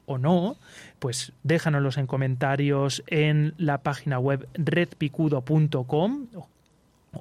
o 0.09 0.19
no, 0.19 0.57
pues 0.99 1.33
déjanoslos 1.45 1.99
en 1.99 2.07
comentarios 2.07 3.05
en 3.07 3.55
la 3.59 3.79
página 3.83 4.19
web 4.19 4.49
redpicudo.com 4.55 6.27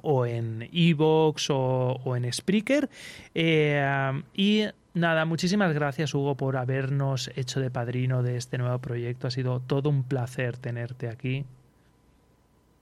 o 0.02 0.26
en 0.26 0.68
iVoox 0.72 1.50
o, 1.50 2.00
o, 2.04 2.16
en 2.16 2.32
Spreaker. 2.32 2.88
Eh, 3.34 4.22
y 4.34 4.64
nada, 4.94 5.24
muchísimas 5.24 5.72
gracias 5.72 6.14
Hugo 6.14 6.36
por 6.36 6.56
habernos 6.56 7.30
hecho 7.36 7.60
de 7.60 7.70
padrino 7.70 8.22
de 8.22 8.36
este 8.36 8.58
nuevo 8.58 8.78
proyecto. 8.78 9.28
Ha 9.28 9.30
sido 9.30 9.60
todo 9.60 9.90
un 9.90 10.02
placer 10.02 10.56
tenerte 10.56 11.08
aquí. 11.08 11.44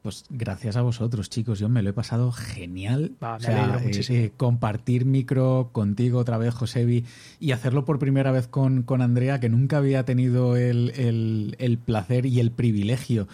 Pues 0.06 0.24
gracias 0.30 0.76
a 0.76 0.82
vosotros, 0.82 1.28
chicos. 1.30 1.58
Yo 1.58 1.68
me 1.68 1.82
lo 1.82 1.90
he 1.90 1.92
pasado 1.92 2.30
genial. 2.30 3.16
Va, 3.20 3.32
me 3.32 3.36
o 3.38 3.40
sea, 3.40 3.80
eh, 3.84 4.00
eh, 4.08 4.32
compartir 4.36 5.04
micro 5.04 5.70
contigo 5.72 6.20
otra 6.20 6.38
vez, 6.38 6.54
Josebi, 6.54 7.04
y 7.40 7.50
hacerlo 7.50 7.84
por 7.84 7.98
primera 7.98 8.30
vez 8.30 8.46
con, 8.46 8.84
con 8.84 9.02
Andrea, 9.02 9.40
que 9.40 9.48
nunca 9.48 9.78
había 9.78 10.04
tenido 10.04 10.56
el, 10.56 10.92
el, 10.94 11.56
el 11.58 11.78
placer 11.78 12.24
y 12.24 12.38
el 12.38 12.52
privilegio. 12.52 13.26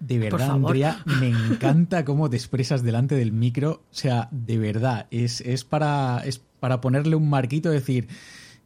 De 0.00 0.18
verdad, 0.18 0.50
Andrea, 0.50 1.02
me 1.18 1.30
encanta 1.30 2.04
cómo 2.04 2.28
te 2.28 2.36
expresas 2.36 2.82
delante 2.82 3.14
del 3.14 3.32
micro. 3.32 3.84
O 3.90 3.94
sea, 3.94 4.28
de 4.30 4.58
verdad, 4.58 5.06
es, 5.10 5.40
es, 5.40 5.64
para, 5.64 6.20
es 6.26 6.42
para 6.60 6.82
ponerle 6.82 7.16
un 7.16 7.30
marquito 7.30 7.70
y 7.70 7.72
decir, 7.72 8.06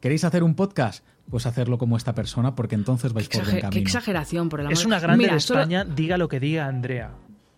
¿queréis 0.01 0.25
hacer 0.25 0.43
un 0.43 0.55
podcast? 0.55 1.05
pues 1.29 1.45
hacerlo 1.45 1.77
como 1.77 1.95
esta 1.95 2.13
persona, 2.13 2.53
porque 2.53 2.75
entonces 2.75 3.13
vais 3.13 3.29
por 3.29 3.43
buen 3.43 3.61
camino. 3.61 3.71
Qué 3.71 3.79
exageración, 3.79 4.49
por 4.49 4.59
el 4.59 4.65
amor 4.65 4.73
Es 4.73 4.85
una 4.85 4.99
grande 4.99 5.23
Mira, 5.23 5.31
de 5.31 5.37
España, 5.37 5.83
solo... 5.83 5.95
diga 5.95 6.17
lo 6.17 6.27
que 6.27 6.41
diga 6.41 6.67
Andrea. 6.67 7.11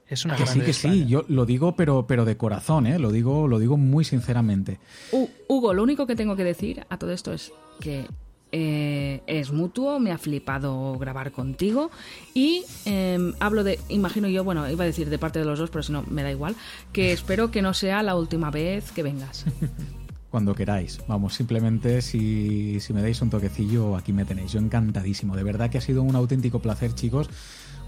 Es 0.08 0.24
una 0.24 0.36
que 0.36 0.46
sí, 0.46 0.62
que 0.62 0.74
sí, 0.74 1.06
yo 1.08 1.26
lo 1.30 1.46
digo, 1.46 1.76
pero, 1.76 2.06
pero 2.08 2.26
de 2.26 2.38
corazón, 2.38 2.86
¿eh? 2.86 3.00
lo, 3.00 3.12
digo, 3.12 3.48
lo 3.48 3.58
digo 3.58 3.76
muy 3.76 4.06
sinceramente. 4.06 4.80
Uh, 5.12 5.28
Hugo, 5.48 5.74
lo 5.74 5.82
único 5.82 6.06
que 6.06 6.16
tengo 6.16 6.36
que 6.36 6.44
decir 6.44 6.86
a 6.90 6.98
todo 6.98 7.12
esto 7.12 7.34
es 7.34 7.52
que 7.80 8.06
eh, 8.52 9.22
es 9.26 9.52
mutuo, 9.52 10.00
me 10.00 10.12
ha 10.12 10.18
flipado 10.20 10.98
grabar 11.00 11.32
contigo 11.32 11.90
y 12.36 12.64
eh, 12.86 13.34
hablo 13.40 13.64
de, 13.64 13.80
imagino 13.90 14.28
yo, 14.28 14.44
bueno, 14.44 14.70
iba 14.70 14.84
a 14.84 14.88
decir 14.88 15.10
de 15.10 15.18
parte 15.18 15.40
de 15.40 15.46
los 15.46 15.58
dos, 15.58 15.72
pero 15.72 15.82
si 15.82 15.92
no, 15.92 16.04
me 16.04 16.22
da 16.22 16.32
igual, 16.32 16.56
que 16.94 17.12
espero 17.12 17.50
que 17.50 17.64
no 17.64 17.74
sea 17.74 18.04
la 18.04 18.16
última 18.16 18.52
vez 18.52 18.92
que 18.92 19.02
vengas. 19.02 19.46
Cuando 20.30 20.54
queráis, 20.54 21.00
vamos, 21.08 21.34
simplemente 21.34 22.02
si, 22.02 22.80
si 22.80 22.94
me 22.94 23.02
dais 23.02 23.22
un 23.22 23.30
toquecillo, 23.30 23.96
aquí 23.96 24.14
me 24.14 24.26
tenéis, 24.26 24.52
yo 24.52 24.60
encantadísimo, 24.60 25.36
de 25.36 25.44
verdad 25.44 25.70
que 25.70 25.78
ha 25.78 25.82
sido 25.82 26.04
un 26.04 26.16
auténtico 26.16 26.60
placer, 26.60 26.94
chicos 26.94 27.30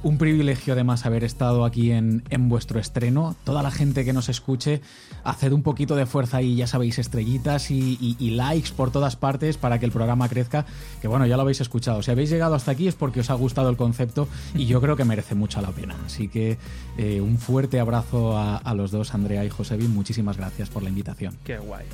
un 0.03 0.17
privilegio 0.17 0.73
además 0.73 1.05
haber 1.05 1.23
estado 1.23 1.65
aquí 1.65 1.91
en, 1.91 2.23
en, 2.29 2.49
vuestro 2.49 2.79
estreno. 2.79 3.35
Toda 3.43 3.63
la 3.63 3.71
gente 3.71 4.05
que 4.05 4.13
nos 4.13 4.29
escuche, 4.29 4.81
haced 5.23 5.51
un 5.51 5.63
poquito 5.63 5.95
de 5.95 6.05
fuerza 6.05 6.41
y 6.41 6.55
ya 6.55 6.67
sabéis, 6.67 6.99
estrellitas 6.99 7.71
y, 7.71 8.15
likes 8.31 8.71
por 8.75 8.91
todas 8.91 9.15
partes 9.15 9.57
para 9.57 9.79
que 9.79 9.85
el 9.85 9.91
programa 9.91 10.29
crezca. 10.29 10.65
Que 11.01 11.07
bueno, 11.07 11.25
ya 11.25 11.35
lo 11.35 11.41
habéis 11.41 11.61
escuchado. 11.61 12.01
Si 12.03 12.11
habéis 12.11 12.29
llegado 12.29 12.55
hasta 12.55 12.71
aquí 12.71 12.87
es 12.87 12.95
porque 12.95 13.21
os 13.21 13.29
ha 13.29 13.33
gustado 13.33 13.69
el 13.69 13.77
concepto 13.77 14.27
y 14.53 14.65
yo 14.65 14.81
creo 14.81 14.95
que 14.95 15.05
merece 15.05 15.35
mucho 15.35 15.61
la 15.61 15.71
pena. 15.71 15.95
Así 16.05 16.27
que 16.27 16.57
eh, 16.97 17.21
un 17.21 17.37
fuerte 17.37 17.79
abrazo 17.79 18.37
a, 18.37 18.57
a, 18.57 18.73
los 18.73 18.91
dos, 18.91 19.13
Andrea 19.13 19.43
y 19.45 19.49
Josebi. 19.49 19.87
Muchísimas 19.87 20.37
gracias 20.37 20.69
por 20.69 20.83
la 20.83 20.89
invitación. 20.89 21.37
Qué 21.43 21.57
guay. 21.57 21.85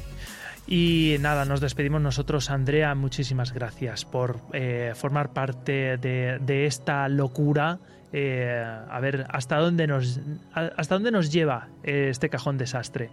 Y 0.67 1.17
nada, 1.19 1.45
nos 1.45 1.59
despedimos 1.59 2.01
nosotros. 2.01 2.49
Andrea, 2.49 2.95
muchísimas 2.95 3.53
gracias 3.53 4.05
por 4.05 4.39
eh, 4.53 4.93
formar 4.95 5.33
parte 5.33 5.97
de, 5.97 6.39
de 6.39 6.65
esta 6.65 7.09
locura. 7.09 7.79
Eh, 8.15 8.63
a 8.63 8.99
ver 8.99 9.25
hasta 9.29 9.57
dónde 9.57 9.87
nos 9.87 10.19
hasta 10.53 10.95
dónde 10.95 11.09
nos 11.09 11.31
lleva 11.31 11.67
este 11.83 12.29
cajón 12.29 12.59
desastre. 12.59 13.09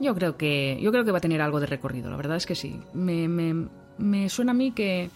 Yo 0.00 0.14
creo 0.14 0.36
que 0.36 0.78
yo 0.80 0.90
creo 0.90 1.04
que 1.04 1.12
va 1.12 1.18
a 1.18 1.20
tener 1.20 1.42
algo 1.42 1.60
de 1.60 1.66
recorrido. 1.66 2.10
La 2.10 2.16
verdad 2.16 2.38
es 2.38 2.46
que 2.46 2.54
sí. 2.54 2.80
Me, 2.94 3.28
me, 3.28 3.68
me 3.98 4.28
suena 4.30 4.52
a 4.52 4.54
mí 4.54 4.72
que 4.72 5.10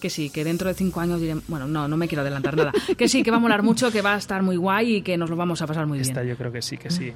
que 0.00 0.10
sí, 0.10 0.30
que 0.30 0.44
dentro 0.44 0.68
de 0.68 0.74
cinco 0.74 1.00
años 1.00 1.20
diré, 1.20 1.34
bueno, 1.48 1.66
no, 1.66 1.88
no 1.88 1.96
me 1.96 2.06
quiero 2.06 2.22
adelantar 2.22 2.56
nada, 2.56 2.72
que 2.96 3.08
sí, 3.08 3.22
que 3.22 3.30
va 3.30 3.38
a 3.38 3.40
molar 3.40 3.62
mucho, 3.62 3.90
que 3.90 4.00
va 4.00 4.14
a 4.14 4.16
estar 4.16 4.42
muy 4.42 4.56
guay 4.56 4.96
y 4.96 5.02
que 5.02 5.16
nos 5.16 5.28
lo 5.28 5.36
vamos 5.36 5.60
a 5.60 5.66
pasar 5.66 5.86
muy 5.86 5.98
Esta, 5.98 6.22
bien. 6.22 6.34
Yo 6.34 6.38
creo 6.38 6.52
que 6.52 6.62
sí, 6.62 6.78
que 6.78 6.90
sí. 6.90 7.12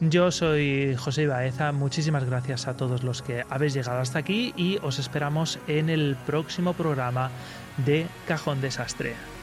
Yo 0.00 0.30
soy 0.30 0.94
José 0.96 1.26
Baeza, 1.26 1.72
muchísimas 1.72 2.24
gracias 2.24 2.68
a 2.68 2.76
todos 2.76 3.02
los 3.02 3.22
que 3.22 3.44
habéis 3.48 3.74
llegado 3.74 4.00
hasta 4.00 4.18
aquí 4.18 4.52
y 4.56 4.78
os 4.82 4.98
esperamos 4.98 5.58
en 5.66 5.88
el 5.88 6.16
próximo 6.26 6.74
programa 6.74 7.30
de 7.84 8.06
Cajón 8.28 8.60
Desastre. 8.60 9.14